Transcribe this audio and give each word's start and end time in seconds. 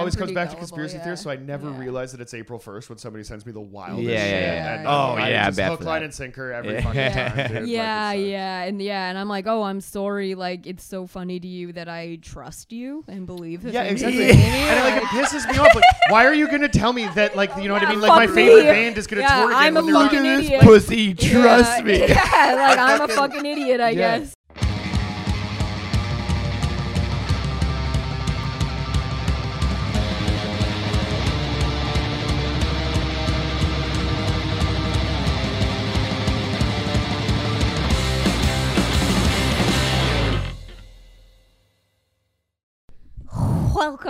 always 0.00 0.14
comes 0.16 0.32
pretty 0.32 0.34
back 0.34 0.48
to 0.48 0.54
gullible, 0.56 0.68
conspiracy 0.68 0.96
yeah. 0.96 1.04
theories, 1.04 1.20
so 1.20 1.30
I 1.30 1.36
never 1.36 1.70
Yeah. 1.70 1.78
realize 1.78 2.12
that 2.12 2.20
it's 2.20 2.34
April 2.34 2.58
first 2.58 2.88
when 2.88 2.98
somebody 2.98 3.22
sends 3.24 3.46
me 3.46 3.52
the 3.52 3.60
wildest 3.60 4.02
Yeah, 4.02 4.18
shit. 4.24 4.30
yeah. 4.42 4.74
And, 4.78 4.86
oh, 4.86 4.90
oh, 4.90 4.94
I 5.14 5.28
yeah, 5.30 5.42
I 5.42 5.46
just 5.46 5.56
bet 5.58 5.68
hook, 5.70 5.78
for 5.80 5.84
line, 5.86 6.00
that. 6.00 6.04
and 6.06 6.14
sinker 6.14 6.52
every 6.52 6.74
Yeah. 6.74 6.80
fucking 6.82 7.12
time. 7.12 7.36
Dude. 7.48 7.56
Like, 7.62 7.70
yeah, 7.70 8.10
sucks. 8.12 8.20
yeah, 8.22 8.62
and 8.62 8.82
yeah, 8.82 9.08
and 9.10 9.18
I'm 9.18 9.28
like, 9.28 9.46
oh, 9.46 9.62
I'm 9.62 9.80
sorry. 9.80 10.34
Like, 10.34 10.66
it's 10.66 10.84
so 10.84 11.06
funny 11.06 11.38
to 11.40 11.46
you 11.48 11.72
that 11.74 11.88
I 11.88 12.18
trust 12.22 12.72
you 12.72 13.04
and 13.08 13.26
believe 13.26 13.62
this. 13.62 13.72
Yeah, 13.74 13.84
in 13.84 13.92
exactly. 13.92 14.24
you. 14.26 14.30
And 14.32 14.78
it, 14.78 14.82
like 14.94 15.02
it 15.02 15.06
pisses 15.08 15.50
me 15.50 15.58
off. 15.58 15.74
Like, 15.74 15.84
why 16.08 16.26
are 16.26 16.34
you 16.34 16.48
gonna 16.50 16.68
tell 16.68 16.92
me 16.92 17.06
that? 17.14 17.36
Like, 17.36 17.56
you 17.56 17.68
know 17.68 17.74
what 17.74 17.82
I 17.82 17.86
Yeah, 17.86 17.90
mean? 17.92 18.00
Like, 18.00 18.10
my 18.16 18.26
fuck 18.26 18.34
favorite 18.34 18.62
me. 18.64 18.70
band 18.70 18.98
is 18.98 19.06
gonna 19.06 19.22
Yeah, 19.22 19.36
tour 19.40 19.50
again 19.50 19.56
I'm 19.62 19.76
a 19.76 19.82
when 19.82 19.92
they're 19.92 20.02
fucking 20.04 20.22
not- 20.22 20.38
idiot. 20.44 20.60
pussy. 20.62 21.14
Trust 21.14 21.84
me. 21.84 21.98
Yeah, 22.08 22.54
like 22.56 22.78
I'm 22.78 23.00
a 23.02 23.08
fucking- 23.08 23.16
fucking 23.16 23.46
idiot, 23.46 23.80
I 23.80 23.90
Yeah. 23.90 24.18
guess. 24.20 24.34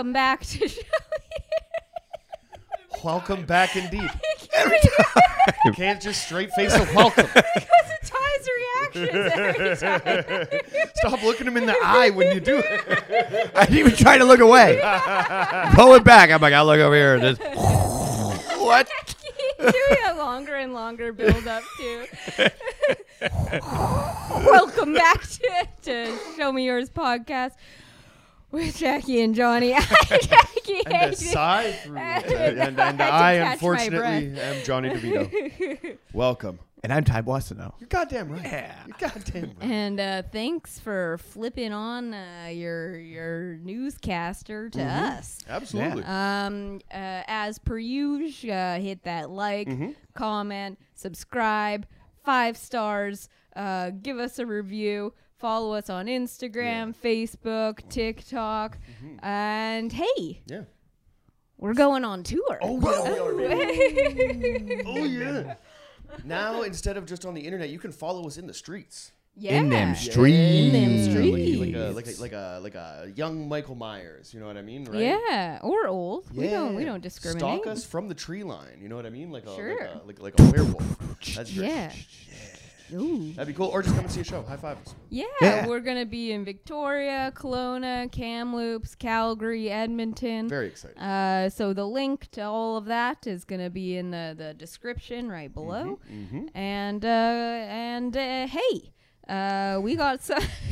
Welcome 0.01 0.13
back 0.13 0.41
to 0.41 0.67
show. 0.67 0.81
Welcome 3.03 3.45
back, 3.45 3.75
indeed. 3.75 4.09
You 5.65 5.73
can't 5.73 6.01
just 6.01 6.23
straight 6.25 6.51
face 6.53 6.73
a 6.73 6.83
welcome. 6.95 7.27
Because 7.33 7.91
it 7.91 8.01
ties 8.03 8.47
reactions 8.95 9.81
every 9.83 9.99
time. 9.99 10.91
Stop 10.95 11.21
looking 11.23 11.45
him 11.45 11.57
in 11.57 11.67
the 11.67 11.75
eye 11.83 12.09
when 12.09 12.33
you 12.33 12.39
do 12.39 12.57
it. 12.63 13.51
I 13.55 13.65
didn't 13.65 13.77
even 13.77 13.95
try 13.95 14.17
to 14.17 14.23
look 14.25 14.39
away. 14.39 14.79
Pull 15.73 15.93
it 15.93 16.03
back. 16.03 16.31
I'm 16.31 16.41
like, 16.41 16.53
I'll 16.53 16.65
look 16.65 16.79
over 16.79 16.95
here. 16.95 17.15
And 17.15 17.21
just, 17.37 17.41
what? 18.59 18.89
Doing 19.59 20.03
a 20.09 20.15
longer 20.15 20.55
and 20.55 20.73
longer 20.73 21.13
build 21.13 21.47
up 21.47 21.63
too. 21.77 22.05
Welcome 24.45 24.93
back 24.93 25.21
to, 25.27 25.67
to 25.83 26.17
Show 26.37 26.51
Me 26.51 26.65
Yours 26.65 26.89
podcast 26.89 27.53
with 28.51 28.77
Jackie 28.77 29.21
and 29.21 29.33
Johnny. 29.35 29.71
Jackie 30.09 30.81
And 30.85 31.13
aside 31.13 31.75
from 31.75 31.97
And 31.97 32.25
and, 32.25 32.79
and, 32.79 33.01
I 33.01 33.31
I, 33.31 33.33
had 33.33 33.59
to 33.59 33.59
catch 33.59 33.61
my 33.61 33.83
unfortunately 33.83 34.39
am 34.41 34.63
Johnny 34.63 34.89
DeVito. 34.89 35.97
Welcome. 36.13 36.59
And 36.83 36.91
I'm 36.91 37.03
Ty 37.03 37.21
Boissano. 37.21 37.73
You're 37.79 37.87
goddamn 37.87 38.29
right. 38.31 38.41
Yeah. 38.43 38.75
You're 38.87 38.97
goddamn 39.09 39.43
right. 39.59 39.69
And 39.69 39.99
uh, 39.99 40.23
thanks 40.31 40.79
for 40.79 41.19
flipping 41.19 41.71
on 41.73 42.13
uh, 42.15 42.49
your 42.51 42.97
your 42.99 43.57
newscaster 43.57 44.69
to 44.71 44.79
Mm-hmm. 44.79 45.03
us. 45.19 45.37
Absolutely. 45.47 46.03
Um, 46.03 46.79
uh, 46.91 47.21
as 47.27 47.59
per 47.59 47.77
usual, 47.77 48.51
uh, 48.51 48.79
hit 48.79 49.03
that 49.03 49.29
like, 49.29 49.67
Mm-hmm. 49.67 49.91
comment, 50.15 50.79
subscribe, 50.95 51.85
five 52.25 52.57
stars, 52.57 53.29
uh, 53.55 53.91
give 54.01 54.17
us 54.17 54.39
a 54.39 54.45
review, 54.47 55.13
follow 55.41 55.73
us 55.73 55.89
on 55.89 56.05
Instagram, 56.05 56.93
Facebook, 56.95 57.79
TikTok, 57.89 58.77
and 59.21 59.91
hey, 59.91 60.05
Mm-hmm. 60.17 60.53
yeah. 60.53 60.61
we're 61.57 61.73
going 61.73 62.05
on 62.05 62.23
tour. 62.23 62.59
Oh, 62.61 62.79
yeah, 62.79 63.11
we 63.11 63.19
are, 63.19 63.49
baby. 63.49 64.83
oh, 64.85 64.97
yeah. 65.03 65.55
Now, 66.23 66.61
instead 66.61 66.95
of 66.97 67.05
just 67.05 67.25
on 67.25 67.33
the 67.33 67.41
internet, 67.41 67.69
you 67.69 67.79
can 67.79 67.91
follow 67.91 68.27
us 68.27 68.37
in 68.37 68.45
the 68.47 68.53
streets. 68.53 69.11
yeah. 69.35 69.53
In 69.59 69.69
them 69.69 69.89
Yeah. 69.89 69.93
streets. 69.95 70.37
In 70.37 70.71
them 70.73 71.11
streets. 71.11 71.59
Like 71.59 71.69
streets. 72.05 72.19
a, 72.19 72.21
like 72.21 72.33
a 72.33 72.59
like 72.59 72.75
a 72.75 72.75
like 72.75 72.75
a 72.75 73.11
young 73.15 73.47
Michael 73.47 73.75
Myers, 73.75 74.33
you 74.33 74.39
know 74.41 74.47
what 74.47 74.57
I 74.57 74.61
mean, 74.61 74.83
right? 74.85 74.99
Yeah, 75.01 75.59
or 75.63 75.87
old. 75.87 76.29
We 76.35 76.47
don't 76.49 76.75
we 76.75 76.83
Yeah. 76.83 76.89
don't 76.89 77.01
discriminate. 77.01 77.39
Stalk 77.39 77.65
us 77.67 77.85
from 77.85 78.09
the 78.09 78.13
tree 78.15 78.43
line, 78.43 78.77
you 78.81 78.89
know 78.89 78.97
what 78.97 79.05
I 79.05 79.09
mean? 79.09 79.31
Like 79.31 79.45
a 79.45 79.55
Sure. 79.55 79.77
like 80.05 80.19
a, 80.19 80.21
like, 80.21 80.37
like 80.37 80.39
a 80.39 80.51
werewolf. 80.51 80.97
That's 81.35 81.51
great. 81.57 81.69
Yeah. 81.69 81.91
Ooh. 82.93 83.31
That'd 83.33 83.47
be 83.47 83.53
cool. 83.57 83.67
Or 83.67 83.81
just 83.81 83.95
come 83.95 84.05
and 84.05 84.13
see 84.13 84.21
a 84.21 84.23
show. 84.23 84.41
High 84.43 84.57
five 84.57 84.77
us. 84.77 84.95
Yeah, 85.09 85.25
Yeah. 85.41 85.67
we're 85.67 85.79
gonna 85.79 86.05
be 86.05 86.31
in 86.31 86.43
Victoria, 86.45 87.31
Kelowna, 87.35 88.11
Kamloops, 88.11 88.95
Calgary, 88.95 89.69
Edmonton. 89.69 90.47
Very 90.49 90.67
excited. 90.67 90.97
Uh, 90.97 91.49
so 91.49 91.73
the 91.73 91.85
link 91.87 92.29
to 92.31 92.41
all 92.41 92.77
of 92.77 92.85
that 92.85 93.25
is 93.27 93.43
gonna 93.45 93.69
be 93.69 93.97
in 93.97 94.11
the, 94.11 94.35
the 94.37 94.53
description 94.53 95.29
right 95.29 95.53
below. 95.53 95.99
mm-hmm. 96.11 96.45
And 96.55 97.03
uh, 97.05 97.07
and 97.07 98.15
uh, 98.15 98.47
hey, 98.47 98.93
uh, 99.29 99.79
we 99.81 99.95
got 99.95 100.21
some 100.23 100.41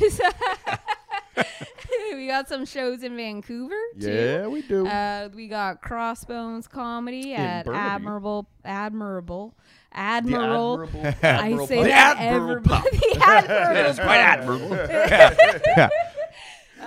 we 2.12 2.26
got 2.26 2.48
some 2.48 2.64
shows 2.66 3.02
in 3.02 3.16
Vancouver 3.16 3.74
too. 4.00 4.10
Yeah, 4.10 4.46
we 4.46 4.62
do. 4.62 4.86
Uh, 4.86 5.28
we 5.34 5.48
got 5.48 5.80
Crossbones 5.80 6.66
Comedy 6.68 7.34
at 7.34 7.64
Burnaby. 7.66 7.78
Admirable 7.82 8.48
Admirable 8.64 9.56
the 9.92 9.98
Admiral. 9.98 10.82
admirable, 10.82 11.14
I 11.22 11.66
say 11.66 11.76
pub. 11.78 11.86
that 11.86 12.16
Admirable 12.18 12.74
everybody. 12.74 12.98
the 12.98 13.22
Admirable 13.22 13.90
It's 13.90 13.98
quite 14.08 14.18
admirable. 14.18 14.70
Yeah. 14.76 15.88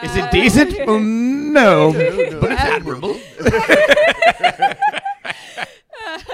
Is 0.01 0.15
it 0.15 0.31
decent? 0.31 0.75
Oh, 0.87 0.97
no. 0.99 1.91
But 2.41 2.51
it's 2.51 2.61
admirable. 2.61 3.15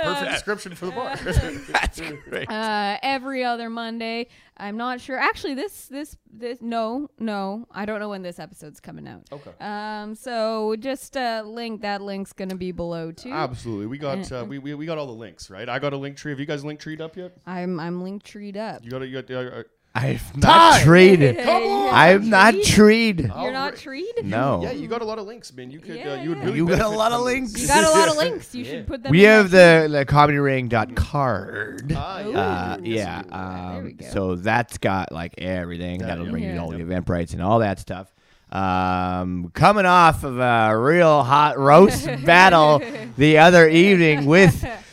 Perfect 0.04 0.32
description 0.32 0.76
for 0.76 0.86
the 0.88 0.92
bar. 0.92 1.16
That's 1.72 2.00
great. 2.30 2.50
Uh, 2.50 2.98
every 3.02 3.44
other 3.44 3.70
Monday. 3.70 4.28
I'm 4.58 4.76
not 4.76 5.00
sure. 5.00 5.18
Actually, 5.18 5.54
this 5.54 5.86
this 5.88 6.18
this 6.30 6.60
no 6.62 7.10
no. 7.18 7.66
I 7.72 7.86
don't 7.86 8.00
know 8.00 8.10
when 8.10 8.22
this 8.24 8.40
episode's 8.40 8.80
coming 8.80 9.08
out. 9.08 9.24
okay. 9.32 9.52
Um. 9.62 10.16
So 10.16 10.76
just 10.78 11.16
uh, 11.16 11.44
link 11.46 11.82
that 11.82 12.02
link's 12.02 12.34
gonna 12.34 12.56
be 12.56 12.72
below 12.72 13.12
too. 13.12 13.32
Absolutely. 13.32 13.86
We 13.88 13.98
got 13.98 14.30
uh, 14.32 14.46
we, 14.48 14.60
we 14.60 14.74
we 14.74 14.86
got 14.86 14.98
all 14.98 15.08
the 15.08 15.14
links, 15.14 15.50
right? 15.50 15.70
I 15.70 15.80
got 15.80 15.94
a 15.94 15.98
link 15.98 16.18
tree. 16.18 16.32
Have 16.32 16.40
you 16.40 16.46
guys 16.46 16.66
link 16.66 16.80
treed 16.80 17.00
up 17.00 17.16
yet? 17.16 17.38
I'm 17.46 17.80
I'm 17.80 18.04
link 18.04 18.24
treed 18.24 18.58
up. 18.58 18.84
You 18.84 18.92
got 18.92 19.02
it. 19.02 19.10
You 19.10 19.22
got. 19.22 19.32
Uh, 19.32 19.64
I've 19.96 20.38
not 20.38 20.82
traded. 20.82 21.38
Come 21.40 21.64
on. 21.64 21.94
I'm 21.94 22.30
not 22.30 22.54
treed. 22.64 23.20
You're 23.22 23.52
not 23.52 23.76
treed. 23.76 24.14
No. 24.24 24.62
yeah, 24.62 24.72
you 24.72 24.88
got 24.88 25.02
a 25.02 25.06
lot 25.06 25.18
of 25.18 25.26
links, 25.26 25.52
man. 25.52 25.72
You 25.72 25.80
could. 25.80 25.96
Yeah, 25.96 26.12
uh, 26.14 26.22
you 26.22 26.30
would 26.30 26.38
yeah. 26.38 26.44
really. 26.46 26.58
You 26.58 26.68
got 26.68 26.76
a 26.76 26.78
benefit 26.84 26.98
lot 26.98 27.12
of 27.12 27.18
from 27.18 27.26
links. 27.26 27.60
You 27.62 27.68
got 27.68 27.84
a 27.84 27.90
lot 27.98 28.08
of 28.10 28.18
links. 28.24 28.54
You 28.54 28.64
Yeah. 28.64 28.72
should 28.72 28.88
put 28.88 29.02
them. 29.04 29.12
We 29.12 29.26
in 29.26 29.32
have 29.32 29.50
that 29.52 29.90
the, 29.90 29.98
the 29.98 30.06
comedyring.card. 30.06 31.94
Ah, 31.96 32.22
Ooh. 32.24 32.32
yeah. 32.32 32.40
Uh, 32.40 32.78
yeah. 32.84 33.20
Ooh, 33.22 33.30
there 33.74 33.84
we 33.84 33.90
Um, 33.92 33.96
go. 33.98 34.06
so 34.12 34.36
that's 34.36 34.78
got 34.78 35.12
like 35.12 35.34
everything. 35.40 36.00
That'll 36.02 36.26
yeah. 36.26 36.32
bring 36.32 36.44
you 36.44 36.50
Yeah. 36.54 36.62
all 36.62 36.70
the 36.72 36.80
event 36.82 37.10
rights 37.10 37.34
and 37.34 37.42
all 37.42 37.60
that 37.60 37.80
stuff. 37.80 38.14
Um, 38.52 39.52
coming 39.54 39.86
off 39.86 40.24
of 40.24 40.40
a 40.40 40.76
real 40.78 41.24
hot 41.24 41.60
roast 41.60 42.06
battle 42.26 42.82
the 43.18 43.38
other 43.40 43.68
evening 43.68 44.26
with 44.26 44.66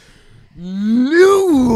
new 0.56 1.74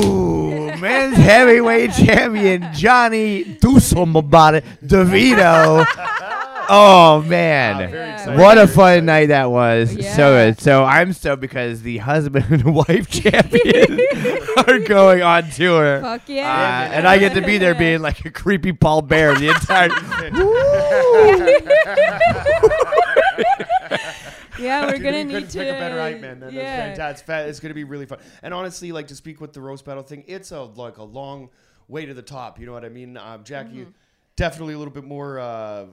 men's 0.81 1.17
heavyweight 1.17 1.93
champion 1.93 2.67
Johnny 2.73 3.45
Dusomabata 3.45 4.63
DeVito. 4.85 5.87
Oh 6.73 7.21
man. 7.23 7.91
Yeah. 7.93 8.39
What 8.39 8.57
a 8.57 8.69
fun 8.69 9.07
night 9.07 9.27
that 9.31 9.51
was. 9.51 9.91
So 9.91 9.97
Yeah. 9.99 10.17
good. 10.53 10.61
So 10.61 10.85
I'm 10.85 11.13
stoked 11.13 11.41
because 11.41 11.83
the 11.83 11.99
husband 11.99 12.45
and 12.49 12.65
wife 12.77 13.09
champion 13.11 13.99
are 14.69 14.79
going 14.79 15.21
on 15.21 15.51
tour. 15.51 16.01
Fuck 16.01 16.21
Uh, 16.29 16.33
yeah. 16.33 16.91
and 16.93 17.09
I 17.09 17.19
get 17.19 17.35
to 17.35 17.41
be 17.41 17.59
there 17.59 17.75
being 17.75 18.03
like 18.03 18.25
a 18.25 18.31
creepy 18.31 18.71
Paul 18.73 19.03
Bear 19.03 19.35
the 19.35 19.49
entire 19.49 19.89
yeah, 24.61 24.87
we're 24.87 24.99
gonna 25.03 25.25
need 25.25 25.51
to. 25.51 25.59
pick 25.59 25.69
a 25.69 25.79
better 25.79 25.99
hype 26.01 26.21
man. 26.21 26.41
That, 26.41 26.53
yeah. 26.53 26.63
That's 26.95 26.99
fantastic. 26.99 27.11
It's, 27.13 27.23
fa- 27.27 27.49
it's 27.49 27.61
gonna 27.61 27.75
be 27.75 27.85
really 27.85 28.07
fun. 28.07 28.19
And 28.43 28.53
honestly, 28.55 28.93
like 28.93 29.09
to 29.09 29.17
speak 29.17 29.41
with 29.41 29.53
the 29.53 29.61
roast 29.61 29.85
battle 29.85 30.03
thing, 30.03 30.25
it's 30.27 30.53
a 30.53 30.61
like 30.63 30.99
a 30.99 31.03
long 31.05 31.51
way 31.89 32.07
to 32.07 32.15
the 32.15 32.23
top. 32.23 32.59
You 32.61 32.67
know 32.67 32.73
what 32.73 32.85
I 32.85 32.89
mean? 32.89 33.17
Um, 33.17 33.43
Jackie, 33.45 33.71
Mm-hmm. 33.81 33.91
definitely 34.37 34.75
a 34.75 34.79
little 34.79 34.95
bit 34.95 35.05
more 35.05 35.39
uh, 35.39 35.87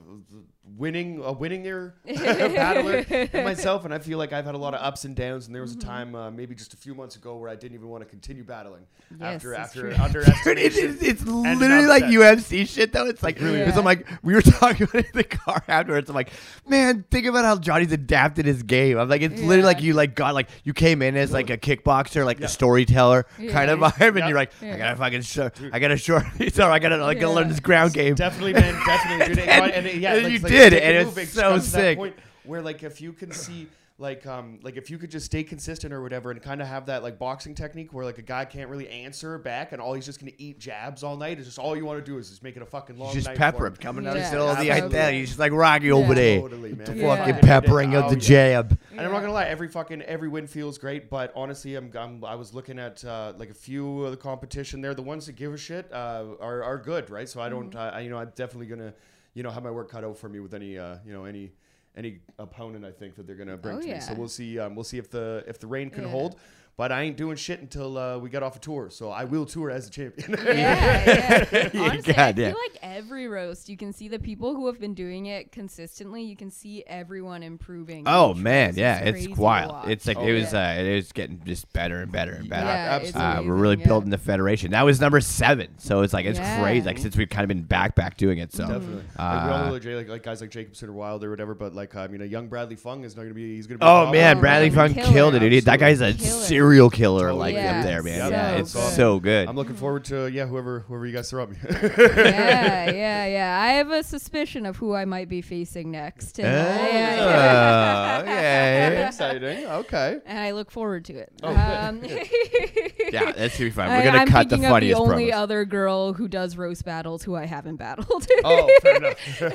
winning, 0.76 1.18
a 1.24 1.34
winninger 1.34 1.92
battler 2.06 3.02
than 3.04 3.44
myself. 3.44 3.84
And 3.84 3.92
I 3.94 3.98
feel 3.98 4.18
like 4.18 4.32
I've 4.32 4.44
had 4.44 4.54
a 4.54 4.58
lot 4.58 4.74
of 4.74 4.80
ups 4.82 5.04
and 5.04 5.14
downs. 5.16 5.46
And 5.46 5.54
there 5.54 5.62
was 5.62 5.72
a 5.74 5.78
Mm-hmm. 5.78 5.88
time, 5.88 6.14
uh, 6.14 6.30
maybe 6.30 6.54
just 6.54 6.74
a 6.74 6.76
few 6.76 6.94
months 6.94 7.16
ago, 7.16 7.36
where 7.36 7.48
I 7.48 7.54
didn't 7.54 7.74
even 7.76 7.88
want 7.88 8.02
to 8.02 8.08
continue 8.08 8.42
battling 8.44 8.82
Yes, 9.20 9.36
after 9.36 9.50
that's 9.52 9.76
after 9.76 10.22
true. 10.24 10.52
It's, 10.58 10.76
it's 11.02 11.24
literally 11.24 11.86
like 11.86 12.04
upset. 12.04 12.38
UFC 12.38 12.68
shit 12.68 12.92
though. 12.92 13.06
It's 13.06 13.22
like 13.22 13.40
Really 13.40 13.58
because. 13.60 13.76
I'm 13.78 13.84
like 13.84 14.06
we 14.22 14.34
were 14.34 14.42
talking 14.42 14.82
about 14.84 14.96
it 14.96 15.06
in 15.06 15.12
the 15.14 15.24
car 15.24 15.62
afterwards. 15.68 16.08
I'm 16.10 16.16
like, 16.16 16.30
man, 16.66 17.04
think 17.10 17.26
about 17.26 17.44
how 17.44 17.56
Johnny's 17.56 17.92
adapted 17.92 18.44
his 18.46 18.62
game. 18.62 18.98
I'm 18.98 19.08
like, 19.08 19.22
it's 19.22 19.40
literally 19.40 19.62
like 19.62 19.80
you 19.82 19.94
like 19.94 20.14
got 20.14 20.34
like 20.34 20.48
you 20.64 20.72
came 20.74 21.00
in 21.02 21.16
as 21.16 21.32
like 21.32 21.48
a 21.50 21.56
kickboxer, 21.56 22.24
like 22.24 22.40
Yeah. 22.40 22.46
a 22.46 22.48
storyteller 22.48 23.24
kind 23.50 23.70
of 23.70 23.78
Yeah. 23.80 23.90
vibe, 23.90 24.18
and 24.20 24.28
you're 24.28 24.36
like, 24.38 24.52
Yeah. 24.60 24.74
I 24.74 24.78
gotta 24.78 24.96
fucking 24.96 25.22
show, 25.22 25.50
I 25.72 25.78
gotta 25.78 25.96
show, 25.96 26.20
so 26.52 26.70
I 26.70 26.78
gotta 26.78 26.98
like 26.98 27.20
gotta 27.20 27.32
learn 27.32 27.48
this 27.48 27.60
ground 27.60 27.94
game. 27.94 28.14
Definitely, 28.14 28.54
man. 28.54 28.74
Definitely, 28.84 29.34
dude. 29.34 29.38
And, 29.48 29.72
And- 29.72 29.86
and, 29.86 30.00
yeah, 30.00 30.14
and 30.14 30.22
like, 30.24 30.32
you 30.32 30.38
like, 30.40 30.52
did, 30.52 30.57
take 30.58 30.72
a 30.72 30.84
and 30.84 31.06
move, 31.06 31.18
it's 31.18 31.30
it 31.32 31.34
so 31.34 31.42
comes 31.50 31.64
to 31.66 31.70
that 31.72 31.98
sick. 31.98 32.14
where, 32.44 32.62
like, 32.62 32.82
if 32.82 33.00
you 33.00 33.12
can 33.12 33.30
see 33.32 33.68
like 34.00 34.24
um 34.28 34.60
like 34.62 34.76
if 34.76 34.90
you 34.92 34.96
could 34.96 35.10
just 35.10 35.26
stay 35.26 35.42
consistent 35.42 35.92
or 35.92 36.00
whatever 36.00 36.30
and 36.30 36.40
kind 36.40 36.62
of 36.62 36.68
have 36.68 36.86
that 36.86 37.02
like 37.02 37.18
boxing 37.18 37.52
technique 37.52 37.92
where 37.92 38.04
like 38.04 38.18
a 38.18 38.22
guy 38.22 38.44
can't 38.44 38.70
really 38.70 38.88
answer 38.88 39.36
back 39.38 39.72
and 39.72 39.82
all 39.82 39.92
he's 39.92 40.06
just 40.06 40.20
gonna 40.20 40.30
eat 40.38 40.56
jabs 40.60 41.02
all 41.02 41.16
night. 41.16 41.36
It's 41.36 41.48
just 41.48 41.58
all 41.58 41.76
you 41.76 41.84
want 41.84 41.98
to 41.98 42.08
do 42.08 42.16
is 42.16 42.28
just 42.30 42.44
make 42.44 42.54
it 42.54 42.62
a 42.62 42.64
fucking 42.64 42.96
long 42.96 43.12
Just 43.12 43.26
night. 43.26 43.36
pepper 43.36 43.66
him 43.66 43.72
him. 43.72 43.76
coming 43.78 44.06
out 44.06 44.14
Yeah, 44.14 44.20
of 44.22 44.26
still 44.28 44.46
the 44.54 44.70
absolutely. 44.70 44.88
that. 44.98 45.14
He's 45.14 45.28
just 45.30 45.40
like 45.40 45.50
Rocky 45.50 45.90
over 45.90 46.14
there. 46.14 46.40
Totally, 46.40 46.74
man. 46.74 46.84
The 46.86 46.94
Yeah. 46.94 47.16
fucking 47.16 47.34
Yeah. 47.34 47.40
peppering 47.40 47.96
of 47.96 48.04
Oh, 48.04 48.10
the 48.10 48.14
yeah. 48.14 48.20
jab. 48.20 48.78
And 48.92 49.00
I'm 49.00 49.10
not 49.10 49.18
gonna 49.18 49.32
lie, 49.32 49.46
every 49.46 49.66
fucking 49.66 50.02
every 50.02 50.28
win 50.28 50.46
feels 50.46 50.78
great, 50.78 51.10
but 51.10 51.32
honestly, 51.34 51.74
I'm, 51.74 51.90
I'm 51.98 52.24
I 52.24 52.36
was 52.36 52.54
looking 52.54 52.78
at 52.78 53.04
uh, 53.04 53.32
like 53.36 53.50
a 53.50 53.54
few 53.54 54.04
of 54.04 54.12
the 54.12 54.16
competition 54.16 54.80
there. 54.80 54.94
The 54.94 55.02
ones 55.02 55.26
that 55.26 55.32
give 55.34 55.52
a 55.52 55.58
shit 55.58 55.92
uh, 55.92 56.22
are 56.40 56.62
are 56.62 56.78
good, 56.78 57.10
right? 57.10 57.28
So 57.28 57.40
I 57.40 57.48
don't, 57.48 57.70
Mm-hmm. 57.70 57.78
uh, 57.80 57.98
I, 57.98 58.00
you 58.02 58.10
know, 58.10 58.18
I'm 58.18 58.30
definitely 58.36 58.66
gonna, 58.66 58.94
you 59.38 59.44
know, 59.44 59.50
have 59.52 59.62
my 59.62 59.70
work 59.70 59.88
cut 59.88 60.02
out 60.02 60.18
for 60.18 60.28
me 60.28 60.40
with 60.40 60.52
any, 60.52 60.76
uh, 60.76 60.96
you 61.06 61.12
know, 61.12 61.24
any 61.24 61.52
any 61.96 62.18
opponent 62.40 62.84
I 62.84 62.90
think 62.90 63.14
that 63.14 63.24
they're 63.26 63.36
gonna 63.36 63.56
bring 63.56 63.76
Oh, 63.76 63.80
to 63.80 63.86
me. 63.86 64.00
So 64.00 64.14
we'll 64.14 64.28
see. 64.28 64.58
Um, 64.58 64.74
we'll 64.74 64.84
see 64.84 64.98
if 64.98 65.08
the 65.10 65.44
if 65.46 65.60
the 65.60 65.68
reign 65.68 65.90
can 65.90 66.02
Yeah. 66.04 66.10
hold. 66.10 66.40
But 66.78 66.92
I 66.92 67.02
ain't 67.02 67.16
doing 67.16 67.34
shit 67.36 67.60
until 67.60 67.98
uh, 67.98 68.18
we 68.18 68.30
get 68.30 68.44
off 68.44 68.54
a 68.54 68.60
tour. 68.60 68.88
So 68.88 69.10
I 69.10 69.24
will 69.24 69.44
tour 69.44 69.68
as 69.68 69.88
a 69.88 69.90
champion. 69.90 70.36
yeah, 70.46 71.44
yeah. 71.74 71.80
Honestly, 71.82 72.14
I 72.14 72.16
goddamn. 72.30 72.52
feel 72.52 72.60
like 72.72 72.78
every 72.82 73.26
roast, 73.26 73.68
you 73.68 73.76
can 73.76 73.92
see 73.92 74.06
the 74.06 74.20
people 74.20 74.54
who 74.54 74.68
have 74.68 74.78
been 74.78 74.94
doing 74.94 75.26
it 75.26 75.50
consistently. 75.50 76.22
You 76.22 76.36
can 76.36 76.50
see 76.52 76.84
everyone 76.86 77.42
improving. 77.42 78.04
Oh 78.06 78.32
man, 78.32 78.68
roast. 78.68 78.78
yeah, 78.78 78.98
it's 79.00 79.10
crazy 79.26 79.32
wild. 79.34 79.88
It's 79.90 80.06
like 80.06 80.18
Oh, 80.18 80.22
it 80.24 80.32
was, 80.34 80.52
yeah. 80.52 80.76
uh, 80.78 80.80
it 80.82 80.94
was 80.94 81.10
getting 81.10 81.42
just 81.44 81.70
better 81.72 82.00
and 82.00 82.12
better 82.12 82.34
and 82.34 82.48
better. 82.48 82.66
Yeah, 82.66 82.98
absolutely. 83.02 83.20
Uh, 83.22 83.42
we're 83.42 83.54
really 83.60 83.76
yeah. 83.80 83.86
building 83.86 84.10
the 84.10 84.18
federation. 84.18 84.70
That 84.70 84.82
was 84.84 85.00
number 85.00 85.20
seven, 85.20 85.78
so 85.78 86.02
it's 86.02 86.12
like 86.12 86.26
it's 86.26 86.38
Yeah. 86.38 86.62
crazy. 86.62 86.86
Like 86.86 86.98
since 86.98 87.16
we've 87.16 87.28
kind 87.28 87.42
of 87.42 87.48
been 87.48 87.64
back 87.64 87.96
back 87.96 88.16
doing 88.16 88.38
it, 88.38 88.52
so 88.52 88.68
Definitely. 88.68 88.94
like, 88.94 89.04
we 89.18 89.24
all 89.50 89.64
Uh, 89.64 89.70
like, 89.72 89.84
like, 89.84 90.08
like 90.08 90.22
guys 90.22 90.40
like 90.40 90.50
Jacobson 90.50 90.90
or 90.90 90.92
Wild 90.92 91.24
or 91.24 91.30
whatever, 91.30 91.56
but 91.56 91.74
like 91.74 91.96
I 91.96 92.06
mean, 92.06 92.22
a 92.22 92.24
young 92.24 92.46
Bradley 92.46 92.76
Fung 92.76 93.02
is 93.02 93.16
not 93.16 93.22
gonna 93.22 93.34
be. 93.34 93.56
He's 93.56 93.66
gonna 93.66 93.78
be. 93.78 93.84
Oh 93.84 94.12
man, 94.12 94.38
Bradley 94.38 94.70
fucking 94.70 94.94
Funk 94.94 95.12
killed 95.12 95.34
it, 95.34 95.40
dude. 95.40 95.50
He- 95.50 95.58
That 95.60 95.80
guy's 95.80 96.00
a 96.00 96.14
Killer. 96.14 96.44
Serial 96.68 96.90
killer, 96.90 97.28
Totally. 97.28 97.38
like 97.38 97.54
Yeah, 97.54 97.78
up 97.78 97.84
there, 97.84 98.02
man. 98.02 98.20
so 98.20 98.28
yeah, 98.28 98.50
it's 98.56 98.74
good. 98.74 98.92
so 98.92 99.20
good. 99.20 99.48
I'm 99.48 99.56
looking 99.56 99.74
forward 99.74 100.04
to 100.06 100.26
yeah, 100.30 100.46
whoever 100.46 100.80
whoever 100.80 101.06
you 101.06 101.12
guys 101.14 101.30
throw 101.30 101.44
at 101.44 101.50
me. 101.50 101.56
yeah, 101.70 102.90
yeah, 102.90 103.26
yeah. 103.26 103.58
I 103.62 103.68
have 103.74 103.90
a 103.90 104.02
suspicion 104.02 104.66
of 104.66 104.76
who 104.76 104.94
I 104.94 105.04
might 105.06 105.28
be 105.28 105.40
facing 105.40 105.90
next. 105.90 106.38
And, 106.38 106.46
uh, 106.46 106.50
yeah, 106.50 107.16
yeah. 107.16 108.18
Oh, 108.18 108.22
okay. 108.22 109.04
Exciting. 109.08 109.66
Okay. 109.66 110.18
and 110.26 110.38
I 110.38 110.50
look 110.50 110.70
forward 110.70 111.04
to 111.06 111.14
it. 111.14 111.32
Oh, 111.42 111.48
um, 111.48 112.02
yeah, 113.12 113.32
that's 113.32 113.56
gonna 113.56 113.68
be 113.68 113.70
fun. 113.70 113.88
We're 113.88 114.04
gonna 114.04 114.18
I'm 114.18 114.28
cut 114.28 114.48
the 114.48 114.56
thinking 114.56 114.70
funniest 114.70 115.00
of 115.00 115.06
the 115.06 115.12
only 115.12 115.30
promos. 115.30 115.34
other 115.34 115.64
girl 115.64 116.12
who 116.12 116.28
does 116.28 116.56
roast 116.56 116.84
battles 116.84 117.22
who 117.22 117.34
I 117.34 117.46
haven't 117.46 117.76
battled. 117.76 118.26
Oh, 118.44 118.68
fair 118.82 118.96
enough. 118.96 119.40
We're 119.40 119.48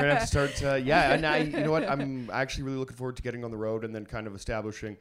gonna 0.00 0.14
have 0.14 0.20
to 0.20 0.26
start. 0.26 0.62
Uh, 0.62 0.74
yeah, 0.76 1.12
and 1.12 1.26
I, 1.26 1.38
you 1.38 1.60
know 1.60 1.70
what? 1.70 1.88
I'm 1.88 2.30
actually 2.32 2.64
really 2.64 2.78
looking 2.78 2.96
forward 2.96 3.16
to 3.16 3.22
getting 3.22 3.44
on 3.44 3.50
the 3.50 3.56
road 3.56 3.84
and 3.84 3.94
then 3.94 4.06
kind 4.06 4.26
of 4.26 4.34
establishing, 4.34 4.96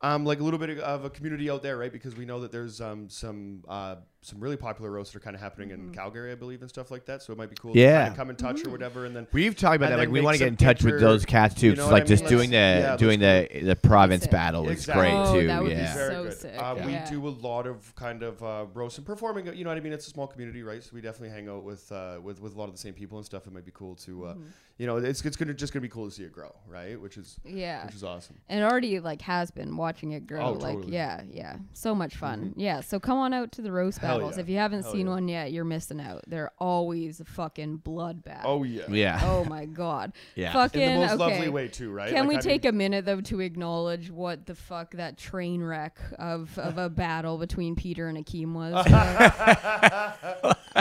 um, 0.00 0.24
like 0.24 0.40
a 0.40 0.42
little 0.44 0.58
bit 0.58 0.78
of 0.78 1.04
a 1.04 1.10
community 1.10 1.50
out 1.50 1.62
there, 1.62 1.76
right? 1.76 1.92
Because 1.92 2.14
we 2.16 2.24
know 2.24 2.40
that 2.40 2.52
there's 2.52 2.80
um 2.80 3.08
some 3.08 3.64
uh 3.68 3.96
some 4.20 4.40
really 4.40 4.56
popular 4.56 4.90
roasts 4.90 5.12
that 5.12 5.18
are 5.18 5.24
kind 5.24 5.36
of 5.36 5.40
happening 5.40 5.70
in 5.70 5.92
Calgary, 5.94 6.32
I 6.32 6.34
believe, 6.34 6.60
and 6.60 6.68
stuff 6.68 6.90
like 6.90 7.04
that. 7.06 7.22
So 7.22 7.32
it 7.32 7.38
might 7.38 7.50
be 7.50 7.56
cool. 7.56 7.76
Yeah. 7.76 7.90
To 7.92 7.98
kind 7.98 8.10
of 8.10 8.16
come 8.16 8.30
in 8.30 8.36
touch 8.36 8.66
or 8.66 8.70
whatever, 8.70 9.04
and 9.04 9.14
then. 9.14 9.26
We've 9.32 9.56
talked 9.56 9.76
about 9.76 9.90
that. 9.90 9.98
Like 9.98 10.08
we 10.10 10.20
want 10.20 10.34
to 10.34 10.38
get 10.40 10.48
in 10.48 10.56
touch 10.56 10.82
with 10.82 11.00
those 11.00 11.24
cats 11.24 11.54
too. 11.54 11.68
you 11.68 11.72
know 11.72 11.76
just 11.76 11.86
what 11.86 11.94
I 11.94 11.98
like 12.00 12.06
just 12.08 12.24
mean? 12.24 12.30
doing 12.32 12.50
the 12.50 12.56
yeah, 12.56 12.96
doing 12.96 13.20
the 13.20 13.48
the 13.62 13.76
province 13.76 14.22
Sick. 14.24 14.32
battle 14.32 14.64
is 14.68 14.78
Exactly. 14.80 15.02
great 15.02 15.14
Oh, 15.14 15.40
too. 15.40 15.46
that 15.46 15.62
would 15.62 15.68
be 15.70 15.86
so 15.86 15.94
Very 15.94 16.14
good. 16.24 16.32
sick, 16.34 16.54
Uh, 16.58 16.74
We 16.84 16.92
yeah. 16.92 17.08
do 17.08 17.28
a 17.28 17.30
lot 17.30 17.66
of 17.68 17.94
kind 17.94 18.22
of 18.24 18.42
uh, 18.42 18.66
roast 18.74 18.98
and 18.98 19.06
performing. 19.06 19.46
You 19.56 19.62
know 19.64 19.70
what 19.70 19.76
I 19.78 19.80
mean? 19.80 19.92
It's 19.92 20.06
a 20.08 20.10
small 20.10 20.26
community, 20.26 20.62
right? 20.62 20.82
So 20.82 20.90
we 20.94 21.00
definitely 21.00 21.30
hang 21.30 21.48
out 21.48 21.62
with 21.62 21.90
uh, 21.92 22.18
with 22.22 22.40
with 22.42 22.54
a 22.54 22.58
lot 22.58 22.64
of 22.68 22.72
the 22.72 22.78
same 22.80 22.94
people 22.94 23.18
and 23.18 23.24
stuff. 23.24 23.46
It 23.46 23.52
might 23.52 23.64
be 23.64 23.72
cool 23.72 23.94
to, 23.96 24.24
uh, 24.26 24.34
Mm-hmm. 24.34 24.42
you 24.78 24.86
know, 24.86 24.96
it's 24.96 25.24
it's 25.24 25.36
gonna 25.36 25.54
just 25.54 25.72
gonna 25.72 25.80
be 25.82 25.88
cool 25.88 26.06
to 26.06 26.10
see 26.14 26.24
it 26.24 26.32
grow, 26.32 26.54
right? 26.68 27.00
Which 27.00 27.16
is 27.16 27.38
yeah. 27.44 27.84
which 27.86 27.94
is 27.94 28.02
awesome. 28.04 28.36
And 28.48 28.60
it 28.60 28.64
already 28.64 28.98
like 29.00 29.22
has 29.22 29.50
been 29.52 29.76
watching 29.76 30.12
it 30.12 30.26
grow. 30.26 30.40
Oh, 30.42 30.52
like 30.52 30.74
totally. 30.76 30.92
yeah, 30.92 31.22
yeah. 31.30 31.56
So 31.72 31.94
much 31.94 32.16
fun. 32.16 32.52
Yeah. 32.56 32.80
So 32.80 32.98
come 33.00 33.18
on 33.18 33.32
out 33.32 33.52
to 33.52 33.62
the 33.62 33.70
roast 33.72 34.00
Hell 34.08 34.18
battles. 34.18 34.36
yeah. 34.36 34.42
If 34.42 34.48
you 34.48 34.56
haven't 34.58 34.82
Hell 34.82 34.92
seen 34.92 35.06
yeah. 35.06 35.12
one 35.12 35.28
yet, 35.28 35.52
you're 35.52 35.64
missing 35.64 36.00
out. 36.00 36.24
They're 36.26 36.50
always 36.58 37.20
a 37.20 37.24
fucking 37.24 37.82
bloodbath. 37.84 38.42
Oh 38.44 38.62
yeah. 38.64 38.82
Yeah. 38.90 39.20
Oh 39.28 39.44
my 39.44 39.64
god. 39.66 40.12
Yeah. 40.34 40.52
Fucking 40.52 40.80
In 40.80 40.94
the 40.94 41.06
most 41.06 41.12
okay. 41.20 41.32
lovely 41.34 41.48
way 41.48 41.68
too, 41.68 41.90
right? 41.90 42.10
Can 42.10 42.20
Like, 42.26 42.28
we 42.28 42.36
I 42.36 42.40
take 42.40 42.62
mean, 42.64 42.74
a 42.74 42.76
minute 42.76 43.04
though 43.04 43.20
to 43.22 43.40
acknowledge 43.40 44.10
what 44.10 44.46
the 44.46 44.54
fuck 44.54 44.92
that 44.92 45.16
train 45.18 45.62
wreck 45.62 45.98
of, 46.18 46.56
of 46.58 46.78
a 46.78 46.88
battle 46.88 47.38
between 47.38 47.74
Peter 47.76 48.08
and 48.08 48.18
Akeem 48.18 48.52
was? 48.54 48.74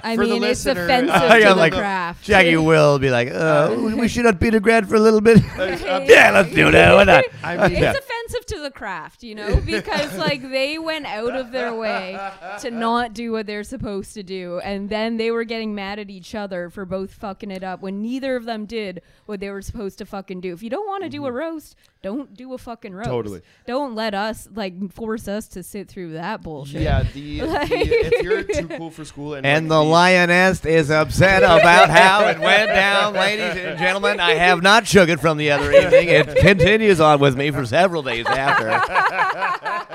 I 0.04 0.16
For 0.16 0.26
the 0.26 0.34
mean, 0.34 0.44
it's 0.44 0.66
listener, 0.66 0.86
offensive 0.86 1.16
uh, 1.16 1.34
to 1.34 1.40
yeah, 1.40 1.50
the 1.50 1.56
like, 1.56 1.74
craft. 1.74 2.24
Jackie 2.24 2.56
will 2.58 3.00
be 3.00 3.10
like, 3.10 3.30
uh, 3.32 3.76
we 3.78 4.08
should 4.08 4.26
not 4.26 4.40
beat 4.40 4.54
a 4.54 4.60
grad 4.60 4.88
for 4.88 4.96
a 4.96 5.00
little 5.00 5.22
bit. 5.22 5.42
yeah, 5.58 6.32
let's 6.32 6.54
do 6.54 6.70
that. 6.72 6.94
Why 6.94 7.04
not? 7.04 7.26
I 7.44 7.68
mean, 7.68 7.84
It's 7.84 7.98
offensive 7.98 8.04
to 8.28 8.60
the 8.62 8.72
craft, 8.72 9.24
you 9.24 9.36
know, 9.36 9.62
because 9.66 10.18
like 10.18 10.42
they 10.42 10.78
went 10.78 11.06
out 11.06 11.36
of 11.36 11.52
their 11.52 11.74
way 11.74 12.18
to 12.62 12.72
not 12.72 13.14
do 13.14 13.32
what 13.32 13.46
they're 13.46 13.64
supposed 13.64 14.14
to 14.14 14.24
do, 14.24 14.60
and 14.64 14.90
then 14.90 15.18
they 15.18 15.32
were 15.32 15.44
getting 15.44 15.76
mad 15.76 16.00
at 16.00 16.10
each 16.10 16.36
other 16.36 16.70
for 16.70 16.86
both 16.86 17.14
fucking 17.14 17.52
it 17.52 17.64
up 17.64 17.82
when 17.82 18.02
neither 18.02 18.36
of 18.36 18.46
them 18.46 18.66
did 18.66 19.02
what 19.26 19.40
they 19.40 19.50
were 19.50 19.62
supposed 19.62 19.98
to 19.98 20.06
fucking 20.06 20.42
do. 20.42 20.54
If 20.54 20.64
you 20.64 20.70
don't 20.70 20.88
want 20.88 21.04
to 21.04 21.10
do 21.10 21.26
a 21.26 21.32
roast, 21.32 21.76
don't 22.02 22.34
do 22.34 22.54
a 22.54 22.58
fucking 22.58 22.94
roast. 22.94 23.10
Mm-hmm. 23.10 23.18
Totally. 23.18 23.42
Don't 23.66 23.96
let 23.96 24.14
us 24.14 24.48
like 24.54 24.94
force 24.94 25.28
us 25.28 25.48
to 25.50 25.64
sit 25.64 25.88
through 25.90 26.14
that 26.14 26.42
bullshit. 26.42 26.82
yeah, 26.82 27.04
the, 27.14 27.40
the 27.42 27.68
if 27.70 28.24
you're 28.24 28.44
too 28.44 28.68
cool 28.68 28.92
for 28.92 29.04
school 29.04 29.34
and 29.34 29.46
And 29.46 29.70
the 29.70 29.84
lioness 29.84 30.64
is 30.66 30.90
upset 30.90 31.44
about 31.44 31.90
how 31.90 32.28
it 32.28 32.40
went 32.40 32.70
down, 32.70 33.14
ladies 33.14 33.62
and 33.62 33.78
gentlemen. 33.78 34.20
I 34.20 34.36
have 34.36 34.64
not 34.64 34.88
shook 34.88 35.10
it 35.10 35.20
from 35.20 35.38
the 35.38 35.52
other 35.52 35.72
evening. 35.72 36.10
It 36.10 36.38
continues 36.38 37.02
on 37.02 37.20
with 37.20 37.38
me 37.38 37.52
for 37.52 37.66
several 37.66 38.04
days 38.04 38.17
after. 38.26 38.70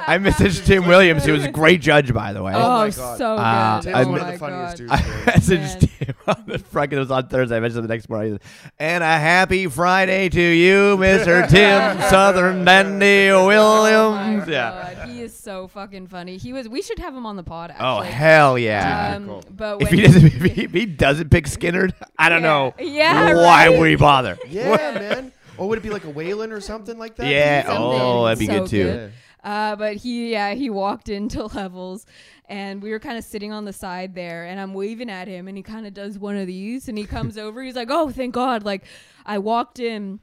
I 0.04 0.18
messaged 0.18 0.64
Tim 0.66 0.86
Williams, 0.86 1.24
who 1.24 1.32
was 1.32 1.44
a 1.44 1.50
great 1.50 1.80
judge, 1.80 2.12
by 2.12 2.32
the 2.32 2.42
way. 2.42 2.52
Oh, 2.54 2.58
my 2.78 2.90
so 2.90 3.00
God. 3.02 3.18
good. 3.18 3.38
Uh, 3.38 3.80
Tim's 3.82 3.94
I 3.96 4.02
oh 4.02 4.06
one 4.10 4.14
mi- 4.14 4.20
of 4.20 4.32
the 4.32 4.38
funniest 4.38 4.70
God. 4.70 4.76
dudes. 4.76 4.92
I 4.92 4.96
man. 5.08 5.24
messaged 5.26 5.88
him 5.88 6.14
on 6.26 6.44
the 6.46 6.58
Friday. 6.58 6.96
It 6.96 6.98
was 7.00 7.10
on 7.10 7.28
Thursday. 7.28 7.56
I 7.56 7.60
messaged 7.60 7.76
him 7.76 7.82
the 7.82 7.88
next 7.88 8.08
morning. 8.08 8.38
And 8.78 9.02
a 9.02 9.06
happy 9.06 9.66
Friday 9.66 10.28
to 10.28 10.40
you, 10.40 10.96
Mr. 11.00 11.48
Tim 11.48 12.00
Southern 12.10 12.64
Dandy 12.64 13.30
Oh 13.30 13.46
my 13.46 13.46
Williams. 13.46 14.48
yeah. 14.48 14.94
God, 14.96 15.08
he 15.08 15.22
is 15.22 15.36
so 15.36 15.68
fucking 15.68 16.06
funny. 16.08 16.36
He 16.36 16.52
was. 16.52 16.68
We 16.68 16.82
should 16.82 16.98
have 16.98 17.14
him 17.14 17.26
on 17.26 17.36
the 17.36 17.42
pod. 17.42 17.74
Oh 17.78 18.00
hell 18.00 18.58
yeah! 18.58 19.14
Um, 19.16 19.26
Cool. 19.26 19.44
but 19.50 19.78
when 19.78 19.86
if 19.88 19.92
he 19.92 20.02
doesn't, 20.02 20.24
if 20.26 20.42
he, 20.54 20.64
if 20.64 20.72
he 20.72 20.86
doesn't 20.86 21.30
pick 21.30 21.46
Skinner, 21.46 21.88
I 22.18 22.28
don't 22.28 22.42
Yeah. 22.42 22.48
know. 22.48 22.74
Yeah, 22.78 23.34
Why 23.36 23.68
right? 23.68 23.78
would 23.78 23.88
he 23.90 23.96
bother? 23.96 24.38
Yeah, 24.48 24.76
man. 24.76 25.32
Or 25.62 25.68
would 25.68 25.78
it 25.78 25.82
be 25.82 25.90
like 25.90 26.02
a 26.04 26.10
Whalen 26.10 26.50
or 26.50 26.60
something 26.60 26.98
like 26.98 27.14
that? 27.16 27.28
Yeah. 27.28 27.62
Something 27.66 27.82
Oh, 28.00 28.24
that'd 28.24 28.38
be 28.40 28.46
so 28.46 28.58
good 28.62 28.68
too. 28.68 28.82
good. 28.84 29.12
Uh, 29.44 29.76
but 29.76 29.94
he, 29.96 30.32
yeah, 30.32 30.54
he 30.54 30.70
walked 30.70 31.08
into 31.08 31.44
levels, 31.54 32.04
and 32.48 32.82
we 32.82 32.90
were 32.90 32.98
kind 32.98 33.16
of 33.16 33.22
sitting 33.22 33.52
on 33.52 33.64
the 33.64 33.72
side 33.72 34.16
there, 34.16 34.44
and 34.44 34.58
I'm 34.58 34.74
waving 34.74 35.08
at 35.08 35.28
him, 35.28 35.46
and 35.46 35.56
he 35.56 35.62
kind 35.62 35.86
of 35.86 35.94
does 35.94 36.18
one 36.18 36.36
of 36.36 36.48
these, 36.48 36.88
and 36.88 36.98
he 36.98 37.04
comes 37.06 37.38
over, 37.44 37.62
he's 37.62 37.76
like, 37.76 37.90
"Oh, 37.92 38.10
thank 38.10 38.34
God!" 38.34 38.64
Like, 38.64 38.82
I 39.24 39.38
walked 39.38 39.78
in. 39.78 40.18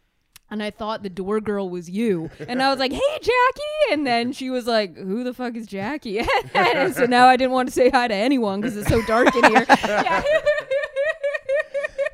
And 0.51 0.63
I 0.63 0.71
thought 0.71 1.03
the 1.03 1.11
door 1.11 1.39
girl 1.39 1.69
was 1.69 1.91
you. 1.91 2.31
And 2.47 2.59
I 2.63 2.71
was 2.71 2.79
like, 2.79 2.91
hey, 2.91 3.17
Jackie. 3.21 3.91
And 3.91 4.07
then 4.07 4.31
she 4.31 4.49
was 4.49 4.65
like, 4.65 4.97
who 4.97 5.23
the 5.23 5.31
fuck 5.31 5.55
is 5.55 5.67
Jackie? 5.67 6.21
and 6.55 6.95
so 6.95 7.05
now 7.05 7.27
I 7.27 7.37
didn't 7.37 7.51
want 7.51 7.67
to 7.69 7.71
say 7.71 7.91
hi 7.91 8.07
to 8.07 8.15
anyone 8.15 8.59
because 8.59 8.75
it's 8.75 8.89
so 8.89 8.99
dark 9.03 9.27
in 9.35 9.43
here. 9.43 9.63
Yeah. 9.69 10.23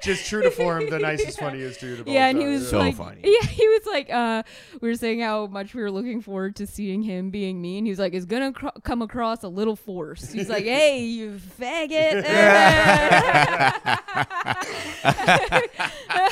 Just 0.06 0.30
true 0.30 0.44
to 0.44 0.52
form, 0.52 0.90
the 0.90 1.00
nicest, 1.00 1.40
funniest 1.40 1.80
dude 1.80 2.02
of 2.02 2.08
all 2.08 2.14
yeah, 2.14 2.28
and 2.28 2.38
he 2.40 2.46
was 2.46 2.70
So 2.70 2.78
like, 2.78 2.96
funny. 2.96 3.20
yeah, 3.24 3.48
he 3.48 3.68
was 3.68 3.86
like, 3.88 4.10
uh, 4.14 4.44
we 4.80 4.90
were 4.90 4.96
saying 4.96 5.22
how 5.22 5.48
much 5.48 5.74
we 5.74 5.82
were 5.82 5.90
looking 5.92 6.22
forward 6.22 6.56
to 6.58 6.68
seeing 6.68 7.02
him 7.02 7.32
being 7.32 7.60
mean. 7.62 7.86
He 7.86 7.90
was 7.92 7.98
like, 8.00 8.14
it's 8.14 8.26
gonna 8.26 8.54
cr- 8.54 8.68
come 8.84 9.02
across 9.02 9.42
a 9.44 9.48
little 9.48 9.76
forced. 9.76 10.32
He's 10.32 10.50
like, 10.50 10.66
hey, 10.66 11.04
you 11.04 11.40
faggot. 11.60 12.24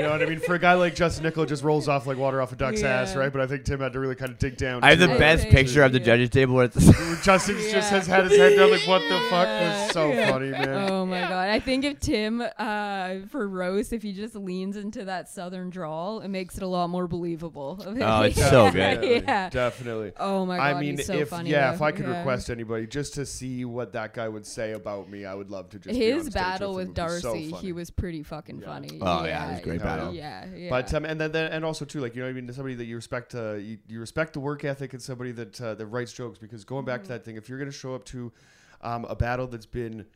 You 0.00 0.06
know 0.06 0.12
what 0.12 0.22
I 0.22 0.26
mean? 0.26 0.40
For 0.40 0.54
a 0.54 0.58
guy 0.58 0.72
like 0.74 0.94
Justin 0.94 1.24
Nickel, 1.24 1.42
it 1.42 1.48
just 1.48 1.62
rolls 1.62 1.86
off 1.88 2.06
like 2.06 2.16
water 2.16 2.40
off 2.40 2.52
a 2.52 2.56
duck's 2.56 2.82
ass, 2.82 3.14
right? 3.14 3.30
But 3.30 3.42
I 3.42 3.46
think 3.46 3.64
Tim 3.64 3.80
had 3.80 3.92
to 3.92 4.00
really 4.00 4.14
kind 4.14 4.30
of 4.32 4.38
dig 4.38 4.56
down. 4.56 4.82
I 4.82 4.90
have 4.90 4.98
the 4.98 5.08
best 5.08 5.42
think, 5.42 5.54
picture 5.54 5.82
of 5.82 5.92
the 5.92 6.00
judges 6.00 6.30
table 6.30 6.54
where 6.54 6.64
it's 6.64 6.76
Justin 7.24 7.56
Yeah. 7.58 7.72
just 7.72 7.90
has 7.90 8.06
had 8.06 8.24
his 8.24 8.36
head 8.38 8.56
down, 8.56 8.70
like, 8.70 8.86
what 8.88 9.02
the 9.02 9.18
fuck? 9.28 9.46
Yeah. 9.46 9.84
was 9.84 9.92
so 9.92 10.08
Yeah. 10.12 10.30
funny, 10.30 10.50
man. 10.50 10.68
oh 10.90 11.04
my 11.04 11.20
god! 11.20 11.48
I 11.50 11.60
think 11.60 11.84
if 11.84 12.00
Tim, 12.00 12.42
uh, 12.58 13.14
for 13.28 13.46
roast, 13.46 13.92
if 13.92 14.02
he 14.02 14.12
just 14.12 14.34
leans 14.34 14.76
into 14.76 15.04
that 15.04 15.28
southern 15.28 15.68
drawl, 15.70 16.20
it 16.20 16.28
makes 16.28 16.56
it 16.56 16.62
a 16.62 16.66
lot 16.66 16.88
more 16.88 17.06
believable. 17.06 17.78
Oh, 18.00 18.22
it's 18.22 18.38
so 18.50 18.70
good. 18.70 19.04
yeah. 19.26 19.50
Definitely. 19.50 20.12
Oh 20.18 20.46
my 20.46 20.56
god! 20.56 20.76
I 20.76 20.80
mean, 20.80 20.96
he's 20.96 21.06
so 21.06 21.14
if 21.14 21.28
funny. 21.28 21.50
yeah, 21.50 21.68
though. 21.70 21.74
if 21.74 21.82
I 21.82 21.92
could 21.92 22.06
Yeah. 22.06 22.18
request 22.18 22.48
anybody 22.50 22.86
just 22.86 23.14
to 23.14 23.26
see 23.26 23.64
what 23.64 23.92
that 23.92 24.14
guy 24.14 24.28
would 24.28 24.46
say 24.46 24.72
about 24.72 25.10
me, 25.10 25.24
I 25.24 25.34
would 25.34 25.50
love 25.50 25.68
to 25.70 25.78
just 25.78 25.88
be 25.98 26.10
on 26.12 26.18
his 26.18 26.22
stage 26.26 26.34
battle 26.34 26.74
with, 26.74 26.88
with 26.88 26.98
him. 26.98 27.04
It 27.04 27.08
would 27.08 27.14
be 27.16 27.20
so 27.20 27.32
Darcy, 27.34 27.50
he 27.66 27.72
was 27.72 27.90
pretty 27.90 28.22
fucking 28.22 28.60
Yeah. 28.60 28.66
funny. 28.66 28.98
Oh, 29.00 29.24
yeah, 29.24 29.48
it 29.48 29.52
was 29.54 29.60
great 29.62 29.80
yeah, 29.80 29.89
battle. 29.96 30.14
Yeah, 30.14 30.46
yeah. 30.54 30.70
But 30.70 30.92
um, 30.94 31.04
and 31.04 31.20
then, 31.20 31.32
then 31.32 31.52
and 31.52 31.64
also 31.64 31.84
too, 31.84 32.00
like 32.00 32.14
you 32.14 32.22
know, 32.22 32.28
what 32.28 32.36
I 32.36 32.40
mean, 32.40 32.52
somebody 32.52 32.74
that 32.76 32.86
you 32.86 32.96
respect, 32.96 33.34
uh, 33.34 33.54
you, 33.54 33.78
you 33.88 34.00
respect 34.00 34.32
the 34.32 34.40
work 34.40 34.64
ethic, 34.64 34.92
and 34.92 35.02
somebody 35.02 35.32
that 35.32 35.60
uh, 35.60 35.74
that 35.74 35.86
writes 35.86 36.12
jokes. 36.12 36.38
Because 36.38 36.64
going 36.64 36.84
back 36.84 37.00
to 37.02 37.04
Mm-hmm. 37.04 37.12
that 37.14 37.24
thing, 37.24 37.36
if 37.36 37.48
you're 37.48 37.58
gonna 37.58 37.70
show 37.72 37.94
up 37.94 38.04
to 38.06 38.32
um, 38.82 39.04
a 39.06 39.14
battle 39.16 39.46
that's 39.46 39.66
been 39.66 40.06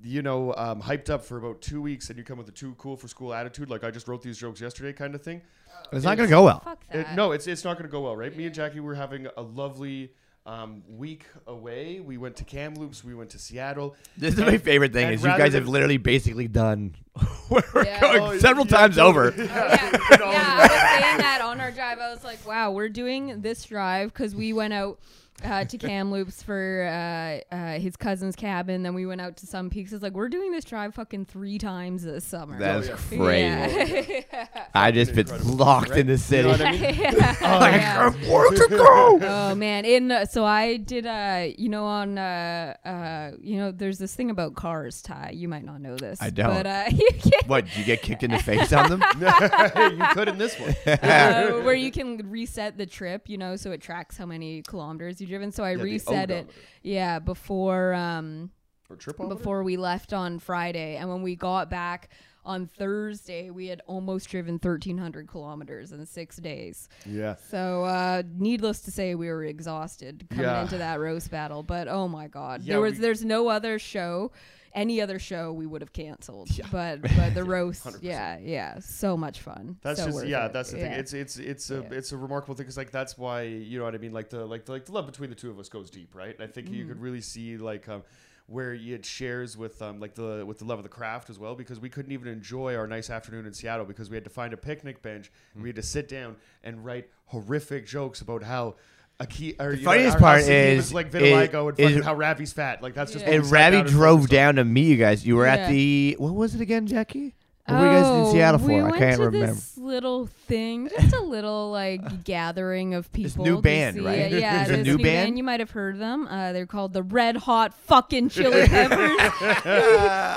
you 0.00 0.22
know, 0.22 0.54
um, 0.54 0.80
hyped 0.80 1.10
up 1.10 1.24
for 1.24 1.38
about 1.38 1.60
two 1.60 1.82
weeks, 1.82 2.08
and 2.08 2.16
you 2.16 2.22
come 2.22 2.38
with 2.38 2.48
a 2.48 2.52
too 2.52 2.72
cool 2.78 2.96
for 2.96 3.08
school 3.08 3.34
attitude, 3.34 3.68
like 3.68 3.82
I 3.82 3.90
just 3.90 4.06
wrote 4.06 4.22
these 4.22 4.38
jokes 4.38 4.60
yesterday, 4.60 4.92
kind 4.92 5.12
of 5.12 5.22
thing. 5.22 5.42
It's 5.90 6.04
not 6.04 6.16
gonna 6.16 6.28
go 6.28 6.44
well. 6.44 6.60
Fuck 6.60 6.84
It, 6.92 7.06
no, 7.16 7.32
it's 7.32 7.48
it's 7.48 7.64
not 7.64 7.74
going 7.74 7.88
to 7.88 7.90
go 7.90 8.02
well, 8.02 8.14
right? 8.16 8.36
Me 8.36 8.46
and 8.46 8.54
Jackie 8.54 8.78
were 8.78 8.94
having 8.94 9.26
a 9.36 9.42
lovely 9.42 10.12
um, 10.48 10.82
week 10.88 11.24
away. 11.46 12.00
We 12.00 12.16
went 12.16 12.36
to 12.36 12.44
Kamloops. 12.44 13.04
We 13.04 13.14
went 13.14 13.30
to 13.30 13.38
Seattle. 13.38 13.94
This 14.16 14.34
is 14.34 14.40
my 14.40 14.56
favorite 14.56 14.94
thing 14.94 15.12
is 15.12 15.22
you 15.22 15.28
guys 15.28 15.52
than- 15.52 15.62
have 15.62 15.68
literally 15.68 15.98
basically 15.98 16.48
done 16.48 16.94
we're 17.50 17.62
Yeah. 17.84 18.00
going 18.00 18.22
Oh, 18.22 18.38
several 18.38 18.66
yeah, 18.66 18.76
times 18.76 18.96
over. 18.98 19.30
totally. 19.30 19.46
yeah, 19.48 19.90
yeah, 20.10 20.56
I 20.58 20.62
was 20.62 21.00
saying 21.02 21.18
that 21.18 21.40
on 21.44 21.60
our 21.60 21.70
drive. 21.70 21.98
I 21.98 22.10
was 22.12 22.24
like, 22.24 22.46
wow, 22.46 22.70
we're 22.70 22.88
doing 22.88 23.42
this 23.42 23.64
drive 23.64 24.12
because 24.12 24.34
we 24.34 24.52
went 24.54 24.72
out 24.72 24.98
uh, 25.44 25.64
to 25.64 25.78
Kamloops 25.88 26.42
for 26.42 26.84
uh, 26.90 27.54
uh, 27.54 27.78
his 27.78 27.96
cousin's 27.96 28.36
cabin. 28.36 28.82
Then 28.82 28.94
we 28.94 29.06
went 29.06 29.20
out 29.20 29.36
to 29.38 29.46
some 29.46 29.70
peaks. 29.70 29.92
It's 29.92 30.02
like, 30.02 30.12
we're 30.14 30.28
doing 30.28 30.50
this 30.52 30.64
drive 30.64 30.94
fucking 30.94 31.26
three 31.26 31.58
times 31.58 32.02
this 32.04 32.24
summer. 32.24 32.58
That's 32.58 32.88
yeah. 32.88 32.96
crazy. 33.18 34.24
Yeah. 34.32 34.46
I 34.74 34.90
just 34.90 35.12
been 35.14 35.20
Incredible, 35.26 35.54
locked 35.54 35.90
right? 35.90 36.00
in 36.00 36.06
the 36.06 36.12
You 36.12 36.18
city. 36.18 36.42
know 36.42 36.50
what 36.50 36.60
I 36.60 36.72
mean? 36.72 36.82
Yeah. 37.78 38.10
Where 38.10 38.50
to 38.50 38.68
go? 38.68 39.18
oh 39.22 39.54
man 39.54 39.84
in 39.84 40.10
uh, 40.10 40.24
so 40.24 40.44
i 40.44 40.76
did 40.76 41.06
uh 41.06 41.46
you 41.56 41.68
know 41.68 41.84
on 41.84 42.18
uh 42.18 42.74
uh 42.84 43.30
you 43.40 43.56
know 43.56 43.70
there's 43.70 43.98
this 43.98 44.14
thing 44.14 44.30
about 44.30 44.54
cars 44.54 45.02
ty 45.02 45.30
you 45.34 45.48
might 45.48 45.64
not 45.64 45.80
know 45.80 45.96
this 45.96 46.20
I 46.20 46.30
don't. 46.30 46.54
but 46.54 46.66
uh 46.66 46.84
you 46.92 47.08
What? 47.46 47.66
Did 47.66 47.76
you 47.76 47.84
get 47.84 48.02
kicked 48.02 48.22
in 48.22 48.30
the 48.30 48.38
face 48.38 48.72
on 48.72 48.90
them? 48.90 49.02
you 49.20 50.06
could 50.12 50.28
in 50.28 50.38
this 50.38 50.58
one. 50.58 50.74
uh, 50.86 51.50
where 51.62 51.74
you 51.74 51.90
can 51.90 52.18
reset 52.30 52.76
the 52.78 52.86
trip, 52.86 53.28
you 53.28 53.38
know, 53.38 53.56
so 53.56 53.70
it 53.72 53.80
tracks 53.80 54.16
how 54.16 54.26
many 54.26 54.62
kilometers 54.62 55.20
you've 55.20 55.27
driven. 55.28 55.52
So 55.52 55.62
I 55.64 55.76
the 55.76 55.82
reset 55.84 56.30
it, 56.30 56.50
yeah, 56.82 57.18
before 57.18 57.94
um 57.94 58.50
Or 58.90 58.96
trip 58.96 59.16
before 59.16 59.62
we 59.62 59.76
left 59.76 60.12
on 60.12 60.38
Friday, 60.38 60.96
and 60.96 61.08
when 61.08 61.22
we 61.22 61.36
got 61.36 61.70
back 61.70 62.08
on 62.44 62.66
Thursday, 62.66 63.50
we 63.50 63.66
had 63.66 63.82
almost 63.86 64.30
driven 64.30 64.54
1,300 64.54 65.28
kilometers 65.28 65.92
in 65.92 66.06
six 66.06 66.36
days. 66.38 66.88
Yeah. 67.04 67.34
So, 67.50 67.84
uh, 67.84 68.22
needless 68.38 68.80
to 68.82 68.90
say, 68.90 69.14
we 69.14 69.28
were 69.28 69.44
exhausted 69.44 70.26
coming 70.30 70.44
Yeah. 70.46 70.62
into 70.62 70.78
that 70.78 70.98
roast 70.98 71.30
battle. 71.30 71.62
But 71.62 71.88
oh 71.88 72.08
my 72.08 72.26
god, 72.28 72.62
Yeah, 72.62 72.74
there 72.74 72.80
was 72.80 72.98
there's 72.98 73.22
no 73.24 73.48
other 73.48 73.78
show. 73.78 74.32
Any 74.74 75.00
other 75.00 75.18
show 75.18 75.52
we 75.52 75.66
would 75.66 75.80
have 75.82 75.92
canceled, 75.92 76.50
Yeah. 76.56 76.66
but 76.70 77.02
but 77.16 77.34
the 77.34 77.44
roast, 77.44 77.84
100%. 77.84 77.98
yeah, 78.02 78.38
yeah, 78.40 78.78
so 78.80 79.16
much 79.16 79.40
fun. 79.40 79.76
That's 79.82 80.00
So 80.00 80.06
just 80.06 80.26
yeah. 80.26 80.46
it. 80.46 80.52
That's 80.52 80.70
the 80.70 80.78
thing. 80.78 80.92
Yeah. 80.92 80.98
It's 80.98 81.12
it's 81.12 81.36
it's 81.38 81.70
a 81.70 81.80
Yeah. 81.90 81.96
it's 81.98 82.12
a 82.12 82.16
remarkable 82.16 82.54
thing 82.54 82.64
because 82.64 82.76
like 82.76 82.90
that's 82.90 83.16
why 83.18 83.42
you 83.42 83.78
know 83.78 83.84
what 83.84 83.94
I 83.94 83.98
mean. 83.98 84.12
Like 84.12 84.30
the 84.30 84.44
like 84.44 84.64
the, 84.64 84.72
like 84.72 84.84
the 84.86 84.92
love 84.92 85.06
between 85.06 85.30
the 85.30 85.36
two 85.36 85.50
of 85.50 85.58
us 85.58 85.68
goes 85.68 85.90
deep, 85.90 86.14
right? 86.14 86.34
And 86.38 86.42
I 86.42 86.46
think 86.52 86.68
you 86.70 86.84
Mm. 86.84 86.88
could 86.88 87.00
really 87.00 87.20
see 87.20 87.56
like 87.56 87.88
um, 87.88 88.02
where 88.46 88.72
it 88.74 89.04
shares 89.04 89.56
with 89.56 89.80
um 89.82 90.00
like 90.00 90.14
the 90.14 90.44
with 90.46 90.58
the 90.58 90.64
love 90.64 90.78
of 90.78 90.82
the 90.82 90.88
craft 90.88 91.28
as 91.30 91.38
well 91.38 91.54
because 91.54 91.80
we 91.80 91.88
couldn't 91.90 92.12
even 92.12 92.28
enjoy 92.28 92.74
our 92.76 92.86
nice 92.86 93.10
afternoon 93.10 93.46
in 93.46 93.52
Seattle 93.52 93.84
because 93.84 94.08
we 94.10 94.16
had 94.16 94.24
to 94.24 94.30
find 94.30 94.52
a 94.52 94.56
picnic 94.56 95.02
bench 95.02 95.30
and 95.54 95.62
we 95.62 95.68
had 95.68 95.76
to 95.76 95.82
sit 95.82 96.08
down 96.08 96.36
and 96.64 96.84
write 96.84 97.08
horrific 97.26 97.86
jokes 97.86 98.20
about 98.20 98.42
how. 98.42 98.74
A 99.20 99.26
key, 99.26 99.54
or, 99.58 99.70
The 99.72 99.78
you 99.78 99.84
know, 99.84 99.90
funniest 99.90 100.12
how- 100.18 100.18
how 100.26 100.32
part 100.34 100.42
is- 100.48 100.76
was 100.76 100.94
like 100.94 101.08
is- 101.08 101.14
vitiligo 101.14 101.70
and 101.70 101.96
is- 101.98 102.04
how 102.04 102.14
Ravi's 102.14 102.52
fat. 102.52 102.82
Like 102.82 102.94
that's 102.94 103.12
just 103.12 103.26
Yeah. 103.26 103.32
And 103.34 103.50
Ravi 103.50 103.82
drove 103.82 104.28
down 104.28 104.54
to 104.56 104.64
meet 104.64 104.86
you 104.86 104.96
guys. 104.96 105.26
You 105.26 105.34
were 105.36 105.46
Yeah. 105.46 105.54
at 105.56 105.68
the 105.70 106.14
what 106.20 106.34
was 106.34 106.54
it 106.54 106.60
again, 106.60 106.86
Jackie? 106.86 107.34
What 107.66 107.80
were 107.80 107.84
you 107.86 107.98
guys 107.98 108.06
in 108.06 108.12
Oh, 108.12 108.32
Seattle 108.32 108.60
for? 108.60 108.66
We 108.68 108.76
I 108.78 108.82
went 108.84 108.96
can't 108.96 109.16
to 109.16 109.22
remember. 109.24 109.46
This 109.54 109.76
little 109.76 110.26
thing, 110.46 110.88
just 111.00 111.14
a 111.14 111.20
little 111.20 111.70
like 111.70 112.24
gathering 112.24 112.94
of 112.94 113.10
This 113.12 113.32
people. 113.32 113.44
new 113.44 113.56
to 113.56 113.60
band, 113.62 113.96
see 113.96 114.00
right? 114.02 114.18
it. 114.20 114.40
Yeah, 114.40 114.64
There's 114.64 114.70
a 114.70 114.76
this 114.82 114.86
new 114.86 114.96
new 114.96 115.02
band? 115.04 115.36
You 115.36 115.44
might 115.44 115.60
have 115.60 115.72
heard 115.72 115.94
of 115.96 115.98
them. 115.98 116.26
Uh, 116.28 116.52
they're 116.54 116.64
called 116.64 116.92
the 116.94 117.02
Red 117.02 117.36
Hot 117.38 117.74
Fucking 117.74 118.30
Chili 118.30 118.66
Peppers. 118.68 119.10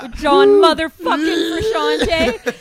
With 0.02 0.14
John 0.16 0.48
motherfucking 0.60 1.62
Frusciante. 1.72 2.54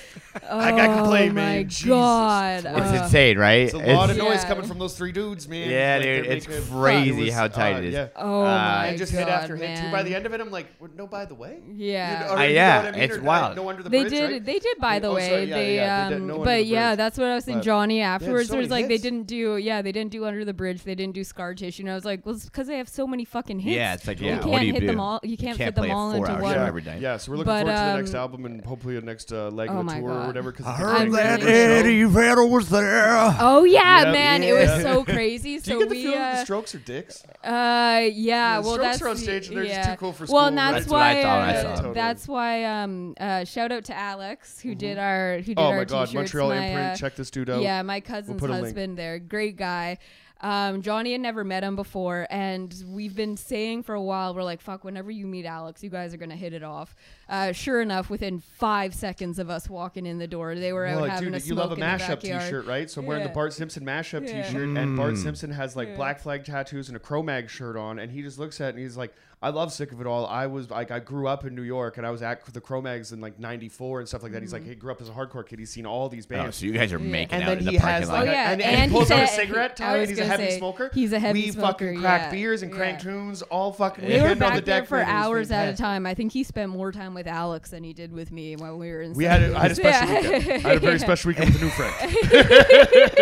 Oh 0.51 0.60
I 0.60 0.72
can't 0.72 0.98
complain, 0.98 1.29
my 1.29 1.41
man. 1.41 1.70
Jesus 1.70 1.88
God. 1.88 2.63
Christ. 2.63 2.77
It's 2.77 3.00
Uh, 3.00 3.03
insane, 3.05 3.38
right? 3.38 3.53
It's 3.62 3.74
a 3.74 3.77
lot 3.77 4.10
of 4.10 4.17
It's- 4.17 4.17
noise 4.17 4.43
Yeah. 4.43 4.48
coming 4.50 4.65
from 4.67 4.79
those 4.79 4.98
three 4.98 5.12
dudes, 5.12 5.48
man. 5.48 5.70
Yeah, 5.70 5.96
Like, 5.96 6.03
dude, 6.03 6.25
they're 6.25 6.31
it's 6.34 6.48
making- 6.48 6.63
crazy 6.81 7.24
was- 7.25 7.34
how 7.34 7.48
tight 7.48 7.75
uh, 7.75 7.77
it 7.79 7.86
is. 7.86 7.93
Yeah. 7.93 8.08
oh 8.17 8.41
Uh, 8.41 8.46
my 8.46 8.86
and 8.88 8.98
just 8.98 9.13
God, 9.13 9.20
hit 9.20 9.27
after 9.29 9.55
man. 9.55 9.77
hit. 9.77 9.86
Too 9.86 9.91
by 9.91 10.03
the 10.03 10.13
end 10.13 10.25
of 10.25 10.34
it, 10.34 10.41
I'm 10.41 10.51
like, 10.51 10.67
well, 10.79 10.89
no, 10.98 11.08
by 11.08 11.25
the 11.25 11.36
way. 11.36 11.58
Yeah. 11.74 12.12
You 12.22 12.25
know, 12.27 12.31
or 12.34 12.38
Uh, 12.38 12.41
you 12.43 12.48
know 12.50 12.53
yeah, 12.53 12.77
what 12.77 12.88
I 12.88 12.91
mean? 12.91 13.01
it's 13.01 13.17
Or, 13.17 13.22
wild. 13.22 13.55
No 13.55 13.70
under 13.70 13.84
the 13.84 13.89
They 13.89 14.01
bridge, 14.01 14.12
did. 14.13 14.31
right? 14.31 14.46
They 14.46 14.60
did. 14.60 14.77
By 14.79 15.00
the 15.00 15.08
Oh, 15.08 15.15
way, 15.15 15.29
sorry, 15.29 15.43
yeah, 15.46 15.55
they. 15.55 15.75
yeah, 15.75 16.03
they 16.10 16.10
did 16.15 16.22
um, 16.22 16.27
no 16.27 16.34
Under 16.36 16.46
but 16.46 16.55
the 16.58 16.63
yeah, 16.63 16.89
Bridge. 16.89 16.98
that's 16.98 17.17
what 17.17 17.27
I 17.27 17.36
was 17.36 17.43
saying, 17.46 17.58
But 17.60 17.65
Johnny. 17.65 18.01
Afterwards, 18.01 18.48
so 18.48 18.53
there 18.53 18.62
was 18.62 18.70
many 18.70 18.81
like 18.84 18.89
they 18.89 18.98
didn't 18.98 19.24
do. 19.27 19.58
Yeah, 19.58 19.81
they 19.81 19.91
didn't 19.93 20.12
do 20.12 20.25
under 20.25 20.43
the 20.43 20.53
bridge. 20.53 20.84
They 20.84 20.96
didn't 20.96 21.13
do 21.13 21.24
scar 21.24 21.53
tissue. 21.53 21.84
And 21.84 21.91
I 21.91 21.96
was 21.96 22.03
like, 22.05 22.25
well, 22.25 22.36
it's 22.36 22.46
because 22.46 22.67
they 22.67 22.77
have 22.77 22.89
so 22.89 23.08
many 23.08 23.24
fucking 23.25 23.60
hits. 23.60 23.75
Yeah, 23.75 23.93
it's 23.93 24.05
like 24.08 24.20
you 24.20 24.27
yeah. 24.27 24.38
can't 24.39 24.50
what 24.50 24.60
do 24.60 24.65
you 24.67 24.74
hit 24.74 24.81
do? 24.81 24.88
them 24.88 25.00
all. 25.00 25.20
You 25.24 25.38
can't, 25.38 25.58
can't 25.58 25.67
fit 25.70 25.75
them 25.81 25.89
a 25.91 25.93
all 25.93 26.12
into 26.12 26.25
four-hour 26.25 26.41
one. 26.41 26.53
show 26.53 26.60
Yeah, 26.62 26.67
every 26.67 26.81
day. 26.81 26.98
yeah. 27.00 27.17
So 27.17 27.31
we're 27.31 27.38
looking 27.38 27.53
But, 27.53 27.62
forward 27.65 27.75
to 27.77 27.86
the 27.91 27.98
next 27.98 28.13
um, 28.15 28.20
album 28.22 28.46
and 28.46 28.65
hopefully 28.65 28.96
the 28.96 29.01
next 29.05 29.31
uh, 29.31 29.50
leg 29.50 29.70
oh 29.72 29.79
of 29.79 29.86
my 29.86 29.93
the 29.96 30.00
tour 30.01 30.10
or 30.10 30.13
God. 30.13 30.27
whatever. 30.27 30.40
Because 30.50 30.65
I 30.65 30.74
heard 30.74 31.12
that 31.13 31.41
really- 31.41 31.51
Eddie 31.53 32.03
Vedder 32.05 32.45
was 32.45 32.69
there. 32.69 33.36
Oh 33.39 33.63
yeah, 33.63 34.05
Yeah, 34.05 34.12
man, 34.12 34.41
it 34.41 34.53
was 34.53 34.81
so 34.81 35.03
crazy. 35.03 35.60
so 35.60 35.65
Do 35.65 35.71
you 35.74 35.79
get 35.81 35.89
the 35.89 35.95
we, 35.95 36.03
feeling 36.03 36.17
uh, 36.19 36.31
the 36.38 36.43
Strokes 36.45 36.74
are 36.75 36.79
dicks? 36.79 37.24
Uh, 37.43 38.10
yeah. 38.12 38.62
the 38.62 38.67
well, 38.67 38.74
Strokes 38.74 38.81
that's 38.83 39.01
are 39.01 39.07
on 39.10 39.17
stage 39.17 39.48
and 39.50 39.57
they're 39.57 39.65
just 39.65 39.75
yeah. 39.75 39.91
too 39.95 40.00
cool 40.00 40.13
for 40.13 40.24
Well, 40.24 40.27
school, 40.27 40.38
and 40.48 40.55
right? 40.57 40.71
that's 40.71 40.86
That's 40.86 40.91
what 40.91 41.01
I 41.01 41.13
why. 41.15 41.21
thought 41.21 41.50
uh, 41.50 41.62
saw. 41.62 41.75
Totally. 41.75 41.93
That's 41.93 42.27
why. 42.27 42.63
Um, 42.65 43.13
uh, 43.19 43.43
shout 43.45 43.71
out 43.71 43.83
to 43.86 43.95
Alex 43.95 44.60
who 44.60 44.74
did 44.75 44.98
our 44.98 45.38
who 45.38 45.43
did 45.43 45.60
Oh 45.60 45.63
our 45.65 45.77
my 45.77 45.83
God, 45.86 46.05
t-shirts. 46.05 46.13
Montreal 46.15 46.50
my, 46.50 46.55
imprint. 46.57 46.91
uh, 46.93 46.95
Check 46.95 47.15
this 47.15 47.29
dude 47.31 47.50
out. 47.50 47.62
Yeah, 47.62 47.81
my 47.83 48.00
cousin's 48.00 48.39
put 48.39 48.50
a 48.50 48.53
husband 48.53 48.98
there. 48.98 49.19
Great 49.19 49.55
guy. 49.57 49.98
Um, 50.41 50.81
Johnny 50.81 51.12
had 51.12 51.21
never 51.21 51.43
met 51.43 51.63
him 51.63 51.75
before, 51.75 52.27
and 52.31 52.74
we've 52.88 53.15
been 53.15 53.38
saying 53.38 53.83
for 53.83 53.93
a 53.95 54.01
while, 54.01 54.33
we're 54.33 54.43
like, 54.43 54.60
fuck, 54.60 54.83
whenever 54.83 55.12
you 55.12 55.27
meet 55.27 55.45
Alex, 55.45 55.83
you 55.83 55.89
guys 55.89 56.13
are 56.13 56.17
going 56.17 56.29
to 56.31 56.36
hit 56.36 56.51
it 56.53 56.63
off. 56.63 56.95
Uh, 57.29 57.51
sure 57.51 57.79
enough, 57.81 58.10
within 58.10 58.39
five 58.39 58.93
seconds 58.95 59.38
of 59.39 59.50
us 59.50 59.69
walking 59.69 60.05
in 60.05 60.17
the 60.17 60.27
door, 60.27 60.55
they 60.55 60.74
were 60.74 60.86
out 60.88 61.01
Well, 61.01 61.10
having 61.10 61.25
dude, 61.31 61.36
a 61.36 61.38
you 61.45 61.53
smoke 61.53 61.57
love 61.60 61.71
a 61.71 61.74
in 61.75 61.79
the 61.79 61.86
mashup 61.86 62.07
backyard. 62.21 62.41
T-shirt, 62.41 62.65
right? 62.65 62.89
So 62.89 63.01
I'm 63.01 63.07
wearing 63.07 63.24
the 63.24 63.29
Yeah. 63.29 63.36
Bart 63.36 63.53
Simpson 63.53 63.86
mashup 63.86 64.27
Yeah. 64.27 64.43
T-shirt, 64.43 64.69
and 64.77 64.98
Bart 64.98 65.13
Mm. 65.13 65.17
Simpson 65.24 65.51
has 65.51 65.75
like 65.75 65.89
Yeah. 65.89 65.95
black 65.95 66.19
flag 66.19 66.43
tattoos 66.43 66.88
and 66.89 66.98
a 66.98 67.00
Cro-Mag 67.00 67.50
shirt 67.50 67.77
on, 67.77 68.00
and 68.00 68.12
he 68.12 68.21
just 68.24 68.39
looks 68.39 68.60
at 68.60 68.69
it 68.69 68.69
and 68.75 68.79
he's 68.79 68.98
like, 68.98 69.13
"I 69.41 69.50
love 69.50 69.71
Sick 69.74 69.91
of 69.91 70.00
It 70.01 70.07
All. 70.07 70.25
I 70.27 70.48
was 70.48 70.69
like, 70.69 70.91
I 70.91 71.00
grew 71.00 71.27
up 71.27 71.45
in 71.45 71.55
New 71.55 71.62
York, 71.63 71.98
and 71.98 72.05
I 72.05 72.12
was 72.12 72.21
at 72.21 72.45
the 72.53 72.62
Cro-Mags 72.62 73.12
in 73.12 73.21
like 73.21 73.39
'94 73.39 74.00
and 74.01 74.07
stuff 74.07 74.24
like 74.24 74.31
that." 74.33 74.41
He's 74.41 74.53
like, 74.53 74.65
he 74.65 74.75
grew 74.75 74.91
up 74.91 75.01
as 75.01 75.10
a 75.10 75.12
hardcore 75.12 75.45
kid. 75.48 75.60
He's 75.60 75.69
seen 75.71 75.86
all 75.86 76.10
these 76.10 76.25
bands. 76.25 76.39
Oh, 76.41 76.43
bands. 76.45 76.57
so 76.57 76.65
you 76.65 76.71
guys 76.74 76.93
are 76.93 77.00
making 77.00 77.33
and 77.36 77.43
out 77.43 77.48
then 77.50 77.57
in 77.60 77.65
the 77.65 77.71
he 77.71 77.79
parking 77.79 78.07
lot. 78.07 78.13
like, 78.19 78.29
Oh, 78.29 78.31
yeah, 78.31 78.51
and, 78.51 78.62
and 78.62 78.75
he 78.77 78.88
he 78.88 78.93
pulls 78.93 79.10
out 79.12 79.24
a 79.24 79.27
said- 79.27 79.36
cigarette 79.48 79.71
I 79.71 79.74
tie, 79.74 79.98
and 79.98 80.10
he's 80.10 80.19
a 80.19 80.25
heavy 80.25 80.50
say, 80.50 80.57
smoker. 80.57 80.91
he's 80.93 81.13
a 81.13 81.19
heavy 81.19 81.41
we 81.45 81.51
smoker, 81.51 81.67
fucking 81.88 82.00
crack 82.01 82.21
yeah, 82.21 82.31
beers 82.31 82.62
and 82.63 82.71
crank 82.71 83.00
yeah. 83.03 83.12
tunes 83.12 83.41
all 83.43 83.71
fucking 83.74 84.05
We 84.05 84.12
were 84.13 84.17
weekend 84.21 84.43
on 84.43 84.55
the 84.55 84.62
back 84.62 84.65
there 84.65 84.79
deck 84.81 84.88
for 84.89 84.98
man. 84.98 85.07
It 85.10 85.13
was 85.19 85.25
hours 85.27 85.51
at 85.51 85.74
a 85.74 85.77
time. 85.77 86.05
I 86.05 86.13
think 86.13 86.31
he 86.33 86.43
spent 86.43 86.69
more 86.71 86.91
time 86.91 87.13
with 87.13 87.27
Alex 87.27 87.71
than 87.71 87.83
he 87.83 87.93
did 87.93 88.12
with 88.12 88.31
me 88.31 88.55
while 88.55 88.77
we 88.77 88.89
were 88.91 89.01
in. 89.01 89.13
We 89.13 89.24
had 89.25 89.41
a, 89.41 89.57
I 89.57 89.62
had 89.63 89.71
a 89.71 89.75
special 89.75 90.07
weekend. 90.07 90.65
I 90.65 90.69
had 90.69 90.77
a 90.77 90.79
very 90.79 91.00
special 91.07 91.27
weekend 91.29 91.51
with 91.53 91.62
a 91.62 91.65
new 91.65 91.71
friend. 91.71 91.95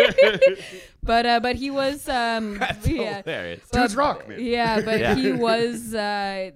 But 1.02 1.24
uh, 1.24 1.40
but 1.40 1.56
he 1.56 1.70
was 1.70 2.06
um 2.10 2.58
That's 2.58 2.86
yeah. 2.86 3.22
hilarious. 3.22 3.60
Dudes 3.70 3.94
But- 3.94 3.98
rock, 3.98 4.28
man. 4.28 4.38
Yeah, 4.38 4.82
but 4.82 5.00
Yeah. 5.00 5.14
he 5.14 5.32
was 5.32 5.94
uh, 5.94 5.98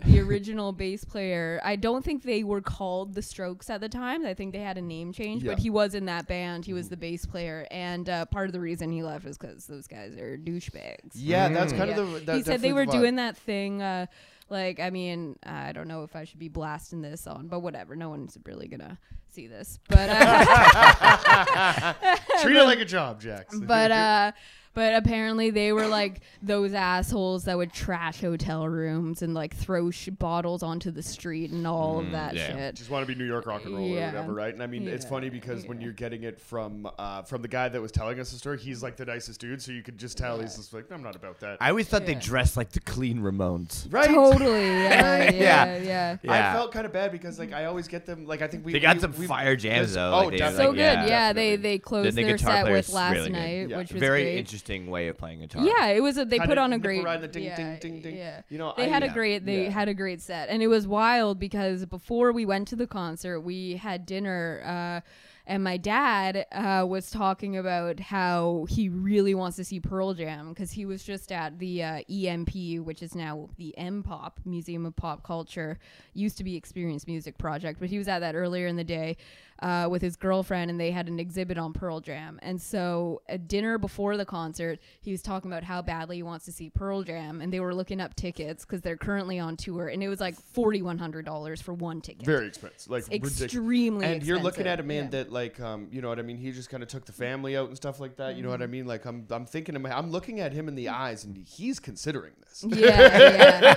the 0.05 0.21
original 0.21 0.73
bass 0.73 1.05
player. 1.05 1.61
I 1.65 1.77
don't 1.77 2.05
think 2.05 2.23
they 2.23 2.43
were 2.45 2.61
called 2.61 3.15
the 3.15 3.23
Strokes 3.23 3.71
at 3.71 3.81
the 3.81 3.89
time. 3.89 4.25
I 4.27 4.35
think 4.35 4.53
they 4.53 4.61
had 4.61 4.79
a 4.79 4.83
name 4.83 5.13
change, 5.13 5.43
Yeah. 5.43 5.53
but 5.53 5.59
he 5.61 5.71
was 5.71 5.95
in 5.95 6.07
that 6.07 6.27
band. 6.27 6.65
He 6.65 6.73
was 6.73 6.89
the 6.89 6.97
bass 6.97 7.25
player, 7.27 7.67
and 7.71 8.09
uh, 8.09 8.25
part 8.27 8.47
of 8.47 8.53
the 8.53 8.61
reason 8.61 8.91
he 8.93 9.03
left 9.03 9.25
was 9.25 9.39
because 9.39 9.67
those 9.67 9.87
guys 9.87 10.17
are 10.17 10.37
douchebags. 10.37 11.13
Yeah, 11.15 11.49
that's 11.49 11.73
Mm. 11.73 11.77
kind 11.79 11.91
Yeah. 11.91 11.99
of 12.01 12.13
the. 12.13 12.21
That, 12.21 12.37
he 12.37 12.43
said 12.43 12.61
they 12.61 12.73
were 12.73 12.87
the 12.87 12.93
doing 12.93 13.17
that 13.17 13.37
thing. 13.37 13.83
Uh, 13.83 14.07
like, 14.51 14.79
I 14.81 14.91
mean, 14.91 15.37
I 15.45 15.73
don't 15.73 15.89
know 15.89 16.03
if 16.05 16.15
I 16.15 16.25
should 16.25 16.39
be 16.39 16.49
blasting 16.49 17.01
this 17.03 17.27
on, 17.27 17.49
but 17.49 17.61
whatever. 17.61 17.97
No 17.97 18.11
one's 18.11 18.37
really 18.45 18.69
gonna 18.69 18.99
see 19.31 19.47
this, 19.47 19.79
but 19.89 20.09
uh, 20.11 21.95
Treat 22.43 22.57
it 22.57 22.65
like 22.65 22.79
a 22.79 22.85
job, 22.85 23.21
Jackson. 23.21 23.67
but 23.67 23.91
uh 23.91 24.33
but 24.75 24.95
apparently 24.95 25.51
they 25.51 25.73
were 25.73 25.87
like 25.87 26.21
those 26.43 26.75
assholes 26.75 27.45
that 27.45 27.57
would 27.57 27.73
trash 27.73 28.21
hotel 28.21 28.69
rooms 28.69 29.23
and 29.23 29.33
like 29.35 29.55
throw 29.55 29.91
sh- 29.91 30.09
bottles 30.11 30.63
onto 30.63 30.91
the 30.91 31.03
street 31.03 31.51
and 31.51 31.67
all 31.67 32.01
of 32.01 32.07
Mm, 32.07 32.13
that 32.13 32.35
yeah. 32.35 32.47
shit. 32.49 32.75
just 32.75 32.91
want 32.91 33.07
to 33.07 33.13
be 33.13 33.19
New 33.19 33.27
York 33.27 33.47
rock 33.47 33.65
and 33.65 33.75
roll 33.77 33.87
Yeah. 33.89 34.03
or 34.03 34.07
whatever, 34.13 34.35
right? 34.35 34.53
And 34.53 34.63
I 34.63 34.67
mean, 34.67 34.87
it's 34.89 35.05
funny 35.05 35.31
because 35.31 35.67
when 35.67 35.81
you're 35.81 35.93
getting 35.93 36.25
it 36.25 36.41
from 36.41 36.89
uh, 36.99 37.23
from 37.23 37.41
the 37.43 37.49
guy 37.49 37.69
that 37.69 37.81
was 37.81 37.93
telling 37.93 38.19
us 38.21 38.31
the 38.33 38.39
story, 38.39 38.59
he's 38.59 38.83
like 38.83 38.97
the 38.97 39.05
nicest 39.07 39.41
dude, 39.41 39.63
so 39.63 39.73
you 39.73 39.83
could 39.83 39.99
just 39.99 40.19
tell 40.19 40.39
he's 40.41 40.57
just 40.57 40.73
like, 40.75 40.91
I'm 40.91 41.03
not 41.03 41.17
about 41.17 41.41
that. 41.41 41.59
I 41.61 41.71
always 41.71 41.89
thought 41.89 42.05
they 42.07 42.15
dressed 42.15 42.57
like 42.57 42.71
the 42.71 42.81
clean 42.81 43.21
Ramones. 43.21 43.93
right? 43.93 44.09
Totally. 44.09 44.65
Yeah, 44.75 45.31
yeah, 45.31 45.77
Yeah. 45.83 46.17
yeah. 46.23 46.51
I 46.51 46.55
felt 46.55 46.73
kind 46.73 46.87
of 46.87 46.93
bad 46.93 47.13
because 47.13 47.39
like 47.39 47.53
I 47.53 47.67
always 47.67 47.89
get 47.89 48.07
them 48.07 48.27
like 48.27 48.43
I 48.43 48.47
think 48.49 48.65
we 48.65 48.73
They 48.73 48.81
got 48.81 48.97
we- 48.97 49.01
some 49.03 49.15
we- 49.19 49.27
fire 49.27 49.57
jams 49.57 49.95
though. 49.95 50.13
Oh, 50.13 50.25
like 50.27 50.39
definitely. 50.39 50.57
So 50.57 50.69
like, 50.71 50.77
good. 50.77 50.81
yeah. 50.81 51.07
Yeah, 51.07 51.33
they 51.33 51.51
definitely. 51.51 51.57
they 51.57 51.79
closed 51.79 52.17
the 52.17 52.23
their 52.25 52.39
set 52.39 52.71
with 52.71 52.89
last 52.91 53.15
really 53.15 53.31
night, 53.31 53.69
Yeah. 53.71 53.79
which 53.79 53.93
was 53.93 54.01
Very 54.01 54.23
great. 54.25 54.39
Interesting 54.65 54.91
way 54.91 55.09
of 55.09 55.19
playing 55.19 55.41
guitar. 55.41 55.65
Yeah, 55.65 55.89
it 55.89 56.01
was 56.03 56.17
a 56.17 56.25
they 56.25 56.39
Kinda 56.39 56.49
put 56.49 56.59
on 56.59 56.73
a 56.73 56.77
nipple 56.77 56.89
great 56.89 57.05
riding 57.05 57.23
the 57.23 57.29
ding, 57.29 57.45
yeah, 57.45 57.57
ding, 57.57 57.79
ding, 57.81 58.01
ding. 58.03 58.17
Yeah. 58.17 58.43
You 58.49 58.59
know, 58.59 58.73
They 58.77 58.85
I, 58.85 58.89
had 58.89 59.03
a 59.03 59.07
yeah. 59.07 59.13
great 59.13 59.45
they 59.45 59.65
Yeah. 59.65 59.71
had 59.71 59.89
a 59.89 59.95
great 59.95 60.21
set 60.23 60.49
and 60.49 60.63
it 60.63 60.69
was 60.69 60.87
wild 60.87 61.39
because 61.39 61.85
before 61.87 62.33
we 62.33 62.47
went 62.47 62.69
to 62.69 62.77
the 62.77 62.87
concert 62.87 63.41
we 63.41 63.77
had 63.77 64.07
dinner 64.07 64.63
uh 64.65 65.09
And 65.47 65.63
my 65.63 65.77
dad 65.77 66.47
uh, 66.53 66.87
was 66.89 67.11
talking 67.11 67.55
about 67.59 68.01
how 68.01 68.65
he 68.71 68.89
really 68.89 69.35
wants 69.35 69.59
to 69.59 69.65
see 69.65 69.79
Pearl 69.79 70.15
Jam 70.15 70.49
because 70.49 70.71
he 70.71 70.87
was 70.87 71.05
just 71.05 71.31
at 71.31 71.59
the 71.59 71.83
uh, 71.83 72.01
EMP, 72.11 72.81
which 72.83 73.03
is 73.03 73.15
now 73.15 73.51
the 73.59 73.75
MoPOP 73.77 74.33
Museum 74.47 74.87
of 74.87 74.97
Pop 74.97 75.23
Culture, 75.23 75.79
used 76.15 76.39
to 76.39 76.45
be 76.45 76.57
Experience 76.57 77.07
Music 77.07 77.37
Project, 77.37 77.79
but 77.79 77.91
he 77.91 77.99
was 77.99 78.09
at 78.09 78.21
that 78.21 78.35
earlier 78.35 78.67
in 78.67 78.77
the 78.77 78.85
day 78.85 79.19
uh, 79.61 79.89
with 79.91 80.03
his 80.03 80.17
girlfriend, 80.17 80.71
and 80.71 80.81
they 80.81 80.91
had 80.91 81.09
an 81.09 81.19
exhibit 81.19 81.57
on 81.59 81.73
Pearl 81.73 82.01
Jam. 82.01 82.39
And 82.43 82.61
so, 82.61 83.23
at 83.29 83.49
dinner 83.49 83.79
before 83.79 84.17
the 84.17 84.25
concert, 84.25 84.79
he 85.01 85.11
was 85.13 85.23
talking 85.23 85.51
about 85.51 85.65
how 85.65 85.81
badly 85.83 86.17
he 86.17 86.23
wants 86.23 86.45
to 86.47 86.53
see 86.53 86.71
Pearl 86.71 87.03
Jam, 87.03 87.41
and 87.41 87.53
they 87.53 87.61
were 87.61 87.75
looking 87.75 88.01
up 88.01 88.15
tickets 88.17 88.65
because 88.65 88.81
they're 88.83 88.97
currently 88.97 89.39
on 89.39 89.57
tour, 89.57 89.89
and 89.89 90.03
it 90.03 90.09
was 90.09 90.21
like 90.21 90.35
forty 90.35 90.83
one 90.83 90.99
hundred 90.99 91.25
dollars 91.25 91.61
for 91.61 91.73
one 91.75 92.01
ticket. 92.01 92.27
Very 92.27 92.47
expensive, 92.49 92.91
like 92.91 93.05
ridiculous. 93.05 93.43
extremely 93.43 94.07
And 94.07 94.23
you're 94.25 94.39
looking 94.41 94.67
at 94.67 94.81
a 94.81 94.83
man 94.83 95.05
yeah. 95.05 95.11
that, 95.11 95.33
like, 95.33 95.61
um, 95.61 95.89
you 95.91 96.03
know 96.03 96.09
what 96.09 96.19
I 96.19 96.23
mean. 96.23 96.37
He 96.37 96.51
just 96.53 96.71
kind 96.71 96.83
of 96.83 96.89
took 96.89 97.05
the 97.05 97.13
family 97.13 97.57
out 97.57 97.69
and 97.69 97.77
stuff 97.77 98.01
like 98.01 98.17
that. 98.17 98.37
You 98.37 98.43
know 98.43 98.49
what 98.49 98.55
Mm-hmm. 98.61 98.63
I 98.63 98.67
mean? 98.67 98.87
Like, 98.87 99.05
I'm, 99.05 99.27
I'm 99.31 99.47
thinking, 99.47 99.75
in 99.75 99.83
my, 99.83 99.97
I'm 99.97 100.11
looking 100.11 100.41
at 100.41 100.53
him 100.53 100.69
in 100.69 100.75
the 100.75 100.89
eyes, 100.89 101.25
and 101.25 101.37
he's 101.37 101.79
considering 101.81 102.33
this. 102.41 102.65
Yeah, 102.69 103.01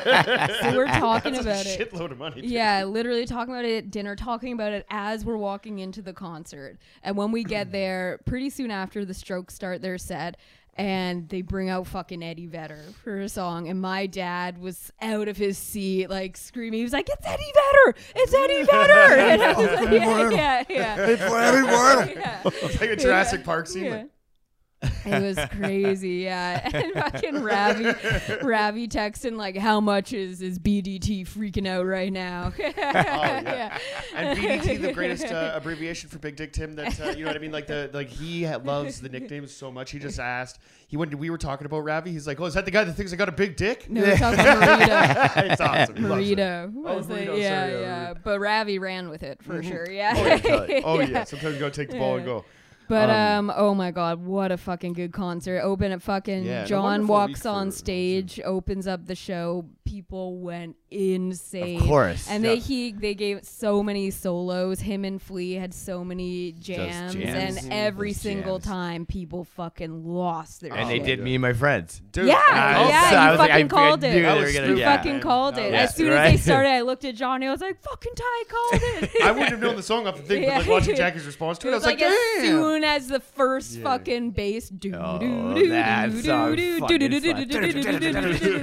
yeah. 0.06 0.48
so 0.62 0.76
we're 0.78 0.86
talking 1.00 1.34
That's 1.34 1.46
about 1.46 1.66
a 1.66 1.82
it. 1.82 1.92
shitload 1.92 2.12
of 2.12 2.18
money. 2.20 2.42
dude. 2.42 2.50
Yeah, 2.52 2.84
literally 2.86 3.26
talking 3.26 3.54
about 3.54 3.66
it 3.66 3.78
at 3.78 3.92
dinner, 3.92 4.16
talking 4.16 4.54
about 4.54 4.72
it 4.72 4.86
as 4.90 5.26
we're 5.26 5.36
walking 5.38 5.67
into 5.80 6.02
the 6.02 6.14
concert. 6.14 6.78
And 7.04 7.16
when 7.18 7.32
we 7.32 7.44
get 7.44 7.72
there, 7.72 8.20
pretty 8.26 8.50
soon 8.50 8.72
after 8.72 9.06
the 9.06 9.14
Strokes 9.14 9.54
start 9.54 9.82
their 9.82 9.98
set, 9.98 10.38
and 10.76 11.28
they 11.30 11.42
bring 11.42 11.70
out 11.70 11.88
fucking 11.88 12.22
Eddie 12.22 12.46
Vedder 12.46 12.80
for 13.04 13.22
a 13.22 13.30
song, 13.30 13.68
and 13.68 13.82
my 13.82 14.06
dad 14.06 14.60
was 14.60 14.92
out 15.02 15.28
of 15.28 15.36
his 15.36 15.58
seat, 15.58 16.10
like 16.10 16.38
screaming. 16.38 16.78
He 16.78 16.84
was 16.84 16.94
like, 16.94 17.10
"It's 17.10 17.26
Eddie 17.26 17.52
Vedder! 17.54 17.98
It's 18.16 18.34
Eddie 18.34 18.64
Vedder!" 18.72 18.94
And 19.18 19.42
I 19.42 19.54
was 19.54 19.72
like, 19.72 19.92
"Yeah, 19.92 20.30
yeah, 20.30 20.64
yeah." 20.70 20.96
yeah. 20.98 21.06
It's 21.08 22.80
like 22.80 22.92
a 22.92 22.96
Jurassic 22.96 23.44
Park 23.44 23.68
scene. 23.68 23.86
Yeah. 23.86 23.92
Like, 23.98 24.10
It 25.06 25.24
was 25.24 25.40
crazy, 25.58 26.16
yeah. 26.18 26.70
And 26.74 26.94
fucking 26.94 27.42
Ravi, 27.42 27.86
Ravi 28.44 28.88
texting 28.88 29.38
like, 29.38 29.58
"How 29.58 29.80
much 29.80 30.14
is 30.14 30.42
is 30.42 30.60
BDT 30.60 31.26
freaking 31.28 31.68
out 31.68 31.86
right 31.86 32.12
now?" 32.12 32.54
Oh, 32.60 32.62
yeah. 32.72 33.78
and 34.16 34.38
BDT, 34.38 34.82
the 34.82 34.94
greatest 34.94 35.26
uh, 35.26 35.54
abbreviation 35.56 36.10
for 36.10 36.20
Big 36.20 36.36
Dick 36.36 36.54
Tim. 36.54 36.74
That 36.74 37.00
uh, 37.00 37.10
you 37.12 37.24
know 37.24 37.30
what 37.30 37.36
I 37.38 37.40
mean. 37.40 37.52
Like 37.52 37.68
the 37.68 37.90
like 37.94 38.10
he 38.10 38.44
ha- 38.44 38.60
loves 38.64 39.02
the 39.02 39.10
nicknames 39.10 39.52
so 39.54 39.72
much. 39.72 39.92
He 39.92 40.00
just 40.00 40.20
asked. 40.20 40.60
He 40.88 40.98
went. 40.98 41.16
We 41.16 41.30
were 41.30 41.38
talking 41.38 41.66
about 41.66 41.80
Ravi. 41.80 42.12
He's 42.12 42.28
like, 42.28 42.40
"Oh, 42.40 42.46
is 42.46 42.54
that 42.54 42.66
the 42.66 42.72
guy 42.72 42.84
that 42.84 42.94
thinks 42.94 43.12
I 43.14 43.16
got 43.16 43.30
a 43.30 43.34
big 43.34 43.56
dick?" 43.56 43.90
No, 43.90 44.02
we're 44.02 44.18
talking 44.18 44.40
Marita. 44.40 45.52
it's 45.52 45.62
awesome. 45.62 45.96
He 45.96 46.02
loves 46.04 46.30
it. 46.30 46.38
Marita. 46.38 46.74
Oh, 46.76 46.98
was 46.98 47.06
it? 47.08 47.14
Marito, 47.14 47.36
yeah, 47.36 47.62
sorry, 47.62 47.74
yeah, 47.74 47.80
yeah. 48.08 48.14
But 48.24 48.40
Ravi 48.40 48.78
ran 48.80 49.10
with 49.10 49.24
it 49.24 49.42
for 49.42 49.64
sure. 49.64 49.90
Yeah. 49.90 50.82
Oh 50.86 51.00
yeah. 51.00 51.24
Sometimes 51.24 51.56
you 51.56 51.60
gotta 51.60 51.72
take 51.72 51.90
the 51.90 51.98
ball 51.98 52.18
and 52.18 52.26
go. 52.26 52.46
But 52.90 53.10
Um, 53.10 53.50
um, 53.50 53.56
oh 53.58 53.74
my 53.74 53.92
god, 53.92 54.24
what 54.24 54.52
a 54.52 54.58
fucking 54.58 54.94
good 54.94 55.12
concert! 55.12 55.62
Open 55.62 55.92
at 55.92 56.02
fucking 56.02 56.46
Yeah, 56.46 56.66
John 56.66 57.08
walks 57.08 57.46
on 57.46 57.72
stage, 57.72 58.40
opens 58.44 58.88
up 58.88 59.06
the 59.06 59.16
show. 59.16 59.66
People 59.86 60.40
went 60.40 60.76
insane. 60.90 61.82
Of 61.82 61.88
course. 61.88 62.28
And 62.30 62.44
Yeah. 62.44 62.52
they 62.52 62.58
he 62.60 62.92
they 62.92 63.14
gave 63.14 63.44
so 63.44 63.84
many 63.84 64.10
solos. 64.12 64.80
Him 64.80 65.04
and 65.06 65.22
Flea 65.22 65.54
had 65.54 65.74
so 65.74 66.04
many 66.04 66.54
jams, 66.54 67.14
jams. 67.14 67.58
and 67.64 67.74
every 67.74 68.12
Those 68.14 68.22
single 68.22 68.60
jams. 68.60 68.66
time 68.66 69.06
people 69.06 69.44
fucking 69.44 70.06
lost 70.06 70.62
their 70.62 70.74
and 70.74 70.90
they 70.90 71.00
did 71.00 71.20
me 71.20 71.36
and 71.36 71.42
my 71.42 71.54
friends. 71.54 72.02
Dude, 72.12 72.28
Yeah, 72.28 72.36
I- 72.50 72.88
yeah, 72.90 73.10
so 73.10 73.24
you 73.24 73.30
was 73.32 73.40
like, 73.40 73.50
fucking 73.52 73.66
I 73.66 73.68
called 73.68 74.04
it. 74.04 74.08
they 74.14 74.22
That 74.22 74.38
were 74.38 74.44
was 74.44 74.54
gonna- 74.54 74.68
You 74.68 74.78
yeah. 74.78 74.96
fucking 74.98 75.20
called 75.20 75.58
it. 75.58 75.72
was- 75.72 75.82
As 75.82 75.96
soon 75.96 76.14
as 76.14 76.32
they 76.32 76.38
started, 76.38 76.70
I 76.70 76.82
looked 76.82 77.06
at 77.06 77.16
Johnny. 77.16 77.48
I 77.48 77.52
was 77.52 77.62
like, 77.62 77.82
"Fucking 77.82 78.14
Ty 78.16 78.44
called 78.50 78.82
it." 79.04 79.22
I 79.24 79.32
wouldn't 79.32 79.50
have 79.52 79.60
known 79.60 79.76
the 79.76 79.84
song 79.84 80.08
off 80.08 80.18
the 80.18 80.24
thing, 80.24 80.44
Yeah. 80.44 80.58
but 80.60 80.68
like 80.68 80.70
watching 80.70 80.96
Jackie's 80.96 81.26
response 81.26 81.58
to 81.60 81.68
it, 81.68 81.72
It 81.72 81.74
I 81.74 81.76
was 81.78 81.84
was 81.86 81.92
like, 81.94 82.02
like 82.02 82.10
as 82.12 82.42
soon 82.42 82.84
as 82.84 83.08
the 83.08 83.20
first 83.20 83.76
Yeah. 83.78 83.84
fucking 83.84 84.32
bass 84.32 84.70
do 84.70 84.94
Oh, 84.96 85.20
do 85.20 85.54
do 85.56 85.70
that 85.70 86.12
do 86.12 86.22
song 86.22 86.56
do 86.56 86.80
fucking 86.80 87.00
do 87.00 87.10
do 87.10 87.20
do 87.20 87.32
fun. 87.34 87.40
do 87.42 87.46
do 87.46 87.60
do 87.60 87.74
do 87.74 87.82
do 87.84 88.00
do 88.00 88.34
do 88.34 88.40
do. 88.40 88.60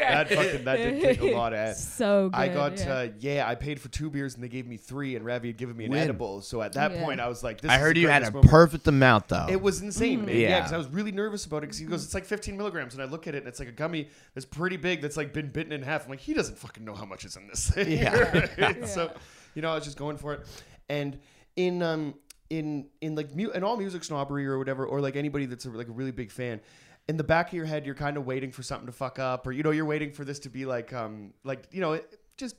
that 0.00 0.28
fucking 0.28 0.64
that 0.64 0.76
did 0.76 1.00
kick 1.00 1.20
a 1.22 1.36
lot 1.36 1.45
of 1.52 1.58
ass. 1.58 1.82
So 1.94 2.28
good. 2.30 2.36
I 2.38 2.48
got 2.48 2.78
yeah. 2.78 2.92
uh, 2.92 3.08
yeah, 3.20 3.48
I 3.48 3.54
paid 3.54 3.80
for 3.80 3.88
two 3.88 4.10
beers 4.10 4.34
and 4.34 4.42
they 4.44 4.48
gave 4.48 4.66
me 4.66 4.76
three, 4.76 5.16
and 5.16 5.24
Ravi 5.24 5.48
had 5.48 5.56
given 5.56 5.76
me 5.76 5.84
an 5.86 5.90
Win. 5.92 6.00
edible. 6.02 6.40
So 6.42 6.62
at 6.62 6.72
that 6.74 6.92
Yeah. 6.92 7.04
point, 7.04 7.20
I 7.20 7.28
was 7.28 7.42
like, 7.44 7.60
"This 7.60 7.70
I 7.70 7.76
is 7.76 7.80
heard 7.80 7.96
the 7.96 8.00
you 8.00 8.08
had 8.08 8.22
a 8.22 8.30
moment. 8.30 8.50
perfect 8.50 8.86
amount 8.88 9.28
though. 9.28 9.46
It 9.48 9.60
was 9.60 9.82
insane, 9.82 10.24
man. 10.26 10.34
Yeah, 10.34 10.40
Yeah. 10.48 10.58
because 10.60 10.72
I 10.72 10.78
was 10.78 10.88
really 10.88 11.12
nervous 11.12 11.44
about 11.46 11.58
it. 11.58 11.60
Because 11.62 11.78
he 11.78 11.86
goes, 11.86 12.04
"It's 12.04 12.14
like 12.14 12.24
15 12.24 12.56
milligrams," 12.56 12.94
and 12.94 13.02
I 13.02 13.06
look 13.06 13.26
at 13.26 13.34
it, 13.34 13.38
and 13.38 13.48
it's 13.48 13.58
like 13.58 13.68
a 13.68 13.72
gummy 13.72 14.08
that's 14.34 14.46
pretty 14.46 14.76
big, 14.76 15.00
that's 15.02 15.16
like 15.16 15.32
been 15.32 15.50
bitten 15.50 15.72
in 15.72 15.82
half. 15.82 16.04
I'm 16.04 16.10
like, 16.10 16.20
he 16.20 16.34
doesn't 16.34 16.58
fucking 16.58 16.84
know 16.84 16.94
how 16.94 17.04
much 17.04 17.24
is 17.24 17.36
in 17.36 17.46
this 17.48 17.70
thing. 17.70 17.90
Yeah. 17.92 18.46
Right? 18.58 18.86
So, 18.88 19.12
you 19.54 19.62
know, 19.62 19.70
I 19.70 19.74
was 19.74 19.84
just 19.84 19.96
going 19.98 20.16
for 20.16 20.34
it, 20.34 20.46
and 20.88 21.18
in 21.56 21.82
um 21.82 22.14
in 22.50 22.86
in 23.00 23.14
like 23.16 23.34
mu- 23.34 23.50
in 23.50 23.64
all 23.64 23.76
music 23.76 24.04
snobbery 24.04 24.46
or 24.46 24.58
whatever, 24.58 24.86
or 24.86 25.00
like 25.00 25.16
anybody 25.16 25.46
that's 25.46 25.64
a, 25.64 25.70
like 25.70 25.88
a 25.88 25.92
really 25.92 26.12
big 26.12 26.30
fan. 26.30 26.60
In 27.08 27.16
the 27.16 27.24
back 27.24 27.48
of 27.48 27.52
your 27.52 27.66
head, 27.66 27.86
you're 27.86 27.94
kind 27.94 28.16
of 28.16 28.26
waiting 28.26 28.50
for 28.50 28.62
something 28.62 28.86
to 28.86 28.92
fuck 28.92 29.18
up, 29.18 29.46
or 29.46 29.52
you 29.52 29.62
know, 29.62 29.70
you're 29.70 29.84
waiting 29.84 30.10
for 30.10 30.24
this 30.24 30.40
to 30.40 30.50
be 30.50 30.66
like, 30.66 30.92
um, 30.92 31.32
like 31.44 31.68
you 31.70 31.80
know, 31.80 31.94
it, 31.94 32.18
just 32.36 32.56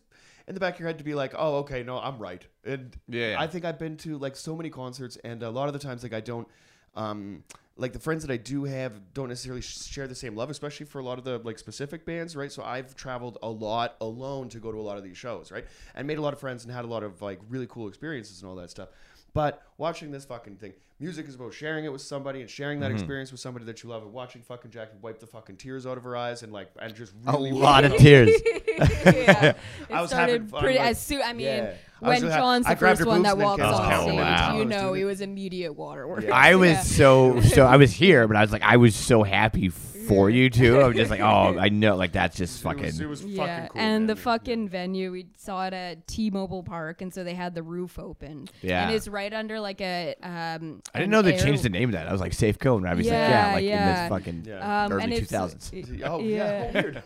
in 0.48 0.54
the 0.54 0.60
back 0.60 0.76
of 0.76 0.80
your 0.80 0.88
head 0.88 0.98
to 1.00 1.04
be 1.04 1.14
like, 1.14 1.34
oh, 1.38 1.58
okay, 1.58 1.84
no, 1.84 2.00
I'm 2.00 2.18
right. 2.18 2.46
And 2.64 2.96
Yeah, 3.08 3.32
yeah. 3.32 3.42
I 3.42 3.48
think 3.48 3.66
I've 3.66 3.78
been 3.80 3.98
to 3.98 4.18
like 4.18 4.36
so 4.36 4.56
many 4.56 4.70
concerts, 4.70 5.18
and 5.18 5.44
a 5.44 5.50
lot 5.50 5.68
of 5.68 5.74
the 5.74 5.80
times, 5.80 6.04
like 6.04 6.14
I 6.14 6.22
don't, 6.22 6.48
um, 6.96 7.44
like 7.78 7.94
the 7.94 8.00
friends 8.00 8.26
that 8.26 8.34
I 8.34 8.38
do 8.38 8.64
have 8.64 9.14
don't 9.14 9.30
necessarily 9.30 9.62
share 9.62 10.08
the 10.08 10.16
same 10.16 10.36
love, 10.36 10.50
especially 10.50 10.86
for 10.86 11.00
a 11.00 11.04
lot 11.04 11.18
of 11.18 11.24
the 11.24 11.40
like 11.40 11.60
specific 11.60 12.06
bands, 12.06 12.36
right? 12.36 12.52
So 12.52 12.64
I've 12.64 12.96
traveled 12.96 13.38
a 13.44 13.50
lot 13.50 13.96
alone 14.02 14.50
to 14.50 14.60
go 14.60 14.72
to 14.72 14.80
a 14.80 14.82
lot 14.82 14.98
of 14.98 15.04
these 15.04 15.18
shows, 15.18 15.52
right? 15.52 15.66
And 15.94 16.08
made 16.08 16.18
a 16.18 16.22
lot 16.22 16.34
of 16.34 16.40
friends 16.40 16.64
and 16.64 16.74
had 16.74 16.86
a 16.86 16.88
lot 16.88 17.04
of 17.04 17.22
like 17.22 17.40
really 17.50 17.68
cool 17.68 17.88
experiences 17.88 18.42
and 18.42 18.50
all 18.50 18.56
that 18.56 18.72
stuff. 18.72 18.90
But 19.38 19.62
watching 19.78 20.12
this 20.12 20.26
fucking 20.26 20.56
thing, 20.56 20.74
music 21.00 21.28
is 21.28 21.36
about 21.36 21.54
sharing 21.54 21.86
it 21.86 21.92
with 21.92 22.02
somebody 22.02 22.42
and 22.42 22.50
sharing 22.50 22.80
Mm-hmm. 22.80 22.90
that 22.90 22.92
experience 22.92 23.32
with 23.32 23.40
somebody 23.40 23.66
that 23.66 23.84
you 23.84 23.90
love. 23.90 24.02
And 24.04 24.12
watching 24.12 24.42
fucking 24.42 24.72
Jackie 24.72 24.98
wipe 25.02 25.20
the 25.20 25.28
fucking 25.28 25.58
tears 25.58 25.86
out 25.86 25.98
of 25.98 26.04
her 26.04 26.18
eyes 26.18 26.42
and 26.44 26.52
like 26.52 26.72
and 26.82 26.96
just 26.96 27.14
a 27.28 27.32
really 27.32 27.52
lot 27.52 27.86
of 27.86 27.96
tears. 27.98 28.32
yeah. 28.78 29.54
It 29.90 29.94
I 29.94 30.02
was 30.02 30.10
started 30.10 30.32
having 30.34 30.48
fun, 30.48 30.62
pretty 30.62 30.80
like- 30.80 30.88
as 30.90 31.00
soon. 31.02 31.22
I 31.24 31.34
mean, 31.34 31.46
Yeah. 31.48 31.74
When 32.00 32.22
really 32.22 32.32
ha- 32.32 32.38
John's 32.40 32.66
I 32.68 32.74
the 32.76 32.80
first 32.80 33.06
one 33.06 33.24
that 33.24 33.38
walks 33.38 33.62
kissed 33.62 33.74
on. 33.80 33.94
Oh, 33.94 34.02
stage, 34.08 34.16
wow. 34.18 34.58
you 34.58 34.66
know 34.66 34.80
doing 34.90 35.00
it 35.00 35.04
it. 35.04 35.06
was 35.06 35.22
immediate 35.22 35.74
waterwork. 35.74 36.24
Yeah. 36.26 36.36
I 36.36 36.56
was 36.56 36.70
Yeah. 36.70 36.82
so 36.82 37.42
so 37.56 37.66
I 37.66 37.78
was 37.78 37.92
here, 37.92 38.28
but 38.28 38.36
I 38.38 38.42
was 38.42 38.52
like 38.52 38.62
I 38.64 38.78
was 38.78 38.96
so 38.96 39.24
happy 39.24 39.70
for 40.08 40.30
you 40.30 40.50
too. 40.50 40.80
I 40.80 40.88
was 40.88 40.96
just 40.98 41.12
like, 41.12 41.20
oh, 41.22 41.58
I 41.60 41.70
know, 41.70 41.96
like 41.96 42.12
that's 42.14 42.38
just 42.38 42.64
It 42.64 42.68
was, 42.68 42.76
fucking. 42.78 43.02
it 43.02 43.10
was 43.10 43.24
Yeah, 43.26 43.68
cool. 43.68 43.80
and 43.82 44.02
man. 44.04 44.08
the 44.08 44.16
Yeah. 44.16 44.24
fucking 44.24 44.70
venue, 44.70 45.12
we 45.12 45.28
saw 45.38 45.66
it 45.68 45.74
at 45.74 46.08
T-Mobile 46.08 46.64
Park, 46.64 47.02
and 47.02 47.14
so 47.14 47.24
they 47.24 47.34
had 47.34 47.54
the 47.56 47.64
roof 47.64 48.00
open. 48.00 48.48
Yeah. 48.62 48.86
and 48.88 48.96
it's 48.96 49.08
right 49.08 49.34
under 49.34 49.60
like 49.60 49.82
a. 49.82 50.16
Um, 50.24 50.82
I 50.94 51.00
didn't 51.00 51.12
know 51.12 51.22
they 51.22 51.34
air- 51.34 51.40
changed 51.40 51.64
the 51.64 51.70
name 51.70 51.90
of 51.90 51.94
that. 51.94 52.08
I 52.08 52.12
was 52.12 52.22
like 52.22 52.32
Safeco. 52.32 52.82
Ravi's 52.82 53.06
like, 53.08 53.14
Yeah, 53.14 53.30
yeah, 53.50 53.54
like 53.56 53.64
yeah. 53.66 53.90
in 54.06 54.10
this 54.12 54.18
fucking 54.18 54.44
Yeah. 54.48 54.86
Um, 54.86 54.92
early 54.94 55.04
and 55.04 55.12
two 55.14 55.18
it's, 55.20 55.32
thousands. 55.32 55.72
Oh 56.04 56.20
yeah, 56.20 56.72
weird. 56.74 57.02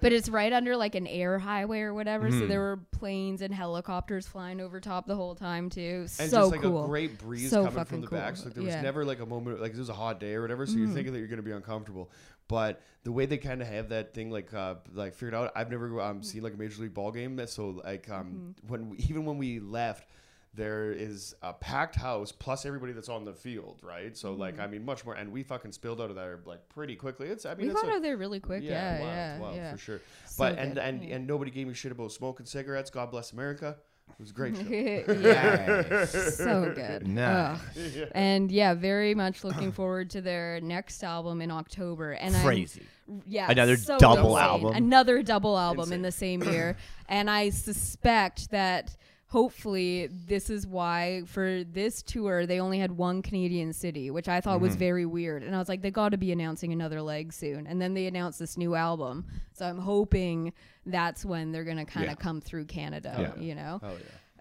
but 0.00 0.12
it's 0.12 0.28
right 0.28 0.52
under 0.52 0.76
like 0.76 0.94
an 0.94 1.06
air 1.06 1.38
highway 1.38 1.80
or 1.80 1.94
whatever. 1.94 2.28
Mm-hmm. 2.28 2.40
So 2.40 2.46
there 2.46 2.60
were 2.60 2.78
planes 2.92 3.42
and 3.42 3.52
helicopters 3.52 4.26
flying 4.26 4.60
over 4.60 4.80
top 4.80 5.06
the 5.06 5.16
whole 5.16 5.34
time 5.34 5.70
too. 5.70 6.06
and 6.18 6.30
so 6.30 6.40
just 6.42 6.52
like 6.52 6.62
cool. 6.62 6.84
a 6.84 6.86
great 6.86 7.18
breeze 7.18 7.50
So 7.50 7.64
coming 7.64 7.72
from 7.72 7.84
fucking 7.84 8.00
the 8.02 8.06
back. 8.08 8.36
So 8.36 8.44
like, 8.46 8.54
there 8.54 8.62
was 8.62 8.70
Yeah. 8.70 8.76
Mm-hmm. 8.76 8.84
never 8.84 9.04
like 9.04 9.20
a 9.20 9.26
moment 9.26 9.60
like 9.60 9.72
it 9.72 9.78
was 9.78 9.88
a 9.88 9.94
hot 9.94 10.20
day 10.20 10.34
or 10.34 10.42
whatever. 10.42 10.66
So 10.66 10.76
you're 10.76 10.88
thinking 10.88 11.12
that 11.12 11.18
you're 11.18 11.28
gonna 11.28 11.42
be 11.42 11.52
uncomfortable. 11.52 12.10
But 12.52 12.82
the 13.04 13.12
way 13.12 13.24
they 13.26 13.38
kind 13.38 13.62
of 13.62 13.68
have 13.68 13.88
that 13.88 14.12
thing 14.14 14.30
like 14.30 14.52
uh, 14.52 14.74
like 14.92 15.14
figured 15.14 15.34
out, 15.34 15.52
I've 15.56 15.70
never 15.70 16.00
um, 16.00 16.22
seen 16.22 16.42
like 16.42 16.54
a 16.54 16.56
major 16.56 16.82
league 16.82 16.94
ball 16.94 17.10
game. 17.10 17.40
So 17.46 17.80
like 17.84 18.08
um, 18.10 18.54
Mm-hmm. 18.60 18.68
when 18.70 18.90
we, 18.90 18.96
even 18.98 19.24
when 19.24 19.38
we 19.38 19.58
left. 19.60 20.06
There 20.54 20.92
is 20.92 21.34
a 21.40 21.54
packed 21.54 21.96
house 21.96 22.30
plus 22.30 22.66
everybody 22.66 22.92
that's 22.92 23.08
on 23.08 23.24
the 23.24 23.32
field, 23.32 23.80
right? 23.82 24.14
So 24.14 24.34
like 24.34 24.60
I 24.60 24.66
mean, 24.66 24.84
much 24.84 25.02
more, 25.02 25.14
and 25.14 25.32
we 25.32 25.42
fucking 25.42 25.72
spilled 25.72 25.98
out 25.98 26.10
of 26.10 26.16
there 26.16 26.40
like 26.44 26.68
pretty 26.68 26.94
quickly. 26.94 27.28
It's 27.28 27.46
I 27.46 27.54
mean, 27.54 27.68
Mm-hmm. 27.68 27.74
we 27.76 27.82
got 27.88 27.96
out 27.96 28.02
there 28.02 28.18
really 28.18 28.38
quick. 28.38 28.62
Yeah, 28.62 28.98
yeah, 29.00 29.38
wild, 29.38 29.56
yeah. 29.56 29.72
for 29.72 29.78
sure. 29.78 30.00
So 30.26 30.34
but 30.44 30.58
and 30.58 30.76
and 30.76 31.02
yeah. 31.02 31.14
and 31.16 31.26
nobody 31.26 31.50
gave 31.50 31.68
me 31.68 31.72
shit 31.72 31.90
about 31.90 32.12
smoking 32.12 32.44
cigarettes. 32.44 32.90
God 32.90 33.10
bless 33.10 33.32
America. 33.32 33.78
It 34.18 34.20
was 34.20 34.30
a 34.30 34.34
great 34.34 34.56
show. 34.56 34.62
yeah, 35.20 36.04
so 36.04 36.72
good. 36.74 37.06
Nice. 37.08 37.58
Ugh. 37.76 38.08
And 38.14 38.50
yeah, 38.52 38.74
very 38.74 39.14
much 39.14 39.44
looking 39.44 39.72
forward 39.72 40.10
to 40.10 40.20
their 40.20 40.60
next 40.60 41.02
album 41.02 41.40
in 41.40 41.50
October. 41.50 42.12
And 42.12 42.34
I'm- 42.36 42.44
Crazy. 42.44 42.82
yeah, 43.26 43.50
Another 43.50 43.76
so 43.76 43.98
double 43.98 44.36
insane. 44.36 44.48
album. 44.50 44.74
Another 44.76 45.22
double 45.22 45.58
album 45.58 45.84
Insane. 45.84 45.94
in 45.94 46.02
the 46.02 46.12
same 46.12 46.42
year. 46.44 46.76
and 47.08 47.28
I 47.30 47.50
suspect 47.50 48.50
that 48.50 48.96
hopefully 49.32 50.08
this 50.26 50.50
is 50.50 50.66
why 50.66 51.22
for 51.26 51.64
this 51.64 52.02
tour 52.02 52.44
they 52.44 52.60
only 52.60 52.78
had 52.78 52.92
one 52.92 53.22
Canadian 53.22 53.72
city, 53.72 54.10
which 54.10 54.28
I 54.28 54.40
thought 54.42 54.56
Mm-hmm. 54.56 54.66
was 54.66 54.76
very 54.76 55.06
weird. 55.06 55.42
And 55.42 55.56
I 55.56 55.58
was 55.58 55.70
like, 55.70 55.80
they 55.80 55.90
got 55.90 56.10
to 56.10 56.18
be 56.18 56.32
announcing 56.32 56.70
another 56.72 57.00
leg 57.00 57.32
soon. 57.32 57.66
And 57.66 57.80
then 57.80 57.94
they 57.94 58.06
announced 58.06 58.38
this 58.38 58.58
new 58.58 58.74
album, 58.74 59.24
so 59.54 59.64
I'm 59.66 59.78
hoping 59.78 60.52
that's 60.84 61.24
when 61.24 61.50
they're 61.50 61.64
gonna 61.64 61.86
kind 61.86 62.06
of 62.06 62.12
Yeah. 62.12 62.16
come 62.16 62.40
through 62.42 62.66
Canada. 62.66 63.32
Yeah. 63.36 63.42
You 63.42 63.54
know. 63.54 63.80
Oh 63.82 63.92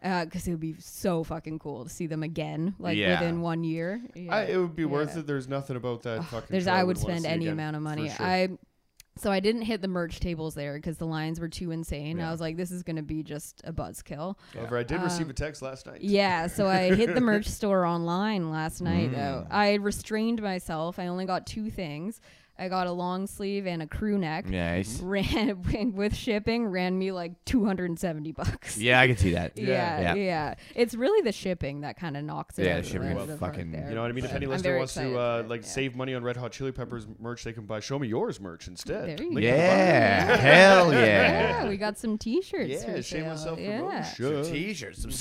yeah. 0.03 0.25
Because 0.25 0.47
it 0.47 0.51
would 0.51 0.59
be 0.59 0.75
so 0.79 1.23
fucking 1.23 1.59
cool 1.59 1.83
to 1.85 1.89
see 1.89 2.07
them 2.07 2.23
again, 2.23 2.73
like 2.79 2.97
Yeah. 2.97 3.19
within 3.21 3.39
one 3.41 3.63
year. 3.63 4.01
Yeah. 4.15 4.35
I, 4.35 4.41
it 4.43 4.57
would 4.57 4.75
be 4.75 4.83
worth 4.85 5.15
it. 5.15 5.25
There's 5.27 5.47
nothing 5.47 5.75
about 5.77 6.01
that 6.03 6.23
fucking. 6.25 6.47
There's, 6.49 6.65
show 6.65 6.71
I 6.73 6.83
would 6.83 6.97
spend 6.97 7.25
any 7.25 7.45
again, 7.45 7.53
amount 7.53 7.75
of 7.77 7.81
money. 7.83 8.09
sure. 8.09 8.25
I 8.25 8.49
So 9.17 9.29
I 9.31 9.39
didn't 9.41 9.63
hit 9.63 9.81
the 9.81 9.87
merch 9.89 10.19
tables 10.19 10.55
there 10.55 10.75
because 10.75 10.97
the 10.97 11.05
lines 11.05 11.39
were 11.39 11.49
too 11.49 11.71
insane. 11.71 12.17
Yeah. 12.17 12.29
I 12.29 12.31
was 12.31 12.39
like, 12.39 12.55
this 12.57 12.71
is 12.71 12.81
gonna 12.81 13.03
be 13.03 13.23
just 13.23 13.61
a 13.65 13.73
buzzkill. 13.73 14.35
However, 14.55 14.77
I 14.77 14.83
did 14.83 15.01
receive 15.01 15.25
Um, 15.27 15.31
a 15.31 15.33
text 15.33 15.61
last 15.61 15.85
night. 15.85 16.01
Yeah, 16.01 16.47
so 16.47 16.67
I 16.67 16.95
hit 16.95 17.13
the 17.13 17.21
merch 17.21 17.45
store 17.49 17.85
online 17.85 18.49
last 18.51 18.81
night. 18.81 19.11
Mm. 19.11 19.15
Though 19.15 19.47
I 19.51 19.73
restrained 19.75 20.41
myself. 20.41 20.97
I 20.97 21.07
only 21.07 21.25
got 21.25 21.45
two 21.45 21.69
things. 21.69 22.21
I 22.61 22.69
got 22.69 22.85
a 22.85 22.91
long 22.91 23.25
sleeve 23.25 23.65
and 23.65 23.81
a 23.81 23.87
crew 23.87 24.19
neck. 24.19 24.45
Nice. 24.45 24.99
Ran 25.03 25.93
with 25.95 26.15
shipping, 26.15 26.67
ran 26.67 26.97
me 26.99 27.11
like 27.11 27.43
two 27.43 27.65
hundred 27.65 27.89
and 27.89 27.99
seventy 27.99 28.31
bucks. 28.31 28.77
Yeah, 28.77 28.99
I 28.99 29.07
can 29.07 29.17
see 29.17 29.31
that. 29.31 29.57
Yeah, 29.57 29.99
Yeah. 29.99 30.13
yeah, 30.13 30.53
It's 30.75 30.93
really 30.93 31.21
the 31.23 31.31
shipping 31.31 31.81
that 31.81 31.97
kind 31.97 32.15
of 32.15 32.23
knocks 32.23 32.59
it 32.59 32.65
Yeah, 32.65 32.77
out. 32.77 32.85
shipping 32.85 33.15
the, 33.17 33.25
the 33.25 33.37
fucking- 33.37 33.71
there. 33.71 33.89
You 33.89 33.95
know 33.95 34.01
what 34.03 34.11
I 34.11 34.13
mean? 34.13 34.25
If 34.25 34.29
But 34.31 34.35
any 34.37 34.45
I'm 34.45 34.51
listener 34.51 34.69
very 34.69 34.77
wants 34.79 34.93
to 34.93 35.19
uh, 35.19 35.39
it, 35.39 35.49
like 35.49 35.61
yeah. 35.63 35.67
save 35.67 35.95
money 35.95 36.13
on 36.13 36.23
Red 36.23 36.37
Hot 36.37 36.51
Chili 36.51 36.71
Peppers 36.71 37.07
merch, 37.19 37.43
they 37.43 37.53
can 37.53 37.65
buy 37.65 37.79
Show 37.79 37.97
Me 37.97 38.07
Yours 38.07 38.39
merch 38.39 38.67
instead. 38.67 39.17
There 39.17 39.25
you 39.25 39.33
Link 39.33 39.33
go. 39.33 39.37
in 39.37 39.43
the 39.43 39.49
bio. 39.49 39.55
Yeah, 39.57 40.35
hell 40.37 40.93
yeah. 40.93 40.99
Yeah, 41.63 41.67
we 41.69 41.77
got 41.77 41.97
some 41.97 42.17
T-shirts. 42.19 42.69
Yeah, 42.69 42.93
for 42.95 43.01
shameless 43.01 43.39
sale. 43.43 43.55
self 43.55 43.59
Yeah. 43.59 43.79
promotion. 43.79 44.43
Some 44.43 44.53
t-shirts, 44.53 45.01
some 45.01 45.11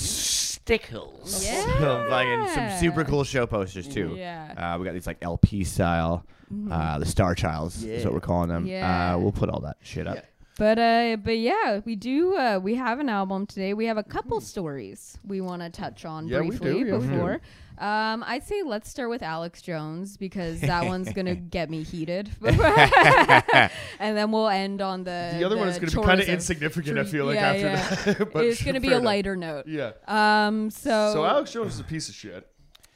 stickers, 0.75 1.45
Yeah. 1.45 1.63
some, 1.79 2.07
fucking, 2.09 2.47
some 2.53 2.79
super 2.79 3.03
cool 3.03 3.23
show 3.23 3.45
posters 3.45 3.87
too. 3.87 4.15
Yeah. 4.17 4.53
Uh, 4.75 4.77
we 4.79 4.85
got 4.85 4.93
these 4.93 5.07
like 5.07 5.17
LP 5.21 5.63
style, 5.63 6.25
uh, 6.69 6.99
the 6.99 7.05
Star 7.05 7.35
Childs 7.35 7.83
is 7.83 8.05
what 8.05 8.13
we're 8.13 8.19
calling 8.19 8.49
them. 8.49 8.65
Yeah. 8.65 9.15
Uh, 9.15 9.17
we'll 9.19 9.31
put 9.31 9.49
all 9.49 9.61
that 9.61 9.77
shit 9.81 10.07
up. 10.07 10.15
Yeah. 10.15 10.21
But 10.57 10.77
uh, 10.79 11.17
but 11.23 11.37
yeah, 11.39 11.79
we 11.85 11.95
do. 11.95 12.35
Uh, 12.35 12.59
we 12.61 12.75
have 12.75 12.99
an 12.99 13.09
album 13.09 13.47
today. 13.47 13.73
We 13.73 13.85
have 13.85 13.97
a 13.97 14.03
couple 14.03 14.37
Mm-hmm. 14.37 14.45
stories 14.45 15.17
we 15.25 15.41
want 15.41 15.61
to 15.61 15.69
touch 15.69 16.05
on 16.05 16.27
Yeah, 16.27 16.41
we 16.41 16.49
briefly 16.49 16.73
do, 16.73 16.77
yeah, 16.79 16.97
we 16.97 17.07
do. 17.07 17.09
before. 17.09 17.41
Um, 17.81 18.23
I'd 18.27 18.43
say 18.43 18.61
let's 18.63 18.89
start 18.89 19.09
with 19.09 19.23
Alex 19.23 19.61
Jones 19.61 20.15
because 20.15 20.61
that 20.61 20.85
one's 20.85 21.11
gonna 21.13 21.35
get 21.57 21.69
me 21.69 21.81
heated, 21.83 22.29
and 22.45 23.69
then 23.99 24.31
we'll 24.31 24.47
end 24.49 24.81
on 24.81 25.03
the. 25.03 25.35
The 25.37 25.43
other 25.43 25.57
one 25.57 25.67
is 25.67 25.79
going 25.79 25.89
to 25.89 25.97
be 25.97 26.03
kind 26.03 26.19
of 26.19 26.25
tourism. 26.27 26.33
insignificant, 26.35 26.99
I 26.99 27.03
feel 27.05 27.25
like, 27.25 27.35
yeah, 27.35 27.49
after 27.49 27.61
yeah. 28.09 28.13
that. 28.13 28.33
but 28.33 28.45
it's 28.45 28.63
gonna 28.63 28.79
be 28.79 28.87
fair 28.89 28.97
a 28.97 28.99
enough. 28.99 29.05
lighter 29.05 29.35
note. 29.35 29.67
Yeah. 29.67 29.91
Um. 30.07 30.69
So. 30.69 31.11
So 31.13 31.25
Alex 31.25 31.51
Jones 31.51 31.73
is 31.73 31.79
a 31.79 31.83
piece 31.83 32.07
of 32.09 32.15
shit. 32.15 32.47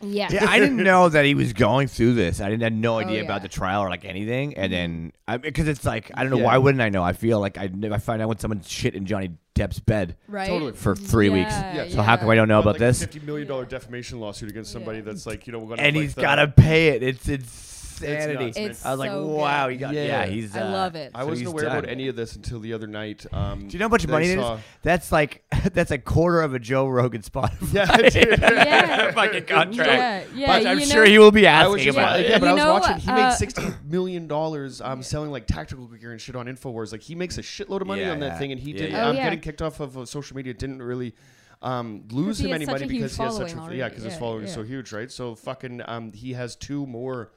Yeah. 0.02 0.28
Yeah, 0.30 0.45
I 0.50 0.60
didn't 0.60 0.84
know 0.84 1.10
that 1.10 1.26
he 1.26 1.34
was 1.34 1.54
going 1.54 1.88
through 1.88 2.13
this. 2.13 2.41
I 2.41 2.50
didn't 2.50 2.62
had 2.63 2.74
no 2.74 3.00
idea 3.00 3.13
Oh, 3.13 3.15
yeah. 3.21 3.26
about 3.26 3.41
the 3.41 3.48
trial 3.48 3.82
or 3.82 3.89
like 3.89 4.04
anything. 4.06 4.56
And 4.56 4.71
then 4.71 5.13
because 5.41 5.67
it's 5.67 5.86
like 5.86 6.12
I 6.13 6.21
don't 6.21 6.32
know 6.32 6.38
Yeah. 6.38 6.43
why 6.45 6.58
wouldn't 6.58 6.82
I 6.82 6.89
know? 6.89 7.02
I 7.02 7.13
feel 7.13 7.39
like 7.39 7.58
I 7.58 7.69
I 7.91 7.98
find 7.98 8.21
out 8.21 8.28
when 8.28 8.38
someone's 8.38 8.69
shit 8.69 8.93
in 8.93 9.06
Johnny 9.06 9.32
Depp's 9.55 9.79
bed 9.79 10.15
Right. 10.27 10.47
Totally. 10.47 10.73
for 10.73 10.95
three 10.95 11.29
weeks. 11.29 11.51
Yeah, 11.51 11.87
So 11.89 12.01
how 12.01 12.17
come 12.17 12.29
I 12.29 12.35
don't 12.35 12.47
know 12.47 12.55
Filed, 12.61 12.65
about 12.65 12.73
like, 12.73 12.79
this? 12.79 12.99
Fifty 12.99 13.19
million 13.21 13.47
dollar 13.47 13.65
defamation 13.65 14.19
lawsuit 14.19 14.49
against 14.49 14.71
somebody 14.71 14.99
Yeah. 14.99 15.05
that's 15.05 15.25
like 15.25 15.47
you 15.47 15.53
know 15.53 15.59
we're 15.59 15.69
gonna 15.69 15.81
And 15.81 15.95
have, 15.95 16.03
he's 16.03 16.17
like, 16.17 16.23
got 16.25 16.35
to 16.35 16.47
pay 16.49 16.89
it. 16.89 17.01
It's 17.03 17.27
it's 17.29 17.74
insanity. 18.03 18.45
nuts. 18.45 18.58
It's 18.58 18.86
I 18.86 18.91
was 18.91 18.99
like, 18.99 19.12
so 19.12 19.25
wow, 19.27 19.65
good. 19.67 19.71
he 19.73 19.77
got 19.77 19.93
Yeah. 19.93 20.03
yeah. 20.03 20.25
he's. 20.25 20.55
I 20.55 20.62
uh, 20.62 20.71
love 20.71 20.95
it. 20.95 21.12
I 21.15 21.21
so 21.21 21.27
wasn't 21.27 21.39
he's 21.47 21.53
aware 21.53 21.65
about 21.65 21.84
done. 21.84 21.89
any 21.91 22.08
of 22.08 22.15
this 22.15 22.36
until 22.36 22.60
the 22.60 22.73
other 22.73 22.88
night. 22.88 23.25
Um, 23.31 23.67
Do 23.67 23.73
you 23.73 23.79
know 23.79 23.86
how 23.86 23.89
much 23.89 24.03
that 24.03 24.12
money 24.12 24.27
it 24.27 24.39
is? 24.39 24.60
That's 24.84 25.12
like 25.12 25.43
that's 25.73 25.91
a 25.91 25.97
quarter 25.97 26.41
of 26.41 26.53
a 26.53 26.60
Joe 26.60 26.88
Rogan 26.88 27.23
spot. 27.23 27.53
Yeah, 27.71 27.86
dude. 27.97 28.15
Yeah. 28.41 29.12
fucking 29.12 29.45
contract. 29.45 29.77
Yeah, 29.77 30.23
yeah, 30.36 30.47
But 30.47 30.67
I'm 30.67 30.79
you 30.79 30.86
sure 30.86 31.03
know- 31.05 31.10
he 31.12 31.19
will 31.19 31.31
be 31.31 31.47
I 31.47 31.67
was 31.67 31.75
asking 31.81 31.86
just 31.86 31.97
about 31.97 32.12
like, 32.17 32.25
it. 32.25 32.29
yeah, 32.29 32.39
but 32.39 32.45
You 32.45 32.51
I 32.51 32.53
was 32.53 32.63
know, 32.63 32.73
watching. 32.73 32.97
He 32.97 33.10
uh, 33.12 33.15
made 33.29 33.34
sixteen 33.34 33.73
million 33.86 34.27
dollars 34.27 34.81
um, 34.81 35.01
selling 35.03 35.31
like 35.31 35.47
tactical 35.47 35.86
gear 35.88 36.12
and 36.12 36.21
shit 36.21 36.36
on 36.36 36.45
Infowars. 36.47 36.91
Like 36.91 37.01
he 37.01 37.15
makes 37.15 37.38
a 37.38 37.41
shitload 37.41 37.81
of 37.81 37.88
money 37.88 38.01
Yeah, 38.01 38.12
on 38.12 38.19
that 38.19 38.34
yeah. 38.34 38.38
thing, 38.39 38.51
and 38.51 38.60
he 38.62 38.71
Yeah, 38.71 38.77
did. 38.77 38.91
yeah. 38.91 39.05
Oh, 39.05 39.10
um, 39.10 39.15
yeah. 39.15 39.23
Getting 39.25 39.39
kicked 39.41 39.62
off 39.62 39.79
of 39.79 39.97
uh, 39.97 40.05
social 40.05 40.36
media 40.38 40.53
didn't 40.53 40.81
really 40.81 41.15
um, 41.62 42.03
lose 42.12 42.38
he 42.38 42.45
him 42.45 42.51
has 42.51 42.55
any 42.58 42.65
such 42.65 42.73
money 42.73 42.84
a 42.86 42.88
huge 42.88 43.01
because 43.01 43.17
he 43.17 43.23
has 43.23 43.36
such 43.38 43.51
a 43.51 43.55
following 43.55 43.77
yeah 43.77 43.84
already. 43.84 43.89
because 43.95 44.03
his 44.03 44.13
Yeah, 44.13 44.19
following 44.19 44.43
is 44.43 44.53
so 44.53 44.63
huge, 44.63 44.91
right? 44.93 45.12
So 45.12 45.36
fucking 45.36 45.81
um, 45.86 46.12
he 46.13 46.34
has 46.34 46.55
two 46.55 46.86
more. 46.86 47.31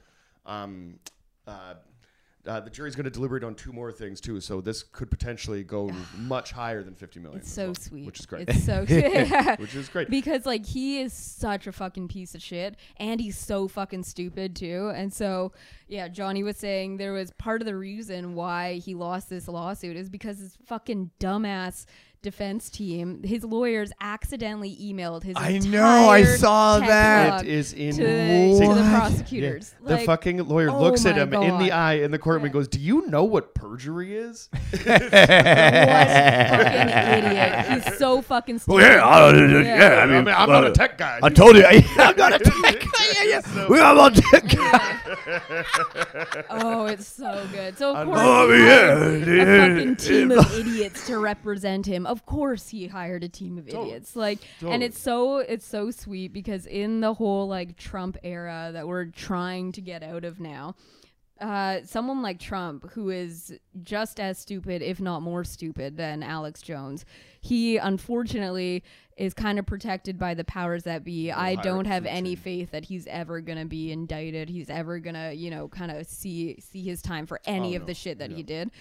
Um, 0.45 0.99
uh, 1.47 1.75
uh, 2.47 2.59
the 2.61 2.69
jury's 2.69 2.95
going 2.95 3.03
to 3.03 3.09
deliberate 3.11 3.43
on 3.43 3.53
two 3.53 3.73
more 3.73 3.91
things 3.91 4.21
too, 4.21 4.39
so 4.39 4.61
this 4.61 4.81
could 4.81 5.11
potentially 5.11 5.63
go 5.63 5.91
much 6.17 6.51
higher 6.51 6.83
than 6.83 6.95
fifty 6.95 7.19
million. 7.19 7.41
It's 7.41 7.51
so 7.51 7.67
well, 7.67 7.75
sweet. 7.75 8.05
which 8.05 8.19
is 8.19 8.25
great. 8.25 8.47
It's 8.49 8.63
so 8.63 8.85
yeah. 8.89 9.55
which 9.59 9.75
is 9.75 9.89
great. 9.89 10.09
because 10.09 10.45
like 10.45 10.65
he 10.65 11.01
is 11.01 11.11
such 11.11 11.67
a 11.67 11.71
fucking 11.71 12.07
piece 12.07 12.33
of 12.35 12.41
shit 12.41 12.77
and 12.97 13.19
he's 13.19 13.37
so 13.37 13.67
fucking 13.67 14.03
stupid 14.03 14.55
too 14.55 14.91
and 14.95 15.11
so 15.13 15.51
yeah 15.87 16.07
johnny 16.07 16.43
was 16.43 16.57
saying 16.57 16.97
there 16.97 17.13
was 17.13 17.31
part 17.31 17.61
of 17.61 17.65
the 17.65 17.75
reason 17.75 18.35
why 18.35 18.75
he 18.75 18.95
lost 18.95 19.29
this 19.29 19.47
lawsuit 19.47 19.95
is 19.95 20.09
because 20.09 20.39
his 20.39 20.57
fucking 20.65 21.11
dumbass 21.19 21.85
defense 22.21 22.69
team 22.69 23.23
his 23.23 23.45
lawyers 23.45 23.93
accidentally 24.01 24.77
emailed 24.81 25.23
his 25.23 25.37
I 25.37 25.59
know, 25.59 26.09
I 26.09 26.23
saw 26.23 26.79
text 26.79 26.89
that. 26.89 27.29
log 27.29 27.45
It 27.45 27.49
is 27.49 27.71
to, 27.71 27.91
to 27.91 27.93
the 27.93 28.89
prosecutors 28.93 29.73
The 29.81 29.95
Like, 29.95 30.05
fucking 30.05 30.45
lawyer 30.47 30.69
oh 30.69 30.81
looks 30.81 31.05
at 31.05 31.15
my 31.15 31.21
him 31.21 31.33
in 31.33 31.59
the 31.59 31.71
eye 31.71 31.93
in 31.93 32.11
the 32.11 32.19
courtroom 32.19 32.43
and 32.43 32.51
goes, 32.53 32.67
"Do 32.67 32.77
you 32.79 33.07
know 33.07 33.23
what 33.23 33.55
perjury 33.55 34.17
is?" 34.17 34.49
what 34.69 34.81
fucking 34.81 35.13
idiot 37.23 37.83
he's 37.83 37.97
so 37.97 38.21
fucking 38.21 38.59
stupid 38.59 38.75
Well, 38.75 38.85
yeah, 38.85 39.05
I, 39.05 39.63
yeah, 39.63 40.01
I 40.01 40.05
mean, 40.05 40.27
I'm 40.27 40.49
not 40.49 40.65
a 40.65 40.67
uh, 40.67 40.73
tech 40.73 40.97
guy. 40.97 41.19
I 41.23 41.29
told 41.29 41.55
you, 41.55 41.63
I'm 41.65 42.17
not 42.17 42.33
a 42.33 42.39
tech 42.39 42.53
guy. 42.81 42.89
Yeah, 43.23 43.41
yeah. 43.55 43.67
We 43.67 43.79
are 43.79 43.95
not 43.95 44.15
tech 44.15 44.47
guy. 44.49 44.99
Oh, 46.49 46.85
it's 46.85 47.07
so 47.07 47.47
good. 47.51 47.77
So 47.77 47.91
of 47.91 47.95
I 47.97 48.05
course 48.05 48.17
love 48.17 48.49
he 48.49 49.35
yeah. 49.37 49.43
a 49.43 49.75
fucking 49.75 49.95
team 49.95 50.31
of 50.31 50.53
idiots 50.53 51.05
to 51.07 51.19
represent 51.19 51.85
him. 51.85 52.05
Of 52.09 52.25
course 52.25 52.69
he 52.69 52.87
hired 52.87 53.23
a 53.23 53.29
team 53.29 53.57
of 53.57 53.65
Totally. 53.67 53.89
idiots. 53.89 54.15
Like 54.15 54.39
Totally. 54.59 54.73
and 54.73 54.83
it's 54.83 54.99
so 54.99 55.37
it's 55.37 55.65
so 55.65 55.91
sweet 55.91 56.33
because 56.33 56.65
in 56.65 57.01
the 57.01 57.13
whole 57.13 57.47
like 57.47 57.77
Trump 57.77 58.17
era 58.23 58.71
that 58.73 58.87
we're 58.87 59.05
trying 59.05 59.71
to 59.73 59.81
get 59.81 60.01
out 60.03 60.25
of 60.25 60.39
now, 60.39 60.75
uh, 61.39 61.79
someone 61.85 62.21
like 62.21 62.37
Trump, 62.39 62.91
who 62.91 63.09
is 63.09 63.57
just 63.81 64.19
as 64.19 64.37
stupid, 64.37 64.81
if 64.81 64.99
not 64.99 65.21
more 65.21 65.43
stupid, 65.45 65.95
than 65.95 66.21
Alex 66.21 66.61
Jones, 66.61 67.05
he 67.39 67.77
unfortunately 67.77 68.83
is 69.15 69.33
kind 69.33 69.59
of 69.59 69.65
protected 69.65 70.17
by 70.17 70.33
the 70.33 70.43
powers 70.43 70.83
that 70.83 71.03
be. 71.03 71.31
I 71.31 71.55
don't 71.55 71.85
have 71.85 72.05
any 72.05 72.35
faith 72.35 72.71
that 72.71 72.85
he's 72.85 73.05
ever 73.07 73.39
gonna 73.41 73.65
be 73.65 73.91
indicted. 73.91 74.49
He's 74.49 74.69
ever 74.69 74.99
gonna, 74.99 75.31
you 75.33 75.49
know, 75.49 75.67
kind 75.67 75.91
of 75.91 76.07
see 76.07 76.57
see 76.59 76.81
his 76.83 77.01
time 77.01 77.25
for 77.25 77.39
any 77.45 77.73
Oh, 77.73 77.77
of 77.77 77.81
no. 77.83 77.87
the 77.87 77.93
shit 77.93 78.17
that 78.19 78.31
Yeah. 78.31 78.37
he 78.37 78.43
did. 78.43 78.71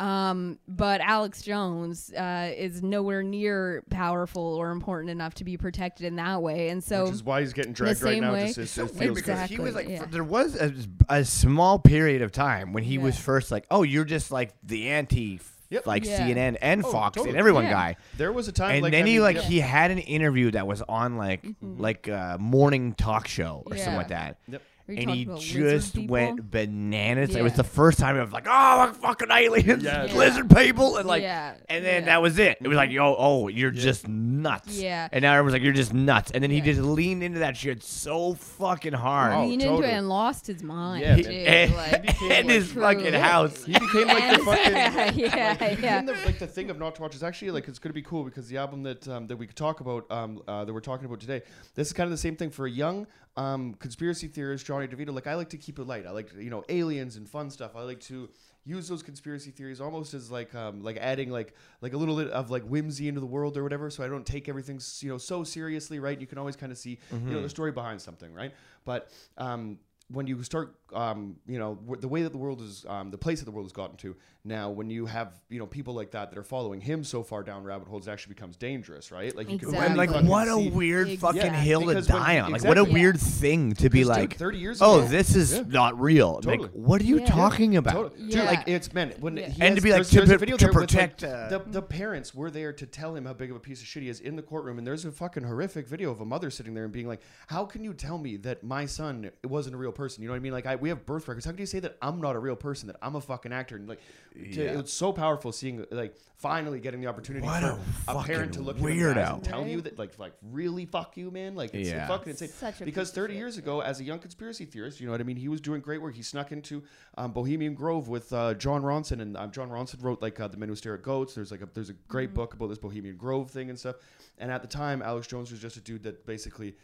Um, 0.00 0.58
but 0.66 1.00
Alex 1.02 1.42
Jones 1.42 2.10
uh, 2.14 2.50
is 2.56 2.82
nowhere 2.82 3.22
near 3.22 3.84
powerful 3.90 4.42
or 4.54 4.70
important 4.70 5.10
enough 5.10 5.34
to 5.34 5.44
be 5.44 5.56
protected 5.58 6.06
in 6.06 6.16
that 6.16 6.40
way, 6.42 6.70
and 6.70 6.82
so 6.82 7.04
which 7.04 7.12
is 7.12 7.22
why 7.22 7.40
he's 7.42 7.52
getting 7.52 7.72
dragged 7.74 8.02
right 8.02 8.20
now. 8.20 8.32
way- 8.32 8.46
Just, 8.46 8.58
it's, 8.58 8.78
it 8.78 8.82
Weird 8.94 8.98
feels 8.98 9.16
because 9.22 9.50
he 9.50 9.58
was 9.58 9.74
like, 9.74 9.86
Exactly, 9.88 10.06
yeah. 10.06 10.12
there 10.12 10.24
was 10.24 10.56
a, 10.56 10.72
a 11.10 11.24
small 11.24 11.78
period 11.78 12.22
of 12.22 12.32
time 12.32 12.72
when 12.72 12.82
he 12.82 12.96
was 12.96 13.18
first 13.18 13.50
like, 13.52 13.66
oh, 13.70 13.82
you're 13.82 14.04
just 14.06 14.30
like 14.30 14.54
the 14.62 14.88
anti, 14.88 15.38
Yep. 15.68 15.86
like 15.86 16.04
Yeah. 16.04 16.26
CNN 16.26 16.56
and 16.62 16.84
Oh, 16.84 16.90
Fox 16.90 17.14
totally. 17.16 17.30
and 17.30 17.38
everyone 17.38 17.64
Yeah. 17.64 17.70
guy. 17.72 17.96
There 18.16 18.32
was 18.32 18.48
a 18.48 18.52
time, 18.52 18.72
And 18.76 18.82
like, 18.82 18.90
then 18.92 19.04
I 19.04 19.08
he 19.08 19.20
like 19.20 19.36
yeah. 19.36 19.42
he 19.42 19.60
had 19.60 19.90
an 19.92 19.98
interview 19.98 20.50
that 20.52 20.66
was 20.66 20.82
on 20.88 21.16
like 21.16 21.44
like 21.62 22.08
a 22.08 22.38
morning 22.40 22.94
talk 22.94 23.28
show 23.28 23.62
or 23.66 23.76
something 23.76 23.86
Mm-hmm. 23.90 23.96
Like 23.98 24.08
that. 24.08 24.38
Yep. 24.48 24.62
Are 24.90 24.92
you 24.92 24.98
And 25.02 25.10
he 25.10 25.22
about 25.22 25.38
just 25.38 25.94
people? 25.94 26.12
went 26.12 26.50
bananas. 26.50 27.36
It 27.36 27.42
was 27.44 27.52
the 27.52 27.62
first 27.62 28.00
time 28.00 28.16
I 28.16 28.22
was 28.22 28.32
like, 28.32 28.46
"Oh, 28.48 28.92
fucking 29.00 29.28
aliens, 29.30 29.84
Yeah. 29.84 30.06
Yeah. 30.06 30.14
lizard 30.16 30.50
people," 30.50 30.96
and 30.96 31.06
like, 31.06 31.22
Yeah. 31.22 31.54
and 31.68 31.84
then 31.84 32.02
Yeah. 32.02 32.06
that 32.06 32.22
was 32.22 32.40
it. 32.40 32.58
It 32.60 32.66
was 32.66 32.74
like, 32.76 32.90
"Yo, 32.90 33.14
oh, 33.16 33.46
you're 33.46 33.70
just 33.70 34.08
nuts." 34.08 34.76
Yeah. 34.80 35.06
And 35.12 35.22
now 35.22 35.34
everyone's 35.34 35.52
like, 35.52 35.62
"You're 35.62 35.72
just 35.72 35.94
nuts." 35.94 36.32
And 36.32 36.42
then 36.42 36.50
he 36.50 36.60
just 36.60 36.80
leaned 36.80 37.22
into 37.22 37.38
that 37.38 37.56
shit 37.56 37.84
so 37.84 38.34
fucking 38.34 38.94
hard. 38.94 39.32
Oh, 39.32 39.46
leaned 39.46 39.62
totally. 39.62 39.84
into 39.84 39.94
it 39.94 39.98
and 39.98 40.08
lost 40.08 40.48
his 40.48 40.60
mind. 40.64 41.02
Yeah, 41.02 41.14
dude. 41.16 41.26
and, 41.28 41.74
like, 41.76 42.22
and 42.22 42.50
his 42.50 42.72
truly. 42.72 42.94
fucking 42.96 43.12
house. 43.14 43.62
He 43.64 43.72
became 43.74 44.08
like 44.08 44.38
the 44.38 44.44
fucking. 44.44 44.72
yeah, 44.74 45.56
like, 45.60 45.80
yeah. 45.80 46.00
became 46.00 46.06
the, 46.06 46.12
like 46.26 46.40
the 46.40 46.48
thing 46.48 46.68
of 46.68 46.80
not 46.80 46.96
to 46.96 47.02
watch 47.02 47.14
is 47.14 47.22
actually 47.22 47.52
like 47.52 47.68
it's 47.68 47.78
going 47.78 47.90
to 47.90 47.94
be 47.94 48.02
cool 48.02 48.24
because 48.24 48.48
the 48.48 48.56
album 48.56 48.82
that 48.82 49.06
um, 49.06 49.28
that 49.28 49.36
we 49.36 49.46
could 49.46 49.54
talk 49.56 49.78
about 49.78 50.10
um, 50.10 50.42
uh, 50.48 50.64
that 50.64 50.72
we're 50.74 50.80
talking 50.80 51.06
about 51.06 51.20
today 51.20 51.42
this 51.76 51.86
is 51.86 51.92
kind 51.92 52.06
of 52.06 52.10
the 52.10 52.16
same 52.16 52.34
thing 52.34 52.50
for 52.50 52.66
a 52.66 52.70
young 52.70 53.06
um, 53.36 53.74
conspiracy 53.74 54.28
theorist 54.28 54.66
Johnny 54.66 54.86
DeVito 54.88 55.14
like 55.14 55.26
I 55.26 55.34
like 55.34 55.50
to 55.50 55.56
keep 55.56 55.78
it 55.78 55.84
light. 55.84 56.06
I 56.06 56.10
like 56.10 56.30
you 56.36 56.50
know 56.50 56.64
aliens 56.68 57.16
and 57.16 57.28
fun 57.28 57.50
stuff. 57.50 57.76
I 57.76 57.82
like 57.82 58.00
to 58.00 58.28
use 58.64 58.88
those 58.88 59.02
conspiracy 59.02 59.50
theories 59.50 59.80
almost 59.80 60.12
as 60.14 60.30
like 60.30 60.54
um, 60.54 60.82
like 60.82 60.96
adding 60.98 61.30
like 61.30 61.54
like 61.80 61.92
a 61.92 61.96
little 61.96 62.16
bit 62.16 62.28
of 62.28 62.50
like 62.50 62.62
whimsy 62.64 63.08
into 63.08 63.20
the 63.20 63.26
world 63.26 63.56
or 63.56 63.62
whatever 63.62 63.88
so 63.88 64.04
I 64.04 64.08
don't 64.08 64.26
take 64.26 64.48
everything 64.48 64.80
you 65.00 65.08
know 65.08 65.18
so 65.18 65.44
seriously 65.44 65.98
right? 65.98 66.20
You 66.20 66.26
can 66.26 66.38
always 66.38 66.56
kind 66.56 66.70
of 66.72 66.78
see 66.78 66.98
you 67.10 67.18
know 67.32 67.42
the 67.42 67.48
story 67.48 67.72
behind 67.72 68.00
something 68.00 68.34
right? 68.34 68.52
But 68.84 69.10
um, 69.38 69.78
when 70.12 70.26
you 70.26 70.42
start, 70.42 70.74
um, 70.92 71.36
you 71.46 71.58
know, 71.58 71.76
w- 71.76 72.00
the 72.00 72.08
way 72.08 72.22
that 72.22 72.32
the 72.32 72.38
world 72.38 72.60
is, 72.60 72.84
um, 72.88 73.10
the 73.10 73.18
place 73.18 73.38
that 73.38 73.44
the 73.44 73.50
world 73.52 73.64
has 73.66 73.72
gotten 73.72 73.96
to 73.98 74.16
now, 74.44 74.70
when 74.70 74.90
you 74.90 75.06
have, 75.06 75.40
you 75.48 75.58
know, 75.60 75.66
people 75.66 75.94
like 75.94 76.10
that 76.10 76.30
that 76.30 76.38
are 76.38 76.42
following 76.42 76.80
him 76.80 77.04
so 77.04 77.22
far 77.22 77.42
down 77.44 77.62
rabbit 77.62 77.86
holes, 77.86 78.08
it 78.08 78.10
actually 78.10 78.34
becomes 78.34 78.56
dangerous, 78.56 79.12
right? 79.12 79.36
Like 79.36 79.48
you 79.50 79.58
can 79.58 79.68
Exactly. 79.68 79.86
And 79.88 79.96
like, 79.96 80.10
fucking 80.10 80.26
what 80.28 80.48
a 80.48 80.54
see- 80.56 80.70
weird 80.70 81.08
fucking 81.18 81.36
Exactly. 81.40 81.60
hill 81.64 81.80
to 81.82 81.86
Because 81.86 82.08
when- 82.08 82.22
die 82.22 82.40
on. 82.40 82.50
Like, 82.52 82.64
what 82.64 82.76
a 82.76 82.80
exactly. 82.80 83.00
weird 83.00 83.20
thing 83.20 83.72
to 83.74 83.88
be 83.90 84.00
Because, 84.00 84.16
dude, 84.16 84.30
like, 84.30 84.36
30 84.36 84.58
years 84.58 84.80
ago. 84.80 84.86
oh, 84.94 85.00
this 85.02 85.36
is 85.36 85.54
Yeah. 85.54 85.62
not 85.68 86.00
real. 86.00 86.40
Like, 86.42 86.62
what 86.72 87.00
are 87.00 87.04
you 87.04 87.20
Yeah. 87.20 87.26
talking 87.26 87.76
about? 87.76 87.92
Totally. 87.92 88.20
Dude, 88.22 88.34
Yeah. 88.34 88.44
like 88.44 88.66
it's 88.66 88.92
man 88.92 89.12
when 89.20 89.36
Yeah. 89.36 89.48
he 89.48 89.62
And 89.62 89.76
to 89.76 89.82
be 89.82 89.90
like, 89.90 89.98
there's, 89.98 90.10
to 90.10 90.16
there's 90.16 90.30
a 90.30 90.32
pro- 90.32 90.38
video 90.38 90.56
to 90.56 90.64
there 90.64 90.72
with, 90.72 90.80
like, 90.80 90.88
protect, 91.18 91.22
uh, 91.24 91.48
the 91.48 91.58
the 91.70 91.82
parents 91.82 92.34
were 92.34 92.50
there 92.50 92.72
to 92.72 92.86
tell 92.86 93.14
him 93.14 93.26
how 93.26 93.32
big 93.32 93.50
of 93.50 93.56
a 93.56 93.60
piece 93.60 93.80
of 93.80 93.86
shit 93.86 94.02
he 94.02 94.08
is 94.08 94.18
in 94.20 94.34
the 94.34 94.42
courtroom, 94.42 94.78
and 94.78 94.86
there's 94.86 95.04
a 95.04 95.12
fucking 95.12 95.44
horrific 95.44 95.86
video 95.86 96.10
of 96.10 96.20
a 96.20 96.24
mother 96.24 96.50
sitting 96.50 96.74
there 96.74 96.84
and 96.84 96.92
being 96.92 97.06
like, 97.06 97.20
"How 97.46 97.64
can 97.64 97.84
you 97.84 97.94
tell 97.94 98.18
me 98.18 98.36
that 98.38 98.64
my 98.64 98.86
son 98.86 99.30
wasn't 99.44 99.74
a 99.74 99.78
real 99.78 99.92
person. 100.00 100.22
You 100.22 100.28
know 100.28 100.32
what 100.32 100.38
I 100.38 100.40
mean? 100.40 100.52
Like 100.52 100.66
I, 100.66 100.76
we 100.76 100.88
have 100.88 101.04
birth 101.06 101.28
records. 101.28 101.44
How 101.44 101.52
can 101.52 101.60
you 101.60 101.66
say 101.66 101.80
that 101.80 101.96
I'm 102.00 102.20
not 102.20 102.34
a 102.34 102.38
real 102.38 102.56
person? 102.56 102.86
That 102.88 102.96
I'm 103.02 103.14
a 103.16 103.20
fucking 103.20 103.52
actor? 103.52 103.76
And 103.76 103.88
like, 103.88 104.00
to, 104.34 104.40
Yeah. 104.64 104.78
it's 104.78 104.92
so 104.92 105.12
powerful 105.12 105.52
seeing 105.52 105.84
like 105.90 106.16
finally 106.36 106.80
getting 106.80 107.00
the 107.02 107.06
opportunity 107.06 107.44
What 107.46 107.60
for 107.62 107.78
a 108.08 108.16
a, 108.16 108.24
parent 108.24 108.54
to 108.54 108.60
fucking 108.60 108.64
look 108.66 108.80
you 108.80 108.88
in 108.88 108.96
the 108.98 109.20
eyes 109.20 109.28
weirdo. 109.28 109.34
and 109.34 109.44
tell 109.44 109.66
you 109.66 109.80
that 109.82 109.98
like 109.98 110.18
like 110.18 110.32
really 110.42 110.86
fuck 110.86 111.16
you, 111.16 111.30
man. 111.30 111.54
Like 111.54 111.74
it's 111.74 111.90
Yeah. 111.90 112.06
fucking 112.08 112.30
insane. 112.30 112.48
Such 112.48 112.80
a 112.80 112.84
because 112.86 113.08
piece 113.10 113.16
of 113.18 113.22
30 113.22 113.32
shit. 113.34 113.38
years 113.38 113.58
ago, 113.58 113.80
as 113.82 114.00
a 114.00 114.04
young 114.04 114.18
conspiracy 114.18 114.64
theorist, 114.64 115.00
you 115.00 115.06
know 115.06 115.12
what 115.12 115.20
I 115.20 115.24
mean. 115.24 115.36
He 115.36 115.48
was 115.48 115.60
doing 115.60 115.80
great 115.82 116.00
work. 116.00 116.14
He 116.14 116.22
snuck 116.22 116.50
into 116.52 116.82
um, 117.18 117.32
Bohemian 117.32 117.74
Grove 117.74 118.08
with 118.08 118.32
uh, 118.32 118.54
Jon 118.54 118.82
Ronson, 118.82 119.20
and 119.20 119.36
um, 119.36 119.50
Jon 119.50 119.68
Ronson 119.68 120.02
wrote 120.02 120.22
like 120.22 120.40
uh, 120.40 120.48
the 120.48 120.56
Men 120.56 120.68
Who 120.70 120.76
Stare 120.76 120.94
at 120.94 121.02
Goats. 121.02 121.34
There's 121.34 121.50
like 121.50 121.62
a 121.62 121.68
there's 121.74 121.90
a 121.90 121.94
great 122.08 122.32
book 122.34 122.54
about 122.54 122.68
this 122.70 122.78
Bohemian 122.78 123.16
Grove 123.16 123.50
thing 123.50 123.68
and 123.68 123.78
stuff. 123.78 123.96
And 124.38 124.50
at 124.50 124.62
the 124.62 124.68
time, 124.68 125.02
Alex 125.02 125.26
Jones 125.26 125.50
was 125.50 125.60
just 125.60 125.76
a 125.76 125.80
dude 125.82 126.02
that 126.04 126.24
basically 126.24 126.74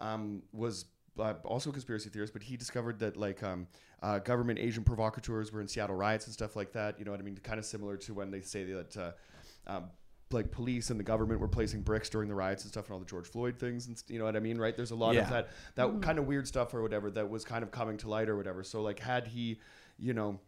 um, 0.00 0.42
was 0.52 0.84
uh, 1.18 1.34
also 1.44 1.70
a 1.70 1.72
conspiracy 1.72 2.08
theorist, 2.10 2.32
but 2.32 2.42
he 2.42 2.56
discovered 2.56 2.98
that 3.00 3.16
like 3.16 3.42
um, 3.42 3.66
uh, 4.02 4.18
government 4.18 4.58
agent 4.58 4.86
provocateurs 4.86 5.52
were 5.52 5.60
in 5.60 5.68
Seattle 5.68 5.96
riots 5.96 6.26
and 6.26 6.34
stuff 6.34 6.56
like 6.56 6.72
that. 6.72 6.98
You 6.98 7.04
know 7.04 7.10
what 7.10 7.20
I 7.20 7.22
mean? 7.22 7.36
Kind 7.42 7.58
of 7.58 7.64
similar 7.64 7.96
to 7.98 8.14
when 8.14 8.30
they 8.30 8.40
say 8.40 8.64
that. 8.64 8.96
Uh, 8.96 9.10
um, 9.66 9.84
like 10.32 10.50
police 10.50 10.90
and 10.90 10.98
the 10.98 11.04
government 11.04 11.40
were 11.40 11.46
placing 11.46 11.82
bricks 11.82 12.08
during 12.08 12.28
the 12.28 12.34
riots 12.34 12.64
and 12.64 12.72
stuff 12.72 12.86
and 12.86 12.94
all 12.94 12.98
the 12.98 13.06
George 13.06 13.28
Floyd 13.28 13.60
things 13.60 13.86
and 13.86 13.96
st- 13.96 14.10
you 14.10 14.18
know 14.18 14.24
what 14.24 14.34
I 14.34 14.40
mean 14.40 14.58
right 14.58 14.76
there's 14.76 14.90
a 14.90 14.96
lot 14.96 15.14
Yeah. 15.14 15.22
of 15.22 15.30
that 15.30 15.48
that 15.76 16.02
kind 16.02 16.18
of 16.18 16.26
weird 16.26 16.48
stuff 16.48 16.74
or 16.74 16.82
whatever 16.82 17.12
that 17.12 17.30
was 17.30 17.44
kind 17.44 17.62
of 17.62 17.70
coming 17.70 17.96
to 17.98 18.08
light 18.08 18.28
or 18.28 18.36
whatever 18.36 18.64
so 18.64 18.82
like 18.82 18.98
had 18.98 19.28
he 19.28 19.60
you 20.00 20.14
know 20.14 20.40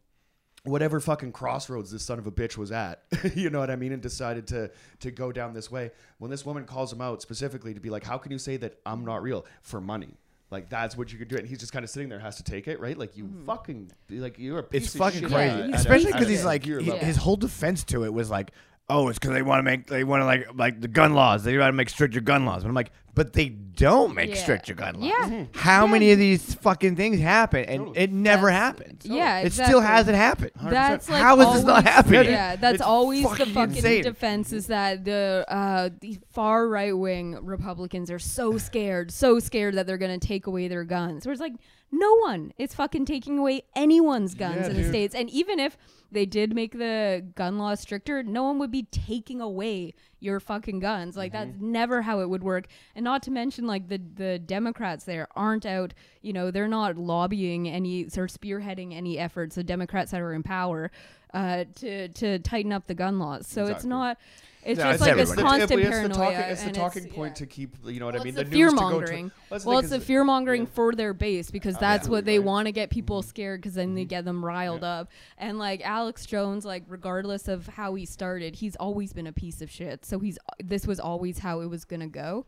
whatever 0.64 0.98
fucking 0.98 1.31
crossroads 1.31 1.92
this 1.92 2.02
son 2.02 2.18
of 2.18 2.26
a 2.26 2.33
bitch 2.33 2.57
was 2.57 2.72
at 2.72 3.04
you 3.37 3.50
know 3.50 3.61
what 3.61 3.70
i 3.70 3.76
mean 3.76 3.92
and 3.92 4.02
decided 4.02 4.48
to 4.48 4.68
to 4.98 5.12
go 5.12 5.31
down 5.31 5.54
this 5.54 5.70
way 5.70 5.92
when 6.18 6.28
this 6.28 6.44
woman 6.44 6.64
calls 6.64 6.92
him 6.92 7.00
out 7.00 7.22
specifically 7.22 7.72
to 7.72 7.78
be 7.81 7.88
like 7.88 8.02
how 8.04 8.18
can 8.18 8.33
you 8.33 8.38
say 8.38 8.57
that 8.57 8.81
i'm 8.85 9.04
not 9.04 9.22
real 9.22 9.46
for 9.62 9.81
money 9.81 10.16
like 10.51 10.69
that's 10.69 10.97
what 10.97 11.13
you 11.13 11.19
could 11.19 11.29
do. 11.29 11.37
And 11.37 11.47
he's 11.47 11.59
just 11.59 11.73
kind 11.73 11.85
of 11.85 11.91
sitting 11.91 12.09
there 12.09 12.19
has 12.19 12.37
to 12.37 12.43
take 12.43 12.69
it 12.69 12.81
right? 12.81 12.97
Like 12.97 13.17
you 13.17 13.25
mm-hmm. 13.25 13.45
fucking 13.47 13.91
like 14.11 14.39
you're 14.39 14.61
a 14.61 14.63
piece 14.63 14.85
It's 14.85 14.95
of 14.95 14.99
fucking 15.01 15.21
shit. 15.21 15.31
crazy, 15.31 15.51
at 15.51 15.61
a- 15.61 15.63
he's 15.67 15.75
at 15.75 15.75
a- 15.75 15.81
especially 15.81 16.13
because 16.13 16.29
he's 16.29 16.45
like 16.45 16.65
he- 16.65 16.73
his 16.83 17.17
whole 17.17 17.37
defense 17.37 17.85
to 17.85 18.05
it 18.05 18.13
was 18.13 18.31
like, 18.31 18.53
oh, 18.90 19.09
it's 19.09 19.18
because 19.18 19.35
they 19.35 19.42
want 19.42 19.59
to 19.59 19.62
make 19.62 19.87
they 19.87 20.05
want 20.05 20.22
to 20.22 20.24
like 20.24 20.48
like 20.55 20.81
the 20.81 20.88
gun 20.88 21.14
laws. 21.14 21.44
They 21.44 21.57
want 21.59 21.68
to 21.68 21.72
make 21.72 21.88
stricter 21.90 22.20
gun 22.20 22.44
laws. 22.46 22.62
But 22.62 22.68
I'm 22.70 22.74
like, 22.74 22.90
but 23.14 23.33
they 23.33 23.48
don't 23.48 24.14
make 24.14 24.31
Yeah. 24.31 24.37
stricter 24.37 24.74
gun 24.74 25.01
laws. 25.01 25.11
Yeah. 25.11 25.44
How 25.55 25.87
Yeah. 25.87 25.92
many 25.92 26.12
of 26.12 26.18
these 26.18 26.55
fucking 26.55 26.96
things 26.96 27.18
happen 27.20 27.64
and 27.64 27.79
Totally. 27.81 27.98
it 27.98 28.12
never 28.12 28.46
That's- 28.46 28.62
happens? 28.81 29.07
Yeah, 29.07 29.38
It 29.40 29.53
still 29.53 29.64
exactly. 29.79 29.87
hasn't 29.87 30.16
happened. 30.16 30.51
That's 30.62 31.09
like 31.09 31.20
How 31.22 31.40
is 31.40 31.55
this 31.55 31.64
not 31.64 31.70
always- 31.79 31.85
happening? 31.94 32.24
Yeah, 32.27 32.57
that's 32.57 32.74
It's 32.74 32.83
always 32.83 33.22
the 33.24 33.29
fucking 33.31 33.55
fucking 33.55 33.77
insane. 33.77 34.03
defense 34.05 34.53
is 34.53 34.66
that 34.68 35.05
the 35.05 35.44
uh, 35.48 35.90
the 36.01 36.18
far 36.33 36.68
right 36.68 36.96
wing 36.96 37.38
Republicans 37.42 38.11
are 38.11 38.18
so 38.18 38.57
scared, 38.59 39.11
so 39.11 39.38
scared 39.38 39.74
that 39.74 39.87
they're 39.87 39.98
gonna 39.98 40.18
take 40.18 40.46
away 40.46 40.68
their 40.68 40.85
guns. 40.85 41.27
Where 41.27 41.33
it's 41.33 41.40
like 41.40 41.55
no 41.90 42.14
one 42.16 42.53
is 42.59 42.74
fucking 42.74 43.07
taking 43.07 43.38
away 43.38 43.62
anyone's 43.74 44.35
guns 44.35 44.57
Yeah, 44.66 44.66
in 44.70 44.77
the 44.77 44.83
dude. 44.83 44.90
states, 44.90 45.14
and 45.14 45.31
even 45.31 45.59
if 45.59 45.77
they 46.11 46.24
did 46.27 46.55
make 46.55 46.72
the 46.72 47.24
gun 47.35 47.59
laws 47.59 47.81
stricter, 47.81 48.22
no 48.22 48.42
one 48.44 48.59
would 48.59 48.70
be 48.70 48.85
taking 48.85 49.40
away 49.40 49.94
your 50.20 50.40
fucking 50.40 50.81
guns. 50.81 51.16
Like 51.16 51.33
Mm-hmm. 51.33 51.51
that's 51.53 51.61
never 51.61 52.03
how 52.03 52.20
it 52.20 52.29
would 52.29 52.42
work. 52.42 52.66
And 52.94 53.05
not 53.05 53.22
to 53.24 53.31
mention 53.31 53.66
like 53.66 53.88
the 53.88 54.01
the 54.14 54.38
Democrats 54.38 55.05
there 55.05 55.29
aren't 55.37 55.66
out, 55.66 55.92
you 56.22 56.33
know, 56.33 56.51
they're 56.51 56.68
not 56.68 56.96
lobbying 56.96 57.68
any 57.68 58.05
or 58.05 58.27
spearheading 58.27 58.94
any 58.94 59.18
efforts, 59.18 59.55
the 59.57 59.64
Democrats 59.64 60.11
that 60.12 60.20
are 60.20 60.33
in 60.33 60.42
power, 60.42 60.90
uh, 61.35 61.64
to 61.77 62.09
to 62.09 62.38
tighten 62.38 62.72
up 62.72 62.87
the 62.87 62.94
gun 62.94 63.18
laws. 63.18 63.46
So 63.46 63.66
it's 63.66 63.85
not 63.85 64.18
it's 64.64 64.79
No, 64.79 64.85
just 64.85 64.94
it's 64.94 65.01
like 65.01 65.11
everybody. 65.11 65.16
this 65.16 65.31
It's- 65.33 65.51
constant 65.51 65.81
it's 65.81 65.90
paranoia. 65.90 66.09
The 66.09 66.14
talking, 66.14 66.40
it's 66.53 66.62
the 66.64 66.71
talking 66.73 67.03
it's- 67.05 67.16
point 67.16 67.31
yeah. 67.33 67.35
to 67.38 67.47
keep, 67.47 67.77
you 67.87 68.01
know 68.01 68.07
what 68.07 68.14
Well, 68.14 68.23
I 68.23 68.25
mean? 68.25 68.35
the 68.35 68.44
the 68.44 68.51
fear 68.51 68.71
to 68.71 68.77
to. 68.77 68.81
mongering. 68.83 69.31
Well, 69.64 69.79
it's 69.79 69.90
the 69.90 70.01
fear 70.01 70.25
mongering 70.25 70.62
yeah. 70.62 70.68
for 70.73 70.92
their 70.94 71.14
base 71.14 71.51
because 71.51 71.77
Oh, 71.77 71.81
that's 71.81 72.07
yeah. 72.07 72.11
what 72.12 72.25
they 72.25 72.38
Right. 72.38 72.47
want 72.47 72.66
to 72.66 72.73
get 72.73 72.90
people 72.90 73.21
Mm-hmm. 73.21 73.29
scared 73.29 73.61
because 73.61 73.75
then 73.75 73.94
they 73.94 74.05
get 74.05 74.25
them 74.25 74.44
riled 74.44 74.85
up. 74.85 75.11
And 75.38 75.59
like 75.59 75.81
Alex 75.85 76.27
Jones, 76.27 76.64
like 76.64 76.85
regardless 76.88 77.49
of 77.49 77.66
how 77.66 77.94
he 77.94 78.05
started, 78.05 78.57
he's 78.57 78.77
always 78.77 79.12
been 79.12 79.27
a 79.27 79.33
piece 79.33 79.62
of 79.62 79.71
shit. 79.71 80.05
So 80.05 80.18
he's 80.18 80.38
this 80.62 80.87
was 80.87 80.99
always 81.01 81.38
how 81.38 81.61
it 81.61 81.66
was 81.66 81.85
gonna 81.85 82.07
go. 82.09 82.44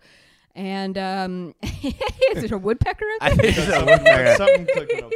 And 0.61 0.99
um, 0.99 1.55
is 1.63 2.45
it 2.45 2.53
a 2.53 2.59
woodpecker? 2.59 3.07
I 3.23 3.31
think 3.31 3.57
That's 3.57 3.67
so. 3.67 3.87
something, 3.87 4.37
something 4.37 4.67
clicking 4.67 5.05
up 5.05 5.11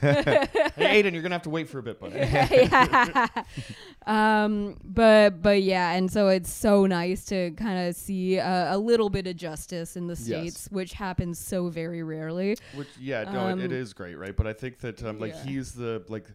there. 0.00 0.48
hey, 0.74 1.02
Aiden, 1.02 1.12
you're 1.12 1.22
gonna 1.22 1.36
have 1.36 1.42
to 1.42 1.50
wait 1.50 1.68
for 1.68 1.78
a 1.78 1.84
bit, 1.84 2.00
buddy. 2.00 2.16
yeah. 2.18 3.28
um, 4.08 4.76
but 4.82 5.40
but 5.40 5.62
yeah, 5.62 5.92
and 5.92 6.10
so 6.10 6.26
it's 6.26 6.52
so 6.52 6.84
nice 6.84 7.24
to 7.26 7.52
kind 7.52 7.86
of 7.86 7.94
see 7.94 8.38
a, 8.38 8.74
a 8.74 8.76
little 8.76 9.08
bit 9.08 9.28
of 9.28 9.36
justice 9.36 9.96
in 9.96 10.08
the 10.08 10.16
states, 10.16 10.66
which 10.72 10.94
happens 10.94 11.38
so 11.38 11.68
very 11.68 12.02
rarely. 12.02 12.56
Which 12.74 12.88
yeah, 12.98 13.30
no, 13.30 13.46
it, 13.46 13.60
it 13.60 13.72
Um, 13.72 13.92
great, 13.94 14.16
right? 14.16 14.36
But 14.36 14.48
I 14.48 14.52
think 14.52 14.78
that 14.78 15.00
um, 15.04 15.20
like 15.20 15.34
yeah. 15.34 15.44
he's 15.44 15.74
the 15.74 16.04
like 16.08 16.26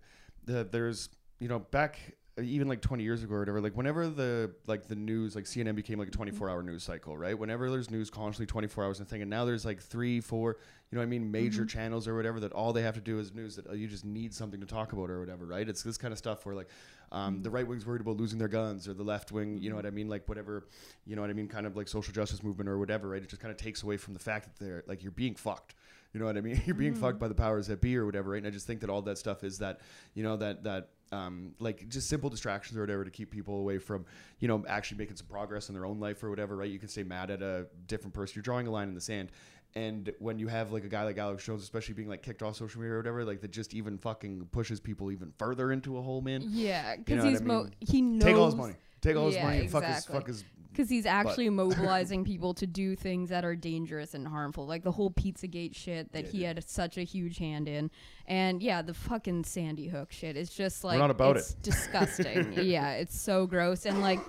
the 0.45 0.63
there's 0.63 1.09
you 1.41 1.49
know 1.49 1.59
back 1.59 1.99
uh, 1.99 2.13
even 2.41 2.67
like 2.67 2.81
20 2.81 3.03
years 3.03 3.23
ago 3.23 3.35
or 3.35 3.39
whatever 3.39 3.61
like 3.61 3.75
whenever 3.75 4.07
the 4.07 4.51
like 4.67 4.87
the 4.87 4.95
news 4.95 5.35
like 5.35 5.45
cnn 5.45 5.75
became 5.75 5.99
like 5.99 6.07
a 6.07 6.11
24 6.11 6.49
hour 6.49 6.63
news 6.63 6.83
cycle 6.83 7.17
right? 7.17 7.37
Whenever 7.37 7.69
there's 7.69 7.89
news 7.89 8.09
constantly 8.09 8.45
24 8.45 8.83
hours 8.83 8.99
and 8.99 9.07
thing 9.07 9.21
and 9.21 9.29
now 9.29 9.45
there's 9.45 9.65
like 9.65 9.81
three 9.81 10.19
four 10.19 10.57
you 10.89 10.95
know 10.95 11.01
what 11.01 11.03
i 11.03 11.09
mean 11.09 11.31
major 11.31 11.65
channels 11.65 12.07
or 12.07 12.15
whatever 12.15 12.39
that 12.39 12.51
all 12.51 12.73
they 12.73 12.81
have 12.81 12.95
to 12.95 13.01
do 13.01 13.19
is 13.19 13.33
news 13.33 13.55
that 13.55 13.67
uh, 13.67 13.73
you 13.73 13.87
just 13.87 14.05
need 14.05 14.33
something 14.33 14.59
to 14.59 14.65
talk 14.65 14.93
about 14.93 15.09
or 15.09 15.19
whatever 15.19 15.45
right? 15.45 15.67
It's 15.67 15.83
this 15.83 15.97
kind 15.97 16.11
of 16.11 16.17
stuff 16.17 16.45
where 16.45 16.55
like 16.55 16.69
um, 17.11 17.41
the 17.41 17.49
right 17.49 17.67
wing's 17.67 17.85
worried 17.85 18.01
about 18.01 18.17
losing 18.17 18.37
their 18.37 18.47
guns 18.47 18.87
or 18.87 18.93
the 18.93 19.03
left 19.03 19.31
wing 19.31 19.57
you 19.57 19.69
know 19.69 19.75
what 19.75 19.85
i 19.85 19.91
mean? 19.91 20.07
Like 20.07 20.27
whatever 20.27 20.67
you 21.05 21.15
know 21.15 21.21
what 21.21 21.29
i 21.29 21.33
mean? 21.33 21.47
Kind 21.47 21.65
of 21.65 21.75
like 21.75 21.87
social 21.87 22.13
justice 22.13 22.43
movement 22.43 22.69
or 22.69 22.77
whatever 22.77 23.09
right? 23.09 23.21
It 23.21 23.29
just 23.29 23.41
kind 23.41 23.51
of 23.51 23.57
takes 23.57 23.83
away 23.83 23.97
from 23.97 24.13
the 24.13 24.19
fact 24.19 24.45
that 24.45 24.63
they're 24.63 24.83
like 24.87 25.03
you're 25.03 25.11
being 25.11 25.35
fucked 25.35 25.75
you 26.13 26.19
know 26.19 26.25
what 26.25 26.37
I 26.37 26.41
mean? 26.41 26.61
You're 26.65 26.75
being 26.75 26.95
fucked 26.95 27.19
by 27.19 27.27
the 27.27 27.35
powers 27.35 27.67
that 27.67 27.81
be 27.81 27.95
or 27.95 28.05
whatever, 28.05 28.31
right? 28.31 28.39
And 28.39 28.47
I 28.47 28.49
just 28.49 28.65
think 28.65 28.81
that 28.81 28.89
all 28.89 29.01
that 29.03 29.17
stuff 29.17 29.43
is 29.43 29.59
that, 29.59 29.79
you 30.15 30.23
know, 30.23 30.37
that 30.37 30.63
that 30.63 30.89
um, 31.11 31.53
like 31.59 31.87
just 31.89 32.07
simple 32.09 32.29
distractions 32.29 32.77
or 32.77 32.81
whatever 32.81 33.03
to 33.03 33.09
keep 33.11 33.31
people 33.31 33.59
away 33.59 33.77
from, 33.79 34.05
you 34.39 34.47
know, 34.47 34.63
actually 34.67 34.97
making 34.97 35.15
some 35.15 35.27
progress 35.27 35.69
in 35.69 35.75
their 35.75 35.85
own 35.85 35.99
life 35.99 36.23
or 36.23 36.29
whatever, 36.29 36.55
right? 36.55 36.69
You 36.69 36.79
can 36.79 36.89
stay 36.89 37.03
mad 37.03 37.31
at 37.31 37.41
a 37.41 37.67
different 37.87 38.13
person. 38.13 38.33
You're 38.35 38.43
drawing 38.43 38.67
a 38.67 38.71
line 38.71 38.87
in 38.89 38.95
the 38.95 39.01
sand. 39.01 39.31
And 39.75 40.11
when 40.19 40.39
you 40.39 40.47
have 40.47 40.71
like 40.71 40.83
a 40.83 40.87
guy 40.87 41.03
like 41.03 41.17
Alex 41.17 41.45
Jones, 41.45 41.61
especially 41.61 41.93
being 41.93 42.09
like 42.09 42.23
kicked 42.23 42.41
off 42.41 42.55
social 42.55 42.81
media 42.81 42.93
or 42.93 42.97
whatever, 42.97 43.23
like 43.23 43.41
that 43.41 43.51
just 43.51 43.73
even 43.73 43.97
fucking 43.99 44.47
pushes 44.51 44.79
people 44.79 45.11
even 45.11 45.31
further 45.37 45.71
into 45.71 45.97
a 45.97 46.01
hole, 46.01 46.21
man. 46.21 46.43
Yeah, 46.47 46.93
You 46.93 46.97
because 46.99 47.17
know 47.17 47.23
what 47.23 47.29
he's 47.31 47.41
I 47.41 47.43
mo- 47.45 47.69
he 47.79 48.01
knows 48.01 48.23
Take 48.23 48.35
all 48.35 48.45
his 48.47 48.55
money. 48.55 48.73
Take 49.01 49.15
all 49.15 49.27
his 49.27 49.41
money 49.41 49.59
and 49.59 49.71
fuck 49.71 49.83
his 49.83 50.05
fuck 50.05 50.27
his 50.27 50.43
because 50.71 50.89
he's 50.89 51.05
actually 51.05 51.49
mobilizing 51.49 52.23
people 52.23 52.53
to 52.55 52.67
do 52.67 52.95
things 52.95 53.29
that 53.29 53.45
are 53.45 53.55
dangerous 53.55 54.13
and 54.13 54.27
harmful, 54.27 54.65
like 54.65 54.83
the 54.83 54.91
whole 54.91 55.11
Pizzagate 55.11 55.75
shit 55.75 56.11
that 56.13 56.27
he 56.27 56.43
had 56.43 56.63
such 56.67 56.97
a 56.97 57.03
huge 57.03 57.37
hand 57.37 57.67
in, 57.67 57.91
and 58.25 58.61
yeah, 58.61 58.81
the 58.81 58.93
fucking 58.93 59.43
Sandy 59.43 59.87
Hook 59.87 60.11
shit 60.11 60.37
is 60.37 60.49
just 60.49 60.83
like 60.83 60.99
not 60.99 61.11
about 61.11 61.37
it's 61.37 61.53
disgusting. 61.61 62.53
yeah, 62.53 62.93
it's 62.93 63.19
so 63.19 63.47
gross, 63.47 63.85
and 63.85 64.01
like 64.01 64.19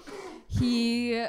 he 0.49 1.25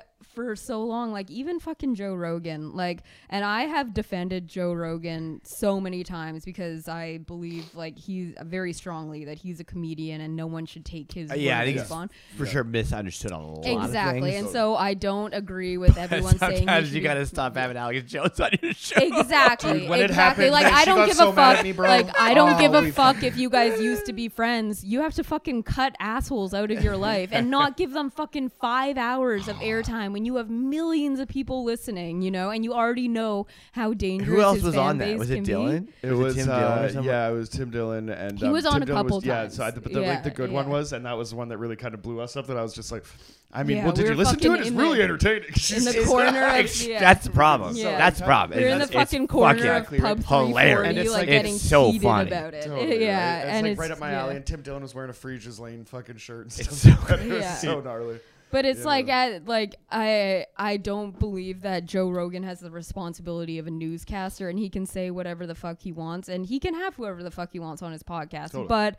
for 0.46 0.56
so 0.56 0.84
long, 0.84 1.12
like 1.12 1.30
even 1.30 1.60
fucking 1.60 1.96
Joe 1.96 2.14
Rogan, 2.16 2.74
like, 2.76 3.04
and 3.30 3.46
I 3.46 3.64
have 3.64 3.94
defended 3.94 4.48
Joe 4.48 4.74
Rogan 4.74 5.42
so 5.44 5.80
many 5.80 6.04
times 6.04 6.44
because 6.46 6.88
I 6.88 7.20
believe 7.20 7.74
like 7.76 7.98
he's 7.98 8.34
very 8.44 8.74
strongly 8.74 9.26
that 9.26 9.38
he's 9.38 9.60
a 9.60 9.64
comedian 9.64 10.22
and 10.22 10.36
no 10.36 10.48
one 10.48 10.66
should 10.66 10.84
take 10.86 11.12
his 11.12 11.32
Uh, 11.32 11.36
yeah, 11.36 11.60
I 11.60 11.66
think 11.66 11.78
it's 11.78 11.90
bond. 11.90 12.12
for 12.38 12.46
sure 12.46 12.64
misunderstood 12.64 13.32
a 13.32 13.38
lot 13.38 13.66
Exactly, 13.66 14.36
and 14.36 14.50
so 14.50 14.76
I 14.76 14.94
don't 14.94 15.34
agree 15.34 15.78
with 15.78 15.98
everyone 16.06 16.38
saying. 16.38 16.58
Sometimes 16.58 16.94
you 16.94 17.02
gotta 17.02 17.26
stop 17.26 17.56
having 17.56 17.78
Alex 17.78 18.10
Jones 18.12 18.40
on 18.40 18.52
your 18.62 18.74
show. 18.74 19.00
Exactly, 19.02 19.80
Dude, 19.82 19.90
when 19.90 20.00
it 20.00 20.06
exactly. 20.10 20.46
happened, 20.46 20.66
like 20.66 20.74
I 20.74 20.86
don't 20.86 21.06
give 21.08 21.16
so 21.16 21.30
a 21.30 21.34
fuck. 21.34 21.64
me, 21.64 21.72
bro. 21.72 21.88
Like 21.88 22.20
I 22.20 22.34
don't 22.34 22.60
give 22.60 22.74
a 22.74 22.92
fuck 22.92 23.24
if 23.24 23.38
you 23.38 23.50
guys 23.50 23.80
used 23.80 24.06
to 24.08 24.14
be 24.14 24.28
friends. 24.28 24.84
You 24.84 25.02
have 25.02 25.14
to 25.16 25.24
fucking 25.24 25.64
cut 25.64 25.96
assholes 26.00 26.54
out 26.54 26.72
of 26.72 26.84
your 26.84 26.98
life 27.12 27.30
and 27.32 27.50
not 27.50 27.78
give 27.78 27.92
them 27.92 28.10
fucking 28.10 28.50
five 28.50 28.98
hours 28.98 29.48
of 29.48 29.56
airtime 29.58 30.14
when 30.14 30.26
you 30.26 30.31
have 30.38 30.50
millions 30.50 31.20
of 31.20 31.28
people 31.28 31.64
listening. 31.64 32.22
You 32.22 32.32
know, 32.32 32.50
and 32.50 32.64
you 32.64 32.74
already 32.74 33.08
know 33.08 33.48
how 33.72 33.94
dangerous. 33.94 34.30
Who 34.30 34.42
else 34.42 34.56
his 34.58 34.64
was 34.66 34.76
fan 34.76 34.84
on 34.84 34.98
that? 35.00 35.18
Was 35.18 35.30
it 35.30 35.36
can 35.36 35.44
be. 35.44 35.48
Dillon? 35.48 35.94
It 36.02 36.12
was, 36.14 36.36
Tim 36.36 36.50
uh, 36.50 36.88
Dillon 36.88 37.04
yeah, 37.04 37.30
it 37.30 37.34
was 37.34 37.50
Tim 37.50 37.70
Dillon, 37.72 38.10
and 38.10 38.40
He 38.40 38.46
um, 38.46 38.52
was 38.52 38.66
on 38.66 38.74
Tim 38.74 38.84
a 38.84 38.86
Dillon 38.86 39.04
couple 39.04 39.18
was, 39.18 39.26
Yeah, 39.26 39.48
so 39.50 39.64
I, 39.64 39.72
but 39.72 39.84
the, 39.92 40.02
Yeah, 40.02 40.10
like 40.10 40.24
the 40.24 40.32
good 40.32 40.52
one 40.52 40.70
was, 40.70 40.94
and 40.94 41.06
that 41.06 41.18
was 41.18 41.32
the 41.32 41.36
one 41.36 41.50
that 41.50 41.58
really 41.58 41.76
kind 41.76 41.94
of 41.94 42.02
blew 42.02 42.20
us 42.20 42.36
up. 42.36 42.48
That 42.48 42.58
I 42.58 42.62
was 42.64 42.74
just 42.74 42.92
like, 42.92 43.06
I 43.54 43.64
mean, 43.64 43.78
Yeah, 43.78 43.84
well, 43.86 43.94
did 43.94 44.04
we 44.06 44.10
you 44.12 44.16
listen 44.16 44.40
to 44.40 44.54
it? 44.54 44.60
It's 44.62 44.70
in 44.70 44.78
really 44.78 44.98
the- 44.98 45.04
entertaining. 45.04 45.44
in 45.44 45.84
the 45.84 46.04
corner 46.08 46.30
of 46.48 46.56
It's- 46.56 46.86
yeah. 46.88 47.00
That's 47.00 47.26
the 47.26 47.32
problem. 47.32 47.76
Yeah. 47.76 47.98
That's 47.98 48.20
the 48.20 48.26
problem. 48.26 48.60
We're 48.60 48.68
in 48.70 48.78
the 48.80 48.86
It's- 48.86 49.02
it's 49.02 49.12
fucking 49.12 49.28
corner 49.28 49.54
fucking- 49.60 49.70
of 49.70 49.76
Exactly. 49.94 50.00
Pub 50.00 50.48
Hilarious. 50.48 50.90
And 50.90 50.98
it's 50.98 51.12
like, 51.12 51.20
like- 51.20 51.30
getting 51.30 51.56
it's 51.56 51.64
so 51.64 51.92
funny. 52.00 52.30
about 52.30 52.54
it. 52.54 52.64
Totally, 52.66 53.02
yeah, 53.06 53.34
right? 53.34 53.40
It's 53.42 53.48
and 53.50 53.64
like 53.64 53.72
it's 53.72 53.80
right 53.80 53.92
up 53.92 54.00
my 54.00 54.12
yeah. 54.12 54.22
alley. 54.22 54.36
And 54.38 54.46
Tim 54.46 54.62
Dillon 54.62 54.82
was 54.84 54.96
wearing 54.96 55.10
a 55.10 55.14
Friege's 55.14 55.60
Lane 55.60 55.84
fucking 55.86 56.18
shirt 56.18 56.44
and 56.46 56.60
It's 56.60 56.78
so- 56.78 56.90
it 57.10 57.10
was 57.30 57.42
Yeah. 57.42 57.56
so 57.56 57.82
gnarly. 57.82 58.20
But 58.52 58.66
it's 58.66 58.86
like 58.86 59.08
at 59.10 59.46
like 59.48 59.76
I 59.90 60.46
I 60.58 60.78
don't 60.78 61.18
believe 61.18 61.62
that 61.62 61.86
Joe 61.86 62.10
Rogan 62.10 62.44
has 62.44 62.60
the 62.60 62.72
responsibility 62.72 63.58
of 63.58 63.68
a 63.68 63.72
newscaster 63.72 64.50
and 64.50 64.60
he 64.60 64.70
can 64.70 64.86
say 64.86 65.12
whatever 65.12 65.48
the 65.48 65.56
fuck 65.56 65.82
he 65.82 65.92
wants 65.92 66.30
and 66.30 66.46
he 66.46 66.60
can 66.60 66.74
have 66.74 66.96
whoever 66.96 67.24
the 67.24 67.32
fuck 67.32 67.52
he 67.52 67.60
wants 67.60 67.82
on 67.82 67.92
his 67.92 68.04
podcast. 68.04 68.52
Totally. 68.52 68.68
But 68.68 68.98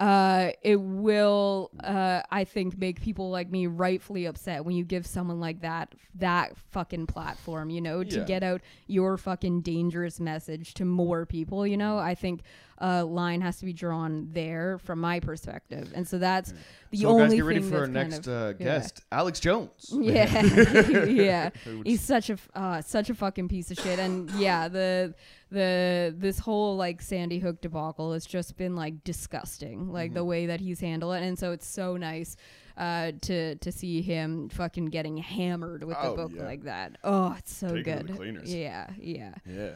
uh, 0.00 0.50
it 0.62 0.80
will, 0.80 1.70
uh, 1.84 2.22
I 2.30 2.44
think, 2.44 2.76
make 2.78 3.00
people 3.02 3.30
like 3.30 3.50
me 3.50 3.66
rightfully 3.66 4.24
upset 4.24 4.64
when 4.64 4.74
you 4.74 4.82
give 4.84 5.06
someone 5.06 5.38
like 5.40 5.60
that 5.60 5.94
that 6.16 6.56
fucking 6.70 7.06
platform, 7.06 7.70
you 7.70 7.80
know, 7.80 8.02
to 8.02 8.18
Yeah. 8.18 8.24
get 8.24 8.42
out 8.42 8.62
your 8.88 9.16
fucking 9.16 9.60
dangerous 9.60 10.18
message 10.18 10.74
to 10.74 10.84
more 10.84 11.24
people. 11.26 11.66
You 11.66 11.76
know, 11.76 11.98
I 11.98 12.14
think 12.14 12.40
a 12.78 13.04
line 13.04 13.42
has 13.42 13.58
to 13.58 13.66
be 13.66 13.72
drawn 13.74 14.28
there 14.32 14.78
from 14.78 15.00
my 15.00 15.20
perspective, 15.20 15.92
and 15.94 16.08
so 16.08 16.18
that's 16.18 16.54
the 16.90 17.04
only 17.04 17.04
thing 17.04 17.04
so 17.04 17.08
only 17.10 17.22
guys, 17.28 17.34
get 17.36 17.44
ready 17.44 17.60
thing 17.60 17.70
for 17.70 17.78
our 17.80 17.86
next 17.86 18.26
of- 18.26 18.28
uh, 18.28 18.54
yeah. 18.58 18.64
guest, 18.64 19.04
Alex 19.12 19.38
Jones. 19.38 19.90
Yeah, 20.00 20.42
yeah. 21.04 21.50
He's 21.84 22.00
such 22.00 22.30
a 22.30 22.38
uh, 22.54 22.80
such 22.80 23.10
a 23.10 23.14
fucking 23.14 23.48
piece 23.48 23.70
of 23.70 23.78
shit, 23.78 23.98
and 23.98 24.30
yeah, 24.32 24.68
the 24.68 25.14
the 25.50 26.14
this 26.16 26.38
whole 26.38 26.76
like 26.76 27.02
Sandy 27.02 27.38
Hook 27.38 27.60
debacle 27.60 28.12
has 28.12 28.26
just 28.26 28.56
been 28.56 28.76
like 28.76 29.04
disgusting, 29.04 29.92
like 29.92 30.10
Mm-hmm. 30.10 30.14
the 30.14 30.24
way 30.24 30.46
that 30.46 30.60
he's 30.60 30.80
handled 30.80 31.14
it, 31.16 31.22
and 31.22 31.38
so 31.38 31.52
it's 31.52 31.66
so 31.66 31.96
nice 31.96 32.36
uh, 32.76 33.12
to 33.22 33.56
to 33.56 33.72
see 33.72 34.02
him 34.02 34.48
fucking 34.48 34.86
getting 34.86 35.16
hammered 35.18 35.84
with 35.84 35.96
Oh, 36.00 36.10
the 36.10 36.16
book 36.22 36.32
yeah. 36.36 36.44
like 36.44 36.62
that. 36.64 36.96
Oh, 37.04 37.34
it's 37.38 37.54
so 37.54 37.68
Taking 37.74 37.92
it 37.94 38.06
the 38.06 38.12
good. 38.14 38.40
Yeah, 38.46 38.90
yeah. 38.98 39.34
Yeah. 39.46 39.70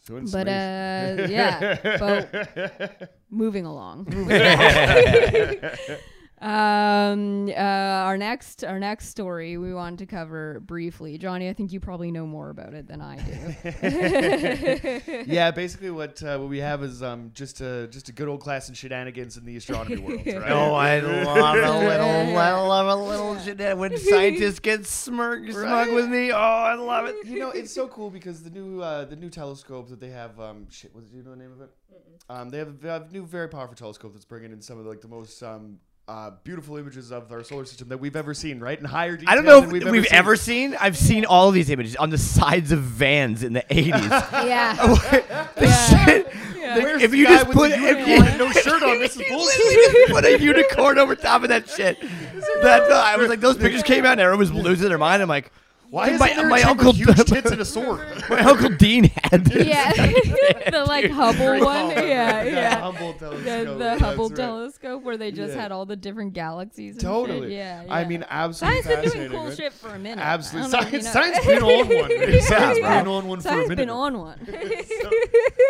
So 0.00 0.20
But 0.32 0.48
uh, 0.48 1.26
yeah, 1.28 1.78
but 2.00 3.12
moving 3.30 3.66
along. 3.66 4.06
um, 6.42 7.48
uh, 7.48 7.52
our 7.52 8.18
next 8.18 8.64
our 8.64 8.80
next 8.80 9.08
story 9.08 9.58
we 9.58 9.72
want 9.72 10.00
to 10.00 10.06
cover 10.06 10.58
briefly, 10.60 11.16
Johnny. 11.16 11.48
I 11.48 11.52
think 11.52 11.72
you 11.72 11.78
probably 11.78 12.10
know 12.10 12.26
more 12.26 12.50
about 12.50 12.74
it 12.74 12.88
than 12.88 13.00
I 13.00 13.16
do. 13.16 15.00
yeah, 15.26 15.52
basically 15.52 15.90
what 15.90 16.20
uh, 16.22 16.38
what 16.38 16.48
we 16.48 16.58
have 16.58 16.82
is 16.82 17.00
um 17.00 17.30
just 17.32 17.60
a 17.60 17.86
just 17.86 18.08
a 18.08 18.12
good 18.12 18.26
old 18.26 18.40
class 18.40 18.68
in 18.68 18.74
shenanigans 18.74 19.36
in 19.36 19.44
the 19.44 19.56
astronomy 19.56 19.98
world, 19.98 20.20
right? 20.26 20.50
Oh, 20.50 20.74
I 20.74 20.98
love 20.98 21.56
a 21.56 21.86
little, 21.86 22.38
I 22.38 22.52
love 22.52 22.98
a 22.98 23.02
little 23.02 23.38
shit 23.38 23.78
when 23.78 23.96
scientists 23.96 24.58
get 24.58 24.84
smirk, 24.84 25.48
smug 25.50 25.64
Right? 25.64 25.94
with 25.94 26.08
me. 26.08 26.32
Oh, 26.32 26.36
I 26.36 26.74
love 26.74 27.06
it. 27.06 27.24
you 27.24 27.38
know, 27.38 27.50
it's 27.50 27.72
so 27.72 27.86
cool 27.86 28.10
because 28.10 28.42
the 28.42 28.50
new 28.50 28.82
uh, 28.82 29.04
the 29.04 29.16
new 29.16 29.30
telescope 29.30 29.88
that 29.90 30.00
they 30.00 30.10
have, 30.10 30.40
um, 30.40 30.66
shit, 30.70 30.92
what 30.92 31.08
do 31.08 31.16
you 31.16 31.22
know 31.22 31.30
the 31.30 31.36
name 31.36 31.52
of 31.52 31.60
it? 31.60 31.70
Um, 32.28 32.50
they 32.50 32.58
have, 32.58 32.80
they 32.80 32.88
have 32.88 33.10
a 33.10 33.12
new 33.12 33.24
very 33.26 33.48
powerful 33.48 33.76
telescope 33.76 34.12
that's 34.12 34.24
bringing 34.24 34.52
in 34.52 34.60
some 34.60 34.78
of 34.78 34.84
the, 34.84 34.90
like 34.90 35.00
the 35.02 35.08
most 35.08 35.42
um, 35.42 35.78
uh, 36.08 36.30
beautiful 36.44 36.76
images 36.76 37.10
of 37.12 37.30
our 37.32 37.42
solar 37.44 37.64
system 37.64 37.88
that 37.88 37.98
we've 37.98 38.16
ever 38.16 38.34
seen, 38.34 38.58
right? 38.60 38.78
In 38.78 38.84
higher 38.84 39.16
detail 39.16 39.30
I 39.30 39.34
don't 39.34 39.44
know 39.44 39.60
than 39.60 39.68
if 39.68 39.72
we've, 39.84 39.90
we've, 39.90 40.04
ever, 40.06 40.14
ever 40.14 40.36
seen. 40.36 40.76
I've 40.80 40.96
seen 40.96 41.24
all 41.24 41.48
of 41.48 41.54
these 41.54 41.70
images 41.70 41.96
on 41.96 42.10
the 42.10 42.18
sides 42.18 42.72
of 42.72 42.80
vans 42.80 43.42
in 43.42 43.52
the 43.52 43.62
80s. 43.70 43.92
yeah, 44.46 44.74
the 45.56 45.64
Yeah. 45.64 46.04
shit. 46.06 46.28
Yeah. 46.56 46.74
Like, 46.76 46.84
Where's 46.84 47.02
if 47.02 47.10
the 47.10 47.16
you 47.18 47.24
guy 47.26 47.30
just 47.34 47.48
with 47.48 47.56
put 47.56 47.70
the 47.70 47.76
if 47.76 48.08
you, 48.08 48.14
and 48.24 48.38
no 48.38 48.50
shirt 48.52 48.82
on? 48.82 48.98
This 49.00 49.16
is 49.16 49.22
bullshit. 49.28 50.10
put 50.10 50.24
a 50.24 50.38
unicorn 50.40 50.98
over 50.98 51.14
top 51.16 51.42
of 51.42 51.48
that 51.48 51.68
shit. 51.68 52.00
That 52.62 52.82
uh, 52.90 52.94
I 53.04 53.16
was 53.16 53.28
like, 53.28 53.40
those 53.40 53.56
pictures 53.56 53.82
came 53.82 54.04
out 54.04 54.12
and 54.12 54.20
everyone 54.20 54.38
was 54.40 54.52
losing 54.52 54.88
their 54.88 54.98
mind. 54.98 55.22
I'm 55.22 55.28
like, 55.28 55.50
Why 55.92 56.08
is 56.08 56.18
my, 56.20 56.32
there 56.32 56.48
my 56.48 56.62
uncle 56.62 56.86
with 56.88 56.96
huge 56.96 57.16
tits 57.26 57.50
and 57.50 57.60
a 57.60 57.64
sword? 57.76 58.00
my 58.30 58.40
uncle 58.40 58.70
Dean 58.70 59.10
had 59.24 59.44
this. 59.44 59.66
yeah. 59.66 59.92
the 60.70 60.84
like 60.88 61.10
Hubble 61.10 61.62
one. 61.62 61.90
Yeah, 61.90 62.44
The 62.44 62.50
yeah. 62.50 62.80
Hubble 62.80 63.12
The, 63.12 63.18
telescope. 63.18 63.44
the 63.66 63.74
that's 63.78 64.00
Hubble 64.00 64.28
right. 64.30 64.36
telescope 64.36 65.02
where 65.02 65.16
they 65.18 65.30
just 65.32 65.54
Yeah. 65.54 65.60
had 65.60 65.70
all 65.72 65.84
the 65.84 65.96
different 65.96 66.32
galaxies. 66.32 66.92
And 66.94 67.02
shit. 67.02 67.10
Totally. 67.10 67.54
Yeah, 67.54 67.84
I 67.90 68.04
mean, 68.04 68.24
absolutely 68.30 68.82
Science 68.84 69.02
been 69.02 69.12
doing 69.12 69.30
cool 69.32 69.44
right? 69.48 69.56
shit 69.56 69.72
for 69.74 69.88
a 69.90 69.98
minute. 69.98 70.18
Absolutely. 70.24 70.72
I 70.72 70.80
don't 70.80 70.92
know 70.92 70.98
Science, 70.98 71.04
you 71.04 71.12
know. 71.12 71.12
science 71.12 71.46
been 71.46 71.62
on 71.62 71.88
one. 71.88 72.40
Science 72.40 72.78
Yeah. 72.78 72.98
been 73.02 73.08
on 73.12 73.28
one 73.28 73.40
for 73.40 73.48
a 73.48 73.52
Science 73.52 73.68
minute. 73.68 73.76
been 73.76 73.90
on 73.90 74.18
one. 74.18 74.38
So, 74.46 75.10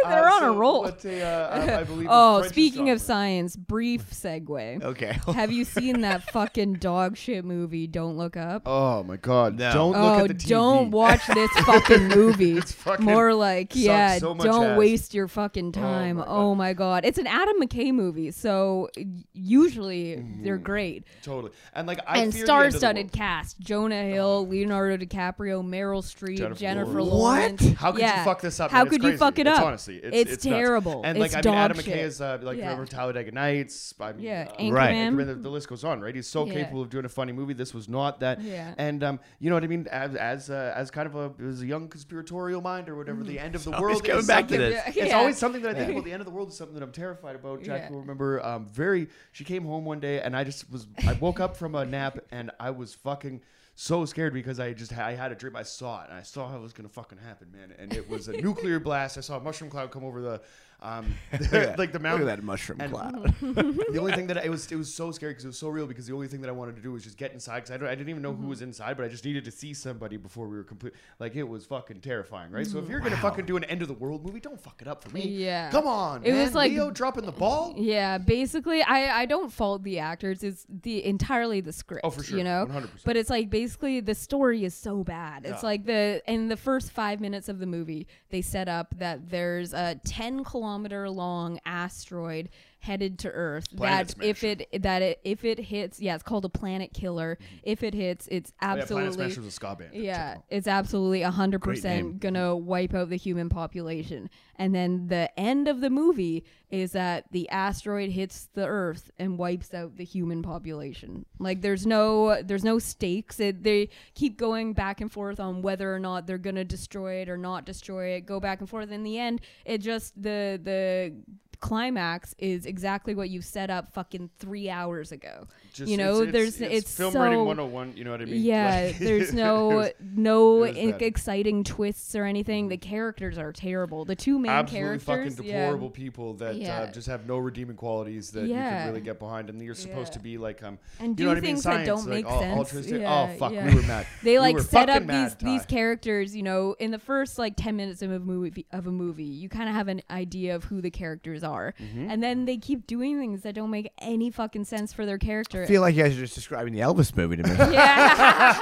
They're 0.08 0.28
uh, 0.28 0.34
on 0.34 0.42
a 0.44 0.52
roll. 0.52 0.82
What 0.82 1.04
a, 1.04 1.20
uh, 1.22 1.48
I- 1.76 1.80
I 1.80 1.84
believe 1.84 2.06
Oh, 2.10 2.42
speaking 2.42 2.90
of 2.90 3.00
science, 3.00 3.56
brief 3.56 4.08
segue. 4.10 4.82
Okay. 4.84 5.18
Have 5.34 5.50
you 5.50 5.64
seen 5.64 6.02
that 6.02 6.30
fucking 6.30 6.74
dog 6.74 7.16
shit 7.16 7.44
movie? 7.44 7.88
Don't 7.88 8.16
look 8.16 8.36
up. 8.36 8.62
Oh 8.66 9.02
my 9.02 9.16
God! 9.16 9.58
No. 9.58 9.72
Don't 9.72 9.96
oh, 9.96 10.11
look 10.20 10.30
at 10.30 10.38
the 10.38 10.44
TV. 10.44 10.48
don't 10.48 10.90
watch 10.92 11.26
this 11.26 11.50
fucking 11.64 12.08
movie. 12.08 12.58
It's 12.58 12.72
fucking 12.72 13.04
More 13.04 13.34
like, 13.34 13.72
sucks 13.72 13.76
yeah, 13.82 14.18
so 14.18 14.34
much 14.34 14.44
don't 14.46 14.66
ass. 14.72 14.78
waste 14.78 15.14
your 15.14 15.28
fucking 15.28 15.68
Oh 15.68 15.80
time. 15.80 16.16
my 16.16 16.24
Oh 16.26 16.54
my, 16.54 16.72
god, 16.72 17.04
it's 17.04 17.18
an 17.18 17.26
Adam 17.26 17.60
McKay 17.60 17.92
movie, 17.92 18.30
so 18.30 18.88
y- 18.96 19.06
usually 19.32 20.24
they're 20.42 20.58
great. 20.58 21.04
Totally. 21.22 21.52
And 21.74 21.86
like 21.86 22.00
I 22.06 22.18
and 22.18 22.32
fear 22.32 22.44
the 22.46 22.52
end 22.52 22.66
of 22.66 22.72
the 22.72 22.78
star-studded 22.78 23.06
world. 23.06 23.12
cast: 23.12 23.60
Jonah 23.60 24.02
Hill, 24.04 24.46
Leonardo 24.48 24.96
DiCaprio, 25.04 25.62
Meryl 25.64 26.02
Streep, 26.02 26.38
Jennifer 26.38 26.58
Jennifer, 26.60 27.02
Lawrence. 27.02 27.12
Lawrence. 27.12 27.62
What? 27.62 27.74
How 27.76 27.92
could 27.92 28.00
Yeah. 28.00 28.18
you 28.18 28.24
fuck 28.24 28.40
this 28.40 28.60
up? 28.60 28.70
How 28.70 28.78
man? 28.78 28.86
It's 28.86 28.90
could 28.92 29.02
you 29.02 29.08
crazy. 29.10 29.18
fuck 29.18 29.38
it 29.38 29.46
It's 29.46 29.58
up? 29.58 29.64
honestly, 29.64 29.96
it's, 29.96 30.16
It's 30.32 30.44
nuts. 30.44 30.56
terrible. 30.56 31.02
And 31.04 31.18
It's 31.18 31.34
like 31.34 31.46
I 31.46 31.48
mean, 31.50 31.58
Adam 31.58 31.76
dog 31.76 31.84
McKay 31.86 31.88
shit. 31.90 31.98
is 32.06 32.20
uh, 32.20 32.38
like 32.42 32.58
Yeah. 32.58 32.70
remember 32.70 32.86
Talladega 32.86 33.30
Nights. 33.32 33.94
I 34.00 34.12
mean, 34.12 34.24
Yeah, 34.24 34.48
uh, 34.58 34.70
Right. 34.72 34.94
Anchorman. 34.94 35.26
The, 35.26 35.34
the 35.34 35.48
list 35.50 35.68
goes 35.68 35.84
on, 35.84 36.00
right? 36.00 36.14
He's 36.14 36.26
so 36.26 36.46
Yeah. 36.46 36.54
capable 36.54 36.82
of 36.82 36.90
doing 36.90 37.04
a 37.04 37.08
funny 37.08 37.32
movie. 37.32 37.52
This 37.54 37.74
was 37.74 37.88
not 37.88 38.20
that. 38.20 38.40
Yeah. 38.42 38.74
And 38.78 39.02
um, 39.04 39.20
you 39.38 39.50
know 39.50 39.56
what 39.56 39.64
I 39.64 39.68
mean? 39.68 39.86
As 40.02 40.14
as 40.16 40.50
uh, 40.50 40.72
as 40.76 40.90
kind 40.90 41.06
of 41.06 41.14
a 41.14 41.32
as 41.48 41.62
a 41.62 41.66
young 41.66 41.88
conspiratorial 41.88 42.60
mind 42.60 42.88
or 42.88 42.96
whatever, 42.96 43.22
the 43.22 43.38
end 43.38 43.54
of 43.54 43.64
the 43.64 43.72
Always 43.72 43.94
world 43.96 44.04
coming 44.04 44.20
is 44.20 44.26
back 44.26 44.48
to 44.48 44.54
something- 44.54 44.70
this. 44.70 44.82
It's 44.88 44.96
Yeah. 44.96 45.16
always 45.18 45.38
something 45.38 45.62
that 45.62 45.70
I 45.70 45.74
think 45.74 45.86
Yeah. 45.88 45.92
about. 45.94 46.04
The 46.04 46.12
end 46.12 46.20
of 46.20 46.26
the 46.26 46.32
world 46.32 46.48
is 46.48 46.56
something 46.56 46.74
that 46.74 46.82
I'm 46.82 46.92
terrified 46.92 47.36
about. 47.36 47.62
Jack 47.62 47.82
Yeah. 47.82 47.90
will 47.90 48.00
remember. 48.00 48.44
Um, 48.44 48.66
very. 48.72 49.08
She 49.32 49.44
came 49.44 49.64
home 49.64 49.84
one 49.84 50.00
day 50.00 50.20
and 50.20 50.36
I 50.36 50.44
just 50.44 50.70
was. 50.72 50.86
I 51.06 51.12
woke 51.14 51.40
up 51.40 51.56
from 51.56 51.74
a 51.74 51.84
nap 51.84 52.18
and 52.30 52.50
I 52.58 52.70
was 52.70 52.94
fucking. 52.94 53.42
So 53.74 54.04
scared 54.04 54.34
because 54.34 54.60
I 54.60 54.74
just 54.74 54.92
I 54.96 55.14
had 55.14 55.32
a 55.32 55.34
dream. 55.34 55.56
I 55.56 55.62
saw 55.62 56.02
it 56.02 56.10
and 56.10 56.18
I 56.18 56.22
saw 56.22 56.46
how 56.46 56.58
it 56.58 56.60
was 56.60 56.74
gonna 56.74 56.90
fucking 56.90 57.16
happen, 57.18 57.50
man. 57.52 57.72
And 57.78 57.92
it 57.94 58.06
was 58.08 58.28
a 58.28 58.32
nuclear 58.32 58.78
blast. 58.78 59.16
I 59.16 59.22
saw 59.22 59.38
a 59.38 59.40
mushroom 59.40 59.70
cloud 59.70 59.90
come 59.90 60.04
over 60.04 60.20
the, 60.20 60.42
um, 60.82 61.14
like 61.32 61.92
the 61.92 61.98
Look 61.98 62.20
at 62.20 62.26
that 62.26 62.42
mushroom 62.42 62.80
And- 62.80 62.92
cloud. 62.92 63.34
the 63.40 63.96
only 63.98 64.12
thing 64.12 64.26
that 64.26 64.38
I, 64.38 64.42
it 64.42 64.50
was 64.50 64.70
it 64.70 64.76
was 64.76 64.92
so 64.92 65.10
scary 65.12 65.32
because 65.32 65.44
it 65.44 65.48
was 65.48 65.58
so 65.58 65.68
real 65.68 65.86
because 65.86 66.06
the 66.06 66.14
only 66.14 66.28
thing 66.28 66.40
that 66.42 66.48
I 66.48 66.52
wanted 66.52 66.76
to 66.76 66.82
do 66.82 66.92
was 66.92 67.04
just 67.04 67.16
get 67.16 67.32
inside 67.32 67.60
because 67.64 67.70
I, 67.80 67.86
I 67.86 67.94
didn't 67.94 68.08
even 68.08 68.20
know 68.22 68.32
Mm-hmm. 68.32 68.42
who 68.42 68.48
was 68.48 68.62
inside 68.62 68.96
but 68.96 69.04
I 69.04 69.08
just 69.08 69.24
needed 69.24 69.44
to 69.44 69.50
see 69.50 69.74
somebody 69.74 70.16
before 70.16 70.48
we 70.48 70.56
were 70.56 70.64
complete 70.64 70.94
like 71.20 71.36
it 71.36 71.42
was 71.44 71.64
fucking 71.66 72.00
terrifying 72.00 72.50
right 72.50 72.66
so 72.66 72.78
if 72.78 72.88
you're 72.88 73.00
gonna 73.00 73.16
fucking 73.18 73.44
do 73.46 73.56
an 73.56 73.64
end 73.64 73.82
of 73.82 73.88
the 73.88 73.94
world 73.94 74.24
movie 74.24 74.40
don't 74.40 74.60
fuck 74.60 74.80
it 74.82 74.88
up 74.88 75.04
for 75.04 75.10
me 75.10 75.22
Yeah. 75.28 75.70
come 75.70 75.86
on 75.86 76.24
It 76.24 76.32
man. 76.32 76.42
was 76.42 76.54
like- 76.54 76.72
Leo 76.72 76.90
dropping 76.90 77.26
the 77.26 77.32
ball 77.32 77.74
Yeah, 77.76 78.18
basically, 78.18 78.82
I 78.82 79.22
I 79.22 79.26
don't 79.26 79.52
fault 79.52 79.82
the 79.82 79.98
actors. 79.98 80.42
It's 80.42 80.66
the 80.68 81.04
entirely 81.04 81.60
the 81.60 81.72
script. 81.72 82.02
Oh, 82.04 82.10
for 82.10 82.22
sure. 82.24 82.38
You 82.38 82.44
know, 82.44 82.66
100%. 82.68 82.88
but 83.04 83.16
it's 83.16 83.28
like 83.30 83.50
basically 83.50 84.00
the 84.00 84.14
story 84.14 84.64
is 84.64 84.74
so 84.74 85.04
bad. 85.04 85.44
It's 85.44 85.62
Yeah. 85.62 85.68
like 85.68 85.84
the 85.84 86.22
in 86.26 86.48
the 86.48 86.56
first 86.56 86.90
five 86.92 87.20
minutes 87.20 87.48
of 87.48 87.58
the 87.58 87.66
movie, 87.66 88.06
they 88.30 88.40
set 88.42 88.68
up 88.68 88.94
that 88.98 89.28
there's 89.30 89.72
a 89.74 90.00
ten 90.04 90.42
kilometer 90.44 90.71
long 91.08 91.58
asteroid 91.64 92.48
headed 92.82 93.20
to 93.20 93.30
Earth. 93.30 93.64
Planet 93.76 94.08
that 94.08 94.26
if 94.26 94.42
it 94.42 94.82
that 94.82 95.02
it 95.02 95.20
if 95.24 95.44
it 95.44 95.58
hits, 95.58 96.00
yeah, 96.00 96.14
it's 96.14 96.22
called 96.22 96.44
a 96.44 96.48
planet 96.48 96.92
killer. 96.92 97.38
Mm-hmm. 97.40 97.56
If 97.62 97.82
it 97.82 97.94
hits, 97.94 98.28
it's 98.30 98.52
Oh, 98.60 98.74
yeah, 98.74 98.84
Planet 98.84 99.08
absolutely 99.08 99.48
a 99.48 99.50
ska 99.50 99.76
band 99.76 99.94
yeah, 99.94 100.36
it's 100.50 100.66
absolutely 100.66 101.22
hundred 101.22 101.60
percent 101.60 102.20
gonna 102.20 102.56
wipe 102.56 102.92
out 102.94 103.08
the 103.08 103.16
human 103.16 103.48
population. 103.48 104.28
And 104.56 104.74
then 104.74 105.08
the 105.08 105.30
end 105.38 105.68
of 105.68 105.80
the 105.80 105.90
movie 105.90 106.44
is 106.70 106.92
that 106.92 107.30
the 107.30 107.48
asteroid 107.50 108.10
hits 108.10 108.48
the 108.54 108.66
Earth 108.66 109.10
and 109.18 109.38
wipes 109.38 109.72
out 109.74 109.96
the 109.96 110.04
human 110.04 110.42
population. 110.42 111.24
Like 111.38 111.62
there's 111.62 111.86
no 111.86 112.42
there's 112.42 112.64
no 112.64 112.78
stakes. 112.78 113.38
It, 113.38 113.62
they 113.62 113.90
keep 114.14 114.36
going 114.36 114.72
back 114.72 115.00
and 115.00 115.10
forth 115.10 115.38
on 115.38 115.62
whether 115.62 115.94
or 115.94 116.00
not 116.00 116.26
they're 116.26 116.38
gonna 116.38 116.64
destroy 116.64 117.22
it 117.22 117.28
or 117.28 117.36
not 117.36 117.64
destroy 117.64 118.14
it. 118.14 118.26
Go 118.26 118.40
back 118.40 118.60
and 118.60 118.68
forth. 118.68 118.90
In 118.90 119.04
the 119.04 119.18
end, 119.18 119.40
it 119.64 119.78
just 119.78 120.20
the 120.20 120.60
the 120.62 121.14
climax 121.62 122.34
is 122.38 122.66
exactly 122.66 123.14
what 123.14 123.30
you 123.30 123.40
set 123.40 123.70
up 123.70 123.92
fucking 123.94 124.28
three 124.38 124.68
hours 124.68 125.12
ago. 125.12 125.46
Just- 125.72 125.90
you 125.90 125.96
know, 125.96 126.22
it's, 126.22 126.32
there's 126.32 126.60
it's, 126.60 126.74
it's, 126.88 126.96
film 126.96 127.12
so 127.14 127.20
writing 127.20 127.38
101 127.46 127.96
you 127.96 128.04
know 128.04 128.10
what 128.10 128.20
I 128.20 128.26
mean 128.26 128.42
yeah, 128.42 128.82
Like- 128.88 128.98
there's 128.98 129.32
no 129.32 129.68
was- 129.68 129.90
no 130.14 130.66
that. 130.70 131.00
exciting 131.00 131.64
twists 131.64 132.14
or 132.14 132.24
anything. 132.24 132.68
The 132.68 132.76
characters 132.76 133.38
are 133.38 133.52
terrible. 133.52 134.04
The 134.04 134.16
two 134.16 134.38
main 134.38 134.50
characters, 134.66 134.74
absolutely 135.02 135.14
characters, 135.14 135.36
fucking 135.36 135.50
yeah. 135.50 135.60
deplorable 135.62 135.90
people 135.90 136.34
that 136.34 136.56
Yeah. 136.56 136.80
uh, 136.80 136.92
just 136.92 137.06
have 137.06 137.26
no 137.26 137.38
redeeming 137.38 137.76
qualities 137.76 138.30
that 138.32 138.42
you 138.48 138.54
can 138.54 138.88
really 138.88 139.00
get 139.00 139.18
behind, 139.18 139.48
and 139.48 139.62
you're 139.62 139.74
supposed 139.74 140.12
Yeah. 140.12 140.18
to 140.18 140.20
be 140.20 140.38
like 140.38 140.62
um, 140.62 140.78
And 141.00 141.10
you 141.10 141.14
do 141.14 141.22
know 141.24 141.28
what 141.30 141.38
I 141.38 141.40
mean? 141.40 141.48
things 141.54 141.62
that 141.64 141.72
Science, 141.72 141.86
don't 141.86 141.98
like, 142.10 142.24
make 142.24 142.26
al- 142.26 142.40
sense. 142.40 142.58
altruistic- 142.58 143.00
Yeah, 143.00 143.28
oh 143.32 143.38
fuck, 143.38 143.52
yeah. 143.52 143.66
we 143.66 143.74
were 143.76 143.82
mad. 143.82 144.06
They 144.24 144.38
like 144.40 144.54
were 144.56 144.62
set 144.62 144.90
up 144.90 145.06
these 145.06 145.34
these 145.36 145.64
characters. 145.66 146.34
You 146.36 146.42
know, 146.42 146.74
in 146.80 146.90
the 146.90 146.98
first 146.98 147.38
like 147.38 147.54
ten 147.56 147.76
minutes 147.76 148.02
of 148.02 148.10
a 148.10 148.18
movie 148.18 148.66
of 148.72 148.86
a 148.88 148.90
movie, 148.92 149.22
you 149.24 149.48
kind 149.48 149.68
of 149.68 149.74
have 149.76 149.86
an 149.88 150.02
idea 150.10 150.56
of 150.56 150.64
who 150.64 150.80
the 150.80 150.90
characters 150.90 151.44
are, 151.44 151.51
Mm-hmm. 151.52 152.10
and 152.10 152.22
then 152.22 152.44
they 152.46 152.56
keep 152.56 152.86
doing 152.86 153.18
things 153.18 153.42
that 153.42 153.54
don't 153.54 153.70
make 153.70 153.90
any 153.98 154.30
fucking 154.30 154.64
sense 154.64 154.92
for 154.92 155.04
their 155.06 155.18
character. 155.18 155.62
I 155.62 155.66
feel 155.66 155.80
like 155.80 155.94
you 155.94 156.02
guys 156.02 156.16
are 156.16 156.20
just 156.20 156.34
describing 156.34 156.72
the 156.72 156.80
Elvis 156.80 157.16
movie 157.16 157.36
to 157.36 157.42
me. 157.42 157.50
yeah, 157.72 158.56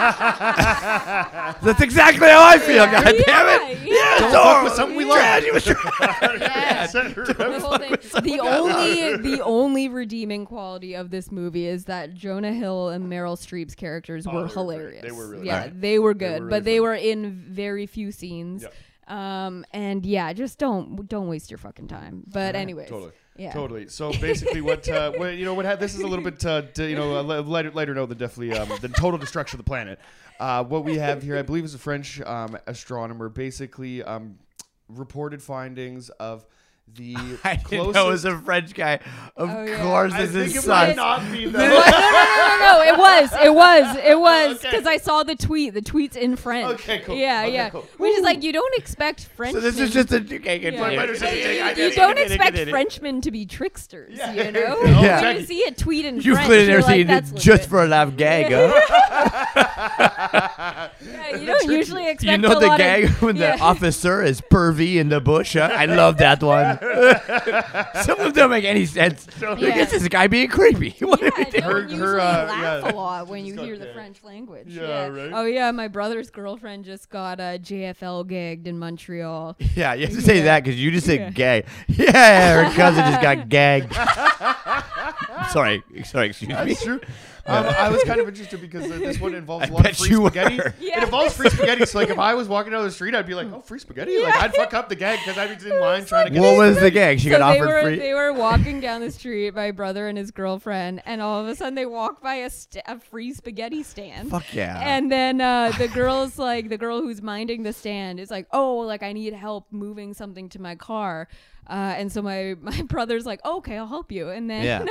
That's 1.62 1.80
exactly 1.80 2.28
how 2.28 2.46
I 2.46 2.58
feel. 2.58 2.76
Yeah, 2.86 3.04
God 3.04 3.14
damn 3.26 3.70
it! 3.70 3.78
yeah. 3.86 4.18
Don't 4.18 4.32
Dor- 4.32 4.42
fuck 4.42 4.64
with 4.64 4.72
something 4.74 4.96
we 4.96 5.04
love. 5.04 5.18
Tragedy 5.18 5.50
was 5.52 5.64
tra- 5.68 6.38
yeah. 6.40 6.86
the. 6.86 8.20
The 8.22 8.40
only 8.40 9.16
the 9.16 9.42
only 9.42 9.88
redeeming 9.88 10.44
quality 10.46 10.94
of 10.94 11.10
this 11.10 11.30
movie 11.30 11.66
is 11.66 11.84
that 11.86 12.14
Jonah 12.14 12.52
Hill 12.52 12.88
and 12.90 13.10
Meryl 13.10 13.36
Streep's 13.36 13.74
characters 13.74 14.26
Oh, 14.26 14.32
were 14.32 14.34
they 14.34 14.42
were 14.42 14.46
great. 14.46 14.54
hilarious. 14.54 15.02
They 15.02 15.10
were 15.12 15.28
really 15.28 15.46
yeah, 15.46 15.64
good. 15.68 15.80
they 15.80 15.98
were 15.98 16.14
They 16.14 16.18
good, 16.18 16.42
were 16.42 16.48
but 16.48 16.54
really 16.56 16.64
they 16.64 16.78
funny. 16.78 16.80
were 16.80 16.94
in 16.94 17.44
very 17.50 17.86
few 17.86 18.12
scenes. 18.12 18.62
Yep. 18.62 18.74
Um, 19.10 19.64
and 19.72 20.06
yeah, 20.06 20.32
just 20.32 20.58
don't 20.58 21.08
don't 21.08 21.28
waste 21.28 21.50
your 21.50 21.58
fucking 21.58 21.88
time. 21.88 22.22
But 22.26 22.54
anyways, 22.54 22.88
Totally. 22.88 23.12
Yeah. 23.36 23.52
Totally. 23.52 23.88
So 23.88 24.12
basically, 24.12 24.60
what, 24.60 24.86
uh, 24.88 25.12
what 25.16 25.34
you 25.36 25.46
know, 25.46 25.54
what 25.54 25.64
had 25.64 25.80
this 25.80 25.94
is 25.94 26.00
a 26.00 26.06
little 26.06 26.24
bit, 26.24 26.44
uh, 26.44 26.60
d- 26.60 26.90
you 26.90 26.94
know, 26.94 27.18
a 27.18 27.22
li- 27.22 27.38
lighter, 27.38 27.70
lighter 27.70 27.94
note 27.94 28.10
than 28.10 28.18
definitely 28.18 28.56
um, 28.56 28.68
the 28.80 28.88
total 28.88 29.18
destruction 29.18 29.58
of 29.58 29.64
the 29.64 29.68
planet. 29.68 29.98
Uh, 30.38 30.62
what 30.62 30.84
we 30.84 30.96
have 30.98 31.22
here, 31.22 31.38
I 31.38 31.42
believe, 31.42 31.64
is 31.64 31.74
a 31.74 31.78
French 31.78 32.20
um, 32.20 32.58
astronomer, 32.66 33.28
basically 33.30 34.02
um, 34.02 34.38
reported 34.88 35.42
findings 35.42 36.10
of 36.10 36.44
the 36.96 37.16
I 37.44 37.56
didn't 37.56 37.92
know 37.92 38.08
it 38.08 38.12
was 38.12 38.24
a 38.24 38.38
French 38.38 38.72
guy. 38.74 39.00
Of 39.36 39.50
Oh, 39.50 39.64
yeah. 39.64 39.82
course, 39.82 40.12
I 40.12 40.26
this 40.26 40.32
think 40.32 40.56
is 40.56 40.64
it 40.64 40.68
might 40.68 40.96
not 40.96 41.20
be 41.32 41.46
What? 41.46 41.52
though. 41.52 41.58
no, 41.58 41.68
no, 41.68 41.80
no, 41.80 41.82
no, 41.82 42.58
no. 42.60 42.82
It 42.92 42.98
was. 42.98 43.32
It 43.44 43.54
was. 43.54 43.96
It 43.96 44.12
oh, 44.12 44.18
was. 44.20 44.56
Okay. 44.58 44.70
Because 44.70 44.86
I 44.86 44.96
saw 44.98 45.22
the 45.22 45.34
tweet. 45.36 45.74
The 45.74 45.82
tweet's 45.82 46.16
in 46.16 46.36
French. 46.36 46.80
Okay, 46.80 46.98
cool. 47.00 47.14
Yeah, 47.16 47.42
Okay, 47.42 47.52
yeah. 47.54 47.70
cool. 47.70 47.86
Which 47.98 48.12
is 48.16 48.22
like, 48.22 48.42
you 48.42 48.52
don't 48.52 48.74
expect 48.76 49.24
French. 49.36 49.54
So 49.54 49.60
this 49.60 49.78
is 49.78 49.92
just 49.92 50.12
a 50.12 50.16
okay. 50.16 50.38
continue. 50.58 50.80
Wait, 50.82 50.98
wait, 50.98 51.20
You, 51.20 51.64
wait, 51.64 51.76
you 51.78 51.92
don't 51.94 52.18
expect 52.18 52.58
Frenchmen 52.68 53.20
to 53.22 53.30
be 53.30 53.46
tricksters, 53.46 54.16
Yeah. 54.18 54.32
you 54.32 54.50
know? 54.52 54.76
Oh, 54.78 55.02
When 55.22 55.36
you 55.36 55.44
see 55.44 55.62
a 55.64 55.70
tweet 55.72 56.04
in 56.04 56.16
You 56.20 56.34
French, 56.34 56.46
clearly 56.46 56.64
you're 56.70 56.80
never 56.80 56.86
like, 56.86 56.96
seen 56.96 57.10
it 57.10 57.24
just 57.36 57.62
legit. 57.62 57.66
for 57.66 57.84
a 57.84 57.86
laugh 57.86 58.16
gag. 58.16 58.52
Huh? 58.52 60.88
Yeah, 61.02 61.36
you 61.36 61.46
don't 61.46 61.70
usually 61.70 62.08
expect 62.08 62.30
you 62.30 62.38
know 62.38 62.56
a 62.56 62.60
the 62.60 62.66
lot 62.66 62.78
gag 62.78 63.04
of, 63.04 63.22
when 63.22 63.36
yeah. 63.36 63.56
the 63.56 63.62
officer 63.62 64.22
is 64.22 64.40
pervy 64.40 64.96
in 64.96 65.08
the 65.08 65.20
bush. 65.20 65.54
Huh? 65.54 65.68
I 65.72 65.86
love 65.86 66.18
that 66.18 66.42
one. 66.42 66.78
Some 68.04 68.18
of 68.20 68.24
them 68.24 68.32
don't 68.32 68.50
make 68.50 68.64
any 68.64 68.86
sense. 68.86 69.26
Look 69.40 69.60
Yeah. 69.60 69.68
at 69.82 69.90
this 69.90 70.06
guy 70.08 70.26
being 70.26 70.48
creepy. 70.48 70.94
What 71.00 71.22
are 71.22 71.30
we 71.36 71.44
Yeah, 71.44 71.50
doing? 71.50 71.62
no, 71.64 71.70
Her- 71.70 71.78
you 71.80 71.84
her, 71.86 71.90
usually 71.90 72.20
uh, 72.20 72.46
laugh 72.46 72.84
yeah. 72.84 72.90
a 72.90 72.94
lot 72.94 73.28
when 73.28 73.44
you 73.46 73.54
She's 73.54 73.62
hear 73.64 73.78
the. 73.78 73.90
French 73.90 74.22
language. 74.22 74.66
Yeah, 74.68 75.08
right? 75.08 75.32
Oh 75.34 75.44
yeah, 75.44 75.70
my 75.72 75.88
brother's 75.88 76.30
girlfriend 76.30 76.84
just 76.84 77.10
got 77.10 77.40
uh, 77.40 77.58
JFL 77.58 78.26
gagged 78.28 78.66
in 78.68 78.78
Montreal. 78.78 79.56
Yeah, 79.74 79.94
you 79.94 80.06
have 80.06 80.14
to 80.14 80.22
say 80.22 80.42
that 80.42 80.62
because 80.64 80.80
you 80.80 80.90
just 80.90 81.06
said 81.06 81.18
Yeah. 81.20 81.30
gay. 81.30 81.64
Yeah, 81.88 82.64
her 82.64 82.74
cousin 82.76 83.02
just 83.04 83.20
got 83.20 83.48
gagged. 83.48 83.92
sorry, 85.50 85.82
sorry, 86.04 86.28
excuse 86.28 86.48
me. 86.50 86.74
True. 86.76 87.00
Um, 87.46 87.66
I 87.66 87.88
was 87.90 88.02
kind 88.04 88.20
of 88.20 88.28
interested 88.28 88.60
because 88.60 88.90
uh, 88.90 88.98
this 88.98 89.18
one 89.20 89.34
involves 89.42 89.66
I 89.66 89.68
a 89.68 89.72
lot 89.72 89.90
of 89.90 89.96
free 89.96 90.10
you 90.10 90.26
spaghetti. 90.26 90.56
were. 90.58 90.74
Yeah. 90.80 90.98
It 90.98 91.04
involves 91.04 91.34
free 91.34 91.48
spaghetti. 91.50 91.86
So, 91.86 91.98
like, 91.98 92.10
if 92.10 92.18
I 92.18 92.34
was 92.34 92.48
walking 92.54 92.72
down 92.72 92.84
the 92.84 92.90
street, 92.90 93.14
I'd 93.14 93.26
be 93.26 93.34
like, 93.34 93.50
"Oh, 93.52 93.60
free 93.60 93.78
spaghetti!" 93.78 94.22
Like, 94.22 94.34
I'd 94.36 94.54
fuck 94.54 94.74
up 94.74 94.88
the 94.88 94.96
gag 94.96 95.18
because 95.20 95.38
I'd 95.38 95.58
be 95.62 95.70
in 95.70 95.80
line 95.80 96.04
trying 96.04 96.26
to 96.26 96.30
get. 96.32 96.40
What 96.40 96.56
was 96.58 96.78
the 96.80 96.90
gag? 96.90 97.20
She 97.20 97.30
so 97.30 97.38
got 97.38 97.52
they 97.52 97.60
offered 97.60 97.68
were 97.72 97.82
free. 97.82 97.98
they 97.98 98.14
were 98.14 98.32
walking 98.32 98.80
down 98.80 99.00
the 99.00 99.10
street, 99.10 99.54
my 99.54 99.70
brother 99.70 100.08
and 100.08 100.16
his 100.18 100.30
girlfriend, 100.30 101.02
and 101.06 101.20
all 101.20 101.40
of 101.40 101.48
a 101.48 101.54
sudden 101.54 101.74
they 101.74 101.86
walk 101.86 102.22
by 102.22 102.36
a, 102.36 102.50
st- 102.50 102.84
a 102.86 102.98
free 102.98 103.32
spaghetti 103.32 103.82
stand. 103.82 104.30
Fuck 104.30 104.52
yeah. 104.54 104.78
And 104.82 105.10
then 105.10 105.40
uh, 105.40 105.72
the 105.78 105.88
girl's 105.94 106.38
like, 106.38 106.68
the 106.68 106.78
girl 106.78 107.00
who's 107.00 107.22
minding 107.22 107.62
the 107.62 107.72
stand 107.72 108.20
is 108.20 108.30
like, 108.30 108.46
oh, 108.52 108.76
like 108.78 109.02
I 109.02 109.12
need 109.12 109.32
help 109.32 109.66
moving 109.70 110.14
something 110.14 110.48
to 110.50 110.60
my 110.60 110.74
car. 110.74 111.28
Uh, 111.68 111.94
and 111.96 112.10
so 112.10 112.20
my, 112.20 112.56
my 112.60 112.82
brother's 112.82 113.24
like, 113.26 113.44
okay, 113.44 113.76
I'll 113.78 113.86
help 113.86 114.10
you. 114.10 114.28
And 114.28 114.50
then, 114.50 114.64
Yeah. 114.64 114.84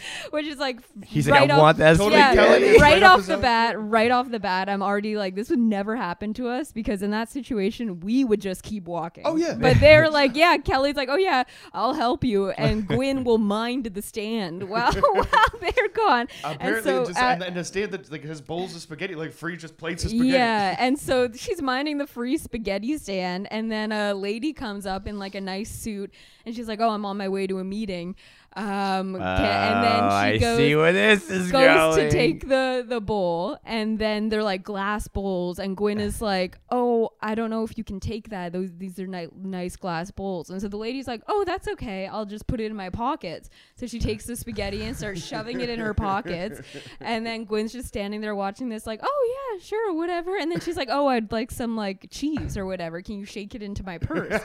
which 0.30 0.46
is 0.46 0.58
like, 0.58 0.80
He's 1.04 1.28
right 1.28 1.42
like, 1.42 1.50
I 1.50 1.54
off, 1.54 1.60
want 1.60 1.78
that. 1.78 1.96
Totally 1.96 2.16
yeah, 2.16 2.34
Kelly, 2.34 2.70
right, 2.72 2.80
right 2.80 3.02
off 3.02 3.20
off 3.20 3.26
the 3.26 3.36
bat, 3.36 3.76
right 3.78 4.10
off 4.10 4.30
the 4.30 4.40
bat, 4.40 4.68
I'm 4.68 4.82
already 4.82 5.16
like, 5.16 5.34
this 5.34 5.50
would 5.50 5.58
never 5.58 5.96
happen 5.96 6.34
to 6.34 6.48
us 6.48 6.72
because 6.72 7.02
in 7.02 7.10
that 7.10 7.30
situation, 7.30 8.00
we 8.00 8.24
would 8.24 8.40
just 8.40 8.62
keep 8.62 8.84
walking. 8.84 9.24
Oh, 9.26 9.36
yeah. 9.36 9.54
But 9.54 9.80
they're 9.80 10.10
like, 10.10 10.36
yeah, 10.36 10.56
Kelly's 10.58 10.96
like, 10.96 11.08
oh 11.08 11.16
yeah, 11.16 11.44
I'll 11.72 11.94
help 11.94 12.24
you, 12.24 12.50
and 12.50 12.86
Gwyn 12.88 13.24
will 13.24 13.38
mind 13.38 13.86
the 13.86 14.02
stand 14.02 14.68
while 14.68 14.92
while 14.92 15.26
they're 15.60 15.88
gone. 15.88 16.28
Apparently, 16.44 16.66
and 16.76 16.84
so 16.84 17.04
just, 17.06 17.18
at- 17.18 17.34
and, 17.34 17.42
and 17.42 17.56
a 17.56 17.64
stand 17.64 17.92
that 17.92 18.10
like 18.10 18.24
has 18.24 18.40
bowls 18.40 18.74
of 18.74 18.82
spaghetti, 18.82 19.14
like 19.14 19.32
free 19.32 19.56
just 19.56 19.76
plates 19.76 20.04
of 20.04 20.10
spaghetti. 20.10 20.30
yeah, 20.30 20.76
and 20.78 20.98
so 20.98 21.30
she's 21.32 21.60
minding 21.62 21.98
the 21.98 22.06
free 22.06 22.36
spaghetti 22.36 22.96
stand, 22.98 23.48
and 23.50 23.70
then 23.70 23.92
a 23.92 24.14
lady 24.14 24.52
comes 24.52 24.86
up 24.86 25.06
in 25.06 25.18
like 25.18 25.34
a 25.34 25.40
nice 25.40 25.70
suit, 25.70 26.12
and 26.46 26.54
she's 26.54 26.68
like, 26.68 26.80
"Oh, 26.80 26.90
I'm 26.90 27.04
on 27.04 27.16
my 27.16 27.28
way 27.28 27.46
to 27.46 27.58
a 27.58 27.64
meeting." 27.64 28.16
Um, 28.54 29.14
and 29.14 29.84
then 29.84 29.98
she 29.98 30.14
I 30.14 30.36
goes 30.38 30.56
see 30.58 30.76
where 30.76 30.92
this 30.92 31.30
is 31.30 31.50
goes 31.50 31.96
going. 31.96 32.08
to 32.08 32.10
take 32.10 32.48
the 32.48 32.84
the 32.86 33.00
bowl, 33.00 33.56
and 33.64 33.98
then 33.98 34.28
they're 34.28 34.42
like 34.42 34.62
glass 34.62 35.08
bowls, 35.08 35.58
and 35.58 35.74
Gwen 35.74 35.98
is 35.98 36.20
like, 36.32 36.58
"Oh, 36.70 37.10
I 37.22 37.34
don't 37.34 37.48
know 37.48 37.64
if 37.64 37.78
you 37.78 37.84
can 37.84 37.98
take 37.98 38.28
that. 38.28 38.52
Those 38.52 38.70
these 38.76 38.98
are 38.98 39.06
ni- 39.06 39.28
nice 39.34 39.76
glass 39.76 40.10
bowls." 40.10 40.50
And 40.50 40.60
so 40.60 40.68
the 40.68 40.76
lady's 40.76 41.08
like, 41.08 41.22
"Oh, 41.28 41.44
that's 41.46 41.66
okay. 41.68 42.06
I'll 42.06 42.26
just 42.26 42.46
put 42.46 42.60
it 42.60 42.66
in 42.66 42.76
my 42.76 42.90
pockets." 42.90 43.48
So 43.76 43.86
she 43.86 43.98
takes 43.98 44.26
the 44.26 44.36
spaghetti 44.36 44.82
and 44.82 44.94
starts 44.94 45.24
shoving 45.26 45.62
it 45.62 45.70
in 45.70 45.78
her 45.80 45.94
pockets, 45.94 46.60
and 47.00 47.24
then 47.24 47.44
Gwen's 47.44 47.72
just 47.72 47.88
standing 47.88 48.20
there 48.20 48.34
watching 48.34 48.68
this, 48.68 48.86
like, 48.86 49.00
"Oh 49.02 49.36
yeah, 49.54 49.62
sure, 49.62 49.94
whatever." 49.94 50.36
And 50.36 50.52
then 50.52 50.60
she's 50.60 50.76
like, 50.76 50.88
"Oh, 50.90 51.06
I'd 51.06 51.32
like 51.32 51.50
some 51.50 51.74
like 51.74 52.08
cheese 52.10 52.58
or 52.58 52.66
whatever. 52.66 53.00
Can 53.00 53.18
you 53.18 53.24
shake 53.24 53.54
it 53.54 53.62
into 53.62 53.82
my 53.82 53.96
purse?" 53.96 54.42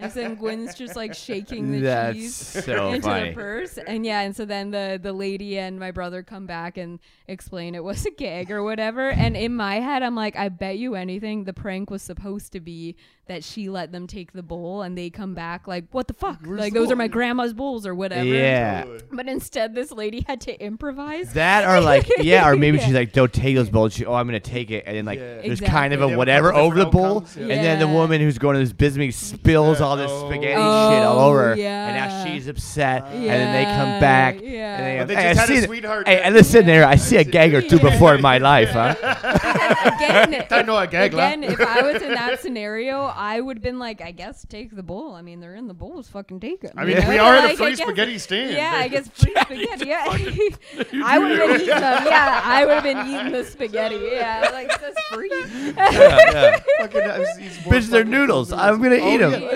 and 0.00 0.10
then 0.12 0.36
Gwen's 0.36 0.74
just 0.74 0.96
like 0.96 1.12
shaking 1.14 1.72
the 1.72 1.80
That's 1.80 2.16
cheese 2.16 2.36
so 2.36 2.92
into 2.94 3.06
funny. 3.06 3.28
the 3.28 3.34
purse 3.34 3.49
and 3.86 4.04
yeah 4.04 4.20
and 4.20 4.34
so 4.34 4.44
then 4.44 4.70
the 4.70 4.98
the 5.02 5.12
lady 5.12 5.58
and 5.58 5.78
my 5.78 5.90
brother 5.90 6.22
come 6.22 6.46
back 6.46 6.76
and 6.76 6.98
explain 7.28 7.74
it 7.74 7.82
was 7.84 8.04
a 8.06 8.10
gag 8.10 8.50
or 8.50 8.62
whatever 8.62 9.10
and 9.10 9.36
in 9.36 9.54
my 9.54 9.76
head 9.76 10.02
i'm 10.02 10.14
like 10.14 10.36
i 10.36 10.48
bet 10.48 10.78
you 10.78 10.94
anything 10.94 11.44
the 11.44 11.52
prank 11.52 11.90
was 11.90 12.02
supposed 12.02 12.52
to 12.52 12.60
be 12.60 12.96
that 13.30 13.44
she 13.44 13.70
let 13.70 13.92
them 13.92 14.06
take 14.08 14.32
the 14.32 14.42
bowl 14.42 14.82
and 14.82 14.98
they 14.98 15.08
come 15.08 15.34
back 15.34 15.68
like 15.68 15.84
what 15.92 16.08
the 16.08 16.14
fuck 16.14 16.40
Where's 16.44 16.58
like 16.60 16.72
the 16.72 16.80
those 16.80 16.90
are 16.90 16.96
my 16.96 17.06
grandma's 17.06 17.52
bowls 17.54 17.86
or 17.86 17.94
whatever 17.94 18.24
Yeah. 18.24 18.84
but 19.12 19.28
instead 19.28 19.72
this 19.74 19.92
lady 19.92 20.24
had 20.26 20.40
to 20.42 20.60
improvise 20.60 21.32
That 21.34 21.64
or 21.64 21.80
like 21.80 22.10
yeah, 22.18 22.48
or 22.48 22.56
maybe 22.56 22.78
Yeah. 22.78 22.84
she's 22.86 22.94
like, 22.94 23.12
don't 23.12 23.32
take 23.32 23.54
those 23.54 23.70
bowls. 23.70 23.94
She, 23.94 24.04
oh, 24.04 24.14
I'm 24.14 24.26
gonna 24.26 24.40
take 24.40 24.70
it, 24.72 24.82
and 24.86 24.96
then 24.96 25.04
like 25.04 25.20
Yeah. 25.20 25.42
there's 25.42 25.60
kind 25.60 25.92
of 25.94 26.02
a 26.02 26.16
whatever 26.16 26.52
over 26.52 26.76
the 26.76 26.86
bowl, 26.86 27.18
outcomes, 27.18 27.36
yeah. 27.36 27.42
and 27.54 27.64
then 27.64 27.78
the 27.78 27.86
woman 27.88 28.20
who's 28.20 28.36
going 28.38 28.54
to 28.54 28.60
this 28.60 28.72
business 28.72 28.98
meeting 28.98 29.12
spills 29.12 29.80
all 29.80 29.96
this 29.96 30.10
Oh. 30.10 30.28
spaghetti 30.28 30.54
shit 30.54 30.58
all 30.60 31.18
Oh, 31.20 31.28
over, 31.30 31.48
her, 31.50 31.56
yeah. 31.56 31.86
and 31.86 31.96
now 31.96 32.24
she's 32.24 32.48
upset, 32.48 33.04
and 33.12 33.24
then 33.24 33.52
they 33.52 33.64
come 33.64 34.00
back. 34.00 34.40
yeah 34.42 34.76
And 34.76 34.84
they, 34.84 34.98
But 34.98 35.08
they 35.08 35.14
hey, 35.14 35.34
just 35.34 35.38
I 35.38 35.40
had 35.42 35.50
a 35.50 35.54
see 35.54 35.60
the- 35.60 35.66
sweetheart 35.66 36.08
Hey, 36.08 36.16
that- 36.16 36.26
and 36.26 36.34
listen 36.34 36.66
there, 36.66 36.84
I 36.84 36.96
see 36.96 37.16
a 37.16 37.24
gag 37.24 37.54
or 37.54 37.62
two 37.62 37.78
before 37.78 38.14
in 38.16 38.22
my 38.22 38.38
life, 38.50 38.70
huh? 38.70 38.94
again, 39.96 40.46
I 40.50 40.62
know 40.62 40.76
a 40.76 40.86
gag 40.86 41.12
laugh. 41.14 41.34
again, 41.34 41.44
if 41.44 41.60
I 41.60 41.82
was 41.82 42.02
in 42.02 42.12
that 42.12 42.40
scenario, 42.40 43.02
I 43.22 43.38
would 43.38 43.58
have 43.58 43.62
been 43.62 43.78
like, 43.78 44.00
I 44.00 44.12
guess 44.12 44.46
take 44.48 44.74
the 44.74 44.82
bowl. 44.82 45.14
I 45.14 45.20
mean, 45.20 45.40
they're 45.40 45.54
in 45.54 45.68
the 45.68 45.74
bowls, 45.74 46.08
fucking 46.08 46.40
take 46.40 46.64
it. 46.64 46.72
I 46.74 46.84
mean, 46.86 46.96
you 46.96 47.02
know? 47.02 47.08
we 47.10 47.18
are 47.18 47.34
at 47.34 47.44
a 47.44 47.46
Like, 47.48 47.52
I 47.52 47.56
free 47.56 47.70
guess- 47.76 47.78
spaghetti 47.80 48.18
stand. 48.18 48.54
Yeah, 48.54 48.72
I 48.74 48.88
guess 48.88 49.08
free 49.08 49.34
spaghetti. 49.42 49.86
Yeah, 49.88 50.04
I 51.04 51.18
would 51.18 51.30
have 51.32 51.38
been 51.38 51.56
eating 51.56 51.66
them. 51.68 52.06
Yeah, 52.06 52.40
I 52.44 52.64
would 52.64 52.74
have 52.74 52.82
been 52.82 53.06
eating 53.08 53.32
the 53.32 53.44
spaghetti. 53.44 53.96
Yeah, 54.12 54.48
like 54.52 54.68
that's 54.80 55.00
free. 55.12 55.30
yeah. 55.76 56.60
Fucking, 56.78 57.00
uh, 57.02 57.16
he's- 57.18 57.36
he's 57.38 57.58
Bitch, 57.58 57.86
they're 57.90 58.00
fucking 58.04 58.10
noodles. 58.10 58.52
I'm 58.52 58.80
gonna 58.82 58.96
Oh, 58.96 59.14
eat 59.14 59.18
them. 59.18 59.32
yeah. 59.32 59.48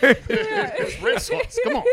Yeah. 0.00 0.14
Yeah. 0.28 0.72
It's 0.78 1.02
red 1.02 1.20
sauce. 1.20 1.58
Come 1.64 1.76
on. 1.76 1.84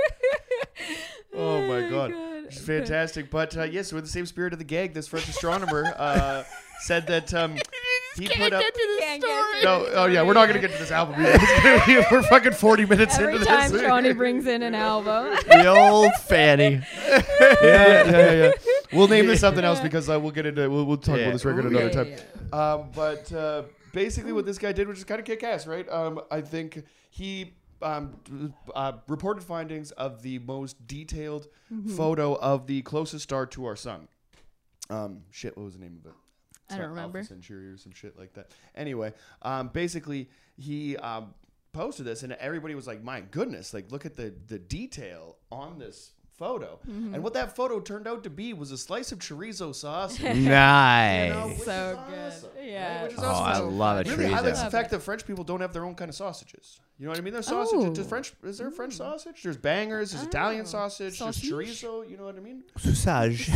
Oh 1.34 1.62
my 1.68 1.90
god, 1.90 2.12
God. 2.12 2.46
it's 2.46 2.60
fantastic. 2.60 3.30
But 3.32 3.58
uh, 3.58 3.64
yes, 3.64 3.92
with 3.92 4.04
the 4.04 4.10
same 4.12 4.26
spirit 4.28 4.54
of 4.54 4.60
the 4.60 4.66
gag, 4.66 4.94
this 4.94 5.08
French 5.08 5.28
astronomer 5.28 5.92
uh, 5.98 6.44
said 6.82 7.08
that 7.08 7.34
um, 7.34 7.58
he 8.18 8.28
put 8.28 8.54
up. 8.54 8.62
Can't 9.00 9.22
get 9.22 9.64
No, 9.64 9.88
oh 9.94 10.06
yeah, 10.06 10.24
we're 10.24 10.34
not 10.34 10.48
gonna 10.48 10.60
get 10.60 10.72
to 10.72 10.78
this 10.78 10.92
album. 10.92 11.22
Yet. 11.22 11.40
It's 11.42 11.64
gonna 11.64 11.86
be- 12.02 12.06
we're 12.12 12.22
fucking 12.24 12.54
forty 12.54 12.86
minutes 12.86 13.18
Every 13.20 13.34
into 13.34 13.46
time 13.46 13.72
this. 13.72 13.82
Johnny 13.82 14.14
brings 14.14 14.48
in 14.48 14.64
an 14.64 14.76
album. 14.76 15.38
The 15.48 15.68
old 15.68 16.12
Fanny. 16.24 16.82
yeah, 17.10 17.22
yeah, 17.62 18.10
yeah, 18.12 18.32
yeah. 18.32 18.52
We'll 18.94 19.08
name 19.08 19.28
this 19.28 19.40
something 19.42 19.64
else 19.64 19.80
because 19.80 20.10
uh, 20.10 20.20
we'll 20.20 20.32
get 20.32 20.46
into 20.46 20.70
we'll, 20.70 20.86
we'll 20.86 20.98
talk 20.98 21.18
Yeah. 21.18 21.24
about 21.24 21.34
this 21.34 21.46
record 21.46 21.72
Yeah, 21.72 21.80
another 21.82 22.10
yeah, 22.10 22.18
time. 22.52 22.82
Um, 22.82 22.90
but 22.96 23.32
uh, 23.34 23.64
basically, 23.94 24.32
what 24.34 24.46
this 24.46 24.58
guy 24.58 24.72
did 24.72 24.88
which 24.88 24.98
is 24.98 25.04
kind 25.04 25.20
of 25.20 25.26
kick 25.26 25.44
ass, 25.44 25.68
right? 25.68 25.88
Um, 25.90 26.22
I 26.32 26.42
think 26.42 26.84
he 27.10 27.54
um, 27.82 28.16
uh, 28.74 28.94
reported 29.08 29.44
findings 29.44 29.92
of 29.92 30.22
the 30.22 30.40
most 30.40 30.88
detailed 30.88 31.48
Mm-hmm. 31.74 31.96
photo 31.96 32.36
of 32.36 32.68
the 32.68 32.84
closest 32.84 33.24
star 33.24 33.48
to 33.48 33.66
our 33.66 33.76
sun. 33.76 34.08
Um, 34.92 35.24
shit, 35.32 35.58
what 35.58 35.64
was 35.66 35.74
the 35.74 35.80
name 35.80 35.98
of 36.00 36.12
it? 36.12 36.16
I 36.70 36.78
don't 36.78 36.92
like 36.92 37.00
Alpha 37.02 37.08
remember. 37.08 37.24
Centauri 37.24 37.68
or 37.68 37.78
some 37.78 37.92
shit 37.94 38.18
like 38.18 38.34
that. 38.34 38.52
Anyway, 38.76 39.14
um, 39.42 39.70
basically, 39.70 40.30
he 40.58 40.98
um, 40.98 41.34
posted 41.74 42.06
this, 42.06 42.24
and 42.24 42.34
everybody 42.34 42.76
was 42.76 42.88
like, 42.88 43.04
"My 43.04 43.22
goodness! 43.22 43.74
Like, 43.74 43.92
look 43.92 44.06
at 44.06 44.16
the 44.16 44.34
the 44.48 44.58
detail 44.60 45.38
on 45.52 45.78
this 45.80 46.12
photo." 46.38 46.80
Mm-hmm. 46.90 47.14
And 47.14 47.24
what 47.24 47.34
that 47.36 47.56
photo 47.56 47.80
turned 47.80 48.08
out 48.08 48.24
to 48.24 48.30
be 48.30 48.54
was 48.54 48.72
a 48.72 48.78
slice 48.78 49.12
of 49.12 49.20
chorizo 49.20 49.74
sausage. 49.76 50.36
Nice. 50.48 51.28
You 51.28 51.34
know, 51.34 51.50
So 51.50 51.52
is 51.52 51.66
good. 51.66 51.70
awesome, 51.70 52.50
right? 52.58 52.66
Yeah. 52.70 53.04
Which 53.04 53.14
is 53.14 53.20
Oh, 53.20 53.26
awesome. 53.26 53.66
I 53.66 53.68
love 53.70 54.00
it. 54.00 54.08
really 54.18 54.32
highlights 54.32 54.64
the 54.64 54.72
fact 54.72 54.92
that 54.92 55.00
French 55.02 55.26
people 55.28 55.44
don't 55.44 55.62
have 55.62 55.72
their 55.74 55.86
own 55.86 55.96
kind 55.96 56.10
of 56.10 56.16
sausages. 56.16 56.80
You 56.98 57.04
know 57.06 57.10
what 57.12 57.18
I 57.18 57.22
mean? 57.24 57.34
There's 57.34 57.48
sausage. 57.48 57.78
Oh. 57.82 57.94
Does 57.94 58.08
French 58.08 58.34
is 58.44 58.58
there 58.58 58.72
French 58.72 58.94
sausage? 58.94 59.44
There's 59.44 59.58
bangers. 59.58 60.12
There's 60.12 60.24
Italian 60.24 60.62
Oh. 60.62 60.66
sausage. 60.66 61.18
Sausage? 61.18 61.50
There's 61.50 61.82
chorizo. 61.82 62.10
You 62.10 62.16
know 62.16 62.24
what 62.24 62.38
I 62.38 62.40
mean? 62.40 62.64
Sausage. 62.78 63.48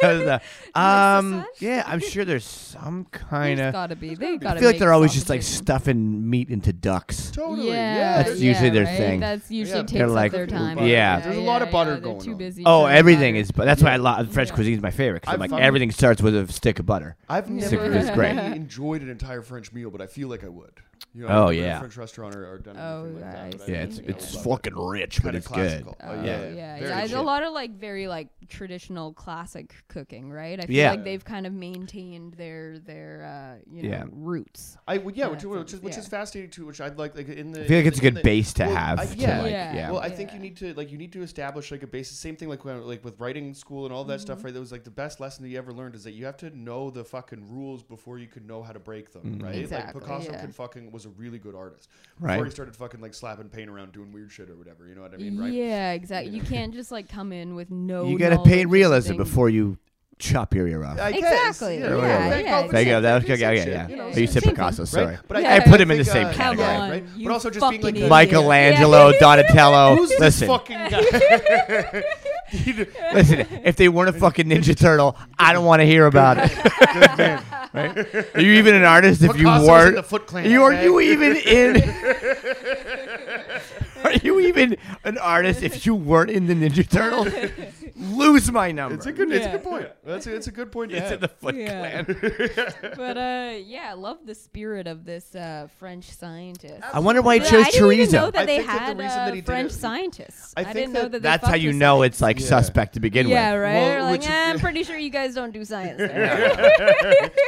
Sausage. 0.00 0.40
um, 0.74 1.44
yeah, 1.60 1.84
I'm 1.86 2.00
sure 2.00 2.24
there's 2.24 2.44
some 2.44 3.04
kind 3.12 3.60
of. 3.60 3.72
gotta 3.72 3.94
be. 3.94 4.16
They 4.16 4.32
I 4.32 4.36
gotta. 4.36 4.56
I 4.56 4.60
feel 4.60 4.68
like 4.70 4.78
they're 4.78 4.92
always 4.92 5.12
just 5.14 5.28
like 5.28 5.42
sausages. 5.42 5.58
stuffing 5.58 6.28
meat 6.28 6.50
into 6.50 6.72
ducks. 6.72 7.30
totally. 7.30 7.68
Yeah, 7.68 7.74
Yeah. 7.94 8.16
That's 8.16 8.28
there's- 8.30 8.42
usually 8.42 8.70
their 8.70 8.84
right? 8.84 8.96
thing. 8.96 9.20
That's 9.20 9.48
usually 9.50 9.76
Yeah. 9.78 9.82
takes 9.82 9.92
They're 9.92 10.06
up 10.08 10.12
like- 10.14 10.32
their 10.32 10.46
time. 10.48 10.78
Yeah. 10.84 11.20
There's 11.20 11.36
a 11.36 11.40
lot 11.40 11.62
of 11.62 11.70
butter 11.70 11.92
they're 11.92 12.00
going 12.00 12.20
too 12.20 12.32
on. 12.32 12.38
busy 12.38 12.62
Oh, 12.66 12.86
everything 12.86 13.34
butter. 13.34 13.40
is, 13.42 13.50
but 13.52 13.66
that's 13.66 13.82
why 13.84 13.92
I 13.92 13.96
love 13.98 14.32
French 14.32 14.48
Yeah. 14.50 14.54
cuisine 14.56 14.74
is 14.74 14.82
my 14.82 14.90
favorite. 14.90 15.22
Cause 15.22 15.34
I'm 15.34 15.40
like 15.40 15.52
everything 15.52 15.92
starts 15.92 16.20
with 16.20 16.34
a 16.34 16.50
stick 16.52 16.80
of 16.80 16.86
butter. 16.86 17.16
I've 17.28 17.48
never 17.48 17.92
It's 17.94 18.10
great. 18.10 18.34
really 18.34 18.56
enjoyed 18.56 19.02
an 19.02 19.10
entire 19.10 19.42
French 19.42 19.72
meal, 19.72 19.90
but 19.90 20.00
I 20.00 20.06
feel 20.08 20.26
like 20.28 20.42
I 20.42 20.48
would. 20.48 20.72
You 21.14 21.26
Oh, 21.26 21.48
a 21.48 21.52
yeah. 21.52 21.78
French 21.78 21.96
restaurant 21.96 22.34
or, 22.36 22.46
or 22.52 22.58
done 22.58 22.76
Oh, 22.78 23.04
anything 23.04 23.14
like 23.22 23.32
yeah, 23.34 23.42
I 23.44 23.50
that. 23.50 23.60
see. 23.62 23.72
Yeah, 23.72 23.78
it's 23.82 23.98
Yeah. 23.98 24.10
it's 24.10 24.34
Love 24.34 24.44
fucking 24.44 24.74
rich, 24.76 25.16
but 25.16 25.22
Kinda 25.22 25.38
it's 25.38 25.46
classical. 25.46 25.96
good. 25.98 26.06
Oh, 26.08 26.12
Oh, 26.12 26.14
yeah, 26.14 26.22
yeah, 26.22 26.78
Very 26.78 26.90
yeah. 26.90 26.98
It's 27.00 27.10
a 27.12 27.14
chill. 27.16 27.24
lot 27.24 27.42
of 27.42 27.52
like 27.54 27.70
very 27.78 28.06
like 28.08 28.28
traditional 28.48 29.12
classic 29.14 29.74
cooking, 29.88 30.30
right? 30.30 30.60
I 30.62 30.66
feel 30.66 30.76
Yeah. 30.76 30.90
like 30.90 31.04
they've 31.04 31.24
kind 31.24 31.46
of 31.46 31.52
maintained 31.54 32.34
their 32.34 32.78
their 32.78 33.24
uh, 33.24 33.62
you 33.74 33.82
know 33.84 33.88
Yeah. 33.88 34.04
roots. 34.12 34.76
I 34.86 34.98
would, 34.98 35.16
yeah, 35.16 35.24
Yeah, 35.26 35.30
which, 35.32 35.40
so 35.42 35.48
which 35.48 35.72
is 35.72 35.80
which 35.80 35.94
yeah. 35.94 35.98
is 36.00 36.08
fascinating 36.08 36.50
too. 36.50 36.66
Which 36.66 36.80
I'd 36.80 36.98
like 36.98 37.16
like 37.16 37.28
in 37.28 37.52
the. 37.52 37.64
I 37.64 37.66
feel 37.66 37.78
like 37.78 37.86
in 37.86 37.88
it's 37.88 37.98
a 37.98 38.00
the- 38.02 38.06
in 38.08 38.14
good 38.14 38.20
the- 38.20 38.24
base 38.24 38.52
to 38.54 38.64
well, 38.66 38.76
have. 38.76 38.98
I- 39.00 39.06
to, 39.06 39.16
yeah. 39.16 39.42
like, 39.42 39.50
Yeah. 39.50 39.74
yeah. 39.74 39.90
Well, 39.90 40.00
I 40.00 40.10
think 40.10 40.30
you 40.32 40.36
Yeah. 40.36 40.42
need 40.42 40.56
to 40.58 40.74
like 40.74 40.92
you 40.92 40.98
need 40.98 41.12
to 41.14 41.22
establish 41.22 41.70
like 41.72 41.82
a 41.82 41.86
basis. 41.86 42.18
Same 42.18 42.36
thing 42.36 42.48
like 42.50 42.64
when 42.64 42.86
like 42.86 43.02
with 43.04 43.18
writing 43.18 43.54
school 43.54 43.86
and 43.86 43.94
all 43.94 44.04
that 44.04 44.14
Mm-hmm. 44.18 44.20
stuff. 44.22 44.44
Right, 44.44 44.52
that 44.52 44.60
was 44.60 44.72
like 44.72 44.84
the 44.84 44.90
best 44.90 45.20
lesson 45.20 45.42
that 45.44 45.48
you 45.48 45.58
ever 45.58 45.72
learned 45.72 45.94
is 45.94 46.04
that 46.04 46.12
you 46.12 46.26
have 46.26 46.36
to 46.38 46.50
know 46.56 46.90
the 46.90 47.04
fucking 47.04 47.48
rules 47.50 47.82
before 47.82 48.18
you 48.18 48.26
can 48.28 48.46
know 48.46 48.62
how 48.62 48.72
to 48.72 48.78
break 48.78 49.12
them. 49.12 49.22
Mm-hmm. 49.22 49.44
Right, 49.44 49.54
Exactly, 49.56 50.00
like 50.00 50.08
Picasso 50.08 50.32
yeah. 50.32 50.40
can 50.40 50.52
fucking 50.52 50.92
was 50.92 50.97
a 51.04 51.10
really 51.10 51.38
good 51.38 51.54
artist 51.54 51.88
Right. 52.20 52.34
before 52.34 52.44
he 52.46 52.50
started 52.50 52.76
fucking 52.76 53.00
like 53.00 53.14
slapping 53.14 53.48
paint 53.48 53.68
around 53.70 53.92
doing 53.92 54.12
weird 54.12 54.30
shit 54.32 54.50
or 54.50 54.56
whatever. 54.56 54.86
You 54.86 54.94
know 54.94 55.02
what 55.02 55.14
I 55.14 55.16
mean? 55.18 55.38
Right. 55.38 55.52
Yeah, 55.52 55.92
exactly. 55.92 56.34
You 56.34 56.42
can't 56.42 56.74
just 56.74 56.90
like 56.90 57.08
come 57.08 57.32
in 57.32 57.54
with 57.54 57.70
no. 57.70 58.06
you 58.06 58.18
gotta 58.18 58.38
paint 58.38 58.70
realism 58.70 59.16
before 59.16 59.48
you 59.48 59.78
chop 60.18 60.54
your 60.54 60.66
ear 60.66 60.84
off. 60.84 60.98
I 60.98 61.12
guess, 61.12 61.22
Exactly, 61.56 61.78
Yeah, 61.78 61.88
yeah, 61.90 61.96
yeah, 61.96 62.02
yeah, 62.02 62.60
Van 62.62 62.68
There 62.70 62.80
you 62.82 62.86
go. 62.88 62.92
Gogh, 62.92 63.00
That 63.02 63.28
was. 63.28 63.40
Yeah, 63.40 63.50
yeah. 63.52 63.88
you 63.88 63.96
know, 63.96 64.08
Yeah, 64.08 64.16
you 64.16 64.26
said 64.26 64.42
Same 64.42 64.54
Picasso. 64.54 64.76
thing. 64.78 64.86
Sorry. 64.86 65.06
Right? 65.06 65.18
But 65.28 65.36
I, 65.36 65.40
Yeah, 65.40 65.52
I 65.52 65.56
I 65.56 65.60
put 65.60 65.80
him 65.80 65.90
in 65.90 65.98
the 65.98 66.04
same 66.04 66.26
uh, 66.26 66.32
category. 66.32 66.68
on, 66.68 66.90
right? 66.90 67.04
But 67.22 67.32
also 67.32 67.50
just 67.50 67.70
being 67.70 67.82
like 67.82 67.94
Michelangelo, 67.94 69.08
idiot. 69.08 69.20
Donatello. 69.20 69.96
Who's 69.96 70.08
this 70.10 70.20
listen, 70.20 70.48
fucking 70.48 70.88
guy? 70.88 72.02
listen. 73.12 73.46
If 73.64 73.76
they 73.76 73.88
weren't 73.88 74.14
a 74.14 74.18
fucking 74.18 74.46
Ninja 74.46 74.76
Turtle, 74.76 75.16
I 75.38 75.52
don't 75.52 75.64
want 75.64 75.80
to 75.80 75.86
hear 75.86 76.06
about 76.06 76.38
it. 76.40 77.42
Right? 77.74 78.34
Are 78.34 78.40
you 78.40 78.52
even 78.52 78.74
an 78.74 78.84
artist 78.84 79.22
if 79.22 79.36
you 79.36 79.44
Picasso's 79.44 79.62
in 79.62 79.68
weren't? 79.70 79.96
the 79.96 80.02
Foot 80.02 80.26
Clan, 80.26 80.50
you 80.50 80.62
are 80.62 80.72
okay? 80.72 80.84
you 80.84 81.00
even 81.00 81.36
in? 81.36 81.76
are 84.04 84.12
you 84.14 84.40
even 84.40 84.76
an 85.04 85.18
artist 85.18 85.62
if 85.62 85.84
you 85.84 85.94
weren't 85.94 86.30
in 86.30 86.46
the 86.46 86.54
Ninja 86.54 86.88
Turtle? 86.88 87.26
Lose 88.00 88.50
my 88.52 88.70
number. 88.70 88.94
It's 88.94 89.06
a 89.06 89.12
good. 89.12 89.32
It's 89.32 89.44
a 89.44 89.48
Yeah. 89.48 89.52
good 89.56 89.64
point. 89.64 89.88
That's 90.04 90.26
a, 90.26 90.34
it's 90.36 90.46
a 90.46 90.52
good 90.52 90.70
point 90.70 90.92
to 90.92 90.96
It's 90.98 91.06
in 91.06 91.10
have. 91.12 91.20
the 91.20 91.28
Foot 91.28 91.54
Yeah. 91.56 92.04
Clan. 92.04 92.92
But 92.96 93.16
uh, 93.18 93.52
yeah, 93.64 93.88
I 93.90 93.94
love 93.94 94.18
the 94.24 94.34
spirit 94.34 94.86
of 94.86 95.04
this 95.04 95.34
uh, 95.34 95.66
French 95.78 96.10
scientist. 96.10 96.84
I 96.92 97.00
wonder 97.00 97.22
why 97.22 97.38
he 97.38 97.44
Yeah, 97.44 97.50
chose 97.50 97.66
I 97.66 97.70
didn't 97.70 97.92
even 97.92 98.10
know 98.12 98.28
chorizo. 98.28 98.32
that 98.32 98.36
I 98.42 98.46
they 98.46 98.56
think 98.58 98.66
that 98.68 98.78
the 98.78 98.84
had 98.84 98.98
reason 98.98 99.18
uh, 99.20 99.24
that 99.26 99.34
he 99.34 99.40
did 99.40 99.46
French 99.46 99.72
it- 99.72 99.74
scientists. 99.74 100.54
I 100.56 100.60
I, 100.60 100.64
think 100.64 100.74
didn't 100.76 100.92
that 100.92 100.98
know 101.02 101.08
that. 101.08 101.12
they 101.12 101.18
That's 101.18 101.44
how 101.44 101.50
fucked 101.52 101.62
you 101.62 101.68
with 101.70 101.76
know 101.76 101.98
science. 102.00 102.14
it's 102.14 102.20
like 102.22 102.40
Yeah. 102.40 102.46
suspect 102.46 102.94
to 102.94 103.00
begin 103.00 103.26
with. 103.26 103.32
Yeah, 103.32 103.52
with. 103.52 103.62
right. 103.62 103.74
Well, 103.74 103.88
They're 103.88 104.02
like, 104.02 104.20
which- 104.20 104.30
eh, 104.30 104.50
I'm 104.50 104.58
pretty 104.60 104.82
sure 104.84 104.96
you 104.96 105.10
guys 105.10 105.34
don't 105.34 105.52
do 105.52 105.64
science. 105.64 105.98
There. 105.98 107.30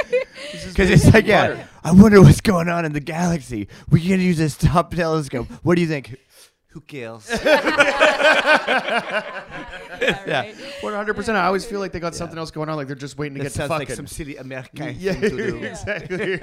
Because 0.68 0.90
it's 0.90 1.12
like, 1.12 1.26
yeah, 1.26 1.66
I 1.84 1.92
wonder 1.92 2.20
what's 2.22 2.40
going 2.40 2.68
on 2.68 2.84
in 2.84 2.92
the 2.92 3.00
galaxy. 3.00 3.68
We're 3.90 4.02
gonna 4.02 4.22
use 4.22 4.38
this 4.38 4.56
top 4.56 4.94
telescope. 4.94 5.46
What 5.62 5.74
do 5.76 5.80
you 5.82 5.86
think? 5.88 6.16
Who 6.72 6.80
cares? 6.82 7.28
yeah. 10.00 10.52
One 10.82 10.92
hundred 10.94 11.14
percent. 11.14 11.36
I 11.36 11.46
always 11.46 11.64
feel 11.64 11.80
like 11.80 11.90
they 11.92 11.98
got 12.00 12.14
something 12.14 12.38
else 12.38 12.50
going 12.52 12.68
on. 12.68 12.76
Like 12.76 12.86
they're 12.86 12.94
just 12.96 13.18
waiting 13.18 13.34
to 13.38 13.38
That 13.40 13.44
get 13.46 13.52
to 13.52 13.58
sounds 13.58 13.68
fucking. 13.70 13.88
like 13.88 13.96
some 13.96 14.06
city 14.06 14.36
American 14.36 14.94
yeah, 14.98 15.12
thing 15.14 15.20
to 15.22 15.36
do. 15.36 15.56
exactly. 15.64 16.38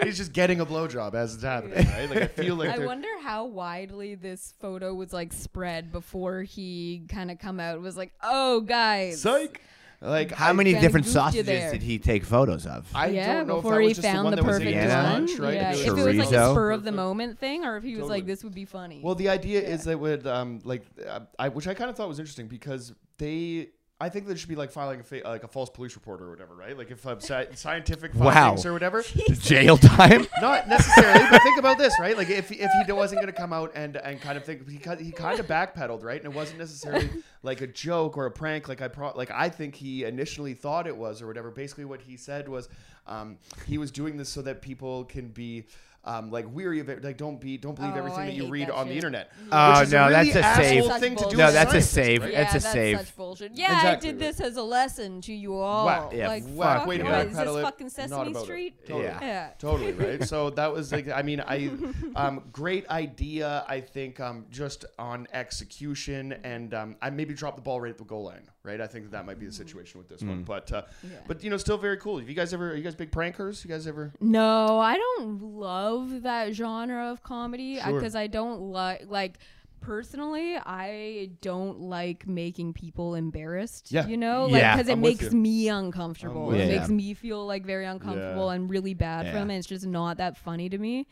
He's 0.04 0.16
just 0.18 0.32
getting 0.32 0.60
a 0.60 0.66
blowjob 0.66 1.14
as 1.14 1.34
it's 1.34 1.42
happening, 1.42 1.86
right? 1.88 2.08
Like 2.10 2.22
I 2.22 2.26
feel 2.26 2.54
like 2.56 2.68
I 2.70 2.76
they're- 2.78 2.86
wonder 2.86 3.08
how 3.22 3.46
widely 3.46 4.14
this 4.14 4.52
photo 4.60 4.92
was 4.94 5.12
like 5.12 5.32
spread 5.32 5.90
before 5.90 6.42
he 6.42 7.06
kind 7.08 7.30
of 7.30 7.38
come 7.38 7.58
out. 7.58 7.74
It 7.76 7.80
was 7.80 7.96
like, 7.96 8.12
oh 8.22 8.60
guys, 8.60 9.22
psych. 9.22 9.62
Like 10.02 10.32
How 10.32 10.48
I- 10.50 10.52
many 10.52 10.72
different 10.72 11.06
goofed 11.06 11.14
you 11.16 11.20
sausages 11.20 11.46
there. 11.46 11.72
did 11.72 11.82
he 11.82 11.98
take 12.00 12.24
photos 12.24 12.66
of? 12.66 12.88
I 12.94 13.06
yeah, 13.08 13.34
don't 13.34 13.46
know 13.46 13.56
if 13.58 13.62
before 13.62 13.74
that 13.76 13.80
he 13.82 13.88
was 13.88 13.96
just 13.98 14.02
the 14.08 14.12
found 14.12 14.24
one 14.24 14.30
the 14.32 14.36
that 14.36 14.44
was 14.44 14.58
perfect 14.58 14.76
his 14.76 14.84
Yeah. 14.86 15.02
one. 15.04 15.12
lunch, 15.26 15.38
right? 15.38 15.54
Yeah, 15.54 15.72
It 15.72 15.78
if 15.80 15.86
it 15.86 15.92
was 15.92 16.04
like 16.06 16.16
Chorizo. 16.28 16.50
a 16.50 16.50
spur 16.52 16.70
of 16.72 16.82
the 16.84 16.92
moment 16.92 17.38
thing, 17.38 17.64
or 17.64 17.76
if 17.76 17.84
he 17.84 17.90
was 17.92 18.00
Totally. 18.00 18.18
like, 18.18 18.26
this 18.26 18.42
would 18.42 18.54
be 18.54 18.64
funny. 18.64 19.00
Well, 19.04 19.14
the 19.14 19.28
idea 19.28 19.60
is 19.60 19.84
that 19.84 19.98
would 20.00 20.26
um 20.26 20.60
like 20.64 20.82
uh, 21.08 21.20
I 21.38 21.48
which 21.50 21.68
I 21.68 21.74
kind 21.74 21.88
of 21.88 21.96
thought 21.96 22.08
was 22.08 22.18
interesting 22.18 22.48
because 22.48 22.92
they. 23.18 23.68
I 24.02 24.08
think 24.08 24.26
there 24.26 24.36
should 24.36 24.48
be 24.48 24.56
like 24.56 24.72
filing 24.72 24.98
a 24.98 25.04
fa- 25.04 25.20
like 25.24 25.44
a 25.44 25.48
false 25.48 25.70
police 25.70 25.94
report 25.94 26.20
or 26.20 26.28
whatever, 26.28 26.54
right? 26.56 26.76
Like 26.76 26.90
if 26.90 27.06
uh, 27.06 27.16
sci- 27.20 27.46
scientific 27.54 28.12
Wow. 28.14 28.56
or 28.64 28.72
whatever. 28.72 29.02
Jail 29.38 29.76
time? 29.76 30.26
Not 30.40 30.68
necessarily, 30.68 31.24
but 31.30 31.40
think 31.42 31.58
about 31.58 31.78
this, 31.78 31.94
right? 32.00 32.16
Like 32.16 32.28
if, 32.28 32.50
if 32.50 32.70
he 32.86 32.92
wasn't 32.92 33.20
going 33.20 33.32
to 33.32 33.40
come 33.40 33.52
out 33.52 33.70
and 33.76 33.96
and 33.96 34.20
kind 34.20 34.36
of 34.36 34.44
think 34.44 34.68
he 34.68 34.78
ki- 34.78 35.04
he 35.04 35.12
kind 35.12 35.38
of 35.38 35.46
backpedaled, 35.46 36.02
right? 36.02 36.22
And 36.22 36.32
it 36.32 36.36
wasn't 36.36 36.58
necessarily 36.58 37.08
like 37.44 37.60
a 37.60 37.66
joke 37.68 38.18
or 38.18 38.26
a 38.26 38.30
prank, 38.32 38.68
like 38.68 38.82
I 38.82 38.88
pro- 38.88 39.16
like 39.16 39.30
I 39.30 39.48
think 39.48 39.76
he 39.76 40.02
initially 40.04 40.54
thought 40.54 40.88
it 40.88 40.96
was 40.96 41.22
or 41.22 41.28
whatever. 41.28 41.52
Basically, 41.52 41.84
what 41.84 42.00
he 42.02 42.16
said 42.16 42.48
was 42.48 42.68
um, 43.06 43.38
he 43.66 43.78
was 43.78 43.92
doing 43.92 44.16
this 44.16 44.28
so 44.28 44.42
that 44.42 44.62
people 44.62 45.04
can 45.04 45.28
be. 45.28 45.64
Um, 46.04 46.32
like 46.32 46.52
weary 46.52 46.80
of 46.80 46.88
it, 46.88 47.04
like 47.04 47.16
don't 47.16 47.40
be, 47.40 47.56
don't 47.56 47.76
believe 47.76 47.92
Oh, 47.94 47.98
everything 47.98 48.20
I 48.22 48.26
that 48.26 48.34
you 48.34 48.48
read 48.48 48.66
that 48.66 48.74
on 48.74 48.88
the 48.88 48.94
internet. 48.94 49.30
Oh, 49.52 49.80
which 49.80 49.90
no, 49.90 50.08
really 50.08 50.32
that's 50.32 50.34
a 50.36 50.40
asshole 50.44 50.88
save. 50.90 51.00
thing 51.00 51.14
to 51.16 51.28
do. 51.30 51.36
No, 51.36 51.44
as 51.44 51.54
that's 51.54 51.68
a 51.74 51.80
scientists, 51.80 51.90
save. 51.92 52.22
right? 52.22 52.32
Yeah. 52.32 52.42
That's 52.42 52.54
a 52.54 52.58
that's 52.58 52.72
save. 52.72 52.98
such 52.98 53.16
bullshit. 53.16 53.52
Yeah, 53.54 53.66
Exactly, 53.76 53.88
I 54.08 54.12
did 54.12 54.20
right. 54.20 54.26
this 54.28 54.40
as 54.40 54.56
a 54.56 54.62
lesson 54.64 55.20
to 55.20 55.32
you 55.32 55.54
all. 55.54 55.86
Whack. 55.86 56.10
Yeah, 56.12 56.26
like, 56.26 56.44
whack. 56.48 56.78
fuck, 56.80 56.88
Way 56.88 56.98
to 56.98 57.04
what, 57.04 57.26
is 57.28 57.36
backpedal 57.36 57.54
this 57.54 57.62
fucking 57.62 57.88
Sesame. 57.90 58.34
Street? 58.34 58.84
Totally. 58.84 59.04
Yeah. 59.04 59.18
Yeah. 59.22 59.48
totally 59.60 59.92
right 59.92 60.24
so 60.24 60.50
that 60.50 60.72
was 60.72 60.90
like 60.90 61.08
i 61.08 61.22
mean 61.22 61.40
i 61.46 61.70
um 62.16 62.42
great 62.52 62.88
idea 62.88 63.64
i 63.68 63.80
think 63.80 64.18
um 64.18 64.44
just 64.50 64.84
on 64.98 65.28
execution 65.32 66.32
and 66.44 66.74
um 66.74 66.96
i 67.00 67.10
maybe 67.10 67.32
dropped 67.34 67.56
the 67.56 67.62
ball 67.62 67.80
right 67.80 67.90
at 67.90 67.98
the 67.98 68.04
goal 68.04 68.24
line 68.24 68.42
right? 68.64 68.80
I 68.80 68.86
think 68.86 69.04
that, 69.06 69.12
that 69.12 69.26
might 69.26 69.38
be 69.38 69.46
the 69.46 69.52
situation 69.52 69.98
with 69.98 70.08
this 70.08 70.22
one. 70.22 70.42
But 70.44 70.72
uh 70.72 70.82
Yeah. 71.02 71.18
but 71.26 71.42
you 71.44 71.50
know 71.50 71.56
still 71.56 71.78
very 71.78 71.96
cool. 71.96 72.18
Have 72.18 72.28
you 72.28 72.34
guys 72.34 72.52
ever 72.54 72.70
are 72.72 72.76
you 72.76 72.82
guys 72.82 72.94
big 72.94 73.10
prankers? 73.10 73.64
You 73.64 73.70
guys 73.70 73.86
ever? 73.86 74.12
No, 74.20 74.78
I 74.78 74.96
don't 74.96 75.42
love 75.42 76.22
that 76.22 76.52
genre 76.54 77.10
of 77.10 77.22
comedy 77.22 77.78
Sure. 77.80 77.92
because 77.94 78.14
I 78.14 78.26
don't 78.26 78.60
like 78.60 79.04
like 79.08 79.38
personally 79.82 80.56
I 80.56 81.30
don't 81.42 81.80
like 81.80 82.26
making 82.26 82.72
people 82.72 83.14
embarrassed. 83.14 83.92
Yeah. 83.92 84.06
You 84.06 84.16
know, 84.16 84.46
like 84.46 84.60
Yeah, 84.62 84.76
because 84.76 84.88
it 84.88 84.92
I'm 84.92 85.00
makes 85.02 85.22
you. 85.22 85.30
me 85.32 85.68
uncomfortable. 85.68 86.52
it 86.54 86.60
you. 86.70 86.78
makes 86.78 86.88
me 86.88 87.12
feel 87.14 87.44
like 87.46 87.66
very 87.66 87.84
uncomfortable 87.84 88.46
Yeah. 88.48 88.54
and 88.54 88.70
really 88.70 88.94
bad 88.94 89.26
Yeah. 89.26 89.32
for 89.32 89.38
them. 89.40 89.50
And 89.50 89.58
it's 89.58 89.68
just 89.68 89.84
not 89.86 90.16
that 90.16 90.36
funny 90.38 90.68
to 90.70 90.78
me. 90.78 91.06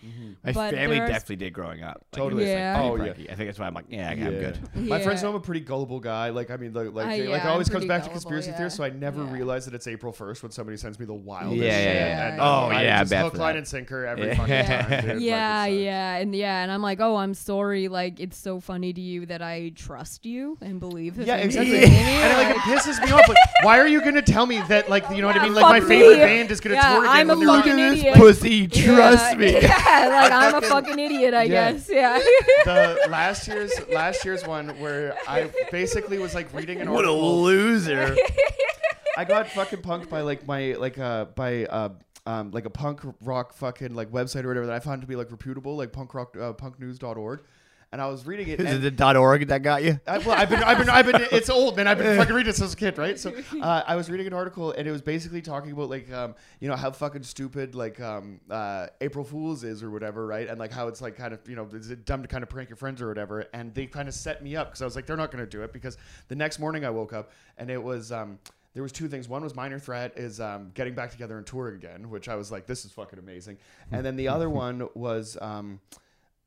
My 0.44 0.52
But 0.52 0.74
family 0.74 0.96
there 0.96 1.04
are- 1.04 1.08
definitely 1.08 1.36
did 1.36 1.52
growing 1.52 1.82
up. 1.82 1.96
Like, 2.12 2.12
Totally. 2.12 2.44
it 2.44 2.46
was, 2.46 2.52
like, 2.54 2.58
Yeah. 2.58 2.74
pretty 2.88 2.90
Oh, 2.90 3.04
yeah. 3.26 3.32
I 3.32 3.34
think 3.34 3.48
that's 3.48 3.58
why 3.58 3.66
I'm 3.66 3.74
like, 3.74 3.84
yeah, 3.88 4.10
I'm 4.10 4.18
Yeah. 4.18 4.30
good. 4.30 4.58
my 4.76 5.00
friends 5.00 5.22
know 5.22 5.28
i'm 5.30 5.34
a 5.34 5.40
pretty 5.40 5.60
gullible 5.60 6.00
guy 6.00 6.30
like 6.30 6.50
i 6.50 6.56
mean 6.56 6.72
like 6.72 6.92
like, 6.94 7.06
Uh, 7.06 7.10
they- 7.10 7.24
yeah, 7.24 7.30
like 7.30 7.44
it 7.44 7.48
always 7.48 7.68
comes 7.68 7.84
pretty 7.84 7.88
back 7.88 8.04
to 8.04 8.08
conspiracy 8.10 8.50
yeah. 8.50 8.56
theories 8.56 8.74
so 8.74 8.82
i 8.84 8.88
never 8.90 9.22
Yeah. 9.24 9.32
realize 9.32 9.64
that 9.66 9.74
it's 9.74 9.86
april 9.86 10.12
1st 10.12 10.42
when 10.42 10.52
somebody 10.52 10.76
sends 10.76 10.98
me 10.98 11.06
the 11.06 11.12
wildest 11.14 11.56
Yeah, 11.62 11.64
yeah, 11.66 11.92
yeah. 11.92 12.28
and, 12.32 12.40
Oh, 12.40 12.44
I 12.70 12.82
yeah, 12.82 13.00
just 13.04 13.12
hook 13.14 13.34
line 13.36 13.56
and 13.56 13.66
sinker 13.66 14.06
every 14.06 14.26
Yeah. 14.28 14.34
fucking 14.36 14.54
Yeah. 14.54 14.90
time 14.90 15.20
yeah, 15.20 15.62
uh, 15.62 15.64
yeah, 15.66 16.16
and 16.16 16.34
yeah, 16.34 16.62
and 16.62 16.70
I'm 16.72 16.82
like, 16.82 17.00
oh, 17.00 17.16
I'm 17.16 17.34
sorry. 17.34 17.88
Like, 17.88 18.20
it's 18.20 18.36
so 18.36 18.59
funny 18.60 18.92
to 18.92 19.00
you 19.00 19.26
that 19.26 19.42
I 19.42 19.72
trust 19.74 20.24
you 20.26 20.56
and 20.60 20.80
believe 20.80 21.16
the 21.16 21.24
Yeah, 21.24 21.36
exactly. 21.36 21.80
say. 21.80 21.84
And 21.86 22.32
it, 22.32 22.36
like 22.46 22.56
it 22.56 22.60
pisses 22.62 23.04
me 23.04 23.10
off. 23.12 23.28
Like, 23.28 23.36
why 23.62 23.78
are 23.78 23.86
you 23.86 24.00
gonna 24.02 24.22
tell 24.22 24.46
me 24.46 24.60
that? 24.68 24.88
Like, 24.88 25.08
you 25.10 25.20
know 25.20 25.26
what 25.26 25.36
I 25.36 25.42
mean? 25.44 25.54
Like, 25.54 25.64
my 25.64 25.80
favorite 25.80 26.18
me. 26.18 26.24
band 26.24 26.50
is 26.50 26.60
gonna 26.60 26.76
Yeah, 26.76 26.90
tour 26.94 27.04
again 27.04 27.16
I'm 27.16 27.30
a 27.30 27.36
when 27.36 27.46
they're 27.46 27.56
fucking 27.56 27.72
on- 27.72 27.78
idiot. 27.92 28.14
Pussy, 28.16 28.66
trust 28.68 29.32
yeah, 29.32 29.36
me. 29.38 29.52
Yeah, 29.52 30.08
like 30.08 30.32
I'm 30.32 30.54
a 30.54 30.60
fucking 30.68 30.98
idiot, 30.98 31.34
I 31.34 31.42
Yeah. 31.44 31.72
guess. 31.72 31.88
Yeah. 31.90 32.18
the 32.64 33.06
last 33.10 33.48
year's 33.48 33.72
last 33.92 34.24
year's 34.24 34.46
one 34.46 34.68
where 34.80 35.16
I 35.28 35.50
basically 35.70 36.18
was 36.18 36.34
like 36.34 36.52
reading 36.54 36.80
an 36.80 36.90
What 36.90 37.04
a 37.04 37.12
loser. 37.12 38.16
I 39.16 39.24
got 39.24 39.48
fucking 39.48 39.80
punked 39.82 40.08
by 40.08 40.20
like 40.22 40.46
my 40.46 40.74
like 40.74 40.98
uh 40.98 41.26
by 41.26 41.64
uh 41.66 41.90
um 42.26 42.50
like 42.52 42.64
a 42.64 42.70
punk 42.70 43.00
rock 43.22 43.52
fucking 43.54 43.94
like 43.94 44.10
website 44.12 44.44
or 44.44 44.48
whatever 44.48 44.66
that 44.66 44.74
I 44.76 44.80
found 44.80 45.00
to 45.02 45.06
be 45.06 45.16
like 45.16 45.30
reputable 45.30 45.76
like 45.76 45.92
punk 45.92 46.14
rock 46.14 46.36
uh, 46.36 46.52
punknews.org. 46.52 47.40
And 47.92 48.00
I 48.00 48.06
was 48.06 48.24
reading 48.24 48.46
it. 48.46 48.60
Is 48.60 48.84
it 48.84 48.96
the 48.96 49.18
.org 49.18 49.48
that 49.48 49.62
got 49.62 49.82
you? 49.82 49.98
I, 50.06 50.18
well, 50.18 50.30
I've 50.30 50.48
been, 50.48 50.62
I've 50.62 50.78
been, 50.78 50.88
I've 50.88 51.06
been. 51.06 51.26
It's 51.32 51.50
old, 51.50 51.76
man. 51.76 51.88
I've 51.88 51.98
been 51.98 52.16
fucking 52.18 52.32
reading 52.32 52.50
it 52.50 52.54
since 52.54 52.72
a 52.72 52.76
kid, 52.76 52.96
right? 52.98 53.18
So, 53.18 53.34
uh, 53.60 53.82
I 53.84 53.96
was 53.96 54.08
reading 54.08 54.28
an 54.28 54.32
article, 54.32 54.70
and 54.70 54.86
it 54.86 54.92
was 54.92 55.02
basically 55.02 55.42
talking 55.42 55.72
about 55.72 55.90
like, 55.90 56.10
um, 56.12 56.36
you 56.60 56.68
know, 56.68 56.76
how 56.76 56.92
fucking 56.92 57.24
stupid 57.24 57.74
like 57.74 58.00
um, 58.00 58.38
uh, 58.48 58.86
April 59.00 59.24
Fools 59.24 59.64
is 59.64 59.82
or 59.82 59.90
whatever, 59.90 60.24
right? 60.24 60.46
And 60.48 60.60
like 60.60 60.70
how 60.70 60.86
it's 60.86 61.00
like 61.00 61.16
kind 61.16 61.34
of, 61.34 61.40
you 61.48 61.56
know, 61.56 61.68
is 61.72 61.90
it 61.90 62.04
dumb 62.04 62.22
to 62.22 62.28
kind 62.28 62.44
of 62.44 62.48
prank 62.48 62.68
your 62.68 62.76
friends 62.76 63.02
or 63.02 63.08
whatever? 63.08 63.46
And 63.52 63.74
they 63.74 63.86
kind 63.86 64.06
of 64.06 64.14
set 64.14 64.40
me 64.40 64.54
up 64.54 64.68
because 64.68 64.82
I 64.82 64.84
was 64.84 64.94
like, 64.94 65.06
they're 65.06 65.16
not 65.16 65.32
going 65.32 65.44
to 65.44 65.50
do 65.50 65.62
it 65.62 65.72
because 65.72 65.98
the 66.28 66.36
next 66.36 66.60
morning 66.60 66.84
I 66.84 66.90
woke 66.90 67.12
up 67.12 67.32
and 67.58 67.70
it 67.70 67.82
was. 67.82 68.12
Um, 68.12 68.38
there 68.72 68.84
was 68.84 68.92
two 68.92 69.08
things. 69.08 69.28
One 69.28 69.42
was 69.42 69.56
minor 69.56 69.80
threat 69.80 70.12
is 70.16 70.38
um, 70.38 70.70
getting 70.74 70.94
back 70.94 71.10
together 71.10 71.36
and 71.36 71.44
touring 71.44 71.74
again, 71.74 72.08
which 72.08 72.28
I 72.28 72.36
was 72.36 72.52
like, 72.52 72.66
this 72.66 72.84
is 72.84 72.92
fucking 72.92 73.18
amazing. 73.18 73.58
And 73.90 74.06
then 74.06 74.14
the 74.14 74.28
other 74.28 74.48
one 74.64 74.88
was. 74.94 75.36
Um, 75.40 75.80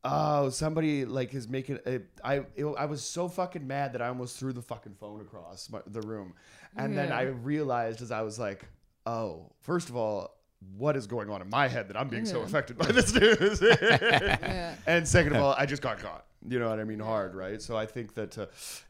Oh, 0.04 0.50
somebody 0.50 1.04
like 1.06 1.32
is 1.34 1.48
making 1.48 1.78
it. 1.86 2.10
I 2.22 2.44
it, 2.56 2.64
I 2.78 2.84
was 2.84 3.02
so 3.02 3.28
fucking 3.28 3.66
mad 3.66 3.94
that 3.94 4.02
I 4.02 4.08
almost 4.08 4.38
threw 4.38 4.52
the 4.52 4.62
fucking 4.62 4.94
phone 5.00 5.20
across 5.22 5.70
my, 5.70 5.80
the 5.86 6.02
room, 6.02 6.34
and 6.76 6.96
then 6.96 7.08
Yeah. 7.08 7.18
I 7.18 7.24
mm-hmm. 7.26 7.42
realized 7.42 8.02
as 8.02 8.10
I 8.10 8.22
was 8.22 8.38
like, 8.38 8.66
oh, 9.06 9.50
first 9.62 9.88
of 9.88 9.96
all, 9.96 10.36
what 10.76 10.96
is 10.96 11.06
going 11.06 11.30
on 11.30 11.40
in 11.40 11.48
my 11.48 11.68
head 11.68 11.88
that 11.88 11.96
I'm 11.96 12.08
being 12.08 12.26
so 12.26 12.40
Yeah. 12.40 12.44
affected 12.44 12.76
by 12.76 12.86
this 12.92 13.14
news? 13.14 13.60
Yeah. 13.80 14.74
and 14.86 15.08
second 15.08 15.36
of 15.36 15.42
all, 15.42 15.54
I 15.56 15.64
just 15.66 15.82
got 15.82 15.98
caught. 15.98 16.26
You 16.46 16.58
know 16.58 16.68
what 16.68 16.78
I 16.78 16.84
mean? 16.84 17.00
Hard, 17.00 17.34
right? 17.34 17.60
So 17.62 17.74
I 17.74 17.86
think 17.86 18.12
that 18.14 18.36
uh, 18.36 18.46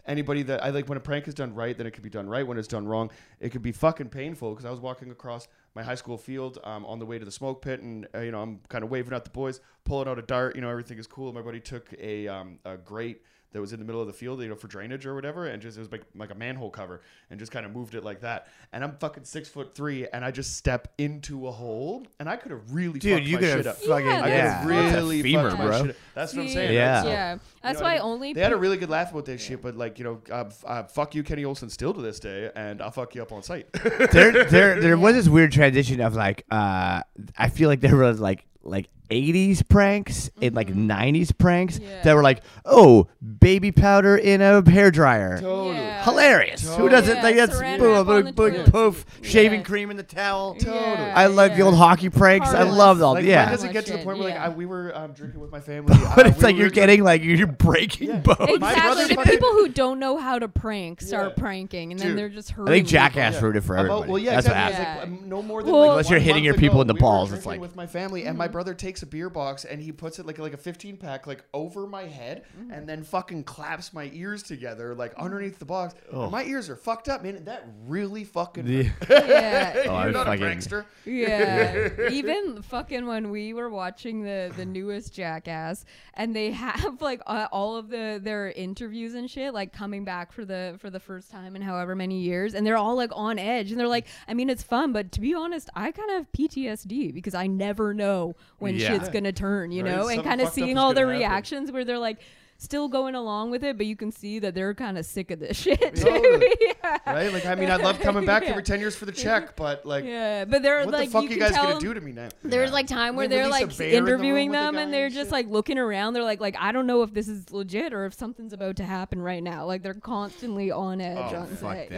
anybody 0.07 0.43
that 0.43 0.65
I 0.65 0.71
like 0.71 0.89
when 0.89 0.99
a 0.99 1.01
prank 1.01 1.29
is 1.29 1.35
done 1.35 1.55
right, 1.55 1.79
then 1.79 1.87
it 1.87 1.93
could 1.93 2.03
be 2.03 2.11
done 2.11 2.29
right. 2.29 2.45
When 2.45 2.59
it's 2.59 2.67
done 2.67 2.85
wrong, 2.89 3.13
it 3.39 3.51
could 3.51 3.63
be 3.63 3.71
fucking 3.71 4.09
painful. 4.09 4.51
Because 4.51 4.65
I 4.65 4.71
was 4.71 4.81
walking 4.81 5.13
across 5.13 5.47
my 5.75 5.83
high 5.83 5.95
school 5.95 6.17
field 6.17 6.59
um, 6.65 6.85
on 6.87 6.99
the 6.99 7.07
way 7.07 7.19
to 7.19 7.25
the 7.25 7.31
smoke 7.31 7.63
pit, 7.63 7.81
and 7.81 8.07
uh, 8.15 8.21
you 8.21 8.31
know 8.31 8.41
I'm 8.41 8.61
kind 8.69 8.85
of 8.85 8.91
waving 8.91 9.13
at 9.13 9.25
the 9.25 9.31
boys, 9.31 9.61
pulling 9.85 10.09
out 10.09 10.19
a 10.19 10.23
dart. 10.23 10.55
You 10.55 10.63
know 10.63 10.71
everything 10.71 10.99
is 10.99 11.07
cool. 11.07 11.33
My 11.33 11.43
buddy 11.43 11.61
took 11.61 11.93
a 11.99 12.29
um, 12.29 12.59
a 12.65 12.77
grate 12.77 13.23
that 13.55 13.61
was 13.61 13.73
in 13.73 13.79
the 13.79 13.85
middle 13.87 14.01
of 14.03 14.07
the 14.07 14.13
field, 14.13 14.43
you 14.43 14.49
know, 14.49 14.55
for 14.55 14.67
drainage 14.69 15.07
or 15.07 15.15
whatever, 15.15 15.47
and 15.47 15.63
just 15.63 15.79
it 15.79 15.81
was 15.81 15.91
like 15.91 16.03
like 16.15 16.31
a 16.31 16.35
manhole 16.35 16.69
cover, 16.71 17.01
and 17.31 17.41
just 17.41 17.51
kind 17.51 17.65
of 17.65 17.73
moved 17.73 17.95
it 17.95 18.05
like 18.05 18.21
that. 18.21 18.49
And 18.75 18.85
I'm 18.85 18.97
fucking 18.99 19.25
six 19.25 19.49
foot 19.49 19.75
three, 19.75 20.07
and 20.13 20.23
I 20.25 20.31
just 20.31 20.57
step 20.57 20.89
into 20.99 21.47
a 21.49 21.51
hole, 21.53 22.07
and 22.21 22.29
I 22.29 22.37
could 22.37 22.51
have 22.51 22.73
really 22.75 22.99
Dude, 22.99 23.15
fucked 23.19 23.27
you 23.27 23.37
my 23.37 23.41
could 23.41 23.49
have 23.51 23.67
up. 23.69 23.77
fucking 23.79 24.07
Yeah, 24.07 24.21
I 24.23 24.29
yeah. 24.29 24.63
could 24.65 24.73
have 24.75 24.95
really 24.95 25.23
That's 25.23 25.33
femur, 25.33 25.49
fucked 25.51 25.59
my 25.63 25.67
bro. 25.69 25.81
shit 25.81 25.91
up. 25.91 25.97
That's 26.15 26.35
what 26.35 26.43
I'm 26.43 26.49
saying. 26.49 26.75
Yeah. 26.75 26.87
That's- 27.03 27.07
yeah. 27.07 27.39
That's 27.63 27.79
know 27.79 27.85
why 27.85 27.91
I 27.93 27.95
mean? 27.95 28.03
only 28.03 28.33
They 28.35 28.41
had 28.43 28.53
a 28.53 28.57
really 28.57 28.77
good 28.77 28.91
laugh 28.91 29.11
about 29.13 29.25
that 29.25 29.41
shit, 29.41 29.63
but 29.63 29.75
like 29.77 29.99
you 29.99 30.05
know, 30.05 30.21
uh, 30.31 30.45
f- 30.49 30.65
uh, 30.67 30.83
fuck 30.83 31.15
you, 31.15 31.23
Kenny 31.23 31.45
Olson, 31.47 31.71
still 31.71 31.95
to 31.95 32.03
this 32.03 32.21
day, 32.21 32.51
and 32.55 32.83
I'll 32.83 32.91
fuck 32.91 33.15
you 33.15 33.23
up 33.23 33.33
on 33.33 33.43
sight. 33.43 33.73
there, 34.13 34.45
there, 34.45 34.81
there 34.81 34.99
was 34.99 35.15
this 35.15 35.29
weird 35.29 35.53
transition 35.53 36.01
of 36.01 36.15
like, 36.15 36.45
uh, 36.51 37.03
I 37.39 37.49
feel 37.51 37.69
like 37.69 37.81
there 37.81 37.97
was 37.97 38.21
like, 38.21 38.45
like 38.65 38.89
80s 39.11 39.69
pranks 39.69 40.31
and 40.41 40.55
like 40.57 40.69
90s 40.69 41.37
pranks 41.37 41.79
Yeah. 41.79 42.03
that 42.03 42.15
were 42.17 42.23
like, 42.23 42.43
oh, 42.65 43.07
baby 43.41 43.71
powder 43.71 44.17
in 44.17 44.41
a 44.41 44.69
hair 44.69 44.91
dryer. 44.91 45.39
totally. 45.41 45.77
Yeah. 45.77 46.03
Hilarious. 46.05 46.77
Who 46.77 46.89
doesn't 46.89 47.17
Yeah, 47.17 47.23
think 47.23 47.37
that's 47.39 47.57
saran 47.57 47.79
boom, 47.79 48.07
boom, 48.07 48.35
boom, 48.35 48.65
poof, 48.71 49.07
seat. 49.23 49.27
shaving 49.27 49.63
cream 49.63 49.91
in 49.91 49.97
the 49.97 50.03
towel. 50.03 50.55
Totally. 50.55 50.77
Yeah, 50.83 51.13
I 51.17 51.27
love 51.27 51.57
the 51.57 51.63
old 51.63 51.75
hockey 51.77 52.11
pranks. 52.11 52.49
I 52.49 52.57
Harmless. 52.59 52.77
love 52.79 53.03
all. 53.03 53.15
Like, 53.15 53.25
yeah. 53.25 53.45
when 53.45 53.53
does 53.53 53.65
it 53.65 53.73
get 53.73 53.87
to 53.87 53.93
the 53.93 53.99
point 53.99 54.19
where 54.19 54.29
like 54.29 54.35
yeah. 54.35 54.45
I, 54.47 54.49
we 54.51 54.67
were 54.67 54.95
um, 54.97 55.13
drinking 55.13 55.41
with 55.41 55.51
my 55.51 55.61
family? 55.61 55.95
but 56.17 56.27
uh, 56.27 56.29
it's 56.31 56.39
we 56.39 56.45
like 56.45 56.57
you're 56.57 56.69
dr- 56.69 56.75
getting 56.75 57.05
like 57.05 57.23
you're 57.23 57.47
breaking 57.47 58.09
Yeah. 58.09 58.19
bones. 58.21 58.39
My 58.39 58.73
Exactly. 58.73 59.15
brother 59.15 59.15
The 59.25 59.31
people 59.31 59.51
who 59.51 59.69
don't 59.69 59.99
know 59.99 60.17
how 60.19 60.39
to 60.39 60.49
prank 60.49 61.01
start 61.01 61.35
Yeah. 61.37 61.43
pranking, 61.43 61.93
and 61.93 62.01
Dude, 62.01 62.11
then 62.11 62.17
they're 62.17 62.29
just 62.31 62.53
I 62.59 62.65
think. 62.67 62.87
Jackass 62.89 63.41
rooted 63.41 63.65
for 63.65 63.75
About- 63.77 63.85
everybody. 63.85 64.11
well, 64.13 64.19
yeah, 64.19 64.31
That's 64.41 64.49
what 64.49 64.57
exactly. 64.57 64.85
happens. 64.85 65.13
It's 65.15 65.21
like, 65.23 65.29
no 65.31 65.43
more 65.43 65.63
than 65.63 65.73
Well- 65.73 65.91
Unless 65.93 66.11
you're 66.11 66.19
hitting 66.21 66.45
your 66.45 66.55
people 66.55 66.81
in 66.83 66.87
the 66.87 66.95
we 66.95 67.01
balls, 67.01 67.33
it's 67.33 67.47
like- 67.47 67.61
with 67.61 67.77
my 67.77 67.87
family, 67.87 68.25
and 68.25 68.37
my 68.37 68.49
brother 68.55 68.73
takes 68.73 69.03
a 69.03 69.07
beer 69.07 69.29
box 69.29 69.65
and 69.65 69.83
he 69.83 69.91
puts 69.91 70.19
it 70.21 70.27
like 70.27 70.39
like 70.39 70.55
a 70.55 70.57
15 70.57 70.97
pack 70.97 71.27
like 71.27 71.45
over 71.53 71.87
my 71.87 72.05
head, 72.05 72.45
and 72.71 72.89
then 72.89 73.03
fucking 73.03 73.43
claps 73.45 73.93
my 73.93 74.09
ears 74.15 74.43
together 74.43 74.95
like 74.95 75.13
underneath 75.17 75.59
the 75.59 75.65
box. 75.65 75.95
And 76.13 76.31
my 76.31 76.45
ears 76.45 76.71
are 76.71 76.77
fucked 76.77 77.09
up, 77.09 77.23
man. 77.25 77.45
That 77.45 77.67
really 77.87 78.25
fucking. 78.25 78.67
Yeah. 78.67 78.91
Yeah. 79.11 79.73
Oh, 79.85 79.85
You're 79.85 79.93
I 79.93 80.11
not 80.11 80.27
fucking- 80.27 80.43
a 80.43 80.47
prankster. 80.47 80.85
Yeah. 81.05 82.09
Even 82.11 82.63
fucking 82.63 83.07
when 83.07 83.31
we 83.31 83.53
were 83.53 83.69
watching 83.71 84.23
the 84.23 84.53
the 84.57 84.65
newest 84.65 85.13
Jackass 85.13 85.85
and 86.15 86.35
they 86.35 86.51
have 86.53 87.03
like 87.03 87.21
uh, 87.27 87.49
all 87.51 87.77
of 87.77 87.89
the 87.89 88.21
their 88.23 88.51
interviews 88.53 89.15
and 89.15 89.29
shit 89.31 89.53
like 89.53 89.73
coming 89.73 90.05
back 90.05 90.33
for 90.33 90.45
the 90.45 90.77
for 90.79 90.91
the 90.91 91.01
first 91.01 91.31
time 91.31 91.57
in 91.57 91.63
however 91.63 91.95
many 91.97 92.21
years 92.21 92.55
and 92.55 92.65
they're 92.67 92.77
all 92.77 92.95
like 92.97 93.11
on 93.15 93.39
edge 93.39 93.71
and 93.73 93.81
they're 93.81 93.89
like 93.89 94.07
I 94.29 94.35
mean 94.35 94.49
it's 94.49 94.63
fun 94.63 94.93
but 94.93 95.11
to 95.13 95.21
be 95.21 95.35
honest 95.35 95.69
I 95.75 95.91
kind 95.91 96.11
of 96.11 96.17
have 96.19 96.33
PTSD 96.33 97.13
because 97.13 97.35
I 97.35 97.47
never 97.47 97.93
know 97.95 98.37
when 98.59 98.77
Yeah. 98.77 98.89
shit's 98.89 99.09
to 99.25 99.33
turn, 99.33 99.73
you 99.73 99.85
Right, 99.85 99.95
know, 99.97 100.09
and 100.09 100.23
kind 100.25 100.41
of 100.41 100.49
seeing 100.51 100.79
all 100.79 100.93
gonna 100.93 100.95
their 100.95 101.07
reactions 101.07 101.71
where 101.73 101.85
they're 101.85 101.99
like 101.99 102.19
still 102.65 102.89
going 102.89 103.15
along 103.15 103.51
with 103.51 103.63
it 103.63 103.77
but 103.77 103.87
you 103.87 103.95
can 103.97 104.11
see 104.11 104.39
that 104.39 104.55
they're 104.55 104.75
kind 104.75 104.99
of 104.99 105.05
sick 105.07 105.31
of 105.31 105.39
this 105.39 105.57
shit. 105.63 105.81
too. 105.95 106.03
Totally. 106.05 106.53
yeah. 106.61 106.99
Right? 107.07 107.33
Like, 107.33 107.47
I 107.47 107.55
mean, 107.55 107.71
I 107.71 107.77
love 107.77 108.01
coming 108.01 108.25
back 108.25 108.43
Yeah. 108.45 108.51
every 108.51 108.63
10 108.63 108.81
years 108.81 108.97
for 108.97 109.05
the 109.07 109.13
check, 109.13 109.57
but 109.57 109.85
like, 109.87 110.05
Yeah, 110.05 110.45
but 110.45 110.63
they're 110.63 110.85
what 110.85 110.93
like 110.95 111.09
the 111.09 111.13
fuck 111.13 111.25
you, 111.25 111.31
you 111.31 111.39
guys 111.39 111.53
tell 111.53 111.65
gonna 111.69 111.81
do 111.81 111.95
to 111.95 112.01
me 112.01 112.13
now? 112.13 112.29
there's 112.43 112.73
like 112.73 112.87
time 112.87 113.17
where 113.17 113.29
They 113.29 113.37
they're 113.37 113.49
like 113.49 113.77
bear 113.77 113.89
in 113.89 114.05
the 114.05 114.13
room 114.13 114.21
interviewing 114.21 114.51
the 114.53 114.59
them 114.59 114.77
and 114.77 114.93
they're 114.93 115.07
and 115.07 115.15
just 115.15 115.27
shit. 115.27 115.33
like 115.33 115.47
looking 115.49 115.79
around. 115.79 116.15
They're 116.15 116.23
like, 116.25 116.41
like 116.41 116.57
I 116.59 116.73
don't 116.73 116.87
know 116.87 117.03
if 117.03 117.13
this 117.15 117.29
is 117.29 117.53
legit 117.53 117.93
or 117.93 118.07
if 118.07 118.15
something's 118.15 118.53
about 118.53 118.77
to 118.77 118.85
happen 118.85 119.21
right 119.21 119.43
now. 119.43 119.67
Like 119.67 119.83
they're 119.83 119.95
constantly 119.95 120.71
on 120.71 121.01
edge 121.01 121.33
Oh, 121.33 121.37
on 121.41 121.47
Fuck 121.49 121.59
set. 121.77 121.91
that. 121.91 121.93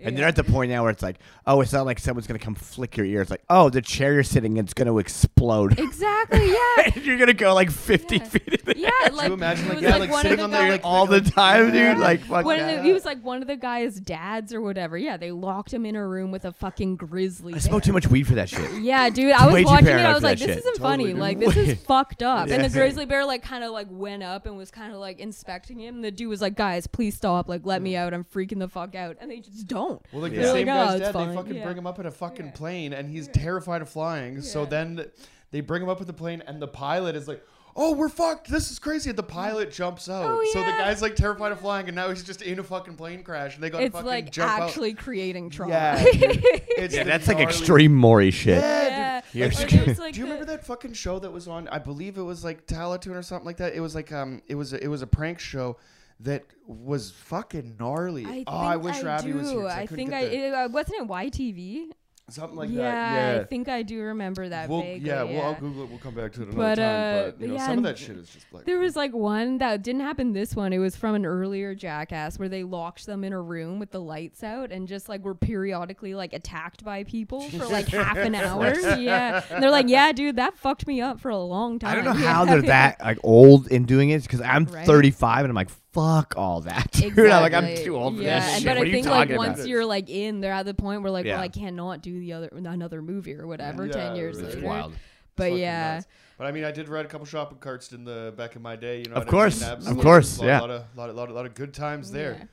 Yeah, 0.00 0.06
And 0.08 0.16
they're 0.16 0.26
at 0.28 0.36
the 0.36 0.44
point 0.44 0.70
now 0.70 0.82
where 0.82 0.90
it's 0.90 1.02
like, 1.02 1.16
oh, 1.46 1.60
it's 1.60 1.72
not 1.72 1.86
like 1.86 1.98
someone's 1.98 2.26
gonna 2.26 2.38
come 2.38 2.54
flick 2.54 2.96
your 2.96 3.06
ear. 3.06 3.20
It's 3.22 3.30
like, 3.30 3.42
oh, 3.48 3.70
the 3.70 3.80
chair 3.82 4.14
you're 4.14 4.22
sitting 4.22 4.56
in 4.56 4.66
is 4.66 4.74
gonna 4.74 4.96
explode. 4.98 5.78
exactly. 5.78 6.48
Yeah. 6.50 6.82
And 6.94 6.96
you're 7.06 7.18
gonna 7.18 7.34
go 7.34 7.54
like 7.54 7.70
50 7.70 8.16
Yeah. 8.16 8.24
feet 8.24 8.48
in 8.48 8.60
the 8.64 8.78
Yeah, 8.78 8.90
air 9.04 9.10
like, 9.12 9.30
imagine, 9.30 9.68
like, 9.68 9.80
yeah, 9.80 9.96
like, 9.96 10.07
like 10.08 10.12
one 10.12 10.22
sitting 10.22 10.38
of 10.40 10.44
on 10.44 10.50
the 10.50 10.56
there, 10.56 10.66
guys, 10.66 10.72
like, 10.72 10.80
all 10.84 11.06
the 11.06 11.20
time, 11.20 11.74
Yeah. 11.74 11.94
dude. 11.94 12.02
Like, 12.02 12.20
fuck 12.20 12.44
one 12.44 12.58
of 12.60 12.66
the, 12.66 12.82
he 12.82 12.92
was 12.92 13.04
like 13.04 13.22
one 13.22 13.40
of 13.42 13.48
the 13.48 13.56
guy's 13.56 14.00
dads 14.00 14.52
or 14.52 14.60
whatever. 14.60 14.96
Yeah, 14.98 15.16
they 15.16 15.30
locked 15.30 15.72
him 15.72 15.86
in 15.86 15.96
a 15.96 16.06
room 16.06 16.30
with 16.30 16.44
a 16.44 16.52
fucking 16.52 16.96
grizzly. 16.96 17.54
I 17.54 17.58
smoked 17.58 17.86
too 17.86 17.92
much 17.92 18.06
weed 18.08 18.26
for 18.26 18.34
that 18.34 18.48
shit. 18.48 18.70
Yeah, 18.82 19.10
dude, 19.10 19.32
I 19.32 19.46
was 19.46 19.56
too 19.56 19.64
watching 19.66 19.86
it. 19.86 19.90
paranoid 19.90 20.06
I 20.06 20.10
for 20.10 20.14
was 20.14 20.22
like, 20.22 20.38
that 20.38 20.46
"This 20.46 20.56
shit. 20.56 20.64
isn't 20.64 20.78
funny. 20.82 21.04
Totally, 21.04 21.20
Like, 21.20 21.38
this 21.38 21.56
is 21.56 21.82
fucked 21.86 22.22
up." 22.22 22.48
And 22.48 22.64
the 22.64 22.68
grizzly 22.68 23.04
bear 23.06 23.24
like 23.24 23.42
kind 23.42 23.64
of 23.64 23.72
like 23.72 23.88
went 23.90 24.22
up 24.22 24.46
and 24.46 24.56
was 24.56 24.70
kind 24.70 24.92
of 24.92 24.98
like 25.00 25.18
inspecting 25.20 25.78
him. 25.80 26.00
The 26.02 26.10
dude 26.10 26.28
was 26.28 26.40
like, 26.40 26.56
"Guys, 26.56 26.86
please 26.86 27.14
stop. 27.16 27.48
Like, 27.48 27.62
let 27.64 27.82
me 27.82 27.96
out. 27.96 28.14
I'm 28.14 28.24
freaking 28.24 28.58
the 28.58 28.68
fuck 28.68 28.94
out." 28.94 29.16
And 29.20 29.30
they 29.30 29.40
just 29.40 29.66
don't. 29.66 30.00
Well, 30.12 30.22
like 30.22 30.32
Yeah. 30.32 30.38
the 30.38 30.44
They're 30.46 30.54
same 30.54 30.66
like, 30.68 30.74
"Oh, 30.76 30.84
guy's 30.86 30.94
it's 30.94 31.00
dead. 31.08 31.12
fine." 31.12 31.28
They 31.30 31.34
fucking 31.34 31.54
Yeah. 31.56 31.64
bring 31.64 31.78
him 31.78 31.86
up 31.86 31.98
in 31.98 32.06
a 32.06 32.10
fucking 32.10 32.52
plane, 32.52 32.92
and 32.92 33.10
he's 33.10 33.28
terrified 33.28 33.82
of 33.82 33.88
flying. 33.88 34.40
So 34.42 34.62
Yeah. 34.62 34.68
then 34.68 35.04
they 35.50 35.60
bring 35.60 35.82
him 35.82 35.88
up 35.88 35.98
with 35.98 36.06
the 36.08 36.12
plane, 36.14 36.42
and 36.46 36.60
the 36.62 36.68
pilot 36.68 37.16
is 37.16 37.26
like, 37.28 37.42
"Oh, 37.78 37.92
we're 37.94 38.08
fucked. 38.10 38.48
This 38.48 38.70
is 38.70 38.78
crazy." 38.78 39.08
And 39.08 39.18
the 39.18 39.22
pilot 39.22 39.72
jumps 39.72 40.08
out. 40.10 40.26
Oh, 40.26 40.44
So 40.52 40.58
the 40.60 40.66
guy's 40.72 41.00
like 41.00 41.16
terrified 41.16 41.52
of 41.52 41.60
flying, 41.60 41.86
and 41.86 41.94
now 41.96 42.08
he's 42.10 42.22
just 42.24 42.42
in 42.42 42.58
a 42.58 42.62
fucking 42.62 42.96
plane 42.96 43.22
crash, 43.22 43.54
and 43.54 43.62
they 43.62 43.70
got 43.70 43.78
to 43.78 43.84
It's 43.84 43.92
fucking 43.94 44.06
like 44.06 44.30
jump 44.32 44.60
actually 44.60 44.92
creating 44.94 45.48
trauma. 45.50 45.72
Yeah, 45.72 46.02
dude. 46.04 46.42
It's 46.78 46.94
Yeah, 46.94 47.04
the 47.04 47.10
that's 47.10 47.26
like 47.28 47.38
extreme 47.38 47.94
Maury 47.94 48.30
shit. 48.30 48.60
Yeah, 48.62 48.86
Yeah. 48.86 49.20
dude. 49.20 49.34
You're 49.34 49.48
Or 49.48 49.50
scared. 49.52 49.86
there's, 49.86 49.98
like, 49.98 50.14
Do 50.14 50.20
you 50.20 50.26
remember 50.26 50.44
that 50.46 50.64
fucking 50.66 50.92
show 50.92 51.18
that 51.20 51.30
was 51.32 51.48
on? 51.48 51.66
I 51.68 51.78
believe 51.78 52.18
it 52.18 52.22
was 52.22 52.44
like 52.44 52.66
Teletoon 52.66 53.14
or 53.16 53.22
something 53.22 53.46
like 53.46 53.56
that. 53.58 53.74
It 53.74 53.80
was 53.80 53.94
like 53.94 54.12
um, 54.12 54.42
it 54.48 54.54
was 54.56 54.72
a, 54.72 54.82
it 54.82 54.88
was 54.88 55.02
a 55.02 55.06
prank 55.06 55.38
show 55.40 55.76
that 56.20 56.44
was 56.66 57.10
fucking 57.12 57.76
gnarly. 57.78 58.26
I 58.26 58.44
oh, 58.46 58.56
I 58.58 58.72
think 58.72 58.84
wish 58.84 59.02
Robbie 59.02 59.32
do. 59.32 59.38
was 59.38 59.50
here. 59.50 59.60
'cause 59.62 59.72
I, 59.72 59.80
I 59.82 59.86
think 59.86 60.12
I 60.12 60.20
it, 60.22 60.52
uh, 60.54 60.68
wasn't 60.68 61.02
it 61.02 61.08
YTV. 61.08 61.90
Something 62.30 62.56
like 62.56 62.70
yeah, 62.70 62.82
that. 62.82 63.34
Yeah, 63.36 63.40
I 63.40 63.44
think 63.44 63.68
I 63.68 63.82
do 63.82 64.00
remember 64.02 64.48
that. 64.48 64.68
We'll, 64.68 64.82
vaguely, 64.82 65.08
yeah, 65.08 65.22
yeah, 65.24 65.38
well, 65.38 65.46
I'll 65.48 65.60
Google 65.60 65.84
it. 65.84 65.90
We'll 65.90 65.98
come 65.98 66.14
back 66.14 66.32
to 66.34 66.42
it 66.42 66.48
another 66.48 66.56
But, 66.56 66.74
time. 66.76 66.84
uh, 66.84 67.30
but 67.30 67.40
you 67.40 67.46
know, 67.48 67.54
yeah, 67.54 67.66
some 67.66 67.78
of 67.78 67.84
that 67.84 67.98
shit 67.98 68.16
is 68.16 68.28
just 68.30 68.46
like 68.52 68.64
There 68.64 68.78
was 68.78 68.96
like 68.96 69.12
one 69.14 69.58
that 69.58 69.82
didn't 69.82 70.02
happen 70.02 70.32
this 70.32 70.54
one. 70.54 70.72
It 70.72 70.78
was 70.78 70.96
from 70.96 71.14
an 71.14 71.24
earlier 71.26 71.74
Jackass 71.74 72.38
where 72.38 72.48
they 72.48 72.64
locked 72.64 73.06
them 73.06 73.24
in 73.24 73.32
a 73.32 73.40
room 73.40 73.78
with 73.78 73.90
the 73.90 74.00
lights 74.00 74.42
out 74.42 74.70
and 74.72 74.86
just 74.88 75.08
like 75.08 75.24
were 75.24 75.34
periodically 75.34 76.14
like 76.14 76.32
attacked 76.32 76.84
by 76.84 77.04
people 77.04 77.40
for 77.50 77.66
like 77.66 77.88
half 77.88 78.16
an 78.16 78.34
hour. 78.34 78.78
Yeah. 78.78 79.42
And 79.50 79.62
they're 79.62 79.70
like, 79.70 79.88
yeah, 79.88 80.12
dude, 80.12 80.36
that 80.36 80.56
fucked 80.56 80.86
me 80.86 81.00
up 81.00 81.20
for 81.20 81.30
a 81.30 81.38
long 81.38 81.78
time. 81.78 81.90
I 81.92 81.94
don't 81.94 82.04
know 82.04 82.12
Yeah. 82.22 82.32
how 82.32 82.44
they're 82.44 82.62
that 82.62 83.00
like 83.00 83.18
old 83.22 83.68
in 83.68 83.84
doing 83.84 84.10
it 84.10 84.22
because 84.22 84.40
I'm 84.40 84.64
Right. 84.66 84.86
35 84.86 85.44
and 85.44 85.50
I'm 85.50 85.54
like, 85.56 85.70
fuck 85.98 86.34
all 86.36 86.60
that, 86.62 86.90
dude. 86.92 87.04
Exactly. 87.06 87.30
I'm 87.32 87.42
like, 87.42 87.54
I'm 87.54 87.76
too 87.76 87.96
old 87.96 88.16
for 88.16 88.22
yeah. 88.22 88.40
this 88.40 88.54
shit. 88.56 88.64
But 88.64 88.76
what 88.76 88.86
I 88.86 88.88
are 88.88 88.92
think 88.92 89.04
you 89.04 89.10
like 89.10 89.20
talking 89.28 89.36
once 89.36 89.58
about? 89.58 89.68
you're 89.68 89.84
like 89.86 90.08
in, 90.10 90.40
they're 90.40 90.52
at 90.52 90.66
the 90.66 90.74
point 90.74 91.02
where 91.02 91.10
like, 91.10 91.26
Yeah. 91.26 91.34
well, 91.34 91.42
I 91.42 91.48
cannot 91.48 92.02
do 92.02 92.18
the 92.18 92.32
other 92.32 92.48
another 92.52 93.02
movie 93.02 93.34
or 93.34 93.46
whatever 93.46 93.86
Yeah, 93.86 93.92
ten 93.92 94.16
years 94.16 94.38
it's 94.38 94.46
It's 94.48 94.54
later. 94.56 94.66
wild. 94.66 94.92
But 95.36 95.44
fucking 95.44 95.58
yeah. 95.58 95.94
nuts. 95.96 96.06
But 96.36 96.46
I 96.46 96.52
mean, 96.52 96.64
I 96.64 96.70
did 96.70 96.88
ride 96.88 97.04
a 97.04 97.08
couple 97.08 97.26
shopping 97.26 97.58
carts 97.58 97.92
in 97.92 98.04
the 98.04 98.32
back 98.36 98.56
in 98.56 98.62
my 98.62 98.76
day. 98.76 98.98
You 98.98 99.04
know, 99.06 99.16
Of 99.16 99.26
what 99.26 99.28
I 99.28 99.30
course, 99.30 99.60
mean? 99.60 99.70
of 99.70 99.76
Absolutely. 99.78 100.02
course, 100.02 100.38
a 100.38 100.40
lot, 100.40 100.46
yeah. 100.46 100.60
lot 100.60 100.70
of, 100.70 100.82
lot 100.96 101.10
of, 101.10 101.16
lot 101.16 101.28
of, 101.30 101.34
lot 101.36 101.46
of 101.46 101.54
good 101.54 101.74
times 101.74 102.10
there. 102.12 102.48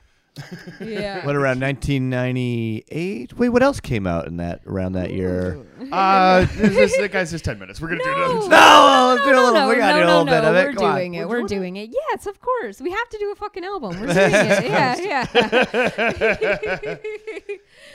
Yeah. 0.80 0.86
yeah. 0.86 1.26
What 1.26 1.34
around 1.34 1.60
1998? 1.60 3.32
Wait, 3.38 3.48
what 3.48 3.62
else 3.62 3.80
came 3.80 4.06
out 4.06 4.26
in 4.26 4.36
that 4.36 4.60
around 4.66 4.92
that 4.92 5.10
year? 5.12 5.64
uh, 5.92 6.40
this, 6.56 6.74
this, 6.74 6.96
that 6.98 7.12
guy's 7.12 7.30
just 7.30 7.44
ten 7.44 7.58
minutes. 7.58 7.80
We're 7.80 7.88
gonna 7.88 8.04
do 8.04 8.10
No. 8.10 8.14
another. 8.14 8.48
No, 8.48 9.14
let's 9.14 9.24
do 9.24 9.30
a 9.30 9.34
little. 9.36 9.52
no, 9.54 9.68
we 9.68 9.76
gotta 9.76 9.92
no, 9.92 9.98
do 10.00 10.04
a 10.04 10.06
little 10.06 10.24
no, 10.24 10.32
bit 10.32 10.44
of 10.44 10.56
it. 10.56 10.66
We're 10.66 10.72
Come 10.74 10.84
on. 10.84 10.96
doing 10.96 11.14
it. 11.14 11.28
We're 11.28 11.42
We're 11.42 11.48
doing 11.48 11.74
doing 11.74 11.76
it. 11.76 11.90
Yes, 12.10 12.26
of 12.26 12.40
course. 12.40 12.80
We 12.80 12.90
have 12.90 13.08
to 13.08 13.18
do 13.18 13.32
a 13.32 13.34
fucking 13.34 13.64
album. 13.64 13.98
We're 14.00 14.06
doing 14.12 14.18
it. 14.18 14.66
Yeah, 14.66 14.96
yeah. 15.00 16.96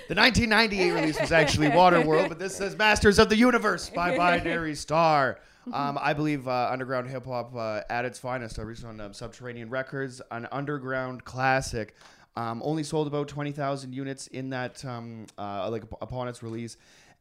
The 0.08 0.16
1998 0.16 0.92
release 0.92 1.20
was 1.22 1.32
actually 1.32 1.68
Waterworld, 1.70 2.28
but 2.28 2.38
this 2.38 2.56
says 2.56 2.78
Masters 2.78 3.18
of 3.18 3.30
the 3.30 3.38
Universe 3.38 3.90
by 3.90 4.18
Binary 4.18 4.76
Star. 4.76 5.40
Um, 5.72 5.98
I 6.02 6.14
believe 6.14 6.48
uh, 6.48 6.70
underground 6.72 7.08
hip 7.10 7.26
hop 7.26 7.56
uh, 7.56 7.82
at 7.90 8.04
its 8.04 8.20
finest. 8.20 8.60
I 8.60 8.64
released 8.64 8.84
on 8.84 9.00
um, 9.00 9.14
Subterranean 9.14 9.70
Records, 9.70 10.22
an 10.32 10.48
underground 10.52 11.24
classic. 11.24 11.96
Um, 12.38 12.62
only 12.64 12.84
sold 12.84 13.08
about 13.08 13.28
20,000 13.28 13.94
units 13.94 14.28
in 14.28 14.52
that, 14.52 14.84
um, 14.86 15.26
uh, 15.38 15.70
like 15.70 15.84
upon 16.02 16.28
its 16.30 16.42
release, 16.42 16.78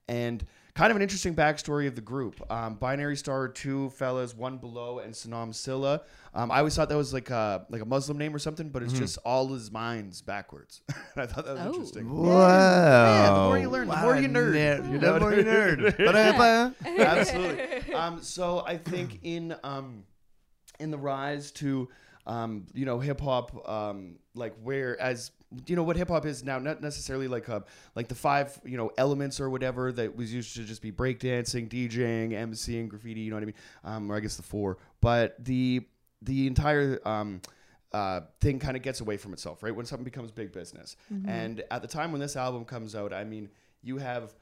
and 0.09 0.45
kind 0.75 0.91
of 0.93 0.97
an 0.97 1.03
interesting 1.03 1.35
backstory 1.35 1.89
of 1.89 1.97
the 1.97 2.01
group. 2.01 2.41
Um, 2.51 2.75
Binary 2.77 3.17
Star, 3.17 3.49
two 3.49 3.91
fellas, 3.91 4.37
One 4.37 4.59
Be 4.59 4.69
Lo, 4.69 5.01
and 5.01 5.13
Senim 5.13 5.53
Silla. 5.53 6.03
Um, 6.33 6.53
I 6.53 6.59
always 6.59 6.77
thought 6.77 6.89
that 6.91 6.97
was 6.97 7.13
like 7.13 7.29
a 7.31 7.67
like 7.71 7.83
a 7.83 7.85
Muslim 7.85 8.19
name 8.19 8.33
or 8.35 8.39
something, 8.39 8.69
but 8.69 8.85
it's 8.85 8.93
just 8.93 9.19
all 9.25 9.49
his 9.49 9.73
minds 9.73 10.23
backwards. 10.23 10.81
I 11.17 11.27
thought 11.27 11.45
that 11.45 11.57
was 11.57 11.67
Oh. 11.67 11.69
interesting. 11.71 12.09
Wow. 12.09 12.37
Yeah, 12.39 13.33
the 13.33 13.41
more 13.41 13.59
you 13.59 13.69
learn, 13.69 13.89
the 13.89 13.97
more 13.97 14.17
you 14.17 14.29
nerd. 14.29 14.53
nerd. 14.55 14.93
You 14.93 14.99
The 15.01 15.19
more 15.21 15.35
you 15.35 15.43
nerd. 15.43 15.97
Ba-da-ba. 15.97 16.75
Absolutely. 16.87 17.95
Um, 17.95 18.23
so 18.23 18.63
I 18.65 18.77
think 18.79 19.19
in 19.23 19.57
um, 19.65 20.05
in 20.79 20.93
the 20.93 20.99
rise 20.99 21.51
to 21.53 21.89
um, 22.27 22.67
you 22.75 22.87
know 22.87 23.01
hip 23.01 23.21
hop, 23.21 23.69
um, 23.69 24.17
like 24.35 24.55
where 24.63 25.01
as 25.01 25.33
you 25.67 25.75
know 25.75 25.83
what 25.83 25.97
hip 25.97 26.09
hop 26.09 26.27
is 26.27 26.45
now, 26.45 26.59
not 26.59 26.81
necessarily 26.81 27.29
like 27.29 27.49
uh 27.49 27.61
like 27.95 28.09
the 28.09 28.15
five 28.15 28.61
you 28.65 28.77
know 28.77 28.91
elements 28.97 29.41
or 29.41 29.51
whatever 29.51 29.91
that 29.93 30.17
was 30.17 30.33
used 30.33 30.55
to 30.57 30.65
just 30.65 30.83
be 30.83 30.93
breakdancing, 30.93 31.69
DJing, 31.69 32.31
MCing, 32.31 32.81
and 32.81 32.91
graffiti. 32.91 33.21
You 33.21 33.31
know 33.31 33.37
what 33.37 33.43
I 33.43 33.47
mean? 33.47 33.55
Um, 33.85 34.13
or 34.13 34.17
I 34.17 34.21
guess 34.21 34.37
the 34.37 34.43
four, 34.43 34.79
but 35.01 35.43
the 35.45 35.87
the 36.23 36.47
entire 36.47 37.01
um, 37.07 37.41
uh, 37.93 38.21
thing 38.41 38.59
kind 38.59 38.77
of 38.77 38.83
gets 38.83 39.01
away 39.01 39.17
from 39.17 39.33
itself, 39.33 39.63
right? 39.63 39.75
When 39.75 39.87
something 39.87 40.05
becomes 40.05 40.31
big 40.31 40.53
business. 40.53 40.97
And 41.29 41.65
at 41.71 41.83
the 41.83 41.89
time 41.89 42.13
when 42.13 42.21
this 42.21 42.37
album 42.37 42.65
comes 42.65 42.95
out, 42.95 43.13
I 43.13 43.25
mean, 43.25 43.49
you 43.83 43.99
have 43.99 44.35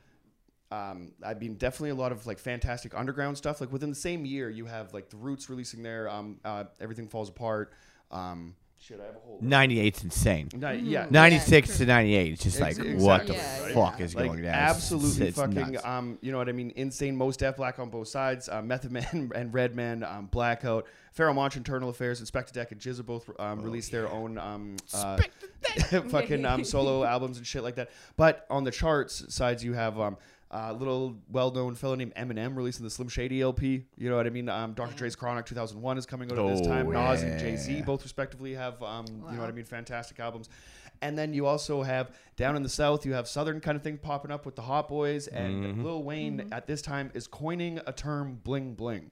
um, 0.71 1.13
I 1.25 1.35
mean, 1.35 1.55
definitely 1.55 1.91
a 1.91 1.95
lot 1.95 2.13
of 2.13 2.27
like 2.27 2.39
fantastic 2.39 2.95
underground 2.95 3.39
stuff. 3.39 3.61
Like 3.61 3.73
within 3.73 3.89
the 3.89 3.97
same 3.97 4.27
year, 4.27 4.51
you 4.51 4.67
have 4.67 4.93
like 4.93 5.09
the 5.09 5.17
Roots 5.17 5.49
releasing 5.49 5.83
their 5.83 6.11
um, 6.11 6.39
uh, 6.45 6.65
Everything 6.81 7.09
Falls 7.09 7.31
Apart. 7.31 7.73
Um, 8.11 8.55
shit, 8.79 9.01
I 9.01 9.07
have 9.07 9.17
a 9.17 9.19
whole. 9.19 9.39
98's 9.43 10.05
insane. 10.05 10.49
No, 10.55 10.71
yeah, 10.71 11.07
96 11.11 11.69
true. 11.69 11.77
to 11.79 11.87
98. 11.87 12.33
It's 12.33 12.43
just 12.43 12.61
Ex- 12.61 12.79
like, 12.79 12.97
what 12.99 13.27
the 13.27 13.35
exactly. 13.35 13.73
fuck 13.75 13.99
Yeah, 13.99 14.05
is 14.05 14.15
like 14.15 14.27
going 14.27 14.43
down? 14.43 14.55
It's- 14.55 14.71
absolutely 14.71 15.27
it's 15.29 15.39
fucking 15.39 15.73
nuts. 15.73 15.85
um 15.85 16.19
you 16.21 16.33
know 16.33 16.39
what 16.39 16.49
I 16.49 16.53
mean 16.53 16.73
insane 16.77 17.17
Mos 17.17 17.37
Def 17.37 17.57
Black 17.57 17.79
on 17.79 17.91
both 17.91 18.09
sides 18.09 18.49
uh, 18.49 18.63
Method 18.63 18.91
Man 18.93 19.31
and 19.35 19.53
Redman 19.53 20.03
um, 20.05 20.27
Blackout 20.27 20.87
Pharoahe 21.17 21.35
Monch 21.35 21.57
Internal 21.57 21.89
Affairs 21.91 22.23
Inspectah 22.23 22.53
Deck 22.53 22.73
and 22.73 22.81
GZA 22.81 23.05
both 23.05 23.29
Oh, 23.39 23.45
um, 23.45 23.61
released 23.63 23.91
their 23.93 24.09
own 24.11 24.39
um 24.39 24.77
uh, 24.95 25.19
fucking 26.09 26.45
um, 26.45 26.65
solo 26.65 27.05
albums 27.05 27.39
and 27.39 27.47
shit 27.47 27.63
like 27.63 27.75
that 27.77 27.91
but 28.17 28.47
on 28.51 28.65
the 28.65 28.71
charts 28.71 29.33
sides 29.35 29.65
you 29.65 29.75
have 29.75 29.99
um 30.01 30.17
a 30.51 30.73
little 30.73 31.17
well-known 31.31 31.75
fellow 31.75 31.95
named 31.95 32.15
Eminem 32.15 32.57
releasing 32.57 32.85
the 32.85 32.91
Slim 32.91 33.09
Shady 33.09 33.43
LP. 33.43 33.85
You 33.97 34.09
know 34.09 34.17
what 34.17 34.27
I 34.27 34.31
mean? 34.31 34.49
Um, 34.49 34.73
Dr. 34.73 34.95
Dre's 34.97 35.15
Chronic 35.17 35.45
2001 35.47 35.99
is 35.99 36.07
coming 36.07 36.33
out 36.33 36.39
at 36.39 36.47
this 36.57 36.67
Oh, 36.67 36.69
time. 36.69 36.91
Nas 36.91 37.23
and 37.23 37.39
Jay 37.39 37.57
Z 37.57 37.83
both 37.83 38.03
respectively 38.03 38.55
have 38.55 38.83
um, 38.83 39.05
you 39.09 39.35
know 39.37 39.41
what 39.41 39.49
I 39.49 39.53
mean? 39.53 39.65
Fantastic 39.67 40.19
albums. 40.21 40.49
And 41.03 41.17
then 41.17 41.33
you 41.35 41.47
also 41.47 41.83
have 41.83 42.11
down 42.37 42.57
in 42.57 42.63
the 42.63 42.69
south, 42.69 43.05
you 43.07 43.13
have 43.13 43.29
southern 43.29 43.61
kind 43.61 43.77
of 43.77 43.83
thing 43.83 43.99
popping 43.99 44.31
up 44.31 44.45
with 44.47 44.57
the 44.57 44.63
Hot 44.63 44.89
Boys, 44.89 45.27
and 45.29 45.65
Mm-hmm. 45.65 45.85
Lil 45.85 46.03
Wayne 46.03 46.49
at 46.51 46.67
this 46.67 46.83
time 46.83 47.11
is 47.15 47.27
coining 47.27 47.79
a 47.87 47.93
term 47.93 48.41
"bling 48.43 48.75
bling." 48.75 49.11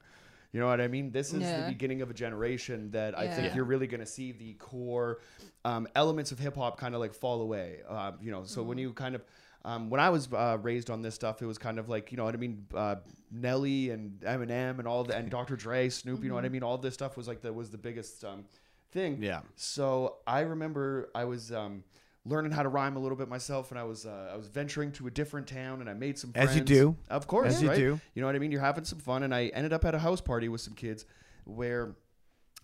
You 0.53 0.61
know 0.61 0.69
what 0.69 0.81
I 0.81 0.89
mean? 0.89 1.11
This 1.11 1.35
is 1.35 1.41
the 1.41 1.65
beginning 1.69 2.01
of 2.01 2.09
a 2.11 2.15
generation 2.15 2.91
that 2.93 3.17
I 3.19 3.29
think 3.29 3.49
Yeah. 3.49 3.57
you're 3.57 3.65
really 3.67 3.87
going 3.87 4.01
to 4.01 4.07
see 4.07 4.33
the 4.33 4.55
core 4.55 5.19
um, 5.67 5.87
elements 5.95 6.33
of 6.33 6.39
hip 6.39 6.57
hop 6.57 6.79
kind 6.79 6.95
of 6.95 7.01
like 7.01 7.13
fall 7.13 7.43
away. 7.43 7.81
Uh, 7.87 8.13
you 8.23 8.31
know, 8.31 8.45
so 8.45 8.63
when 8.63 8.79
you 8.79 8.93
kind 8.95 9.15
of 9.15 9.23
um, 9.67 9.91
when 9.91 10.01
I 10.01 10.11
was 10.11 10.33
uh, 10.33 10.57
raised 10.63 10.91
on 10.91 11.03
this 11.03 11.17
stuff, 11.17 11.43
it 11.43 11.47
was 11.47 11.59
kind 11.59 11.81
of 11.81 11.89
like 11.89 12.13
you 12.13 12.17
know 12.17 12.25
what 12.25 12.35
I 12.35 12.39
mean. 12.39 12.65
Uh, 12.73 12.97
Nelly 13.33 13.91
and 13.91 14.21
Eminem 14.21 14.79
and 14.79 14.87
all 14.87 15.03
the 15.03 15.17
and 15.17 15.29
Dr. 15.29 15.57
Dre, 15.57 15.89
Snoop. 15.89 16.23
You 16.23 16.29
know 16.29 16.37
what 16.37 16.45
I 16.45 16.49
mean? 16.49 16.63
All 16.63 16.79
this 16.79 16.95
stuff 16.95 17.17
was 17.17 17.27
like 17.27 17.43
the 17.43 17.53
was 17.53 17.71
the 17.71 17.79
biggest 17.79 18.25
um, 18.25 18.45
thing. 18.93 19.21
Yeah. 19.21 19.41
So 19.57 20.19
I 20.25 20.41
remember 20.41 21.11
I 21.17 21.25
was 21.25 21.51
um, 21.51 21.83
learning 22.25 22.53
how 22.53 22.63
to 22.63 22.69
rhyme 22.69 22.97
a 22.97 23.01
little 23.01 23.19
bit 23.19 23.29
myself, 23.29 23.73
and 23.73 23.79
I 23.79 23.83
was 23.83 24.07
uh, 24.07 24.31
I 24.33 24.37
was 24.37 24.47
venturing 24.47 24.93
to 24.93 25.09
a 25.09 25.11
different 25.11 25.49
town, 25.49 25.81
and 25.81 25.91
I 25.91 25.95
made 25.95 26.17
some 26.17 26.33
friends. 26.33 26.51
As 26.51 26.57
you 26.57 26.63
do. 26.63 26.97
of 27.11 27.27
course, 27.27 27.57
As 27.57 27.63
you 27.63 27.75
do. 27.75 28.01
You 28.15 28.23
know 28.23 28.27
what 28.27 28.37
I 28.37 28.39
mean? 28.39 28.53
You're 28.53 28.61
having 28.61 28.85
some 28.85 29.01
fun, 29.01 29.25
and 29.25 29.35
I 29.35 29.47
ended 29.47 29.73
up 29.73 29.85
at 29.85 29.97
a 29.97 29.99
house 29.99 30.21
party 30.21 30.49
with 30.49 30.61
some 30.61 30.75
kids 30.75 31.05
where. 31.45 31.97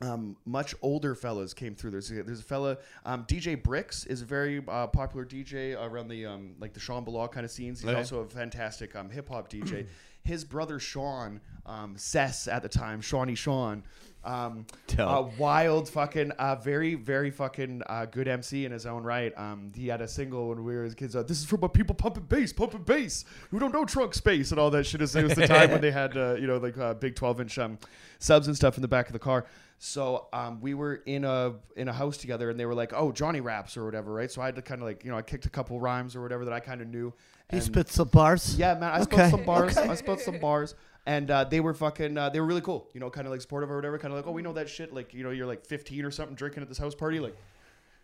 Um, 0.00 0.36
much 0.44 0.74
older 0.82 1.14
fellas 1.14 1.54
came 1.54 1.76
through. 1.76 1.92
There's 1.92 2.10
a, 2.10 2.22
there's 2.24 2.40
a 2.40 2.44
fella, 2.44 2.78
um, 3.04 3.24
DJ 3.24 3.62
Bricks 3.62 4.04
is 4.06 4.20
a 4.22 4.24
very 4.24 4.60
uh, 4.66 4.88
popular 4.88 5.24
DJ 5.24 5.80
around 5.80 6.08
the 6.08 6.26
um, 6.26 6.56
like 6.58 6.72
the 6.72 6.80
Sean 6.80 7.04
kind 7.28 7.44
of 7.44 7.50
scenes. 7.52 7.80
He's 7.80 7.88
Okay. 7.88 7.98
also 7.98 8.20
a 8.20 8.26
fantastic 8.28 8.96
um, 8.96 9.10
hip 9.10 9.28
hop 9.28 9.48
DJ. 9.50 9.86
His 10.24 10.44
brother 10.44 10.78
Sean, 10.78 11.40
um, 11.66 11.96
Sess 11.96 12.46
at 12.48 12.62
the 12.62 12.68
time, 12.68 13.00
Shawnee 13.00 13.34
Sean, 13.34 13.82
um, 14.24 14.66
a 14.98 15.22
wild 15.38 15.88
fucking, 15.88 16.30
uh, 16.32 16.56
very 16.56 16.94
very 16.94 17.30
fucking 17.30 17.82
uh, 17.86 18.06
good 18.06 18.28
MC 18.28 18.64
in 18.64 18.72
his 18.72 18.86
own 18.86 19.02
right. 19.02 19.32
Um, 19.36 19.72
he 19.74 19.88
had 19.88 20.00
a 20.00 20.08
single 20.08 20.48
when 20.50 20.62
we 20.64 20.74
were 20.74 20.84
as 20.84 20.94
kids. 20.94 21.16
Uh, 21.16 21.22
this 21.22 21.38
is 21.38 21.44
for 21.44 21.56
my 21.56 21.68
people 21.68 21.94
pumping 21.94 22.24
bass, 22.24 22.52
pumping 22.52 22.82
bass. 22.82 23.24
Who 23.50 23.58
don't 23.58 23.72
know 23.72 23.84
trunk 23.84 24.14
space 24.14 24.50
and 24.50 24.60
all 24.60 24.70
that 24.70 24.84
shit. 24.84 25.00
It 25.00 25.14
was 25.22 25.34
the 25.34 25.46
time 25.46 25.70
when 25.70 25.80
they 25.80 25.90
had 25.90 26.16
uh, 26.16 26.34
you 26.34 26.46
know 26.46 26.58
like 26.58 26.78
uh, 26.78 26.94
big 26.94 27.16
twelve 27.16 27.40
inch 27.40 27.58
um, 27.58 27.78
subs 28.18 28.46
and 28.46 28.56
stuff 28.56 28.76
in 28.76 28.82
the 28.82 28.88
back 28.88 29.06
of 29.08 29.12
the 29.12 29.18
car. 29.18 29.46
So 29.84 30.28
um, 30.32 30.60
we 30.60 30.74
were 30.74 31.02
in 31.06 31.24
a 31.24 31.54
in 31.74 31.88
a 31.88 31.92
house 31.92 32.16
together, 32.16 32.50
and 32.50 32.60
they 32.60 32.66
were 32.66 32.74
like, 32.74 32.92
"Oh, 32.94 33.10
Johnny 33.10 33.40
raps 33.40 33.76
or 33.76 33.84
whatever," 33.84 34.12
right? 34.12 34.30
So 34.30 34.40
I 34.40 34.46
had 34.46 34.54
to 34.54 34.62
kind 34.62 34.80
of 34.80 34.86
like 34.86 35.04
you 35.04 35.10
know 35.10 35.16
I 35.18 35.22
kicked 35.22 35.46
a 35.46 35.50
couple 35.50 35.80
rhymes 35.80 36.14
or 36.14 36.22
whatever 36.22 36.44
that 36.44 36.54
I 36.54 36.60
kind 36.60 36.80
of 36.80 36.86
knew. 36.86 37.12
He 37.50 37.56
and- 37.56 37.66
spit 37.66 37.88
some 37.88 38.06
bars. 38.08 38.56
yeah, 38.56 38.74
man, 38.74 38.92
I 38.92 39.00
Okay, 39.00 39.16
spelled 39.16 39.30
some 39.32 39.44
bars. 39.44 39.76
okay. 39.76 39.88
I 39.88 39.94
spelled 39.96 40.20
some 40.20 40.38
bars. 40.38 40.76
And 41.04 41.30
uh, 41.30 41.44
they 41.44 41.58
were 41.60 41.74
fucking, 41.74 42.16
uh, 42.16 42.28
they 42.30 42.38
were 42.38 42.46
really 42.46 42.60
cool, 42.60 42.88
you 42.94 43.00
know, 43.00 43.10
kind 43.10 43.26
of 43.26 43.32
like 43.32 43.40
supportive 43.40 43.70
or 43.70 43.76
whatever. 43.76 43.98
Kind 43.98 44.12
of 44.12 44.18
like, 44.18 44.26
oh, 44.26 44.32
we 44.32 44.42
know 44.42 44.52
that 44.52 44.68
shit. 44.68 44.94
Like, 44.94 45.12
you 45.12 45.24
know, 45.24 45.30
you're 45.30 45.46
like 45.46 45.66
15 45.66 46.04
or 46.04 46.10
something 46.12 46.36
drinking 46.36 46.62
at 46.62 46.68
this 46.68 46.78
house 46.78 46.94
party. 46.94 47.18
Like, 47.18 47.36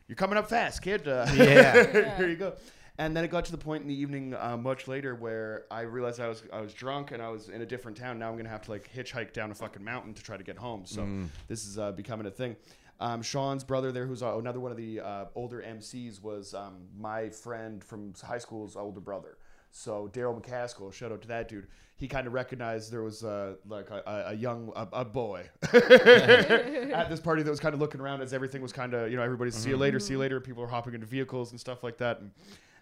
you're 0.09 0.17
coming 0.17 0.37
up 0.37 0.49
fast, 0.49 0.83
kid. 0.83 1.07
Uh, 1.07 1.27
Yeah. 1.35 2.17
here 2.17 2.29
you 2.29 2.37
go. 2.37 2.55
And 3.01 3.17
then 3.17 3.25
it 3.25 3.31
got 3.31 3.45
to 3.45 3.53
the 3.53 3.59
point 3.59 3.83
in 3.83 3.89
the 3.89 3.95
evening, 3.95 4.35
uh, 4.35 4.57
much 4.57 4.89
later, 4.89 5.15
where 5.15 5.67
I 5.71 5.83
realized 5.83 6.19
I 6.19 6.27
was 6.29 6.43
I 6.53 6.61
was 6.61 6.75
drunk 6.75 7.13
and 7.13 7.23
I 7.23 7.29
was 7.29 7.49
in 7.49 7.63
a 7.63 7.67
different 7.67 7.97
town. 7.97 8.19
Now 8.19 8.29
I'm 8.29 8.37
gonna 8.37 8.49
have 8.49 8.63
to 8.63 8.73
like 8.73 8.91
hitchhike 8.93 9.33
down 9.33 9.53
a 9.53 9.55
fucking 9.55 9.85
mountain 9.85 10.15
to 10.15 10.23
try 10.25 10.37
to 10.37 10.43
get 10.43 10.59
home. 10.59 10.83
So 10.85 11.03
this 11.47 11.65
is 11.65 11.79
uh, 11.79 11.93
becoming 11.93 12.27
a 12.27 12.31
thing. 12.33 12.57
Um, 12.99 13.23
Sean's 13.23 13.63
brother 13.63 13.93
there, 13.93 14.05
who's 14.05 14.21
uh, 14.25 14.37
another 14.39 14.59
one 14.59 14.73
of 14.73 14.77
the 14.77 14.99
uh, 14.99 15.25
older 15.37 15.63
MCs, 15.65 16.21
was 16.21 16.55
um, 16.55 16.89
my 16.99 17.29
friend 17.29 17.85
from 17.85 18.15
high 18.21 18.39
school's 18.39 18.75
older 18.75 18.99
brother. 18.99 19.37
So 19.71 20.11
Daryl 20.13 20.41
McCaskill, 20.41 20.93
shout 20.93 21.13
out 21.13 21.23
to 21.23 21.29
that 21.29 21.49
dude. 21.49 21.67
He 21.97 22.07
kind 22.07 22.27
of 22.27 22.33
recognized 22.33 22.93
there 22.93 23.03
was 23.03 23.25
uh, 23.25 23.55
like 23.69 23.91
a, 23.91 24.03
a- 24.07 24.31
a 24.31 24.35
young 24.35 24.73
a, 24.77 24.87
a 24.93 25.05
boy 25.05 25.49
at 25.73 27.09
this 27.11 27.21
party 27.21 27.43
that 27.43 27.51
was 27.51 27.59
kind 27.61 27.75
of 27.75 27.81
looking 27.81 28.01
around 28.01 28.23
as 28.23 28.33
everything 28.33 28.63
was 28.63 28.73
kind 28.73 28.95
of 28.95 29.11
you 29.11 29.17
know 29.17 29.23
everybody's 29.23 29.55
see 29.57 29.71
you 29.71 29.77
later, 29.77 29.99
see 29.99 30.15
you 30.15 30.19
later. 30.19 30.41
People 30.41 30.63
are 30.63 30.69
hopping 30.69 30.95
into 30.95 31.07
vehicles 31.07 31.51
and 31.51 31.59
stuff 31.61 31.83
like 31.83 31.99
that. 31.99 32.21
And 32.21 32.31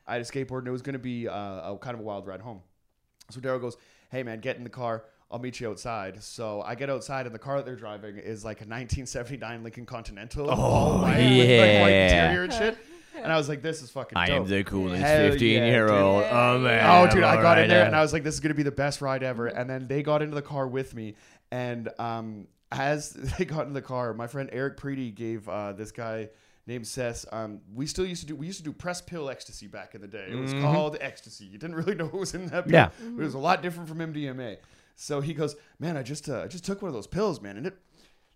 I 0.06 0.12
had 0.14 0.22
a 0.22 0.24
skateboard 0.24 0.60
and 0.60 0.68
it 0.68 0.72
was 0.72 0.82
going 0.82 0.92
to 0.92 0.98
be 0.98 1.26
uh, 1.28 1.72
a 1.72 1.78
kind 1.80 1.94
of 1.94 2.00
a 2.00 2.02
wild 2.02 2.26
ride 2.26 2.40
home. 2.42 2.60
So 3.30 3.40
Daryl 3.40 3.60
goes, 3.60 3.76
"Hey 4.10 4.22
man, 4.22 4.40
get 4.40 4.56
in 4.56 4.64
the 4.64 4.70
car. 4.70 5.04
I'll 5.30 5.38
meet 5.40 5.60
you 5.60 5.70
outside." 5.70 6.22
So 6.22 6.60
I 6.62 6.74
get 6.74 6.90
outside 6.90 7.24
and 7.26 7.34
the 7.34 7.38
car 7.38 7.56
that 7.56 7.64
they're 7.66 7.74
driving 7.74 8.18
is 8.18 8.44
like 8.44 8.58
a 8.58 8.68
1979 8.68 9.62
Lincoln 9.62 9.86
Continental, 9.86 10.50
all 10.50 10.98
white 11.00 11.16
with 11.16 11.60
like 11.60 11.80
white 11.80 11.90
yeah. 11.90 12.26
interior 12.26 12.44
and 12.44 12.52
shit. 12.52 12.78
And 13.26 13.32
I 13.32 13.38
was 13.38 13.48
like, 13.48 13.60
"This 13.60 13.82
is 13.82 13.90
fucking." 13.90 14.16
I 14.16 14.28
am 14.28 14.42
dope. 14.42 14.46
the 14.46 14.62
coolest 14.62 15.02
Hell 15.02 15.30
15 15.32 15.52
yeah, 15.52 15.66
year 15.66 15.90
old. 15.90 16.22
dude. 16.22 16.32
Oh, 16.32 16.58
man. 16.60 16.88
Oh, 16.88 17.12
dude, 17.12 17.24
I 17.24 17.42
got 17.42 17.58
in 17.58 17.68
there 17.68 17.80
now. 17.80 17.86
and 17.88 17.96
I 17.96 18.00
was 18.00 18.12
like, 18.12 18.22
this 18.22 18.34
is 18.34 18.40
going 18.40 18.50
to 18.52 18.56
be 18.56 18.62
the 18.62 18.70
best 18.70 19.00
ride 19.00 19.24
ever. 19.24 19.48
And 19.48 19.68
then 19.68 19.88
they 19.88 20.04
got 20.04 20.22
into 20.22 20.36
the 20.36 20.42
car 20.42 20.68
with 20.68 20.94
me. 20.94 21.16
And 21.50 21.88
um, 21.98 22.46
as 22.70 23.10
they 23.38 23.44
got 23.44 23.66
in 23.66 23.72
the 23.72 23.82
car, 23.82 24.14
my 24.14 24.28
friend 24.28 24.48
Eric 24.52 24.76
Preety 24.78 25.12
gave 25.12 25.48
uh, 25.48 25.72
this 25.72 25.90
guy 25.90 26.28
named 26.68 26.86
Sess. 26.86 27.26
Um, 27.32 27.62
we 27.74 27.86
still 27.86 28.06
used 28.06 28.20
to 28.20 28.28
do, 28.28 28.36
we 28.36 28.46
used 28.46 28.58
to 28.58 28.64
do 28.64 28.72
press 28.72 29.00
pill 29.02 29.28
ecstasy 29.28 29.66
back 29.66 29.96
in 29.96 30.00
the 30.00 30.06
day. 30.06 30.28
It 30.30 30.36
was 30.36 30.52
called 30.54 30.96
ecstasy. 31.00 31.46
You 31.46 31.58
didn't 31.58 31.74
really 31.84 31.96
know 31.96 32.04
what 32.04 32.20
was 32.20 32.34
in 32.34 32.46
that 32.46 32.64
pill. 32.66 32.74
Yeah. 32.74 32.90
It 33.04 33.16
was 33.16 33.34
a 33.34 33.38
lot 33.38 33.60
different 33.60 33.88
from 33.88 33.98
MDMA. 33.98 34.58
So 34.94 35.20
he 35.20 35.34
goes, 35.34 35.56
man, 35.80 35.96
I 35.96 36.04
just, 36.04 36.28
uh, 36.28 36.42
I 36.42 36.46
just 36.46 36.64
took 36.64 36.80
one 36.80 36.88
of 36.88 36.94
those 36.94 37.08
pills, 37.08 37.40
man. 37.40 37.56
And 37.56 37.66
it, 37.66 37.76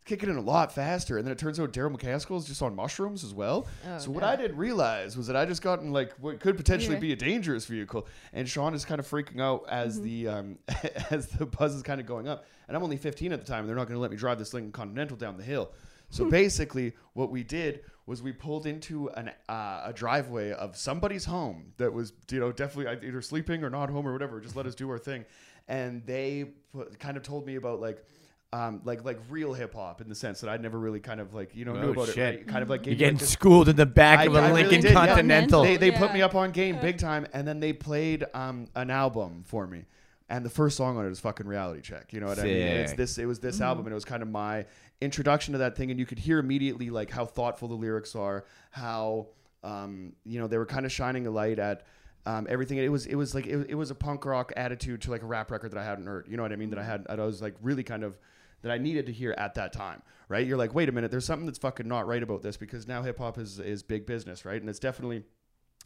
kicking 0.04 0.28
in 0.30 0.36
a 0.36 0.40
lot 0.40 0.72
faster. 0.74 1.18
And 1.18 1.26
then 1.26 1.32
it 1.32 1.38
turns 1.38 1.60
out 1.60 1.72
Daryl 1.72 1.94
McCaskill 1.96 2.38
is 2.38 2.44
just 2.46 2.62
on 2.62 2.74
mushrooms 2.74 3.22
as 3.24 3.32
well. 3.34 3.66
Oh, 3.88 3.98
so 3.98 4.10
what 4.10 4.22
no. 4.22 4.28
I 4.28 4.36
didn't 4.36 4.56
realize 4.56 5.16
was 5.16 5.26
that 5.28 5.36
I 5.36 5.44
just 5.44 5.62
got 5.62 5.80
in 5.80 5.92
like 5.92 6.12
what 6.18 6.40
could 6.40 6.56
potentially 6.56 6.94
Yeah. 6.96 7.00
be 7.00 7.12
a 7.12 7.16
dangerous 7.16 7.66
vehicle. 7.66 8.06
And 8.32 8.48
Sean 8.48 8.74
is 8.74 8.84
kind 8.84 8.98
of 8.98 9.06
freaking 9.06 9.40
out 9.40 9.64
as 9.68 9.96
Mm-hmm. 10.00 10.04
the 10.04 10.28
um, 10.28 10.58
as 11.10 11.28
the 11.28 11.46
buzz 11.46 11.74
is 11.74 11.82
kind 11.82 12.00
of 12.00 12.06
going 12.06 12.26
up. 12.28 12.44
And 12.68 12.76
I'm 12.76 12.82
only 12.82 12.96
15 12.96 13.32
at 13.32 13.40
the 13.40 13.46
time. 13.46 13.60
And 13.60 13.68
they're 13.68 13.76
not 13.76 13.86
going 13.88 13.96
to 13.96 14.00
let 14.00 14.10
me 14.10 14.16
drive 14.16 14.38
this 14.38 14.54
Lincoln 14.54 14.72
Continental 14.72 15.16
down 15.16 15.36
the 15.36 15.42
hill. 15.44 15.72
So 16.12 16.28
basically, 16.28 16.94
what 17.12 17.30
we 17.30 17.44
did 17.44 17.82
was 18.06 18.20
we 18.20 18.32
pulled 18.32 18.66
into 18.66 19.08
an 19.10 19.30
uh, 19.48 19.82
a 19.84 19.92
driveway 19.94 20.50
of 20.50 20.76
somebody's 20.76 21.24
home 21.24 21.72
that 21.76 21.92
was 21.92 22.12
you 22.32 22.40
know 22.40 22.50
definitely 22.50 23.06
either 23.08 23.22
sleeping 23.22 23.62
or 23.62 23.70
not 23.70 23.90
home 23.90 24.08
or 24.08 24.12
whatever. 24.12 24.40
Just 24.40 24.56
let 24.56 24.66
us 24.66 24.74
do 24.74 24.90
our 24.90 24.98
thing. 24.98 25.24
And 25.68 26.04
they 26.06 26.46
put, 26.72 26.98
kind 26.98 27.16
of 27.16 27.22
told 27.22 27.46
me 27.46 27.54
about 27.54 27.80
like 27.80 28.04
um, 28.52 28.80
like 28.84 29.04
like 29.04 29.20
real 29.28 29.52
hip 29.52 29.74
hop 29.74 30.00
in 30.00 30.08
the 30.08 30.14
sense 30.14 30.40
that 30.40 30.50
I'd 30.50 30.60
never 30.60 30.78
really 30.78 30.98
kind 30.98 31.20
of 31.20 31.34
like 31.34 31.54
you 31.54 31.64
know 31.64 31.72
knew 31.74 31.88
Oh, 31.88 31.92
about 31.92 32.08
shit. 32.08 32.18
it. 32.18 32.22
Right? 32.22 32.46
Kind 32.48 32.62
of 32.62 32.70
like 32.70 32.84
You're 32.84 32.96
gave 32.96 33.08
like, 33.12 33.14
getting 33.18 33.26
schooled 33.28 33.68
in 33.68 33.76
the 33.76 33.86
back 33.86 34.20
I- 34.20 34.24
of 34.24 34.34
a 34.34 34.38
I 34.38 34.48
really 34.48 34.62
Lincoln 34.62 34.80
did, 34.80 34.92
yeah. 34.92 35.06
Continental. 35.06 35.62
They, 35.62 35.76
they 35.76 35.90
put 35.92 36.12
me 36.12 36.20
up 36.22 36.34
on 36.34 36.50
game 36.50 36.78
big 36.80 36.98
time, 36.98 37.26
and 37.32 37.46
then 37.46 37.60
they 37.60 37.72
played 37.72 38.24
um, 38.34 38.66
an 38.74 38.90
album 38.90 39.44
for 39.46 39.66
me. 39.66 39.84
And 40.28 40.44
the 40.44 40.50
first 40.50 40.76
song 40.76 40.96
on 40.96 41.06
it 41.06 41.10
is 41.10 41.18
fucking 41.20 41.46
reality 41.46 41.80
check. 41.80 42.12
You 42.12 42.20
know 42.20 42.26
what 42.26 42.38
I 42.38 42.44
mean? 42.44 42.62
And 42.62 42.78
it's 42.80 42.92
this. 42.94 43.18
It 43.18 43.26
was 43.26 43.40
this 43.40 43.60
album, 43.60 43.86
and 43.86 43.92
it 43.92 43.94
was 43.94 44.04
kind 44.04 44.22
of 44.22 44.28
my 44.28 44.64
introduction 45.00 45.52
to 45.52 45.58
that 45.58 45.76
thing. 45.76 45.90
And 45.90 45.98
you 45.98 46.06
could 46.06 46.18
hear 46.20 46.38
immediately 46.38 46.90
like 46.90 47.10
how 47.10 47.26
thoughtful 47.26 47.68
the 47.68 47.74
lyrics 47.74 48.14
are, 48.14 48.44
how 48.70 49.26
um, 49.64 50.12
you 50.24 50.38
know 50.40 50.46
they 50.46 50.58
were 50.58 50.66
kind 50.66 50.86
of 50.86 50.92
shining 50.92 51.26
a 51.26 51.30
light 51.30 51.58
at 51.58 51.84
um, 52.26 52.46
everything. 52.48 52.78
It 52.78 52.90
was 52.90 53.06
it 53.06 53.16
was 53.16 53.34
like 53.34 53.46
it, 53.46 53.70
it 53.70 53.74
was 53.74 53.90
a 53.90 53.94
punk 53.94 54.24
rock 54.24 54.52
attitude 54.56 55.02
to 55.02 55.10
like 55.10 55.22
a 55.22 55.26
rap 55.26 55.50
record 55.50 55.72
that 55.72 55.78
I 55.78 55.84
hadn't 55.84 56.06
heard. 56.06 56.26
You 56.28 56.36
know 56.36 56.42
what 56.44 56.52
I 56.52 56.56
mean? 56.56 56.70
That 56.70 56.78
I 56.78 56.84
had. 56.84 57.06
I 57.08 57.14
was 57.16 57.42
like 57.42 57.54
really 57.60 57.82
kind 57.82 58.04
of 58.04 58.16
that 58.62 58.72
I 58.72 58.78
needed 58.78 59.06
to 59.06 59.12
hear 59.12 59.32
at 59.38 59.54
that 59.54 59.72
time, 59.72 60.02
right? 60.28 60.46
You're 60.46 60.58
like, 60.58 60.74
wait 60.74 60.88
a 60.88 60.92
minute, 60.92 61.10
there's 61.10 61.24
something 61.24 61.46
that's 61.46 61.58
fucking 61.58 61.88
not 61.88 62.06
right 62.06 62.22
about 62.22 62.42
this 62.42 62.56
because 62.56 62.86
now 62.86 63.02
hip 63.02 63.18
hop 63.18 63.38
is 63.38 63.58
is 63.58 63.82
big 63.82 64.06
business, 64.06 64.44
right? 64.44 64.60
And 64.60 64.68
it's 64.68 64.78
definitely. 64.78 65.24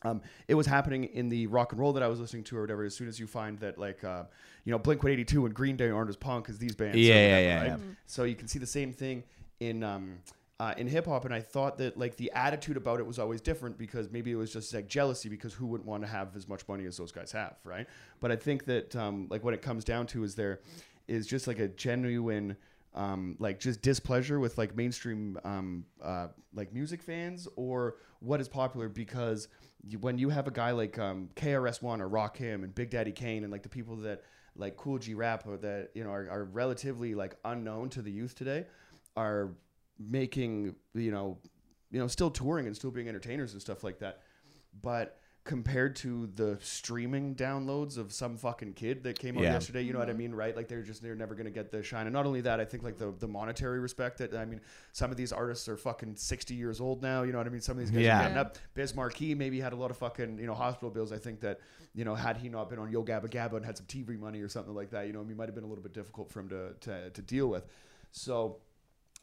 Um, 0.03 0.20
it 0.49 0.55
was 0.55 0.66
happening 0.66 1.05
in 1.05 1.31
the 1.31 1.47
rock 1.47 1.72
and 1.72 1.81
roll 1.81 1.95
that 1.95 2.03
I 2.03 2.09
was 2.09 2.20
listening 2.20 2.45
to, 2.45 2.59
or 2.59 2.61
whatever. 2.61 2.85
As 2.85 2.95
soon 2.95 3.09
as 3.09 3.18
you 3.18 3.27
find 3.27 3.59
that, 3.61 3.79
like, 3.79 4.05
uh, 4.05 4.25
you 4.64 4.70
know, 4.70 4.79
Blink 4.79 5.03
One 5.03 5.12
Eighty 5.12 5.25
Two 5.25 5.47
and 5.47 5.55
Green 5.55 5.77
Day 5.77 5.89
aren't 5.89 6.11
as 6.11 6.16
punk 6.16 6.51
as 6.51 6.59
these 6.59 6.75
bands, 6.75 6.99
Yeah, 6.99 7.14
yeah, 7.14 7.20
whatever, 7.22 7.43
yeah, 7.43 7.61
right? 7.61 7.81
yeah. 7.81 7.95
So 8.05 8.25
you 8.25 8.35
can 8.35 8.47
see 8.47 8.59
the 8.59 8.66
same 8.66 8.93
thing 8.93 9.22
in 9.61 9.83
um, 9.83 10.18
uh, 10.61 10.75
in 10.77 10.89
hip 10.89 11.07
hop, 11.07 11.25
and 11.25 11.33
I 11.33 11.41
thought 11.41 11.79
that 11.79 11.97
like 11.97 12.16
the 12.16 12.31
attitude 12.33 12.77
about 12.77 13.01
it 13.01 13.07
was 13.07 13.18
always 13.18 13.41
different 13.41 13.79
because 13.79 14.11
maybe 14.11 14.31
it 14.31 14.37
was 14.37 14.53
just 14.53 14.75
like 14.75 14.89
jealousy 14.89 15.31
because 15.31 15.55
who 15.55 15.64
wouldn't 15.66 15.89
want 15.89 16.03
to 16.03 16.09
have 16.09 16.37
as 16.37 16.49
much 16.49 16.68
money 16.68 16.85
as 16.85 16.99
those 16.99 17.11
guys 17.12 17.33
have, 17.33 17.57
right? 17.64 17.87
But 18.20 18.31
I 18.31 18.37
think 18.37 18.66
that 18.66 18.95
um, 18.95 19.27
like 19.31 19.43
what 19.43 19.55
it 19.55 19.62
comes 19.62 19.85
down 19.85 20.07
to 20.09 20.22
is 20.22 20.35
there 20.35 20.61
is 21.09 21.26
just 21.26 21.46
like 21.46 21.59
a 21.59 21.68
genuine 21.68 22.57
um, 22.94 23.36
like 23.40 23.59
just 23.59 23.82
displeasure 23.82 24.38
with 24.38 24.57
like 24.57 24.76
mainstream 24.76 25.38
um, 25.44 25.84
uh, 26.02 26.28
like 26.55 26.72
music 26.72 27.02
fans 27.02 27.48
or 27.57 27.96
what 28.20 28.40
is 28.40 28.48
popular 28.48 28.88
because 28.88 29.48
when 30.00 30.16
you 30.16 30.30
have 30.30 30.46
a 30.46 30.50
guy 30.50 30.70
like 30.70 30.98
um, 30.98 31.28
KRS-One 31.34 32.00
or 32.00 32.09
Rakim 32.09 32.62
and 32.62 32.74
Big 32.74 32.90
Daddy 32.90 33.12
Kane 33.12 33.42
and 33.42 33.52
like 33.52 33.62
the 33.62 33.68
people 33.68 33.96
that 33.96 34.22
like 34.57 34.76
Kool 34.76 34.98
G 34.98 35.14
Rap 35.14 35.46
or 35.46 35.57
that 35.59 35.90
you 35.94 36.05
know 36.05 36.11
are, 36.11 36.30
are 36.30 36.44
relatively 36.44 37.14
like 37.14 37.36
unknown 37.44 37.88
to 37.90 38.02
the 38.02 38.11
youth 38.11 38.34
today 38.36 38.66
are 39.16 39.50
making 39.98 40.74
you 40.94 41.11
know 41.11 41.38
you 41.90 41.98
know 41.98 42.07
still 42.07 42.30
touring 42.30 42.66
and 42.66 42.76
still 42.76 42.90
being 42.90 43.09
entertainers 43.09 43.52
and 43.52 43.61
stuff 43.61 43.82
like 43.82 43.98
that. 43.98 44.20
But 44.82 45.18
compared 45.45 45.95
to 45.95 46.26
the 46.36 46.59
streaming 46.62 47.34
downloads 47.34 47.99
of 47.99 48.11
some 48.11 48.34
fucking 48.34 48.72
kid 48.72 49.03
that 49.05 49.18
came 49.18 49.36
out 49.36 49.45
Yeah. 49.45 49.53
yesterday 49.53 49.82
you 49.82 49.92
know 49.92 49.99
what 49.99 50.09
i 50.09 50.12
mm-hmm. 50.12 50.18
mean 50.18 50.34
right? 50.34 50.57
Like 50.57 50.68
they're 50.68 50.82
just 50.82 51.03
they're 51.03 51.14
never 51.14 51.34
going 51.34 51.45
to 51.45 51.51
get 51.51 51.70
the 51.70 51.82
shine. 51.82 52.07
And 52.07 52.14
not 52.14 52.24
only 52.24 52.40
that 52.40 52.61
i 52.61 52.64
think 52.64 52.82
like 52.82 52.97
the, 52.97 53.12
the 53.18 53.28
monetary 53.28 53.78
respect 53.78 54.18
that 54.18 54.34
i 54.34 54.47
mean 54.47 54.61
some 54.92 55.11
of 55.11 55.18
these 55.18 55.32
artists 55.32 55.68
are 55.68 55.76
fucking 55.76 56.16
60 56.16 56.55
years 56.55 56.80
old 56.80 57.03
now 57.03 57.22
you 57.24 57.32
know 57.32 57.38
what 57.38 57.47
i 57.47 57.51
mean? 57.51 57.61
Some 57.61 57.76
of 57.76 57.80
these 57.80 57.90
guys 57.90 58.03
Yeah. 58.03 58.18
are 58.18 58.22
getting 58.22 58.38
up. 58.38 58.57
Biz 58.74 58.95
Markie 58.95 59.34
maybe 59.34 59.61
had 59.61 59.74
a 59.74 59.76
lot 59.76 59.90
of 59.90 59.99
fucking 59.99 60.38
you 60.38 60.47
know 60.47 60.55
hospital 60.55 60.88
bills 60.90 61.12
i 61.12 61.18
think 61.18 61.40
that 61.40 61.61
you 61.95 62.07
know 62.07 62.14
had 62.14 62.38
he 62.38 62.49
not 62.49 62.70
been 62.70 62.78
on 62.78 62.90
yo 62.90 63.05
gabba 63.05 63.28
gabba 63.28 63.57
and 63.57 63.66
had 63.66 63.76
some 63.76 63.86
tv 63.86 64.18
money 64.18 64.40
or 64.40 64.49
something 64.49 64.74
like 64.74 64.90
that 64.90 65.07
you 65.07 65.12
know 65.12 65.20
it 65.20 65.36
might 65.36 65.47
have 65.47 65.55
been 65.55 65.64
a 65.64 65.68
little 65.68 65.82
bit 65.82 65.92
difficult 65.92 66.30
for 66.30 66.40
him 66.40 66.49
to 66.49 66.72
to, 66.80 67.11
to 67.11 67.22
deal 67.22 67.49
with. 67.49 67.66
So 68.12 68.59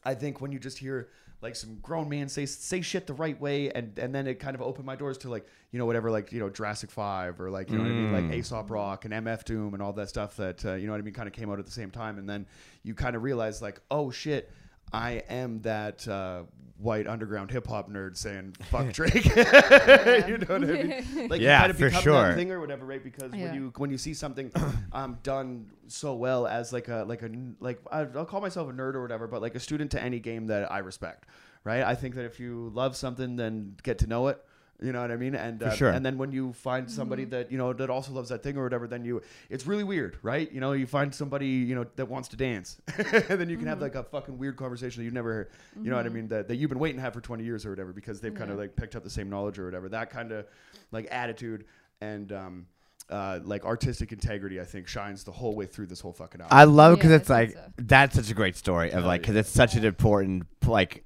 I 0.03 0.13
think 0.13 0.39
when 0.41 0.51
you 0.51 0.59
just 0.59 0.77
hear 0.77 1.09
like 1.41 1.55
some 1.55 1.79
grown 1.81 2.07
man 2.07 2.29
say 2.29 2.45
say 2.45 2.81
shit 2.81 3.07
the 3.07 3.13
right 3.13 3.39
way, 3.39 3.71
and 3.71 3.97
and 3.97 4.13
then 4.13 4.27
it 4.27 4.35
kind 4.35 4.55
of 4.55 4.61
opened 4.61 4.85
my 4.85 4.95
doors 4.95 5.17
to 5.19 5.29
like 5.29 5.45
you 5.71 5.79
know 5.79 5.85
whatever 5.85 6.11
like 6.11 6.31
you 6.31 6.39
know 6.39 6.49
Jurassic 6.49 6.91
Five 6.91 7.39
or 7.41 7.49
like 7.49 7.69
you 7.69 7.77
know 7.77 7.83
what 7.83 7.91
I 7.91 7.95
mean 7.95 8.29
like 8.29 8.37
Aesop 8.37 8.69
Rock 8.69 9.05
and 9.05 9.13
MF 9.13 9.43
Doom 9.43 9.73
and 9.73 9.81
all 9.81 9.93
that 9.93 10.09
stuff 10.09 10.37
that 10.37 10.63
uh, 10.65 10.73
you 10.73 10.85
know 10.85 10.93
what 10.93 10.99
I 10.99 11.03
mean 11.03 11.13
kind 11.13 11.27
of 11.27 11.33
came 11.33 11.49
out 11.49 11.59
at 11.59 11.65
the 11.65 11.71
same 11.71 11.91
time, 11.91 12.17
and 12.19 12.29
then 12.29 12.45
you 12.83 12.93
kind 12.93 13.15
of 13.15 13.23
realize 13.23 13.61
like 13.61 13.81
oh 13.89 14.11
shit. 14.11 14.51
I 14.93 15.23
am 15.29 15.61
that 15.61 16.07
uh, 16.07 16.43
white 16.77 17.07
underground 17.07 17.51
hip 17.51 17.67
hop 17.67 17.89
nerd 17.89 18.17
saying 18.17 18.55
"fuck 18.69 18.91
Drake." 18.93 19.25
you 19.25 20.37
know 20.37 20.47
what 20.47 20.51
I 20.51 20.57
mean? 20.59 21.05
Like 21.29 21.41
Yeah, 21.41 21.57
you 21.57 21.59
kind 21.61 21.71
of 21.71 21.77
for 21.77 21.85
become 21.87 22.01
sure. 22.03 22.27
that 22.29 22.35
thing 22.35 22.51
or 22.51 22.59
whatever, 22.59 22.85
right? 22.85 23.03
Because 23.03 23.33
Yeah. 23.33 23.45
when 23.45 23.53
you 23.55 23.73
when 23.77 23.89
you 23.91 23.97
see 23.97 24.13
something 24.13 24.51
um, 24.91 25.17
done 25.23 25.67
so 25.87 26.13
well 26.15 26.47
as 26.47 26.73
like 26.73 26.87
a 26.87 27.05
like 27.07 27.21
a 27.21 27.29
like 27.59 27.79
I- 27.91 28.07
I'll 28.15 28.25
call 28.25 28.41
myself 28.41 28.69
a 28.69 28.73
nerd 28.73 28.95
or 28.95 29.01
whatever, 29.01 29.27
but 29.27 29.41
like 29.41 29.55
a 29.55 29.59
student 29.59 29.91
to 29.91 30.01
any 30.01 30.19
game 30.19 30.47
that 30.47 30.71
I 30.71 30.79
respect, 30.79 31.25
right? 31.63 31.83
I 31.83 31.95
think 31.95 32.15
that 32.15 32.25
if 32.25 32.39
you 32.39 32.71
love 32.73 32.95
something, 32.95 33.35
then 33.35 33.75
get 33.83 33.99
to 33.99 34.07
know 34.07 34.27
it. 34.27 34.43
You 34.81 34.91
know 34.91 35.01
what 35.01 35.11
I 35.11 35.15
mean? 35.15 35.35
And 35.35 35.61
uh, 35.61 35.75
sure. 35.75 35.89
and 35.91 36.03
then 36.03 36.17
when 36.17 36.31
you 36.31 36.53
find 36.53 36.89
somebody 36.89 37.23
that 37.25 37.51
you 37.51 37.57
know 37.59 37.71
that 37.71 37.91
also 37.91 38.11
loves 38.13 38.29
that 38.29 38.41
thing 38.41 38.57
or 38.57 38.63
whatever, 38.63 38.87
then 38.87 39.05
you 39.05 39.21
it's 39.49 39.67
really 39.67 39.83
weird, 39.83 40.17
right? 40.23 40.51
You 40.51 40.59
know, 40.59 40.71
you 40.71 40.87
find 40.87 41.13
somebody 41.13 41.45
you 41.47 41.75
know 41.75 41.85
that 41.97 42.07
wants 42.07 42.29
to 42.29 42.35
dance, 42.35 42.81
and 42.97 43.39
then 43.39 43.47
you 43.47 43.57
can 43.57 43.67
have 43.67 43.79
like 43.79 43.93
a 43.93 44.01
fucking 44.03 44.39
weird 44.39 44.57
conversation 44.57 45.01
that 45.01 45.05
you've 45.05 45.13
never, 45.13 45.49
you 45.79 45.91
know 45.91 45.97
what 45.97 46.07
I 46.07 46.09
mean? 46.09 46.27
That, 46.29 46.47
that 46.47 46.55
you've 46.55 46.69
been 46.69 46.79
waiting 46.79 46.97
to 46.97 47.03
have 47.03 47.13
for 47.13 47.21
twenty 47.21 47.43
years 47.43 47.63
or 47.63 47.69
whatever 47.69 47.93
because 47.93 48.21
they've 48.21 48.33
kind 48.33 48.49
of 48.49 48.57
like 48.57 48.75
picked 48.75 48.95
up 48.95 49.03
the 49.03 49.09
same 49.09 49.29
knowledge 49.29 49.59
or 49.59 49.65
whatever. 49.65 49.87
That 49.87 50.09
kind 50.09 50.31
of 50.31 50.47
like 50.91 51.07
attitude 51.11 51.65
and 52.01 52.31
um, 52.31 52.65
uh, 53.09 53.39
like 53.43 53.65
artistic 53.65 54.11
integrity, 54.11 54.59
I 54.59 54.65
think, 54.65 54.87
shines 54.87 55.23
the 55.23 55.31
whole 55.31 55.53
way 55.55 55.65
through 55.65 55.87
this 55.87 55.99
whole 55.99 56.13
fucking 56.13 56.41
album. 56.41 56.57
I 56.57 56.63
love 56.63 56.93
it 56.93 56.95
because 56.95 57.11
Yeah, 57.11 57.17
it's 57.17 57.29
like 57.29 57.51
so. 57.51 57.59
that's 57.77 58.15
such 58.15 58.31
a 58.31 58.33
great 58.33 58.55
story 58.55 58.91
of 58.91 59.03
Oh, 59.03 59.07
like 59.07 59.21
because 59.21 59.35
yeah. 59.35 59.41
it's 59.41 59.51
such 59.51 59.75
an 59.75 59.85
important 59.85 60.47
like. 60.65 61.03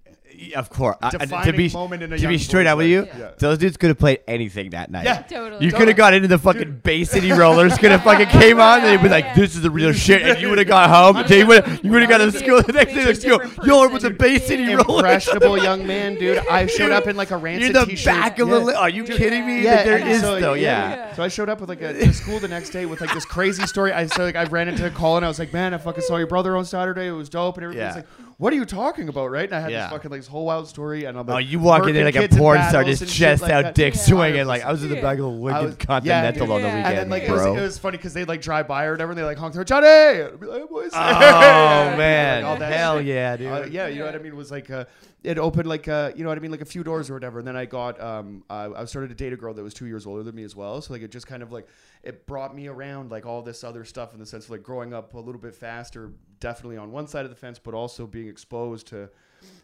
Of 0.55 0.69
course, 0.69 0.97
I- 1.01 1.11
I- 1.31 1.45
to 1.45 1.53
be 1.53 1.69
moment 1.69 2.03
in 2.03 2.13
a 2.13 2.17
to 2.17 2.27
be 2.27 2.37
straight 2.37 2.63
boy's 2.63 2.71
up 2.71 2.77
with 2.77 2.87
you, 2.87 3.07
Yeah. 3.17 3.31
those 3.37 3.57
dudes 3.57 3.77
could 3.77 3.89
have 3.89 3.99
played 3.99 4.19
anything 4.27 4.69
that 4.71 4.89
night. 4.91 5.05
Yeah. 5.05 5.21
Totally. 5.23 5.65
You 5.65 5.71
could 5.71 5.87
have 5.87 5.97
got 5.97 6.13
into 6.13 6.27
the 6.27 6.37
fucking 6.37 6.81
Bay 6.83 7.03
City 7.03 7.31
Rollers, 7.31 7.77
could 7.79 7.91
have 7.91 8.03
fucking 8.03 8.27
came 8.27 8.59
on, 8.59 8.79
and 8.81 8.87
they'd 8.87 9.01
be 9.03 9.09
like, 9.09 9.35
"This 9.35 9.55
is 9.55 9.61
the 9.61 9.69
real 9.71 9.91
shit," 9.93 10.21
and 10.21 10.39
you 10.41 10.49
would 10.49 10.57
have 10.57 10.67
got 10.67 10.89
home. 10.89 11.17
and 11.23 11.29
you 11.29 11.47
would 11.47 11.79
you 11.83 11.91
would 11.91 12.01
have 12.01 12.09
got 12.09 12.17
to 12.19 12.31
school 12.31 12.61
the 12.61 12.73
next 12.73 12.93
day. 12.93 13.05
Like, 13.05 13.23
yo, 13.23 13.37
Different 13.39 13.67
yo, 13.67 13.79
person. 13.81 13.93
with 13.93 14.01
the 14.03 14.09
Bay 14.11 14.39
City 14.39 14.73
Rollers. 14.75 14.87
Impressionable 14.99 15.57
young 15.57 15.85
man, 15.93 16.15
dude. 16.15 16.37
I 16.49 16.65
showed 16.67 16.91
up 16.91 17.07
in 17.07 17.15
like 17.15 17.29
a 17.29 17.35
You're 17.35 17.39
rancid 17.39 17.75
the 17.75 17.85
t-shirt. 17.85 18.05
back 18.13 18.39
of 18.39 18.47
yeah. 18.49 18.53
the. 18.55 18.59
Li- 18.61 18.73
Are 18.73 18.89
you 18.89 19.03
kidding 19.03 19.45
me? 19.45 19.63
Yeah, 19.63 19.75
Like, 19.75 19.85
there 19.85 19.97
and 19.99 20.09
is 20.09 20.21
so, 20.21 20.39
though. 20.39 20.53
Yeah. 20.53 20.89
Yeah. 20.89 21.13
So 21.15 21.23
I 21.23 21.27
showed 21.27 21.49
up 21.49 21.59
with 21.61 21.69
like 21.69 21.81
a 21.81 21.93
to 21.93 22.13
school 22.13 22.39
the 22.39 22.47
next 22.47 22.69
day 22.71 22.85
with 22.85 23.01
like 23.01 23.13
this 23.13 23.25
crazy 23.25 23.65
story. 23.67 23.91
I 23.93 24.05
so 24.07 24.23
like 24.23 24.35
I 24.35 24.43
ran 24.45 24.67
into 24.67 24.83
the 24.83 24.89
Colin. 24.91 25.15
And 25.17 25.25
I 25.25 25.27
was 25.29 25.39
like, 25.39 25.53
man, 25.53 25.73
I 25.73 25.77
fucking 25.77 26.03
saw 26.03 26.17
your 26.17 26.27
brother 26.27 26.55
on 26.57 26.65
Saturday. 26.65 27.07
It 27.07 27.11
was 27.11 27.29
dope. 27.29 27.57
And 27.57 27.63
everybody's 27.65 27.95
Yeah. 27.95 28.01
like, 28.01 28.07
what 28.37 28.51
are 28.51 28.55
you 28.57 28.65
talking 28.65 29.07
about, 29.07 29.31
right? 29.31 29.45
And 29.45 29.55
I 29.55 29.59
had 29.61 29.71
Yeah. 29.71 29.81
this 29.83 29.91
fucking 29.91 30.11
like 30.11 30.19
this 30.19 30.27
whole 30.27 30.45
wild 30.45 30.67
story. 30.67 31.05
And 31.05 31.17
I'm 31.17 31.25
like, 31.25 31.35
Oh, 31.35 31.37
you 31.39 31.59
walk 31.59 31.87
in 31.87 31.93
there 31.95 32.03
like 32.05 32.15
a 32.15 32.21
kids 32.21 32.37
porn 32.37 32.57
star, 32.57 32.71
battles 32.83 32.99
just 32.99 33.01
and 33.03 33.09
shit 33.11 33.17
chest 33.19 33.41
like 33.43 33.51
out, 33.51 33.63
that. 33.63 33.75
dick 33.75 33.95
Yeah. 33.95 34.01
swinging. 34.01 34.45
Like 34.45 34.63
I 34.65 34.71
was 34.71 34.83
in 34.83 34.89
the 34.89 34.95
Yeah. 34.95 35.01
back 35.01 35.19
of 35.19 35.23
the 35.25 35.29
I 35.29 35.59
Lincoln 35.61 35.75
Continental 35.87 36.47
yeah, 36.47 36.53
on 36.53 36.61
the 36.61 36.67
yeah. 36.67 36.75
weekend, 36.75 36.87
And 36.87 36.97
then 36.97 37.09
like 37.09 37.23
it 37.23 37.29
bro. 37.29 37.51
was, 37.53 37.61
it 37.61 37.63
was 37.63 37.77
funny 37.77 37.97
because 37.97 38.13
they 38.13 38.25
like 38.25 38.41
drive 38.41 38.67
by 38.67 38.85
or 38.85 38.91
whatever, 38.91 39.11
and 39.11 39.19
they 39.19 39.23
like 39.23 39.37
honk 39.37 39.53
their 39.53 39.63
Johnny. 39.63 39.87
And 39.87 40.23
I'd 40.33 40.39
be 40.39 40.45
like, 40.47 40.61
hey, 40.61 40.67
boys. 40.69 40.91
oh 40.93 40.97
man, 41.97 42.43
all 42.43 42.57
that 42.57 42.73
hell 42.73 42.97
shit. 42.97 43.05
yeah, 43.07 43.37
dude. 43.37 43.47
Uh, 43.47 43.65
yeah, 43.69 43.87
you 43.87 43.99
know 43.99 44.05
what 44.05 44.15
I 44.15 44.19
mean. 44.19 44.33
It 44.33 44.35
was 44.35 44.51
like 44.51 44.69
uh, 44.69 44.85
it 45.25 45.39
opened 45.39 45.67
like 45.67 45.87
uh, 45.87 46.11
you 46.15 46.23
know 46.23 46.29
what 46.29 46.37
I 46.37 46.41
mean, 46.41 46.51
like 46.51 46.61
a 46.61 46.65
few 46.65 46.83
doors 46.83 47.09
or 47.09 47.13
whatever. 47.13 47.39
And 47.39 47.47
then 47.47 47.55
I 47.55 47.65
got 47.65 47.99
um, 47.99 48.43
uh, 48.49 48.69
I 48.75 48.85
started 48.85 49.09
to 49.09 49.15
date 49.15 49.33
a 49.33 49.35
girl 49.35 49.53
that 49.53 49.63
was 49.63 49.73
two 49.73 49.87
years 49.87 50.05
older 50.05 50.23
than 50.23 50.35
me 50.35 50.43
as 50.43 50.55
well. 50.55 50.79
So 50.81 50.93
like 50.93 51.01
it 51.01 51.11
just 51.11 51.27
kind 51.27 51.41
of 51.41 51.51
like 51.51 51.67
it 52.03 52.25
brought 52.27 52.55
me 52.55 52.67
around 52.67 53.11
like 53.11 53.25
all 53.25 53.41
this 53.41 53.63
other 53.63 53.83
stuff 53.83 54.13
in 54.13 54.19
the 54.19 54.25
sense 54.25 54.45
of 54.45 54.51
like 54.51 54.63
growing 54.63 54.93
up 54.93 55.13
a 55.13 55.19
little 55.19 55.41
bit 55.41 55.55
faster, 55.55 56.11
definitely 56.39 56.77
on 56.77 56.91
one 56.91 57.07
side 57.07 57.25
of 57.25 57.31
the 57.31 57.35
fence, 57.35 57.59
but 57.59 57.73
also 57.73 58.05
being 58.05 58.27
exposed 58.27 58.87
to 58.87 59.09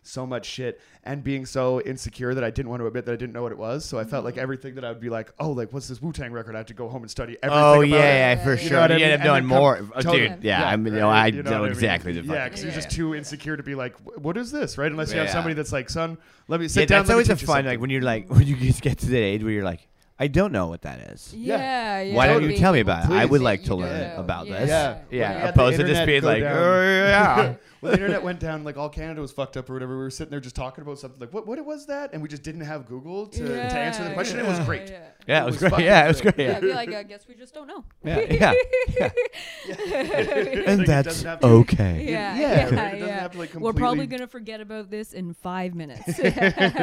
so 0.04 0.26
much 0.26 0.46
shit 0.46 0.82
and 1.04 1.24
being 1.24 1.46
so 1.46 1.82
insecure 1.82 2.34
that 2.34 2.44
I 2.44 2.50
didn't 2.50 2.70
want 2.70 2.82
to 2.82 2.88
admit 2.88 3.06
that 3.06 3.14
I 3.14 3.16
didn't 3.16 3.34
know 3.34 3.44
what 3.44 3.52
it 3.52 3.58
was. 3.58 3.86
So 3.86 4.00
I 4.00 4.04
felt 4.04 4.26
like 4.26 4.36
mm-hmm. 4.36 4.44
everything 4.44 4.76
that 4.76 4.86
I 4.86 4.90
would 4.90 5.00
be 5.00 5.10
like, 5.10 5.32
oh, 5.40 5.52
like 5.52 5.72
what's 5.74 5.88
this 5.88 6.02
Wu 6.02 6.12
Tang 6.12 6.32
record? 6.32 6.56
I 6.56 6.60
have 6.60 6.68
to 6.68 6.74
go 6.74 6.90
home 6.90 7.02
and 7.04 7.12
study 7.12 7.38
everything. 7.42 7.64
Oh 7.64 7.74
about 7.82 7.88
yeah, 7.88 7.98
it. 7.98 8.38
yeah, 8.38 8.44
for 8.44 8.52
You 8.52 8.58
sure. 8.58 8.72
know 8.72 8.82
I 8.82 8.88
You 8.88 8.96
mean? 8.96 9.04
end 9.04 9.22
up 9.22 9.26
knowing 9.26 9.46
more, 9.46 9.88
Oh, 9.96 10.02
totally. 10.02 10.30
dude. 10.30 10.44
Yeah, 10.44 10.68
I 10.68 10.76
mean, 10.76 10.94
you 10.94 11.00
oh, 11.00 11.04
know, 11.04 11.10
I 11.10 11.28
you 11.28 11.44
know 11.44 11.52
what 11.52 11.58
I 11.58 11.62
mean? 11.62 11.72
exactly 11.72 12.14
the 12.14 12.22
Yeah, 12.22 12.46
because 12.46 12.64
you're 12.64 12.74
just 12.74 12.92
too 12.92 13.16
insecure 13.16 13.58
to 13.58 13.64
be 13.64 13.76
like, 13.76 13.96
what 14.18 14.38
is 14.38 14.52
this, 14.52 14.78
right? 14.78 14.92
Unless 14.92 15.14
you 15.14 15.20
have 15.20 15.30
somebody 15.30 15.54
that's 15.54 15.72
like, 15.72 15.90
son, 15.90 16.18
let 16.48 16.60
me 16.60 16.66
Yeah, 16.66 16.70
sit 16.70 16.90
down. 16.90 17.00
that's 17.00 17.10
always 17.10 17.30
a 17.30 17.36
fun. 17.36 17.66
Like 17.66 17.80
when 17.80 17.90
you're 17.90 18.02
like 18.02 18.28
when 18.30 18.48
you 18.48 18.56
just 18.56 18.82
get 18.82 18.98
to 19.00 19.08
the 19.08 19.18
age 19.18 19.44
where 19.44 19.52
you're 19.52 19.64
like, 19.64 19.88
I 20.22 20.28
don't 20.28 20.52
know 20.52 20.68
what 20.68 20.84
that 20.84 21.00
is. 21.00 21.34
Yeah. 21.36 22.00
yeah 22.00 22.16
Why 22.16 22.28
don't 22.28 22.44
you 22.48 22.56
tell 22.56 22.74
me 22.74 22.80
able 22.82 22.92
about 22.92 23.10
it? 23.10 23.12
I 23.16 23.26
would 23.26 23.42
like 23.42 23.64
to 23.64 23.74
learn 23.74 24.10
know. 24.10 24.18
about 24.18 24.46
Yeah. 24.46 24.60
this. 24.60 24.70
Yeah. 24.70 24.78
Yeah, 24.78 24.94
When 25.00 25.10
you 25.10 25.24
had 25.24 25.42
the 25.42 25.50
opposed 25.50 25.78
to 25.80 25.84
just 25.88 26.06
being 26.06 26.22
like, 26.22 26.44
down. 26.44 26.58
oh 26.58 26.84
yeah. 26.84 27.56
when 27.80 27.92
the 27.94 27.98
internet 27.98 28.22
went 28.22 28.40
down, 28.40 28.64
like 28.64 28.78
all 28.78 28.88
Canada 28.88 29.20
was 29.20 29.32
fucked 29.32 29.58
up 29.58 29.68
or 29.68 29.74
whatever. 29.74 29.98
We 29.98 30.04
were 30.04 30.12
sitting 30.12 30.30
there 30.30 30.40
just 30.40 30.56
talking 30.56 30.84
about 30.84 31.00
something 31.00 31.20
like, 31.20 31.34
what, 31.34 31.48
what 31.48 31.66
was 31.66 31.88
that? 31.88 32.14
And 32.14 32.22
we 32.22 32.28
just 32.30 32.44
didn't 32.44 32.62
have 32.62 32.86
Google 32.86 33.26
to, 33.26 33.48
to 33.48 33.80
answer 33.80 34.04
the 34.04 34.14
question. 34.14 34.38
yeah, 34.38 34.46
It 34.46 34.48
was 34.48 34.60
great. 34.60 34.90
Yeah. 34.92 35.00
Yeah, 35.28 35.38
it 35.38 35.42
It 35.42 35.46
was 35.46 35.62
was 35.62 35.72
great. 35.72 35.86
Yeah, 35.86 36.06
it 36.06 36.08
was 36.08 36.22
great. 36.22 36.36
great. 36.36 36.46
Yeah, 36.46 36.52
Yeah, 36.52 36.58
I'd 36.58 36.62
be 36.62 36.74
like, 36.74 36.94
I 36.94 37.04
guess 37.04 37.28
we 37.28 37.34
just 37.34 37.56
don't 37.56 37.68
know. 37.68 37.84
yeah, 38.04 38.20
yeah. 38.30 38.54
Like, 39.00 40.68
And 40.68 40.86
that's 40.86 41.08
doesn't 41.08 41.28
have 41.28 41.40
to- 41.40 41.48
okay. 41.48 42.06
Yeah, 42.08 42.36
Yeah, 42.38 42.40
yeah, 42.40 42.64
right? 42.64 42.68
It 42.68 42.76
yeah. 42.76 42.90
doesn't 43.00 43.20
have 43.20 43.32
to, 43.32 43.38
like, 43.40 43.54
We're 43.56 43.74
probably 43.74 44.06
gonna 44.06 44.28
forget 44.28 44.62
about 44.62 44.92
this 44.92 45.14
in 45.14 45.34
five 45.34 45.74
minutes. 45.74 46.06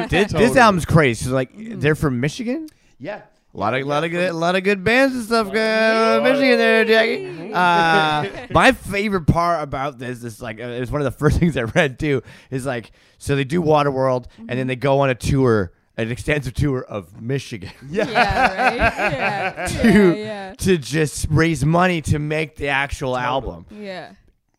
This, 0.09 0.33
this 0.33 0.57
album's 0.57 0.85
crazy. 0.85 1.23
So 1.23 1.31
like, 1.31 1.51
they're 1.55 1.95
mm. 1.95 1.97
from 1.97 2.19
Michigan. 2.19 2.67
Yeah. 2.99 3.21
A 3.53 3.57
lot 3.57 3.73
of, 3.73 3.79
Yeah, 3.79 3.85
lot 3.87 4.03
of 4.03 4.11
good, 4.11 4.29
a 4.29 4.33
lot 4.33 4.55
of 4.55 4.63
good 4.63 4.83
bands 4.83 5.15
and 5.15 5.23
stuff 5.23 5.47
going 5.51 5.57
on 5.57 6.17
in 6.17 6.23
Michigan 6.23 6.57
there, 6.59 6.85
Jackie. 6.85 7.51
Uh, 7.51 8.45
my 8.51 8.71
favorite 8.73 9.25
part 9.25 9.63
about 9.63 9.97
this 9.97 10.23
is 10.23 10.39
like, 10.39 10.59
uh, 10.61 10.65
it's 10.65 10.91
one 10.91 11.01
of 11.01 11.05
the 11.05 11.11
first 11.17 11.39
things 11.39 11.57
I 11.57 11.63
read 11.63 11.97
too. 11.97 12.21
Is 12.51 12.65
like, 12.67 12.91
so 13.17 13.35
they 13.35 13.43
do 13.45 13.61
Waterworld, 13.63 14.25
and 14.37 14.49
then 14.49 14.67
they 14.67 14.75
go 14.75 14.99
on 14.99 15.09
a 15.09 15.15
tour, 15.15 15.71
an 15.97 16.11
extensive 16.11 16.53
tour 16.53 16.83
of 16.83 17.19
Michigan, 17.21 17.71
Yeah. 17.89 18.07
yeah, 18.07 18.69
right. 18.77 19.71
Yeah, 19.73 19.81
to 19.81 20.17
yeah, 20.19 20.53
to 20.53 20.77
just 20.77 21.25
raise 21.31 21.65
money 21.65 22.01
to 22.03 22.19
make 22.19 22.55
the 22.55 22.67
actual 22.67 23.17
album. 23.17 23.65
yeah. 23.71 23.79
yeah. 23.81 24.11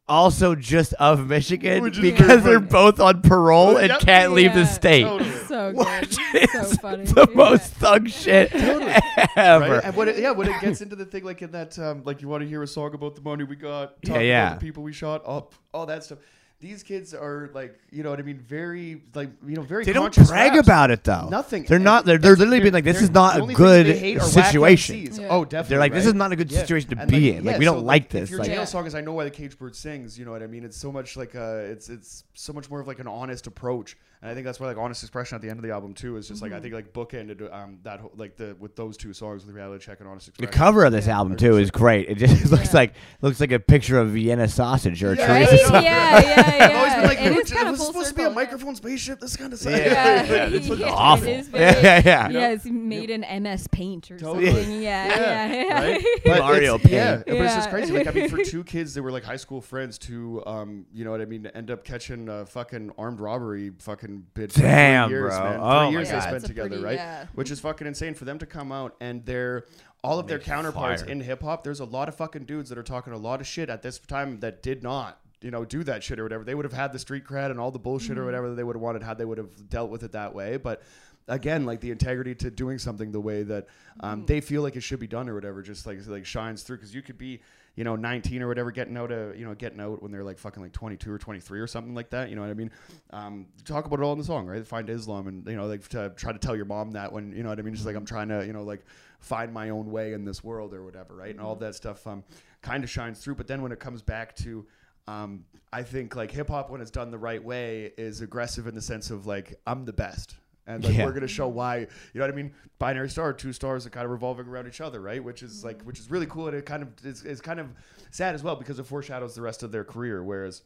Also, 0.08 0.56
just 0.56 0.92
of 0.94 1.28
Michigan 1.28 1.88
because 2.00 2.42
they're 2.42 2.58
both 2.58 2.98
on 2.98 3.22
parole 3.22 3.76
and 3.76 3.90
Yep. 3.90 4.00
can't 4.00 4.32
leave 4.32 4.52
the 4.54 4.64
state. 4.66 5.04
Totally. 5.04 5.30
So 5.60 5.72
good. 5.72 6.50
so 6.50 6.64
funny. 6.80 7.04
the 7.04 7.26
Yeah. 7.28 7.34
most 7.36 7.72
thug 7.74 8.08
shit 8.08 8.52
ever. 9.36 9.74
Right? 9.74 9.84
And 9.84 9.96
when 9.96 10.08
it, 10.08 10.18
yeah, 10.18 10.30
when 10.32 10.48
it 10.48 10.60
gets 10.60 10.80
into 10.80 10.96
the 10.96 11.04
thing 11.04 11.24
like 11.24 11.42
in 11.42 11.50
that, 11.52 11.78
um, 11.78 12.02
like 12.04 12.22
you 12.22 12.28
want 12.28 12.42
to 12.42 12.48
hear 12.48 12.62
a 12.62 12.66
song 12.66 12.94
about 12.94 13.14
the 13.14 13.22
money 13.22 13.44
we 13.44 13.56
got, 13.56 13.94
Yeah, 14.02 14.12
talk 14.14 14.22
yeah. 14.22 14.46
about 14.48 14.60
the 14.60 14.66
people 14.66 14.82
we 14.82 14.92
shot 14.92 15.22
up, 15.26 15.54
all 15.74 15.86
that 15.86 16.04
stuff. 16.04 16.18
These 16.62 16.82
kids 16.82 17.14
are 17.14 17.48
like, 17.54 17.78
you 17.90 18.02
know 18.02 18.10
what 18.10 18.18
I 18.18 18.22
mean, 18.22 18.36
very 18.38 19.00
like, 19.14 19.30
you 19.46 19.56
know, 19.56 19.62
very. 19.62 19.82
They 19.82 19.94
don't 19.94 20.12
conscious 20.14 20.28
brag 20.28 20.52
raps. 20.54 20.66
about 20.68 20.90
it 20.90 21.04
though. 21.04 21.26
Nothing. 21.30 21.62
They're 21.64 21.76
And 21.76 21.84
not. 21.86 22.04
They're, 22.04 22.18
they're 22.18 22.36
literally 22.36 22.60
being 22.60 22.74
like, 22.74 22.84
"This 22.84 23.00
is 23.00 23.08
not 23.08 23.40
a 23.40 23.46
good 23.54 23.86
they 23.86 23.98
hate 23.98 24.18
are 24.18 24.28
whack 24.28 24.44
situation." 24.52 25.08
Yeah. 25.14 25.28
Oh, 25.30 25.46
definitely. 25.46 25.68
They're 25.70 25.78
like, 25.78 25.92
"This 25.94 26.04
right? 26.04 26.08
is 26.10 26.14
not 26.14 26.32
a 26.32 26.36
good 26.36 26.52
Yeah. 26.52 26.60
situation 26.60 26.90
to 26.90 26.98
And, 27.00 27.10
be 27.10 27.30
like, 27.30 27.38
in. 27.38 27.44
Like, 27.46 27.52
yeah, 27.54 27.58
we 27.60 27.64
don't 27.64 27.78
so, 27.78 27.84
like 27.84 28.02
If 28.04 28.08
this." 28.10 28.30
your 28.30 28.40
Like, 28.40 28.48
jail 28.48 28.56
Yeah. 28.58 28.64
song 28.66 28.86
is 28.86 28.94
"I 28.94 29.00
Know 29.00 29.14
Why 29.14 29.24
the 29.24 29.30
Cage 29.30 29.58
Bird 29.58 29.74
Sings," 29.74 30.18
you 30.18 30.26
know 30.26 30.32
what 30.32 30.42
I 30.42 30.46
mean? 30.48 30.64
It's 30.64 30.76
so 30.76 30.92
much 30.92 31.16
like 31.16 31.34
a, 31.34 31.60
it's 31.60 31.88
it's 31.88 32.24
so 32.34 32.52
much 32.52 32.68
more 32.68 32.80
of 32.80 32.86
like 32.86 32.98
an 32.98 33.06
honest 33.08 33.46
approach 33.46 33.96
and 34.22 34.30
I 34.30 34.34
think 34.34 34.44
that's 34.44 34.60
why 34.60 34.66
like 34.66 34.76
honest 34.76 35.02
expression 35.02 35.36
at 35.36 35.42
the 35.42 35.48
end 35.48 35.58
of 35.58 35.62
the 35.64 35.70
album 35.70 35.94
too 35.94 36.16
is 36.16 36.28
just 36.28 36.42
like 36.42 36.50
Mm-hmm. 36.50 36.58
I 36.58 36.60
think 36.62 36.74
like 36.74 36.92
bookended 36.92 37.52
um 37.54 37.78
that 37.84 38.00
whole, 38.00 38.12
like 38.16 38.36
the 38.36 38.54
with 38.58 38.76
those 38.76 38.96
two 38.96 39.12
songs 39.12 39.46
with 39.46 39.54
reality 39.54 39.84
check 39.84 40.00
and 40.00 40.08
honest 40.08 40.28
expression. 40.28 40.50
The 40.50 40.56
cover 40.56 40.84
of 40.84 40.92
this 40.92 41.06
Yeah. 41.06 41.16
album 41.16 41.36
too 41.36 41.56
is 41.56 41.70
great. 41.70 42.08
It 42.08 42.16
just 42.18 42.50
looks 42.52 42.74
like 42.74 42.94
looks 43.22 43.40
like 43.40 43.52
a 43.52 43.58
picture 43.60 43.98
of 43.98 44.10
Vienna 44.10 44.48
sausage 44.48 45.02
or 45.02 45.12
a 45.12 45.16
Yeah. 45.16 45.32
Right? 45.32 45.48
Teresa 45.48 45.62
Yeah, 45.62 45.68
sausage. 45.68 45.84
yeah, 45.84 46.56
yeah. 46.56 46.64
I've 46.70 46.76
always 46.76 46.94
been 46.94 47.04
like, 47.04 47.20
it 47.20 47.28
"Dude, 47.34 47.44
is 47.46 47.52
kind 47.52 47.66
of 47.68 47.72
was 47.72 47.78
full 47.80 47.86
supposed 47.88 48.08
to 48.10 48.14
be 48.14 48.20
circle, 48.22 48.26
a 48.26 48.28
yeah. 48.30 48.34
microphone 48.46 48.74
spaceship. 48.76 49.20
This 49.20 49.36
kind 49.36 49.52
of 49.52 49.62
Yeah. 49.62 49.76
Yeah, 49.76 50.22
Yeah, 50.24 50.48
this 50.48 50.68
looks 50.68 50.80
Yeah, 50.80 50.88
awful. 50.90 51.26
It 51.28 51.38
is 51.40 51.48
Yeah, 51.48 51.72
very, 51.72 51.82
yeah, 51.82 52.02
yeah. 52.04 52.28
yeah, 52.28 52.48
it's 52.50 52.64
made 52.66 53.10
in 53.10 53.42
MS 53.42 53.68
Paint 53.68 54.10
or 54.10 54.18
Totally. 54.18 54.46
something. 54.52 54.82
Yeah, 54.82 55.06
yeah, 55.06 55.52
yeah. 55.64 55.80
right? 55.80 56.04
But 56.24 56.38
Mario 56.40 56.74
it's, 56.76 56.84
yeah, 56.90 57.14
Paint. 57.16 57.26
but 57.26 57.36
it's 57.36 57.54
just 57.54 57.70
crazy. 57.70 57.92
Like 57.92 58.06
I 58.06 58.10
mean, 58.10 58.28
for 58.28 58.42
two 58.44 58.64
kids 58.64 58.92
that 58.94 59.02
were 59.02 59.12
like 59.12 59.24
high 59.24 59.36
school 59.36 59.60
friends 59.60 59.96
to, 59.98 60.42
um, 60.46 60.84
you 60.92 61.04
know 61.04 61.10
what 61.10 61.20
I 61.20 61.24
mean, 61.26 61.44
to 61.44 61.56
end 61.56 61.70
up 61.70 61.84
catching 61.84 62.28
a 62.28 62.44
fucking 62.44 62.92
armed 62.98 63.20
robbery 63.20 63.72
fucking 63.78 64.09
bid. 64.18 64.52
For 64.52 64.60
Damn, 64.60 65.08
three 65.08 65.18
years, 65.18 65.36
bro. 65.36 65.44
Man. 65.50 65.60
Oh 65.60 65.60
three 65.60 65.84
my 65.86 65.90
years 65.90 66.08
they 66.08 66.14
God. 66.14 66.22
spent 66.22 66.44
a 66.44 66.46
together, 66.48 66.68
pretty- 66.68 66.84
right? 66.84 66.94
yeah. 66.96 67.26
Which 67.34 67.50
is 67.50 67.60
fucking 67.60 67.86
insane 67.86 68.14
for 68.14 68.24
them 68.24 68.38
to 68.38 68.46
come 68.46 68.72
out 68.72 68.96
and 69.00 69.24
they're 69.24 69.64
all 70.02 70.18
of 70.18 70.26
their 70.26 70.38
counterparts 70.38 71.02
fire. 71.02 71.10
in 71.10 71.20
hip 71.20 71.42
hop. 71.42 71.62
There's 71.64 71.80
a 71.80 71.84
lot 71.84 72.08
of 72.08 72.14
fucking 72.16 72.44
dudes 72.44 72.68
that 72.70 72.78
are 72.78 72.82
talking 72.82 73.12
a 73.12 73.16
lot 73.18 73.40
of 73.40 73.46
shit 73.46 73.68
at 73.70 73.82
this 73.82 73.98
time 73.98 74.40
that 74.40 74.62
did 74.62 74.82
not. 74.82 75.18
You 75.42 75.50
know, 75.50 75.64
do 75.64 75.82
that 75.84 76.02
shit 76.02 76.18
or 76.20 76.22
whatever. 76.22 76.44
They 76.44 76.54
would 76.54 76.66
have 76.66 76.72
had 76.74 76.92
the 76.92 76.98
street 76.98 77.24
cred 77.24 77.50
and 77.50 77.58
all 77.58 77.70
the 77.70 77.78
bullshit 77.78 78.10
Mm-hmm. 78.10 78.20
or 78.20 78.24
whatever 78.26 78.48
that 78.50 78.56
they 78.56 78.62
would 78.64 78.76
have 78.76 78.82
wanted 78.82 79.02
had 79.02 79.16
they 79.16 79.24
would 79.24 79.38
have 79.38 79.68
dealt 79.70 79.90
with 79.90 80.02
it 80.02 80.12
that 80.12 80.34
way. 80.34 80.58
But 80.58 80.82
again, 81.28 81.64
like 81.64 81.80
the 81.80 81.90
integrity 81.90 82.34
to 82.36 82.50
doing 82.50 82.78
something 82.78 83.10
the 83.12 83.20
way 83.20 83.42
that 83.44 83.66
Mm-hmm. 83.66 84.06
um, 84.06 84.26
they 84.26 84.40
feel 84.40 84.62
like 84.62 84.76
it 84.76 84.82
should 84.82 85.00
be 85.00 85.06
done 85.06 85.28
or 85.28 85.34
whatever, 85.34 85.62
just 85.62 85.86
like 85.86 85.98
like 86.06 86.24
shines 86.26 86.62
through. 86.62 86.76
Because 86.76 86.94
you 86.94 87.02
could 87.02 87.18
be, 87.18 87.40
you 87.76 87.84
know, 87.84 87.96
19 87.96 88.42
or 88.42 88.48
whatever, 88.48 88.70
getting 88.70 88.96
out 88.96 89.10
of 89.10 89.38
you 89.38 89.44
know 89.44 89.54
getting 89.54 89.80
out 89.80 90.02
when 90.02 90.12
they're 90.12 90.24
like 90.24 90.38
fucking 90.38 90.62
like 90.62 90.72
22 90.72 91.10
or 91.10 91.18
23 91.18 91.60
or 91.60 91.66
something 91.66 91.94
like 91.94 92.10
that. 92.10 92.28
You 92.30 92.36
know 92.36 92.42
what 92.42 92.50
I 92.50 92.54
mean? 92.54 92.70
Um, 93.10 93.46
talk 93.64 93.86
about 93.86 94.00
it 94.00 94.02
all 94.02 94.12
in 94.12 94.18
the 94.18 94.24
song, 94.24 94.46
right? 94.46 94.66
Find 94.66 94.88
Islam 94.90 95.28
and 95.28 95.46
you 95.46 95.56
know 95.56 95.66
like 95.66 95.86
to 95.88 96.12
try 96.16 96.32
to 96.32 96.38
tell 96.38 96.56
your 96.56 96.64
mom 96.64 96.92
that 96.92 97.12
when 97.12 97.32
you 97.32 97.42
know 97.42 97.48
what 97.48 97.58
I 97.58 97.62
mean. 97.62 97.74
Just 97.74 97.86
like 97.86 97.96
I'm 97.96 98.06
trying 98.06 98.28
to 98.28 98.44
you 98.46 98.52
know 98.52 98.62
like 98.62 98.84
find 99.20 99.52
my 99.52 99.70
own 99.70 99.90
way 99.90 100.12
in 100.12 100.24
this 100.24 100.42
world 100.42 100.74
or 100.74 100.84
whatever, 100.84 101.14
right? 101.14 101.30
And 101.30 101.40
all 101.40 101.56
that 101.56 101.74
stuff 101.74 102.06
um, 102.06 102.24
kind 102.62 102.84
of 102.84 102.90
shines 102.90 103.20
through. 103.20 103.36
But 103.36 103.46
then 103.46 103.62
when 103.62 103.72
it 103.72 103.80
comes 103.80 104.02
back 104.02 104.34
to 104.36 104.66
um, 105.06 105.44
I 105.72 105.82
think 105.82 106.16
like 106.16 106.30
hip 106.30 106.48
hop 106.48 106.70
when 106.70 106.80
it's 106.80 106.90
done 106.90 107.10
the 107.10 107.18
right 107.18 107.42
way 107.42 107.92
is 107.96 108.20
aggressive 108.20 108.66
in 108.66 108.74
the 108.74 108.82
sense 108.82 109.10
of 109.10 109.26
like 109.26 109.58
I'm 109.66 109.84
the 109.84 109.92
best. 109.92 110.36
And 110.74 110.84
like 110.84 110.96
Yeah. 110.96 111.04
we're 111.04 111.12
gonna 111.12 111.26
show 111.28 111.48
why, 111.48 111.78
you 111.78 111.86
know 112.14 112.20
what 112.22 112.30
I 112.32 112.36
mean? 112.36 112.52
Binary 112.78 113.10
star, 113.10 113.32
two 113.32 113.52
stars 113.52 113.86
are 113.86 113.90
kind 113.90 114.04
of 114.04 114.10
revolving 114.10 114.46
around 114.46 114.68
each 114.68 114.80
other, 114.80 115.00
right? 115.00 115.22
Which 115.22 115.42
is 115.42 115.64
like, 115.64 115.82
which 115.82 115.98
is 115.98 116.10
really 116.10 116.26
cool, 116.26 116.46
and 116.46 116.56
it 116.56 116.64
kind 116.64 116.82
of 116.82 116.88
is, 117.04 117.24
is 117.24 117.40
kind 117.40 117.58
of 117.60 117.68
sad 118.10 118.34
as 118.34 118.42
well 118.42 118.54
because 118.56 118.78
it 118.78 118.84
foreshadows 118.84 119.34
the 119.34 119.42
rest 119.42 119.62
of 119.62 119.72
their 119.72 119.84
career, 119.84 120.22
whereas 120.22 120.62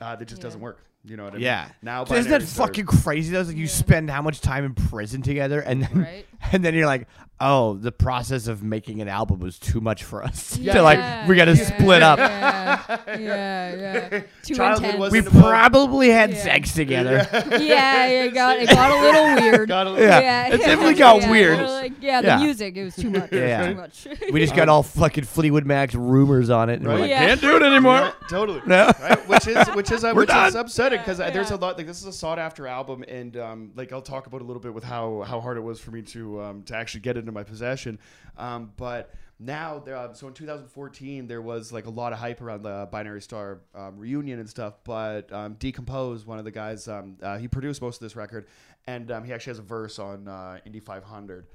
uh, 0.00 0.14
that 0.14 0.26
just 0.26 0.40
Yeah. 0.40 0.44
doesn't 0.44 0.60
work. 0.60 0.80
You 1.06 1.16
know 1.16 1.24
what 1.24 1.34
I 1.34 1.36
mean? 1.36 1.44
Yeah. 1.44 1.68
Now, 1.82 2.02
isn't 2.02 2.14
that 2.16 2.24
Binary 2.24 2.46
Star- 2.46 2.66
fucking 2.66 2.86
crazy? 2.86 3.32
Though, 3.32 3.42
like 3.42 3.54
you 3.56 3.62
Yeah. 3.62 3.68
spend 3.68 4.10
how 4.10 4.22
much 4.22 4.40
time 4.40 4.64
in 4.64 4.74
prison 4.74 5.22
together, 5.22 5.60
and 5.60 5.82
then 5.84 6.00
Right. 6.02 6.26
and 6.52 6.64
then 6.64 6.74
you're 6.74 6.86
like, 6.86 7.06
oh, 7.38 7.74
the 7.74 7.92
process 7.92 8.46
of 8.48 8.62
making 8.62 9.00
an 9.02 9.08
album 9.08 9.38
was 9.38 9.58
too 9.58 9.80
much 9.80 10.02
for 10.04 10.24
us. 10.24 10.58
Yeah, 10.60 10.72
to 10.74 10.82
like, 10.82 11.28
we 11.28 11.36
got 11.36 11.44
to 11.44 11.54
yeah, 11.54 11.64
split 11.78 12.02
up. 12.02 12.18
Yeah, 12.18 12.96
yeah, 13.18 13.74
yeah. 14.10 14.20
Too 14.42 14.54
intense. 14.54 15.12
We 15.12 15.18
in 15.20 15.24
the 15.26 15.30
mode. 15.30 15.42
probably 15.42 16.08
had 16.10 16.30
Yeah. 16.30 16.42
sex 16.42 16.72
together. 16.74 17.26
yeah, 17.32 17.58
yeah, 17.60 18.24
it 18.24 18.34
got 18.34 18.58
it 18.58 18.68
got 18.68 18.90
a 18.90 19.00
little 19.00 19.34
weird. 19.50 19.68
Got 19.68 19.86
a- 19.86 20.00
Yeah. 20.00 20.46
It 20.48 20.58
definitely 20.58 20.94
got 20.94 21.22
yeah, 21.22 21.30
weird. 21.30 21.58
we're 21.58 21.66
Like, 21.66 21.92
yeah, 22.00 22.20
the 22.20 22.26
Yeah. 22.28 22.38
music, 22.38 22.76
it 22.76 22.84
was 22.84 22.96
too 22.96 23.10
much. 23.10 23.30
It 23.32 23.48
Yeah. 23.48 23.68
too 23.68 23.74
much. 23.76 24.08
We 24.32 24.40
just 24.40 24.56
got 24.56 24.68
all 24.68 24.82
fucking 24.82 25.24
Fleetwood 25.24 25.66
Mac's 25.66 25.94
rumors 25.94 26.50
on 26.50 26.68
it, 26.70 26.80
and 26.80 26.84
we're 26.84 26.92
Right. 26.94 27.00
like, 27.02 27.10
Yeah. 27.10 27.26
can't 27.26 27.40
do 27.40 27.56
it 27.56 27.62
anymore. 27.62 28.12
Totally. 28.28 28.60
No. 28.66 28.90
Right? 29.00 29.28
Which 29.28 29.46
is 29.46 29.68
which 29.68 29.92
is 29.92 30.02
uh, 30.04 30.12
which 30.14 30.28
is 30.30 30.34
done. 30.54 30.68
Because 30.98 31.18
Yeah, 31.18 31.30
there's 31.30 31.50
a 31.50 31.56
lot 31.56 31.76
like 31.76 31.86
this 31.86 32.00
is 32.00 32.06
a 32.06 32.12
sought 32.12 32.38
after 32.38 32.66
album 32.66 33.04
and 33.06 33.36
um, 33.36 33.72
like 33.74 33.92
I'll 33.92 34.02
talk 34.02 34.26
about 34.26 34.40
a 34.40 34.44
little 34.44 34.60
bit 34.60 34.74
with 34.74 34.84
how 34.84 35.22
how 35.22 35.40
hard 35.40 35.56
it 35.56 35.62
was 35.62 35.80
for 35.80 35.90
me 35.90 36.02
to 36.02 36.40
um, 36.40 36.62
to 36.64 36.76
actually 36.76 37.00
get 37.00 37.16
it 37.16 37.20
into 37.20 37.32
my 37.32 37.42
possession. 37.42 37.98
Um, 38.36 38.72
but 38.76 39.14
now 39.38 39.78
there, 39.78 39.96
uh, 39.96 40.14
so 40.14 40.28
in 40.28 40.32
2014 40.32 41.26
there 41.26 41.42
was 41.42 41.72
like 41.72 41.86
a 41.86 41.90
lot 41.90 42.12
of 42.12 42.18
hype 42.18 42.40
around 42.40 42.62
the 42.62 42.88
Binary 42.90 43.20
Star 43.20 43.60
um, 43.74 43.98
reunion 43.98 44.40
and 44.40 44.48
stuff. 44.48 44.74
But 44.84 45.30
um, 45.32 45.54
Decompose, 45.54 46.24
one 46.24 46.38
of 46.38 46.44
the 46.44 46.50
guys, 46.50 46.88
um, 46.88 47.16
uh, 47.22 47.36
he 47.36 47.48
produced 47.48 47.82
most 47.82 47.96
of 47.96 48.00
this 48.00 48.16
record, 48.16 48.46
and 48.86 49.10
um, 49.10 49.24
he 49.24 49.32
actually 49.32 49.50
has 49.50 49.58
a 49.58 49.62
verse 49.62 49.98
on 49.98 50.26
uh, 50.28 50.58
Indy 50.64 50.80
500. 50.80 51.46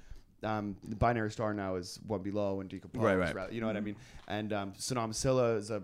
Um, 0.43 0.75
the 0.87 0.95
Binary 0.95 1.29
Star 1.29 1.53
now 1.53 1.75
is 1.75 1.99
One 2.07 2.21
Be 2.23 2.31
Lo 2.31 2.61
and 2.61 2.69
Decompose. 2.69 3.03
Right, 3.03 3.15
right. 3.15 3.35
ra- 3.35 3.47
You 3.51 3.61
know 3.61 3.67
what 3.67 3.77
I 3.77 3.81
mean? 3.81 3.95
And 4.27 4.51
um, 4.53 4.71
Senim 4.73 5.13
Silla 5.13 5.51
is 5.55 5.69
a 5.69 5.83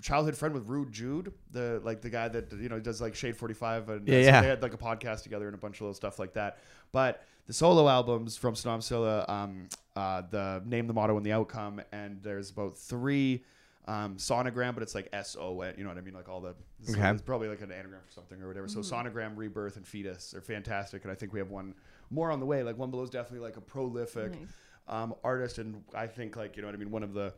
childhood 0.00 0.36
friend 0.36 0.54
with 0.54 0.66
Rude 0.66 0.90
Jude, 0.92 1.32
the 1.50 1.80
like 1.84 2.00
the 2.00 2.08
guy 2.10 2.28
that 2.28 2.50
you 2.52 2.68
know 2.70 2.80
does 2.80 3.00
like 3.00 3.14
Shade 3.14 3.36
Forty 3.36 3.54
Five, 3.54 3.88
and 3.90 4.08
Yeah, 4.08 4.14
so 4.14 4.20
yeah. 4.20 4.40
they 4.40 4.46
had 4.48 4.62
like 4.62 4.72
a 4.74 4.78
podcast 4.78 5.24
together 5.24 5.46
and 5.46 5.54
a 5.54 5.58
bunch 5.58 5.76
of 5.76 5.82
little 5.82 5.94
stuff 5.94 6.18
like 6.18 6.32
that. 6.34 6.58
But 6.90 7.22
the 7.46 7.52
solo 7.52 7.88
albums 7.88 8.36
from 8.36 8.54
Senim 8.54 8.82
Silla, 8.82 9.24
um, 9.28 9.68
uh, 9.96 10.22
the 10.30 10.62
name, 10.64 10.86
the 10.86 10.94
motto, 10.94 11.16
and 11.16 11.24
the 11.26 11.32
outcome, 11.32 11.80
and 11.92 12.22
there's 12.22 12.50
about 12.50 12.78
three. 12.78 13.44
Um, 13.86 14.16
sonogram, 14.16 14.74
but 14.74 14.82
it's 14.82 14.94
like 14.94 15.08
S 15.14 15.34
O 15.40 15.62
N. 15.62 15.72
You 15.78 15.84
know 15.84 15.88
what 15.88 15.96
I 15.96 16.02
mean? 16.02 16.12
Like 16.12 16.28
all 16.28 16.42
the. 16.42 16.54
Okay. 16.90 17.08
It's 17.10 17.22
probably 17.22 17.48
like 17.48 17.62
an 17.62 17.72
anagram 17.72 18.00
for 18.06 18.12
something 18.12 18.42
or 18.42 18.46
whatever. 18.46 18.68
So 18.68 18.80
sonogram, 18.80 19.32
rebirth, 19.34 19.76
and 19.78 19.86
fetus 19.86 20.34
are 20.34 20.42
fantastic, 20.42 21.04
and 21.04 21.10
I 21.10 21.14
think 21.14 21.32
we 21.32 21.38
have 21.38 21.48
one 21.48 21.74
more 22.10 22.30
on 22.30 22.40
the 22.40 22.46
way. 22.46 22.62
Like 22.62 22.76
One 22.78 22.90
Be 22.90 22.96
Lo 22.96 23.02
is 23.02 23.10
definitely 23.10 23.46
like 23.46 23.56
a 23.56 23.60
prolific 23.60 24.32
Nice. 24.32 24.48
um, 24.88 25.14
artist, 25.24 25.58
and 25.58 25.82
I 25.94 26.06
think 26.06 26.36
like 26.36 26.56
you 26.56 26.62
know 26.62 26.68
what 26.68 26.74
I 26.74 26.78
mean. 26.78 26.90
One 26.90 27.02
of 27.02 27.12
the, 27.14 27.32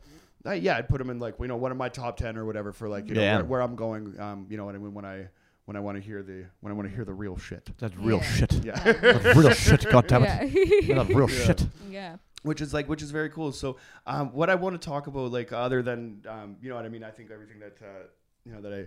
uh, 0.45 0.51
yeah, 0.51 0.77
I'd 0.77 0.87
put 0.89 0.99
him 1.01 1.09
in 1.09 1.19
like 1.19 1.35
you 1.39 1.47
know 1.47 1.57
one 1.57 1.71
of 1.71 1.77
my 1.77 1.89
top 1.89 2.17
ten 2.17 2.37
or 2.37 2.45
whatever 2.45 2.71
for 2.71 2.87
like 2.89 3.07
you 3.07 3.15
know 3.15 3.21
where, 3.21 3.43
where 3.45 3.61
I'm 3.61 3.75
going. 3.75 4.19
Um, 4.19 4.47
you 4.49 4.57
know 4.57 4.65
what 4.65 4.75
I 4.75 4.77
mean 4.77 4.93
when 4.93 5.05
I 5.05 5.27
when 5.65 5.77
I 5.77 5.79
want 5.79 5.97
to 5.97 6.01
hear 6.03 6.23
the 6.23 6.45
when 6.61 6.71
I 6.71 6.75
want 6.75 6.89
to 6.89 6.95
hear 6.95 7.05
the 7.05 7.13
real 7.13 7.37
shit. 7.37 7.69
That's 7.77 7.95
real 7.97 8.17
Yeah. 8.17 8.23
shit. 8.23 8.53
Yeah, 8.65 8.79
That's 8.83 9.37
real 9.37 9.51
shit. 9.51 9.89
God 9.91 10.07
damn 10.07 10.23
it. 10.23 10.85
yeah. 10.85 10.95
That's 10.95 11.09
real 11.09 11.27
shit. 11.27 11.65
yeah. 11.89 12.15
which 12.43 12.61
is 12.61 12.73
like 12.73 12.89
which 12.89 13.01
is 13.03 13.11
very 13.11 13.29
cool. 13.29 13.51
So 13.51 13.77
um, 14.07 14.31
what 14.33 14.49
I 14.49 14.55
want 14.55 14.79
to 14.81 14.85
talk 14.85 15.07
about 15.07 15.31
like 15.31 15.51
other 15.53 15.81
than 15.83 16.23
um, 16.27 16.57
you 16.61 16.69
know 16.69 16.75
what 16.75 16.85
I 16.85 16.89
mean. 16.89 17.03
I 17.03 17.11
think 17.11 17.29
everything 17.31 17.59
that 17.59 17.77
uh, 17.81 18.03
you 18.45 18.53
know 18.53 18.61
that 18.61 18.73
I. 18.73 18.85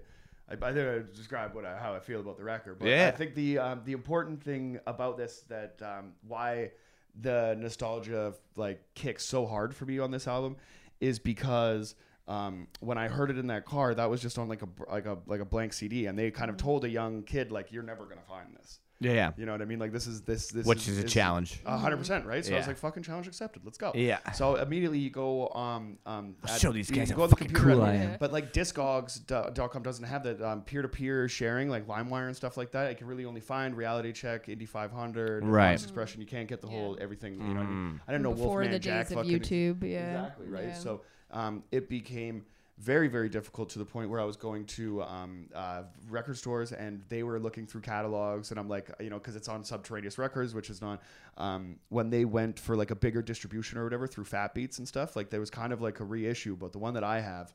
I, 0.49 0.55
I 0.55 0.73
think 0.73 0.89
I 0.89 1.17
described 1.17 1.55
what 1.55 1.65
I, 1.65 1.77
how 1.79 1.95
I 1.95 2.01
feel 2.01 2.21
about 2.21 2.37
the 2.37 2.45
record, 2.45 2.79
but 2.79 2.89
Yeah. 2.89 3.09
I 3.09 3.17
think 3.17 3.35
the 3.35 3.59
um, 3.59 3.83
the 3.85 3.93
important 3.93 4.43
thing 4.43 4.79
about 4.87 5.17
this 5.17 5.41
that 5.49 5.81
um, 5.83 6.13
why 6.27 6.73
the 7.21 7.57
nostalgia 7.59 8.35
like 8.57 8.83
kicks 8.95 9.25
so 9.25 9.47
hard 9.47 9.75
for 9.75 9.87
me 9.87 9.99
on 9.99 10.11
this 10.11 10.27
album 10.27 10.57
is 11.01 11.19
because 11.19 11.95
um, 12.27 12.69
when 12.81 12.99
I 12.99 13.09
heard 13.09 13.31
it 13.31 13.39
in 13.39 13.49
that 13.49 13.67
car, 13.67 13.95
that 13.95 14.09
was 14.09 14.21
just 14.23 14.39
on 14.39 14.49
like 14.49 14.63
a 14.63 14.69
like 14.91 15.07
a 15.07 15.19
like 15.27 15.41
a 15.41 15.45
blank 15.45 15.73
CD, 15.73 16.07
and 16.07 16.19
they 16.19 16.31
kind 16.31 16.51
of 16.51 16.57
told 16.57 16.85
a 16.85 16.89
young 16.89 17.23
kid 17.23 17.53
like, 17.53 17.71
"You're 17.71 17.83
never 17.83 18.07
gonna 18.07 18.23
find 18.27 18.55
this." 18.57 18.81
Yeah, 19.05 19.13
yeah. 19.13 19.31
You 19.37 19.47
know 19.47 19.53
what 19.53 19.63
I 19.63 19.65
mean? 19.67 19.79
Like 19.79 19.93
this 19.93 20.07
is 20.07 20.23
this 20.23 20.49
this 20.49 20.67
Which 20.67 20.89
is 20.89 20.99
a 20.99 21.05
challenge. 21.05 21.61
A 21.67 21.77
hundred 21.79 21.99
percent, 21.99 22.27
right? 22.27 22.45
So 22.45 22.55
I 22.55 22.59
was 22.59 22.67
like, 22.67 22.77
"Fucking 22.79 23.03
challenge 23.03 23.27
accepted. 23.29 23.63
Let's 23.65 23.79
go." 23.79 23.93
Yeah. 23.95 24.19
So 24.33 24.57
immediately 24.57 24.99
you 24.99 25.11
go 25.11 25.49
um 25.51 25.99
um 26.07 26.35
I'll 26.45 26.55
at- 26.55 26.61
show 26.61 26.73
these 26.73 26.91
you 26.91 26.97
guys 26.97 27.11
go 27.11 27.17
how 27.19 27.23
on 27.25 27.29
the 27.31 27.37
fucking 27.37 27.49
computer 27.49 27.77
cool 27.77 27.85
and- 27.85 27.99
I 28.01 28.13
am. 28.13 28.17
But 28.19 28.33
like 28.33 28.53
Discogs.com 28.53 29.83
doesn't 29.83 30.05
have 30.05 30.23
that 30.25 30.41
um, 30.43 30.63
peer-to-peer 30.63 31.29
sharing 31.29 31.69
like 31.69 31.87
LimeWire 31.87 32.27
and 32.27 32.37
stuff 32.37 32.57
like 32.57 32.73
that. 32.73 32.89
I 32.89 32.95
can 32.95 33.07
really 33.07 33.25
only 33.25 33.41
find 33.41 33.77
Reality 33.77 34.13
Check, 34.13 34.49
Indy 34.49 34.67
500, 34.67 35.43
and 35.43 35.53
Right. 35.53 35.69
Honest 35.69 35.85
Expression. 35.85 36.21
You 36.21 36.27
can't 36.27 36.49
get 36.49 36.61
the 36.61 36.69
whole 36.69 36.97
everything. 37.01 37.35
You 37.35 37.41
know, 37.41 37.55
what 37.55 37.61
I 37.61 37.71
mean? 37.71 37.93
Mm. 37.95 38.01
I 38.09 38.13
didn't 38.13 38.23
know 38.25 38.33
Before 38.33 38.47
Wolfman 38.49 38.71
the 38.73 38.79
Jack 38.79 39.09
of 39.11 39.15
fucking 39.17 39.41
YouTube, 39.41 39.83
yeah. 39.83 40.11
Exactly 40.25 40.49
right. 40.49 40.65
Yeah. 40.69 40.75
So 40.75 41.03
um, 41.31 41.63
it 41.73 41.89
became 41.89 42.45
very 42.79 43.07
very 43.07 43.29
difficult 43.29 43.69
to 43.69 43.79
the 43.79 43.85
point 43.85 44.11
where 44.11 44.21
I 44.21 44.25
was 44.25 44.37
going 44.37 44.65
to 44.67 45.03
um, 45.03 45.47
uh, 45.55 45.83
record 46.09 46.37
stores 46.37 46.73
and 46.73 47.03
they 47.09 47.23
were 47.23 47.39
looking 47.39 47.67
through 47.67 47.83
catalogs 47.83 48.51
and 48.51 48.59
I'm 48.59 48.69
like 48.69 48.91
you 48.99 49.11
know 49.11 49.19
because 49.19 49.37
it's 49.37 49.49
on 49.49 49.63
Subterraneous 49.63 50.19
Records 50.19 50.55
which 50.55 50.71
is 50.71 50.83
not 50.83 51.01
um, 51.37 51.77
when 51.89 52.11
they 52.11 52.25
went 52.25 52.59
for 52.59 52.77
like 52.77 52.91
a 52.91 52.97
bigger 52.97 53.23
distribution 53.23 53.79
or 53.79 53.85
whatever 53.85 54.09
through 54.09 54.25
Fat 54.25 54.55
Beats 54.55 54.79
and 54.79 54.89
stuff 54.89 55.15
like 55.15 55.31
there 55.31 55.41
was 55.41 55.51
kind 55.51 55.73
of 55.73 55.81
like 55.81 56.01
a 56.01 56.05
reissue 56.05 56.57
but 56.57 56.73
the 56.73 56.79
one 56.79 56.95
that 56.95 57.05
I 57.05 57.21
have 57.21 57.55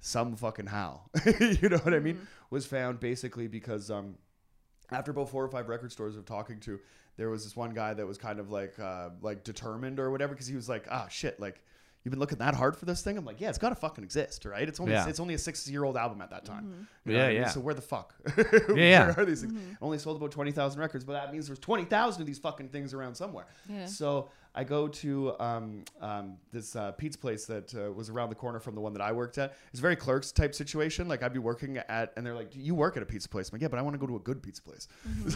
some 0.00 0.36
fucking 0.36 0.66
how 0.66 1.02
you 1.40 1.68
know 1.68 1.78
what 1.78 1.94
I 1.94 1.98
mean? 1.98 2.26
Was 2.50 2.66
found 2.66 3.00
basically 3.00 3.48
because 3.48 3.90
um, 3.90 4.16
after 4.90 5.10
about 5.10 5.28
four 5.28 5.44
or 5.44 5.48
five 5.48 5.68
record 5.68 5.92
stores 5.92 6.16
of 6.16 6.24
talking 6.24 6.60
to, 6.60 6.78
there 7.16 7.30
was 7.30 7.44
this 7.44 7.56
one 7.56 7.70
guy 7.70 7.94
that 7.94 8.06
was 8.06 8.18
kind 8.18 8.38
of 8.38 8.50
like 8.50 8.78
uh, 8.78 9.10
like 9.20 9.44
determined 9.44 9.98
or 9.98 10.10
whatever 10.10 10.34
because 10.34 10.46
he 10.46 10.54
was 10.54 10.68
like, 10.68 10.86
ah 10.90 11.08
shit, 11.08 11.40
like 11.40 11.62
you've 12.06 12.12
been 12.12 12.20
looking 12.20 12.38
that 12.38 12.54
hard 12.54 12.76
for 12.76 12.84
this 12.84 13.02
thing. 13.02 13.18
I'm 13.18 13.24
like, 13.24 13.40
yeah, 13.40 13.48
it's 13.48 13.58
got 13.58 13.70
to 13.70 13.74
fucking 13.74 14.04
exist, 14.04 14.44
right? 14.44 14.68
It's 14.68 14.78
only 14.78 14.92
Yeah. 14.92 15.08
it's 15.08 15.18
only 15.18 15.34
a 15.34 15.38
six 15.38 15.68
year 15.68 15.82
old 15.82 15.96
album 15.96 16.20
at 16.22 16.30
that 16.30 16.44
time. 16.44 16.62
Mm-hmm. 17.04 17.10
You 17.10 17.16
Yeah, 17.16 17.18
what 17.22 17.24
I 17.24 17.32
mean? 17.32 17.42
yeah. 17.42 17.48
So 17.48 17.60
where 17.60 17.74
the 17.74 17.80
fuck? 17.82 18.14
yeah. 18.76 19.06
Where 19.06 19.20
are 19.20 19.24
these 19.24 19.40
things? 19.40 19.54
It 19.54 19.76
Only 19.82 19.98
sold 19.98 20.16
about 20.18 20.30
twenty 20.30 20.52
thousand 20.52 20.80
records, 20.80 21.04
but 21.04 21.14
that 21.14 21.32
means 21.32 21.48
there's 21.48 21.58
twenty 21.58 21.84
thousand 21.84 22.22
of 22.22 22.26
these 22.28 22.38
fucking 22.38 22.68
things 22.68 22.94
around 22.94 23.16
somewhere. 23.16 23.46
Yeah. 23.68 23.86
So 23.86 24.28
I 24.56 24.64
go 24.64 24.88
to 24.88 25.38
um, 25.38 25.84
um, 26.00 26.38
this 26.50 26.74
uh, 26.74 26.92
pizza 26.92 27.18
place 27.18 27.44
that 27.44 27.74
uh, 27.74 27.92
was 27.92 28.08
around 28.08 28.30
the 28.30 28.34
corner 28.34 28.58
from 28.58 28.74
the 28.74 28.80
one 28.80 28.94
that 28.94 29.02
I 29.02 29.12
worked 29.12 29.36
at. 29.36 29.54
It's 29.70 29.80
a 29.80 29.82
very 29.82 29.96
clerks 29.96 30.32
type 30.32 30.54
situation. 30.54 31.08
Like 31.08 31.22
I'd 31.22 31.34
be 31.34 31.38
working 31.38 31.76
at, 31.76 32.14
and 32.16 32.24
they're 32.24 32.34
like, 32.34 32.52
"You 32.54 32.74
work 32.74 32.96
at 32.96 33.02
a 33.02 33.06
pizza 33.06 33.28
place?" 33.28 33.50
I'm 33.50 33.56
like, 33.56 33.62
"Yeah, 33.62 33.68
but 33.68 33.78
I 33.78 33.82
want 33.82 33.94
to 33.94 33.98
go 33.98 34.06
to 34.06 34.16
a 34.16 34.20
good 34.20 34.42
pizza 34.42 34.62
place." 34.62 34.88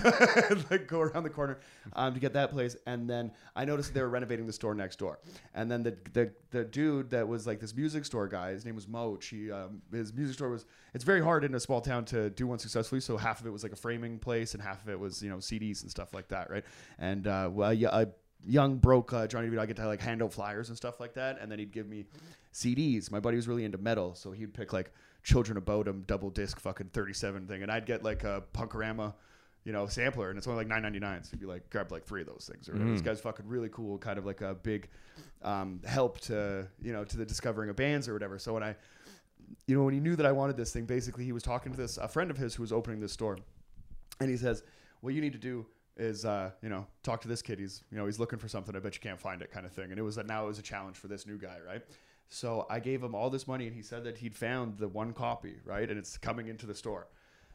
like 0.70 0.86
go 0.86 1.00
around 1.00 1.24
the 1.24 1.30
corner 1.30 1.58
um, 1.92 2.14
to 2.14 2.20
get 2.20 2.32
that 2.32 2.50
place, 2.50 2.76
and 2.86 3.08
then 3.08 3.30
I 3.54 3.66
noticed 3.66 3.92
they 3.92 4.00
were 4.00 4.08
renovating 4.08 4.46
the 4.46 4.54
store 4.54 4.74
next 4.74 4.98
door, 4.98 5.18
and 5.54 5.70
then 5.70 5.82
the 5.82 5.96
the, 6.14 6.32
the 6.50 6.64
dude 6.64 7.10
that 7.10 7.28
was 7.28 7.46
like 7.46 7.60
this 7.60 7.76
music 7.76 8.06
store 8.06 8.26
guy. 8.26 8.52
His 8.52 8.64
name 8.64 8.74
was 8.74 8.86
Moach. 8.86 9.28
He 9.28 9.52
um, 9.52 9.82
his 9.92 10.14
music 10.14 10.36
store 10.36 10.48
was. 10.48 10.64
It's 10.94 11.04
very 11.04 11.22
hard 11.22 11.44
in 11.44 11.54
a 11.54 11.60
small 11.60 11.82
town 11.82 12.06
to 12.06 12.30
do 12.30 12.46
one 12.46 12.58
successfully. 12.58 13.02
So 13.02 13.18
half 13.18 13.40
of 13.40 13.46
it 13.46 13.50
was 13.50 13.62
like 13.62 13.72
a 13.72 13.76
framing 13.76 14.18
place, 14.18 14.54
and 14.54 14.62
half 14.62 14.82
of 14.82 14.88
it 14.88 14.98
was 14.98 15.22
you 15.22 15.28
know 15.28 15.36
CDs 15.36 15.82
and 15.82 15.90
stuff 15.90 16.14
like 16.14 16.28
that, 16.28 16.50
right? 16.50 16.64
And 16.98 17.26
uh, 17.26 17.50
well, 17.52 17.74
yeah, 17.74 17.90
a 17.92 18.06
young 18.46 18.76
broke 18.76 19.12
uh, 19.12 19.26
Johnny 19.26 19.48
DeVito, 19.48 19.58
I 19.58 19.66
get 19.66 19.76
to 19.76 19.86
like 19.86 20.00
hand 20.00 20.22
out 20.22 20.32
flyers 20.32 20.68
and 20.68 20.76
stuff 20.76 21.00
like 21.00 21.14
that, 21.14 21.38
and 21.40 21.50
then 21.50 21.58
he'd 21.58 21.72
give 21.72 21.88
me 21.88 22.06
CDs. 22.52 23.10
My 23.10 23.20
buddy 23.20 23.36
was 23.36 23.48
really 23.48 23.64
into 23.64 23.78
metal, 23.78 24.14
so 24.14 24.32
he'd 24.32 24.54
pick 24.54 24.72
like 24.72 24.92
Children 25.22 25.58
of 25.58 25.64
Bodom 25.64 26.04
double 26.06 26.30
disc 26.30 26.58
fucking 26.58 26.90
thirty 26.92 27.12
seven 27.12 27.46
thing, 27.46 27.62
and 27.62 27.70
I'd 27.70 27.86
get 27.86 28.02
like 28.02 28.24
a 28.24 28.42
Punk-O-Rama 28.52 29.14
you 29.64 29.72
know, 29.72 29.86
sampler, 29.86 30.30
and 30.30 30.38
it's 30.38 30.46
only 30.46 30.58
like 30.58 30.66
nine 30.66 30.82
ninety 30.82 30.98
nine. 30.98 31.22
So 31.22 31.30
you'd 31.32 31.40
be 31.40 31.46
like, 31.46 31.68
grab 31.70 31.92
like 31.92 32.04
three 32.04 32.22
of 32.22 32.26
those 32.26 32.48
things. 32.50 32.68
Or 32.68 32.72
whatever. 32.72 32.92
this 32.92 33.02
guy's 33.02 33.20
fucking 33.20 33.46
really 33.46 33.68
cool, 33.70 33.98
kind 33.98 34.18
of 34.18 34.24
like 34.24 34.40
a 34.40 34.54
big 34.54 34.88
um, 35.42 35.80
help 35.84 36.18
to 36.20 36.66
you 36.82 36.92
know 36.92 37.04
to 37.04 37.16
the 37.16 37.26
discovering 37.26 37.68
of 37.68 37.76
bands 37.76 38.08
or 38.08 38.14
whatever. 38.14 38.38
So 38.38 38.54
when 38.54 38.62
I, 38.62 38.74
you 39.66 39.76
know, 39.76 39.84
when 39.84 39.94
he 39.94 40.00
knew 40.00 40.16
that 40.16 40.26
I 40.26 40.32
wanted 40.32 40.56
this 40.56 40.72
thing, 40.72 40.86
basically 40.86 41.24
he 41.24 41.32
was 41.32 41.42
talking 41.42 41.72
to 41.72 41.78
this 41.78 41.98
a 41.98 42.08
friend 42.08 42.30
of 42.30 42.38
his 42.38 42.54
who 42.54 42.62
was 42.62 42.72
opening 42.72 43.00
this 43.00 43.12
store, 43.12 43.36
and 44.18 44.30
he 44.30 44.36
says, 44.36 44.62
"What 45.02 45.12
you 45.14 45.20
need 45.20 45.34
to 45.34 45.38
do." 45.38 45.66
Is 45.96 46.24
uh, 46.24 46.50
you 46.62 46.68
know 46.68 46.86
talk 47.02 47.20
to 47.22 47.28
this 47.28 47.42
kid? 47.42 47.58
He's 47.58 47.82
you 47.90 47.98
know 47.98 48.06
he's 48.06 48.18
looking 48.18 48.38
for 48.38 48.48
something. 48.48 48.74
I 48.74 48.78
bet 48.78 48.94
you 48.94 49.00
can't 49.00 49.20
find 49.20 49.42
it, 49.42 49.50
kind 49.50 49.66
of 49.66 49.72
thing. 49.72 49.90
And 49.90 49.98
it 49.98 50.02
was 50.02 50.16
that 50.16 50.26
now 50.26 50.44
it 50.44 50.48
was 50.48 50.58
a 50.58 50.62
challenge 50.62 50.96
for 50.96 51.08
this 51.08 51.26
new 51.26 51.38
guy, 51.38 51.58
right? 51.66 51.82
So 52.28 52.66
I 52.70 52.78
gave 52.78 53.02
him 53.02 53.14
all 53.14 53.28
this 53.28 53.48
money, 53.48 53.66
and 53.66 53.74
he 53.74 53.82
said 53.82 54.04
that 54.04 54.18
he'd 54.18 54.36
found 54.36 54.78
the 54.78 54.88
one 54.88 55.12
copy, 55.12 55.56
right? 55.64 55.88
And 55.88 55.98
it's 55.98 56.16
coming 56.16 56.46
into 56.46 56.64
the 56.64 56.74
store. 56.74 57.08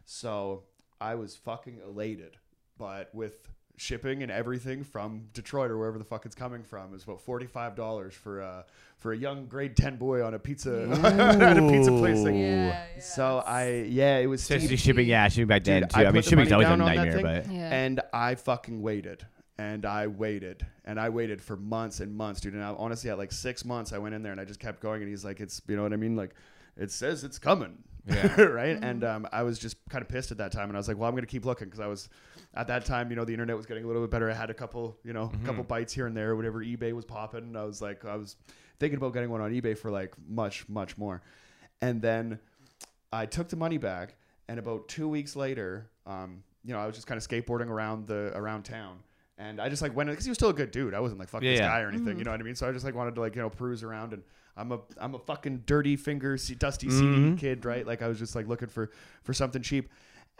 So 0.03 0.63
I 0.99 1.15
was 1.15 1.36
fucking 1.36 1.79
elated. 1.86 2.38
But 2.77 3.09
with 3.13 3.49
shipping 3.78 4.23
and 4.23 4.32
everything 4.32 4.84
from 4.84 5.23
Detroit 5.34 5.71
or 5.71 5.78
wherever 5.78 5.97
the 5.97 6.03
fuck 6.03 6.26
it's 6.26 6.36
coming 6.36 6.63
from 6.63 6.93
is 6.93 7.03
about 7.03 7.21
forty 7.21 7.45
five 7.45 7.76
dollars 7.76 8.13
for 8.13 8.41
a 8.41 8.65
for 8.97 9.13
a 9.13 9.17
young 9.17 9.45
grade 9.47 9.76
ten 9.76 9.97
boy 9.97 10.23
on 10.26 10.34
a 10.34 10.39
pizza 10.39 10.84
on 10.91 11.57
a 11.57 11.71
pizza 11.71 11.91
place 11.91 12.23
thing. 12.23 12.38
Yeah, 12.39 12.67
yeah, 12.95 12.99
So 12.99 13.43
I 13.45 13.86
yeah 13.89 14.17
it 14.17 14.28
was 14.28 14.41
Especially 14.41 14.67
steep. 14.67 14.80
shipping, 14.80 15.07
yeah, 15.07 15.28
shipping 15.28 15.47
back 15.47 15.63
then 15.63 15.82
Dude, 15.82 15.89
too. 15.91 15.99
I 15.99 16.01
I, 16.01 16.03
mean, 16.05 16.13
put 16.13 16.23
the 16.26 16.30
shipping's 16.30 16.49
money 16.51 16.65
always 16.65 16.67
a 16.67 16.69
down 16.69 16.82
on 16.82 16.88
that 16.95 16.95
nightmare, 17.15 17.43
but 17.43 17.51
Yeah. 17.51 17.69
And 17.73 18.01
I 18.13 18.36
fucking 18.36 18.82
waited. 18.82 19.26
And 19.57 19.86
I 19.86 20.07
waited. 20.07 20.65
And 20.84 20.99
I 20.99 21.07
waited 21.09 21.41
for 21.41 21.55
months 21.55 22.01
and 22.01 22.13
months, 22.13 22.41
dude. 22.41 22.55
And 22.55 22.63
I, 22.63 22.69
honestly, 22.78 23.09
at 23.09 23.17
like 23.17 23.32
six 23.32 23.63
months, 23.63 23.93
I 23.93 23.97
went 23.97 24.13
in 24.13 24.21
there 24.21 24.34
and 24.34 24.41
I 24.41 24.43
just 24.43 24.59
kept 24.59 24.82
going. 24.82 25.01
And 25.01 25.09
he's 25.09 25.23
like, 25.23 25.39
it's, 25.39 25.61
you 25.67 25.78
know 25.78 25.84
what 25.84 25.93
I 25.93 25.95
mean? 25.95 26.17
Like, 26.17 26.36
it 26.76 26.91
says 26.91 27.23
it's 27.23 27.39
coming. 27.39 27.78
Yeah. 28.08 28.41
right. 28.41 28.78
And 28.82 29.03
um, 29.03 29.28
I 29.32 29.43
was 29.43 29.58
just 29.60 29.78
kind 29.89 30.01
of 30.01 30.08
pissed 30.08 30.32
at 30.32 30.38
that 30.38 30.51
time. 30.51 30.70
And 30.70 30.78
I 30.78 30.80
was 30.80 30.88
like, 30.88 30.97
well, 30.97 31.08
I'm 31.10 31.16
going 31.16 31.24
to 31.26 31.32
keep 31.32 31.45
looking 31.45 31.68
because 31.68 31.80
I 31.80 31.88
was, 31.88 32.10
at 32.53 32.68
that 32.68 32.86
time, 32.86 33.10
you 33.10 33.16
know, 33.16 33.26
the 33.26 33.34
internet 33.34 33.58
was 33.58 33.66
getting 33.66 33.84
a 33.84 33.88
little 33.88 34.01
bit 34.01 34.12
better. 34.12 34.30
I 34.30 34.34
had 34.34 34.49
a 34.49 34.53
couple, 34.53 34.97
you 35.03 35.14
know, 35.14 35.32
a 35.41 35.45
couple 35.45 35.64
bites 35.64 35.91
here 35.93 36.08
and 36.08 36.16
there, 36.16 36.36
whatever. 36.36 36.64
eBay 36.64 36.93
was 36.93 37.06
popping. 37.06 37.43
And 37.43 37.58
I 37.58 37.64
was 37.64 37.82
like, 37.82 38.06
I 38.06 38.16
was 38.16 38.36
thinking 38.80 38.97
about 38.97 39.14
getting 39.14 39.30
one 39.30 39.41
on 39.41 39.51
eBay 39.51 39.78
for 39.78 39.89
like 39.91 40.14
much, 40.28 40.68
much 40.70 40.97
more. 40.97 41.22
And 41.82 42.01
then 42.01 42.39
I 43.12 43.26
took 43.26 43.49
the 43.49 43.56
money 43.56 43.78
back, 43.78 44.16
and 44.47 44.60
about 44.60 44.88
two 44.88 45.08
weeks 45.08 45.36
later, 45.36 45.89
um, 46.06 46.43
you 46.64 46.74
know, 46.74 46.80
I 46.80 46.86
was 46.86 46.95
just 46.95 47.08
kind 47.08 47.18
of 47.18 47.28
skateboarding 47.28 47.68
around 47.70 48.08
the 48.08 48.32
around 48.36 48.64
town, 48.64 48.99
and 49.38 49.62
I 49.62 49.70
just 49.70 49.82
like 49.82 49.95
went 49.95 50.10
because 50.10 50.26
he 50.26 50.30
was 50.32 50.38
still 50.38 50.49
a 50.49 50.53
good 50.53 50.72
dude. 50.72 50.93
I 50.93 50.99
wasn't 50.99 51.20
like 51.20 51.30
fuck 51.30 51.41
Yeah, 51.43 51.51
this 51.51 51.60
yeah. 51.60 51.68
guy 51.68 51.82
or 51.82 51.89
anything, 51.89 52.18
you 52.18 52.24
know 52.24 52.32
what 52.32 52.39
I 52.39 52.43
mean? 52.43 52.56
So 52.56 52.68
I 52.68 52.72
just 52.72 52.84
like 52.86 52.95
wanted 52.95 53.16
to 53.16 53.22
like 53.22 53.36
you 53.36 53.41
know 53.41 53.49
peruse 53.49 53.84
around, 53.84 54.14
and 54.14 54.24
I'm 54.58 54.72
a 54.72 54.80
I'm 54.97 55.16
a 55.16 55.20
fucking 55.20 55.64
dirty 55.66 55.95
finger, 55.95 56.38
C- 56.38 56.56
dusty. 56.56 56.89
CD 56.89 57.03
mm-hmm. 57.06 57.36
kid, 57.36 57.66
right? 57.66 57.86
Like 57.86 58.01
I 58.01 58.08
was 58.08 58.20
just 58.20 58.36
like 58.36 58.47
looking 58.47 58.70
for 58.70 58.91
for 59.24 59.34
something 59.34 59.62
cheap, 59.62 59.89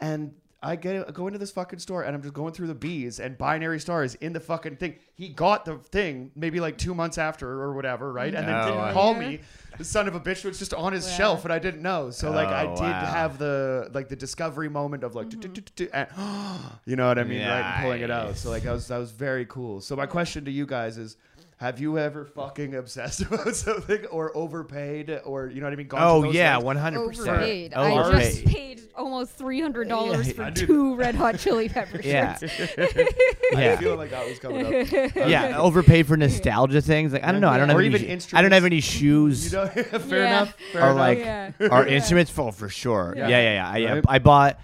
and. 0.00 0.34
I 0.62 0.74
get 0.74 1.12
go 1.12 1.26
into 1.26 1.38
this 1.38 1.50
fucking 1.52 1.78
store 1.80 2.02
and 2.02 2.16
I'm 2.16 2.22
just 2.22 2.32
going 2.32 2.54
through 2.54 2.68
the 2.68 2.74
bees 2.74 3.20
and 3.20 3.36
binary 3.36 3.78
stars 3.78 4.14
in 4.16 4.32
the 4.32 4.40
fucking 4.40 4.76
thing. 4.76 4.96
He 5.14 5.28
got 5.28 5.66
the 5.66 5.76
thing 5.76 6.32
maybe 6.34 6.60
like 6.60 6.78
two 6.78 6.94
months 6.94 7.18
after 7.18 7.46
or 7.46 7.74
whatever, 7.74 8.10
right? 8.10 8.34
And 8.34 8.48
then 8.48 8.54
Oh, 8.54 8.64
didn't 8.64 8.78
wow. 8.78 8.92
call 8.94 9.14
me. 9.14 9.40
The 9.76 9.84
son 9.84 10.08
of 10.08 10.14
a 10.14 10.20
bitch 10.20 10.46
was 10.46 10.58
just 10.58 10.72
on 10.72 10.94
his 10.94 11.06
Wow. 11.06 11.12
shelf 11.12 11.44
and 11.44 11.52
I 11.52 11.58
didn't 11.58 11.82
know. 11.82 12.10
So 12.10 12.30
like 12.30 12.48
I 12.48 12.64
Oh, 12.64 12.74
did 12.74 12.80
wow. 12.80 13.04
have 13.04 13.36
the 13.38 13.90
like 13.92 14.08
the 14.08 14.16
discovery 14.16 14.70
moment 14.70 15.04
of 15.04 15.14
like, 15.14 15.28
mm-hmm. 15.28 15.40
"Du-du-du-du-du," 15.40 15.90
and, 15.92 16.08
you 16.86 16.96
know 16.96 17.06
what 17.06 17.18
I 17.18 17.24
mean, 17.24 17.42
right? 17.46 17.60
And 17.60 17.82
pulling 17.82 18.00
it 18.00 18.10
out. 18.10 18.36
So 18.38 18.48
like 18.48 18.62
that 18.62 18.72
was 18.72 18.88
that 18.88 18.98
was 18.98 19.10
very 19.10 19.44
cool. 19.44 19.82
So 19.82 19.94
my 19.94 20.06
question 20.06 20.46
to 20.46 20.50
you 20.50 20.64
guys 20.66 20.96
is. 20.96 21.16
Have 21.58 21.80
you 21.80 21.98
ever 21.98 22.26
fucking 22.26 22.74
obsessed 22.74 23.20
about 23.30 23.56
something 23.56 24.04
or 24.06 24.36
overpaid 24.36 25.20
or 25.24 25.46
you 25.48 25.60
know 25.60 25.66
what 25.66 25.72
I 25.72 25.76
mean? 25.76 25.86
Gone 25.88 26.00
to 26.00 26.06
oh 26.06 26.22
those 26.22 26.34
yeah, 26.34 26.58
one 26.58 26.76
hundred 26.76 27.08
percent. 27.08 27.28
overpaid. 27.28 27.74
I 27.74 28.20
just 28.20 28.44
paid 28.44 28.82
almost 28.94 29.32
three 29.32 29.60
hundred 29.62 29.88
dollars 29.88 30.26
Yeah, 30.28 30.32
for 30.34 30.42
I 30.42 30.50
do 30.50 30.66
two 30.66 30.94
Red 30.96 31.14
Hot 31.14 31.38
Chili 31.38 31.68
Pepper 31.70 32.00
Yeah. 32.02 32.36
shirts. 32.36 32.52
I 32.78 33.14
Yeah. 33.54 33.76
feel 33.76 33.96
like 33.96 34.10
that 34.10 34.26
was 34.28 34.38
coming 34.38 34.66
up. 34.66 35.14
yeah, 35.16 35.58
overpaid 35.58 36.06
for 36.06 36.18
nostalgia 36.18 36.82
things. 36.82 37.14
Like 37.14 37.24
I 37.24 37.32
don't 37.32 37.40
know. 37.40 37.48
I 37.48 37.56
don't 37.56 37.70
Or 37.70 37.82
have 37.82 37.94
even 37.94 38.04
any. 38.04 38.20
I 38.34 38.42
don't 38.42 38.52
have 38.52 38.66
any 38.66 38.76
You 38.76 38.82
shoes 38.82 39.50
know, 39.54 39.66
fair 39.66 40.18
Yeah. 40.24 40.26
enough. 40.26 40.54
Fair 40.72 40.82
or 40.82 40.84
enough. 40.90 40.98
like 40.98 41.18
oh, 41.18 41.20
Yeah. 41.22 41.52
or 41.70 41.86
Yeah. 41.88 41.94
instruments. 41.94 42.30
For 42.30 42.52
for 42.52 42.68
sure. 42.68 43.14
Yeah. 43.16 43.28
Yeah, 43.28 43.40
yeah, 43.40 43.52
yeah. 43.76 43.88
I, 43.90 43.94
Right. 43.94 44.04
I 44.08 44.18
bought 44.18 44.60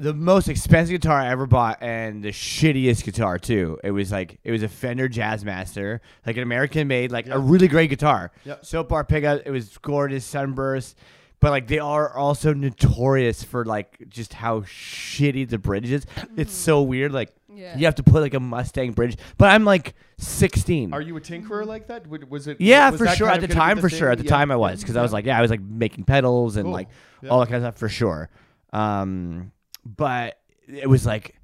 the 0.02 0.14
most 0.14 0.48
expensive 0.50 0.92
guitar 0.94 1.20
I 1.20 1.30
ever 1.30 1.46
bought, 1.46 1.78
and 1.82 2.24
the 2.24 2.30
shittiest 2.30 3.04
guitar 3.04 3.38
too. 3.38 3.80
It 3.84 3.92
was 3.92 4.12
like 4.12 4.40
it 4.44 4.52
was 4.52 4.64
a 4.64 4.68
Fender 4.68 5.08
Jazzmaster, 5.08 6.00
like 6.26 6.38
an 6.38 6.44
American 6.44 6.88
made, 6.88 7.12
like 7.12 7.28
Yeah. 7.28 7.36
a 7.36 7.40
really 7.40 7.68
great 7.68 7.90
guitar. 7.90 8.32
Yep. 8.46 8.66
Soap 8.66 8.90
bar 8.90 9.04
pickup. 9.04 9.42
It 9.46 9.52
was 9.52 9.78
gorgeous, 9.78 10.26
sunburst. 10.26 10.98
But 11.40 11.50
like 11.50 11.68
they 11.68 11.80
are 11.80 12.16
also 12.16 12.54
notorious 12.54 13.44
for 13.44 13.66
like 13.66 13.98
just 14.10 14.34
how 14.34 14.62
shitty 14.62 15.50
the 15.50 15.58
bridge 15.58 15.92
is. 15.92 16.06
It's 16.38 16.54
so 16.54 16.84
weird. 16.84 17.12
Like 17.14 17.32
Yeah. 17.52 17.76
you 17.78 17.86
have 17.86 17.96
to 17.96 18.04
put 18.04 18.22
like 18.22 18.36
a 18.36 18.40
Mustang 18.40 18.92
bridge. 18.92 19.18
But 19.40 19.50
I'm 19.50 19.66
like 19.66 19.96
16. 20.20 20.94
Are 20.94 21.02
you 21.02 21.18
a 21.18 21.22
tinkerer 21.22 21.66
like 21.66 21.88
that? 21.88 22.06
Would- 22.08 22.30
Was 22.30 22.48
it? 22.48 22.62
Yeah, 22.62 22.92
was 22.92 23.00
for 23.00 23.06
that 23.06 23.18
sure. 23.18 23.26
kind 23.28 23.38
At 23.40 23.44
of 23.44 23.50
the 23.50 23.56
gonna 23.56 23.70
be 23.72 23.76
time, 23.76 23.82
for 23.82 23.90
sure. 23.90 24.10
At 24.12 24.18
the 24.20 24.24
thing? 24.24 24.30
time, 24.30 24.52
I 24.52 24.56
was 24.56 24.82
because 24.82 24.96
I 24.96 25.02
was 25.02 25.12
like, 25.14 25.26
yeah, 25.26 25.38
I 25.38 25.42
was 25.42 25.50
like 25.50 25.62
making 25.62 26.04
pedals 26.04 26.58
and 26.58 26.66
Cool. 26.66 26.74
like 26.74 26.90
Yeah. 27.24 27.30
all 27.30 27.40
that 27.40 27.48
kind 27.50 27.56
of 27.58 27.64
stuff 27.64 27.78
for 27.80 27.90
sure. 27.90 28.30
Um, 28.72 29.52
but 29.86 30.40
it 30.68 30.90
was 30.90 31.06
like, 31.06 31.36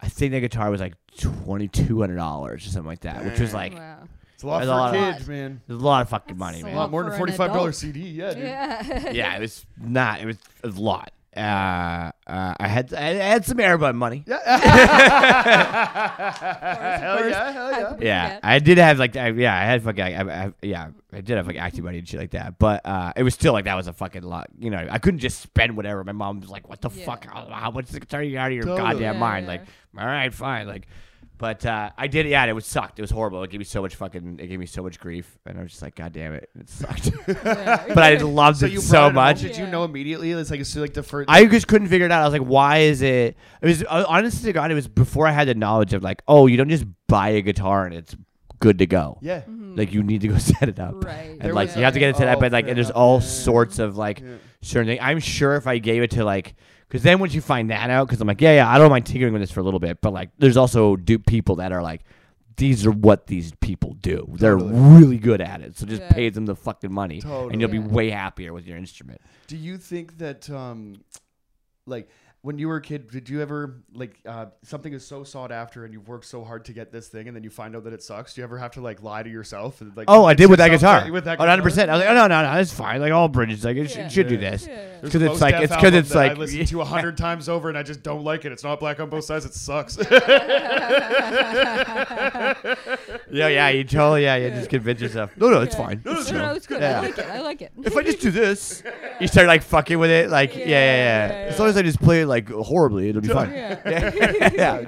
I 0.00 0.08
think 0.08 0.32
the 0.32 0.40
guitar 0.40 0.70
was 0.70 0.80
like 0.80 0.94
twenty 1.18 1.68
two 1.68 2.00
hundred 2.00 2.16
dollars 2.16 2.66
or 2.66 2.70
something 2.70 2.86
like 2.88 3.00
that, 3.00 3.24
which 3.24 3.40
was 3.40 3.52
like 3.54 3.74
wow. 3.74 4.04
It's 4.34 4.44
a 4.44 4.46
lot 4.46 4.58
That's 4.60 4.68
for 4.68 4.72
a 4.72 4.76
a 4.76 4.78
lot 4.78 4.94
of- 5.14 5.18
kid, 5.18 5.28
man. 5.28 5.60
a 5.68 5.72
lot 5.72 6.02
of 6.02 6.08
fucking 6.10 6.38
money, 6.38 6.58
That's 6.58 6.64
a 6.64 6.66
A 6.66 6.70
man. 6.70 6.76
lot 6.76 6.90
more 6.92 7.00
for 7.00 7.04
than 7.06 7.12
an 7.14 7.18
forty-five 7.18 7.48
dollar 7.50 7.60
adult. 7.70 7.74
CD. 7.74 8.00
Yeah, 8.10 8.34
dude. 8.34 8.42
Yeah. 8.44 9.10
yeah, 9.10 9.36
it 9.36 9.40
was 9.40 9.66
not. 9.80 10.20
It 10.20 10.26
was 10.26 10.36
a 10.62 10.68
lot. 10.80 11.10
Uh, 11.38 12.10
uh, 12.26 12.54
I 12.58 12.66
had 12.68 12.92
I 12.92 13.14
had 13.14 13.44
some 13.44 13.60
Air 13.60 13.78
Bud 13.78 13.94
money. 13.94 14.24
Yeah. 14.26 14.38
hell 16.98 17.28
yeah, 17.28 17.52
hell 17.52 17.70
yeah. 17.70 17.78
Yeah, 17.80 17.96
Yeah. 18.00 18.40
I 18.42 18.58
did 18.58 18.78
have 18.78 18.98
like 18.98 19.16
I, 19.16 19.28
yeah, 19.28 19.54
I 19.58 19.64
had 19.64 19.82
fucking 19.82 20.02
I, 20.02 20.44
I, 20.46 20.52
yeah, 20.62 20.88
I 21.12 21.20
did 21.20 21.36
have 21.36 21.46
like 21.46 21.56
acting 21.56 21.84
money 21.84 21.98
and 21.98 22.08
shit 22.08 22.20
like 22.20 22.30
that. 22.32 22.58
But 22.58 22.84
uh, 22.84 23.12
it 23.16 23.22
was 23.22 23.34
still 23.34 23.52
like 23.52 23.64
that 23.66 23.76
was 23.76 23.86
a 23.86 23.92
fucking 23.92 24.22
lot. 24.22 24.48
You 24.58 24.70
know, 24.70 24.86
I 24.90 24.98
couldn't 24.98 25.20
just 25.20 25.40
spend 25.40 25.76
whatever. 25.76 26.02
My 26.04 26.12
mom 26.12 26.40
was 26.40 26.50
like, 26.50 26.68
"What 26.68 26.80
the 26.80 26.90
Yeah. 26.90 27.04
fuck? 27.04 27.26
How, 27.26 27.46
how 27.50 27.70
much 27.70 27.86
the 27.86 28.00
guitar 28.00 28.22
you 28.22 28.38
out 28.38 28.48
of 28.50 28.54
your 28.54 28.64
Totally. 28.64 28.80
goddamn 28.92 29.14
Yeah, 29.14 29.20
mind?" 29.20 29.46
yeah. 29.46 29.52
Like, 29.52 29.62
all 29.98 30.06
right, 30.06 30.32
fine. 30.32 30.66
Like, 30.66 30.86
but 31.38 31.64
uh, 31.64 31.90
I 31.96 32.08
did. 32.08 32.26
Yeah, 32.26 32.44
it 32.44 32.52
was 32.52 32.66
sucked. 32.66 32.98
It 32.98 33.02
was 33.02 33.10
horrible. 33.10 33.42
It 33.44 33.50
gave 33.50 33.58
me 33.58 33.64
so 33.64 33.80
much 33.80 33.94
fucking. 33.96 34.38
It 34.40 34.48
gave 34.48 34.58
me 34.58 34.66
so 34.66 34.82
much 34.82 34.98
grief, 35.00 35.38
and 35.46 35.58
I 35.58 35.62
was 35.62 35.70
just 35.70 35.82
like, 35.82 35.94
"God 35.94 36.12
damn 36.12 36.34
it, 36.34 36.50
it 36.58 36.68
sucked." 36.68 37.10
Yeah. 37.28 37.84
but 37.94 37.98
I 37.98 38.16
loved 38.16 38.58
So 38.58 38.66
it 38.66 38.72
you 38.72 38.80
so 38.80 39.06
it 39.06 39.14
much. 39.14 39.40
Did 39.40 39.56
you 39.56 39.66
know 39.66 39.84
immediately? 39.84 40.32
It's 40.32 40.50
like 40.50 40.60
it's 40.60 40.74
like 40.76 40.94
the 40.94 41.02
first. 41.02 41.30
I 41.30 41.46
just 41.46 41.68
couldn't 41.68 41.88
figure 41.88 42.06
it 42.06 42.12
out. 42.12 42.22
I 42.22 42.24
was 42.24 42.32
like, 42.32 42.46
why 42.48 42.78
is 42.78 43.00
it? 43.02 43.36
It 43.62 43.66
was 43.66 43.84
uh, 43.84 44.04
honestly 44.08 44.48
to 44.48 44.52
God, 44.52 44.70
it 44.70 44.74
was 44.74 44.88
before 44.88 45.26
I 45.26 45.30
had 45.30 45.48
the 45.48 45.54
knowledge 45.54 45.94
of 45.94 46.02
like, 46.02 46.22
oh, 46.28 46.46
you 46.46 46.56
don't 46.56 46.68
just 46.68 46.84
buy 47.06 47.30
a 47.30 47.40
guitar 47.42 47.86
and 47.86 47.94
it's 47.94 48.16
good 48.60 48.78
to 48.78 48.86
go. 48.86 49.18
yeah. 49.22 49.42
Like 49.46 49.92
you 49.92 50.02
need 50.02 50.22
to 50.22 50.28
go 50.28 50.38
set 50.38 50.68
it 50.68 50.80
up. 50.80 51.04
Right. 51.04 51.30
And 51.30 51.40
There 51.40 51.54
like 51.54 51.68
was 51.68 51.76
you 51.76 51.84
have 51.84 51.94
to 51.94 52.00
get 52.00 52.10
it 52.10 52.16
set 52.16 52.26
up, 52.26 52.38
oh, 52.40 52.44
and 52.44 52.52
like 52.52 52.66
and 52.66 52.76
there's 52.76 52.88
enough. 52.88 52.96
all 52.96 53.14
Yeah, 53.20 53.24
yeah, 53.24 53.30
sorts 53.30 53.78
of 53.78 53.96
like 53.96 54.18
Yeah. 54.20 54.34
certain 54.60 54.88
things. 54.88 55.00
I'm 55.00 55.20
sure 55.20 55.54
if 55.54 55.68
I 55.68 55.78
gave 55.78 56.02
it 56.02 56.10
to 56.12 56.24
like, 56.24 56.56
because 56.88 57.02
then 57.02 57.18
once 57.18 57.34
you 57.34 57.40
find 57.40 57.70
that 57.70 57.90
out, 57.90 58.06
because 58.08 58.20
I'm 58.20 58.26
like, 58.28 58.40
yeah, 58.40 58.54
yeah, 58.56 58.68
I 58.68 58.78
don't 58.78 58.90
mind 58.90 59.06
tinkering 59.06 59.32
with 59.32 59.42
this 59.42 59.50
for 59.50 59.60
a 59.60 59.62
little 59.62 59.80
bit, 59.80 60.00
but 60.00 60.12
like, 60.12 60.30
there's 60.38 60.56
also 60.56 60.96
do 60.96 61.18
people 61.18 61.56
that 61.56 61.70
are 61.72 61.82
like, 61.82 62.02
these 62.56 62.84
are 62.86 62.90
what 62.90 63.26
these 63.28 63.52
people 63.60 63.94
do. 64.00 64.26
They're 64.32 64.58
Totally. 64.58 64.72
really 64.98 65.18
good 65.18 65.40
at 65.40 65.60
it, 65.60 65.76
so 65.76 65.86
just 65.86 66.02
Yeah. 66.02 66.12
pay 66.12 66.28
them 66.30 66.46
the 66.46 66.56
fucking 66.56 66.92
money, 66.92 67.16
and 67.16 67.22
Totally. 67.22 67.60
you'll 67.60 67.70
be 67.70 67.78
Yeah. 67.78 67.86
way 67.86 68.10
happier 68.10 68.52
with 68.52 68.66
your 68.66 68.76
instrument. 68.76 69.20
Do 69.46 69.56
you 69.56 69.76
think 69.78 70.18
that, 70.18 70.50
um, 70.50 70.96
like, 71.86 72.08
when 72.42 72.56
you 72.56 72.68
were 72.68 72.76
a 72.76 72.80
kid, 72.80 73.10
did 73.10 73.28
you 73.28 73.42
ever 73.42 73.82
like 73.92 74.16
uh, 74.24 74.46
something 74.62 74.92
is 74.92 75.04
so 75.04 75.24
sought 75.24 75.50
after 75.50 75.84
and 75.84 75.92
you've 75.92 76.06
worked 76.06 76.24
so 76.24 76.44
hard 76.44 76.64
to 76.66 76.72
get 76.72 76.92
this 76.92 77.08
thing, 77.08 77.26
and 77.26 77.36
then 77.36 77.42
you 77.42 77.50
find 77.50 77.74
out 77.74 77.82
that 77.84 77.92
it 77.92 78.02
sucks? 78.02 78.34
Do 78.34 78.40
you 78.40 78.44
ever 78.44 78.56
have 78.58 78.70
to 78.72 78.80
like 78.80 79.02
lie 79.02 79.22
to 79.24 79.28
yourself? 79.28 79.80
And, 79.80 79.94
like, 79.96 80.06
Oh, 80.08 80.24
I 80.24 80.34
did 80.34 80.48
with 80.48 80.58
that 80.58 80.66
convince 80.66 80.82
guitar. 80.82 80.96
yourself 80.98 81.12
With 81.12 81.24
that 81.24 81.38
Oh, 81.40 81.42
100 81.42 81.62
percent. 81.62 81.90
I 81.90 81.94
was 81.94 82.00
like, 82.04 82.10
oh 82.10 82.14
no, 82.14 82.26
no, 82.28 82.42
no, 82.52 82.60
it's 82.60 82.72
fine. 82.72 83.00
Like 83.00 83.12
all 83.12 83.28
bridges, 83.28 83.64
like 83.64 83.76
it, 83.76 83.88
should, 83.88 83.98
Yeah. 83.98 84.06
it 84.06 84.12
should 84.12 84.28
do 84.28 84.36
Yeah. 84.36 84.50
this. 84.50 84.66
Yeah. 84.68 84.84
Because 85.02 85.22
a 85.22 85.30
it's 85.32 85.40
like 85.40 85.54
it's 85.56 85.74
because 85.74 85.94
it's 85.94 86.14
like 86.14 86.32
I 86.32 86.34
listened 86.34 86.68
to 86.68 86.80
a 86.80 86.84
hundred 86.94 87.16
times 87.16 87.48
over, 87.48 87.68
and 87.68 87.76
I 87.78 87.82
just 87.82 88.02
don't 88.02 88.22
like 88.24 88.44
it. 88.44 88.52
It's 88.52 88.64
not 88.64 88.78
black 88.80 88.98
on 89.00 89.08
both 89.10 89.24
sides. 89.24 89.44
It 89.44 89.54
sucks. 89.54 89.96
yeah, 93.30 93.48
yeah. 93.48 93.68
You 93.68 93.84
totally 93.84 94.22
yeah. 94.24 94.36
You 94.36 94.50
just 94.50 94.70
convince 94.70 95.00
yourself. 95.00 95.36
No, 95.36 95.50
no, 95.50 95.60
it's 95.62 95.74
Yeah. 95.76 95.86
fine. 95.86 96.02
No, 96.04 96.12
It's 96.12 96.30
no, 96.30 96.38
chill. 96.38 96.46
no, 96.46 96.54
it's 96.54 96.66
good. 96.66 96.80
Yeah. 96.80 96.98
I 97.00 97.02
like 97.02 97.18
it. 97.18 97.26
I 97.26 97.40
like 97.40 97.62
it. 97.62 97.72
if 97.84 97.96
I 97.96 98.02
just 98.02 98.20
do 98.20 98.30
this, 98.32 98.82
you 99.20 99.28
start 99.28 99.46
like 99.46 99.62
fucking 99.62 99.98
with 99.98 100.10
it. 100.10 100.30
Like 100.30 100.54
yeah, 100.56 100.64
yeah, 100.64 100.66
yeah. 100.66 101.28
Yeah, 101.28 101.28
yeah, 101.44 101.50
As 101.52 101.58
long 101.58 101.68
as 101.68 101.76
I 101.76 101.82
just 101.82 102.00
play 102.00 102.22
it 102.22 102.26
like 102.28 102.48
horribly, 102.50 103.08
it'll 103.08 103.22
be 103.22 103.28
fine. 103.28 103.50
yeah. 103.52 103.80
yeah, 103.86 104.50
yeah. 104.54 104.84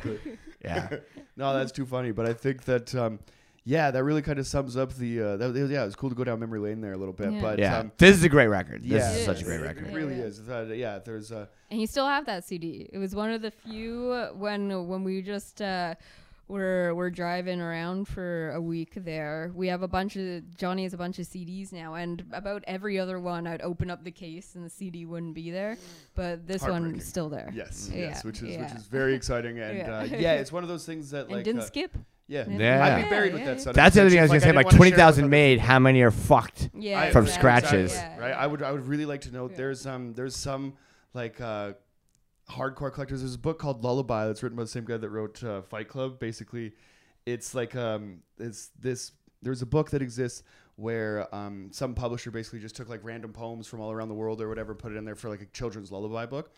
yeah. 0.64 0.88
no, 1.36 1.55
that's 1.55 1.72
too 1.72 1.86
funny. 1.86 2.12
But 2.12 2.26
I 2.26 2.32
think 2.32 2.64
that, 2.64 2.95
um, 2.95 3.18
yeah, 3.64 3.91
that 3.91 4.05
really 4.05 4.22
kind 4.22 4.38
of 4.38 4.47
sums 4.47 4.76
up 4.76 4.95
the. 4.95 5.20
Uh, 5.20 5.36
that, 5.36 5.68
yeah, 5.70 5.82
it 5.82 5.86
was 5.86 5.97
cool 5.97 6.11
to 6.11 6.14
go 6.16 6.24
down 6.24 6.41
memory 6.41 6.61
lane 6.61 6.80
there 6.80 6.93
a 6.93 6.97
little 6.97 7.12
bit, 7.12 7.32
Yeah. 7.32 7.41
but 7.41 7.59
Yeah, 7.59 7.78
um, 7.78 7.93
this 7.99 8.16
is 8.16 8.22
a 8.24 8.28
great 8.28 8.49
record. 8.49 8.82
This 8.82 8.91
yeah, 9.03 9.12
is 9.12 9.24
such 9.24 9.43
a 9.43 9.45
great 9.45 9.61
record. 9.61 9.88
It 9.88 9.95
really 9.95 10.14
is. 10.14 10.49
Uh, 10.49 10.72
yeah, 10.74 10.99
there's 10.99 11.30
uh, 11.32 11.47
And 11.70 11.80
you 11.80 11.86
still 11.86 12.07
have 12.07 12.26
that 12.26 12.45
CD. 12.45 12.88
It 12.93 12.99
was 12.99 13.14
one 13.14 13.30
of 13.30 13.43
the 13.43 13.51
few 13.51 14.28
when 14.34 14.88
when 14.88 15.05
we 15.05 15.22
just 15.22 15.61
uh, 15.61 15.95
were 16.51 16.94
were 16.94 17.09
driving 17.11 17.61
around 17.61 18.09
for 18.09 18.51
a 18.51 18.61
week 18.61 18.92
there. 18.96 19.51
We 19.55 19.68
have 19.68 19.82
a 19.82 19.89
bunch 19.89 20.16
of 20.16 20.56
Johnny 20.56 20.82
has 20.82 20.93
a 20.93 20.98
bunch 20.98 21.18
of 21.18 21.27
CDs 21.27 21.72
now, 21.72 21.94
and 21.94 22.24
about 22.32 22.64
every 22.66 22.98
other 22.98 23.18
one, 23.20 23.47
I'd 23.47 23.62
open 23.62 23.90
up 23.90 24.05
the 24.05 24.10
case 24.10 24.55
and 24.56 24.64
the 24.64 24.70
CD 24.70 25.06
wouldn't 25.06 25.35
be 25.35 25.51
there, 25.51 25.77
but 26.14 26.47
this 26.47 26.62
Heartbreaking. 26.62 26.93
one's 26.93 27.06
still 27.06 27.28
there. 27.28 27.51
yes, 27.55 27.89
Yeah, 27.93 28.01
yes, 28.01 28.24
which 28.24 28.43
is 28.43 28.51
yeah. 28.51 28.62
which 28.64 28.72
is 28.81 28.86
very 28.86 29.14
exciting, 29.14 29.59
and 29.66 29.78
Yeah. 29.78 29.98
uh, 30.01 30.02
yeah, 30.18 30.35
it's 30.35 30.52
one 30.52 30.62
of 30.62 30.68
those 30.68 30.85
things 30.85 31.10
that 31.12 31.27
And 31.27 31.36
like 31.36 31.44
didn't 31.44 31.62
uh, 31.62 31.64
skip. 31.66 31.97
yeah, 32.27 32.44
Yeah. 32.48 32.85
I'd 32.85 32.97
be 32.97 33.02
Yeah, 33.02 33.09
buried 33.10 33.32
with 33.32 33.43
yeah, 33.43 33.55
that. 33.55 33.66
yeah. 33.66 33.72
That's 33.72 33.94
the 33.94 34.01
other 34.02 34.10
thing 34.10 34.18
I 34.18 34.22
was 34.22 34.32
It's 34.32 34.32
gonna 34.32 34.40
say. 34.40 34.47
like, 34.48 34.55
I 34.55 34.56
Like 34.56 34.66
didn't 34.66 34.66
wanna 34.66 34.77
twenty 34.78 34.90
share 34.90 34.94
it 34.94 34.97
with 34.97 35.01
thousand 35.06 35.24
other 35.24 35.31
made. 35.31 35.59
How 35.60 35.78
many 35.78 36.02
are 36.02 36.10
fucked? 36.10 36.70
Yeah, 36.74 37.10
From 37.10 37.24
exactly. 37.27 37.40
scratches. 37.40 37.93
Yeah, 37.94 38.18
right? 38.18 38.32
I 38.35 38.47
would 38.47 38.62
I 38.62 38.72
would 38.72 38.86
really 38.89 39.06
like 39.06 39.20
to 39.22 39.32
know. 39.32 39.48
Yeah. 39.48 39.56
There's 39.56 39.86
um 39.86 40.14
there's 40.14 40.35
some 40.36 40.74
like 41.14 41.40
uh 41.40 41.72
hardcore 42.51 42.93
collectors. 42.93 43.20
There's 43.20 43.35
a 43.35 43.39
book 43.39 43.59
called 43.59 43.85
Lullaby 43.85 44.27
that's 44.27 44.43
written 44.43 44.56
by 44.56 44.64
the 44.64 44.68
same 44.68 44.85
guy 44.85 44.97
that 44.97 45.09
wrote 45.09 45.43
uh, 45.43 45.62
Fight 45.62 45.89
Club. 45.89 46.18
Basically, 46.18 46.72
it's 47.27 47.55
like 47.55 47.74
um 47.77 48.22
it's 48.39 48.70
this. 48.78 49.12
There's 49.43 49.62
a 49.62 49.66
book 49.66 49.90
that 49.90 50.02
exists 50.02 50.43
where 50.77 51.32
um 51.35 51.68
some 51.72 51.94
publisher 51.94 52.31
basically 52.31 52.59
just 52.59 52.77
took 52.77 52.89
like 52.89 53.01
random 53.02 53.32
poems 53.32 53.66
from 53.66 53.81
all 53.81 53.90
around 53.90 54.09
the 54.09 54.14
world 54.14 54.40
or 54.40 54.48
whatever, 54.48 54.74
put 54.74 54.93
it 54.93 54.97
in 54.97 55.05
there 55.05 55.14
for 55.14 55.28
like 55.28 55.43
a 55.43 55.47
children's 55.47 55.90
lullaby 55.93 56.27
book. 56.27 56.51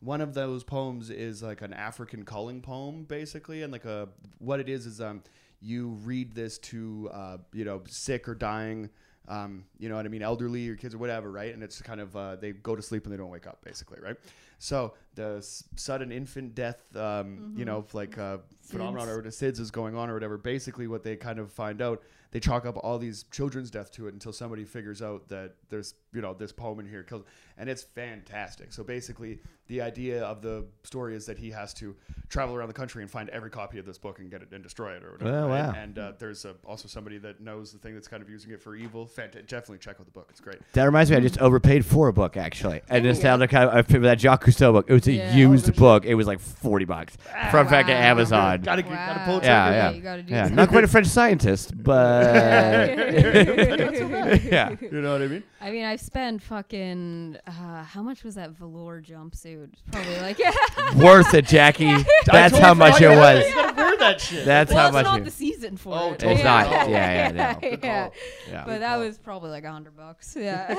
One 0.00 0.22
of 0.22 0.32
those 0.32 0.64
poems 0.64 1.10
is 1.10 1.42
like 1.42 1.60
an 1.60 1.74
African 1.74 2.24
calling 2.24 2.62
poem, 2.62 3.04
basically, 3.04 3.62
and 3.62 3.72
like 3.72 3.84
a 3.84 4.08
what 4.38 4.60
it 4.60 4.68
is 4.68 4.86
is 4.86 5.00
um 5.00 5.22
you 5.60 5.88
read 6.04 6.34
this 6.34 6.58
to 6.58 7.10
uh 7.12 7.36
you 7.52 7.64
know 7.64 7.82
sick 7.86 8.28
or 8.28 8.34
dying 8.34 8.88
um, 9.30 9.64
you 9.78 9.88
know 9.88 9.96
what 9.96 10.04
I 10.04 10.08
mean, 10.08 10.22
elderly 10.22 10.68
or 10.68 10.76
kids 10.76 10.94
or 10.94 10.98
whatever, 10.98 11.30
right? 11.30 11.54
And 11.54 11.62
it's 11.62 11.80
kind 11.80 12.00
of 12.00 12.14
uh, 12.16 12.36
they 12.36 12.52
go 12.52 12.74
to 12.76 12.82
sleep 12.82 13.04
and 13.04 13.12
they 13.12 13.16
don't 13.16 13.30
wake 13.30 13.46
up, 13.46 13.64
basically, 13.64 13.98
right? 14.00 14.16
So 14.58 14.92
the 15.14 15.36
s- 15.38 15.64
sudden 15.76 16.10
infant 16.12 16.54
death, 16.54 16.82
um, 16.96 17.54
you 17.56 17.64
know, 17.64 17.86
like 17.92 18.18
uh, 18.18 18.38
phenomenon 18.60 19.08
or 19.08 19.22
the 19.22 19.30
SIDS 19.30 19.58
is 19.60 19.70
going 19.70 19.94
on 19.96 20.10
or 20.10 20.14
whatever. 20.14 20.36
Basically, 20.36 20.86
what 20.88 21.02
they 21.02 21.16
kind 21.16 21.38
of 21.38 21.50
find 21.52 21.80
out, 21.80 22.02
they 22.32 22.40
chalk 22.40 22.64
up 22.64 22.76
all 22.76 22.98
these 22.98 23.24
children's 23.30 23.70
death 23.70 23.90
to 23.92 24.06
it 24.06 24.14
until 24.14 24.32
somebody 24.32 24.64
figures 24.64 25.02
out 25.02 25.28
that 25.28 25.54
there's 25.68 25.94
you 26.12 26.20
know 26.20 26.34
this 26.34 26.52
poem 26.52 26.78
in 26.80 26.88
here, 26.88 27.02
kills, 27.02 27.24
and 27.58 27.68
it's 27.68 27.82
fantastic. 27.82 28.72
So 28.72 28.82
basically, 28.84 29.38
the 29.68 29.80
idea 29.80 30.22
of 30.24 30.42
the 30.42 30.66
story 30.84 31.14
is 31.14 31.26
that 31.26 31.38
he 31.38 31.50
has 31.50 31.72
to 31.74 31.94
travel 32.28 32.54
around 32.54 32.68
the 32.68 32.74
country 32.74 33.02
and 33.02 33.10
find 33.10 33.28
every 33.30 33.50
copy 33.50 33.78
of 33.78 33.86
this 33.86 33.98
book 33.98 34.18
and 34.18 34.30
get 34.30 34.42
it 34.42 34.48
and 34.52 34.62
destroy 34.62 34.92
it 34.94 35.02
or 35.04 35.12
whatever. 35.12 35.30
Oh, 35.38 35.48
right? 35.48 35.66
wow. 35.68 35.72
And 35.76 35.98
uh, 35.98 36.12
there's 36.18 36.44
uh, 36.44 36.54
also 36.64 36.88
somebody 36.88 37.18
that 37.18 37.40
knows 37.40 37.72
the 37.72 37.78
thing 37.78 37.94
that's 37.94 38.08
kind 38.08 38.22
of 38.22 38.30
using 38.30 38.50
it 38.52 38.60
for 38.60 38.74
evil. 38.74 39.06
Fant- 39.06 39.32
definitely 39.46 39.78
check 39.78 39.96
out 40.00 40.06
the 40.06 40.12
book; 40.12 40.28
it's 40.30 40.40
great. 40.40 40.58
That 40.72 40.84
reminds 40.84 41.10
me, 41.10 41.16
I 41.16 41.20
just 41.20 41.38
overpaid 41.38 41.84
for 41.84 42.08
a 42.08 42.12
book 42.12 42.36
actually. 42.36 42.80
I 42.90 43.00
just 43.00 43.22
found 43.22 43.42
a 43.42 43.48
kind 43.48 43.68
of 43.68 43.74
I 43.74 43.82
figured 43.82 44.04
that 44.04 44.20
Jacques 44.20 44.44
Cousteau 44.44 44.72
book. 44.72 44.86
It 44.88 44.92
was 44.94 45.06
a 45.08 45.12
Yeah. 45.12 45.34
used 45.34 45.74
book. 45.76 46.04
It 46.04 46.14
was 46.14 46.26
like 46.26 46.40
forty 46.40 46.84
bucks 46.84 47.16
from 47.50 47.66
back 47.68 47.86
at 47.88 47.96
Amazon. 47.96 48.62
Gotta, 48.62 48.82
gotta 48.82 49.20
pull 49.24 49.34
a 49.36 49.38
Wow. 49.38 49.42
Yeah, 49.44 49.70
yeah. 49.70 49.90
You 49.90 50.00
gotta 50.02 50.22
do 50.22 50.32
Yeah, 50.32 50.48
not 50.48 50.68
quite 50.68 50.84
a 50.84 50.88
French 50.94 51.06
scientist, 51.08 51.72
but 51.82 52.19
yeah. 54.44 54.76
You 54.80 55.00
know 55.02 55.12
what 55.12 55.22
I 55.22 55.26
mean? 55.28 55.42
I 55.60 55.70
mean, 55.70 55.84
I've 55.84 56.00
spent 56.00 56.42
fucking 56.42 57.36
uh, 57.46 57.84
how 57.84 58.02
much 58.02 58.24
was 58.24 58.34
that 58.36 58.50
velour 58.50 59.00
jumpsuit? 59.02 59.70
Probably 59.92 60.20
like 60.20 60.38
Worth 60.96 61.34
it, 61.34 61.46
Jackie. 61.46 61.94
That's 62.26 62.56
how 62.56 62.74
much 62.74 62.94
forgot 62.94 63.10
it 63.10 63.14
you 63.14 63.18
was. 63.18 63.54
gotta 63.54 63.74
wear 63.76 63.96
that 63.98 64.20
shit. 64.20 64.44
That's 64.44 64.70
well, 64.72 64.80
how 64.80 64.86
it's 64.88 64.94
much. 64.94 65.04
not 65.04 65.20
it- 65.20 65.24
the 65.24 65.30
season 65.30 65.76
for 65.76 65.94
Oh, 65.94 66.12
it. 66.12 66.18
totally. 66.18 66.34
It's 66.34 66.44
not. 66.44 66.70
Yeah. 66.70 66.86
Yeah, 66.88 67.58
yeah, 67.62 67.76
yeah. 67.82 68.08
Yeah. 68.50 68.64
But 68.66 68.80
that 68.80 68.96
was 68.96 69.18
probably 69.18 69.50
like 69.50 69.64
a 69.64 69.70
hundred 69.70 69.96
bucks. 69.96 70.34
Yeah. 70.38 70.74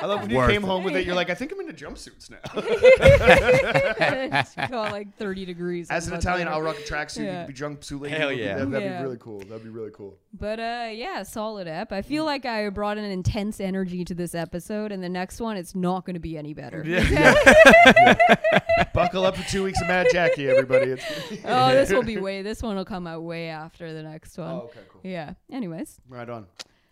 I 0.00 0.06
love 0.06 0.22
when 0.22 0.30
you 0.30 0.36
Worth 0.38 0.50
came 0.50 0.64
it. 0.64 0.66
home 0.66 0.82
with 0.84 0.96
it. 0.96 1.06
You're 1.06 1.14
like, 1.14 1.30
I 1.30 1.34
think 1.34 1.52
I'm 1.52 1.60
into 1.60 1.72
jumpsuits 1.72 2.30
now. 2.30 2.38
it's 2.54 4.54
got 4.54 4.92
like 4.92 5.14
30 5.16 5.44
degrees. 5.44 5.90
As 5.90 6.08
an 6.08 6.14
Italian, 6.14 6.48
I'll 6.48 6.62
rock 6.62 6.76
a 6.78 6.82
tracksuit. 6.82 7.18
You 7.18 7.24
Yeah. 7.26 7.44
could 7.46 7.54
be 7.54 7.60
jumpsuit 7.60 8.00
lady. 8.00 8.16
Hell 8.16 8.28
That'd 8.28 8.44
yeah. 8.44 8.54
That'd, 8.64 8.82
Yeah. 8.82 8.98
be 8.98 9.04
really 9.04 9.18
cool. 9.18 9.38
That'd 9.40 9.62
be 9.62 9.68
really 9.70 9.90
cool. 9.92 10.17
But 10.32 10.60
uh, 10.60 10.90
yeah, 10.92 11.22
solid 11.22 11.66
ep. 11.66 11.90
I 11.90 12.02
feel 12.02 12.24
like 12.24 12.44
I 12.44 12.68
brought 12.68 12.98
an 12.98 13.04
intense 13.04 13.60
energy 13.60 14.04
to 14.04 14.14
this 14.14 14.34
episode, 14.34 14.92
and 14.92 15.02
the 15.02 15.08
next 15.08 15.40
one, 15.40 15.56
it's 15.56 15.74
not 15.74 16.04
going 16.04 16.14
to 16.14 16.20
be 16.20 16.36
any 16.36 16.52
better. 16.52 16.84
Buckle 18.94 19.24
up 19.24 19.36
for 19.36 19.48
two 19.50 19.64
weeks 19.64 19.80
of 19.80 19.88
Mad 19.88 20.08
Jackie, 20.12 20.48
everybody. 20.48 20.92
It's 20.92 21.04
oh, 21.44 21.72
this 21.72 21.90
will 21.90 22.02
be 22.02 22.18
way. 22.18 22.42
This 22.42 22.62
one 22.62 22.76
will 22.76 22.84
come 22.84 23.06
out 23.06 23.22
way 23.22 23.48
after 23.48 23.92
the 23.92 24.02
next 24.02 24.36
one. 24.36 24.48
oh, 24.48 24.58
okay, 24.70 24.80
cool. 24.90 25.00
Yeah. 25.02 25.34
Anyways, 25.50 25.98
Right 26.08 26.28
on. 26.28 26.46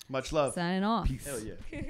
Much 0.09 0.33
love. 0.33 0.55
signing 0.55 0.85
off. 0.85 1.09
Hell 1.25 1.41
yeah. 1.41 1.83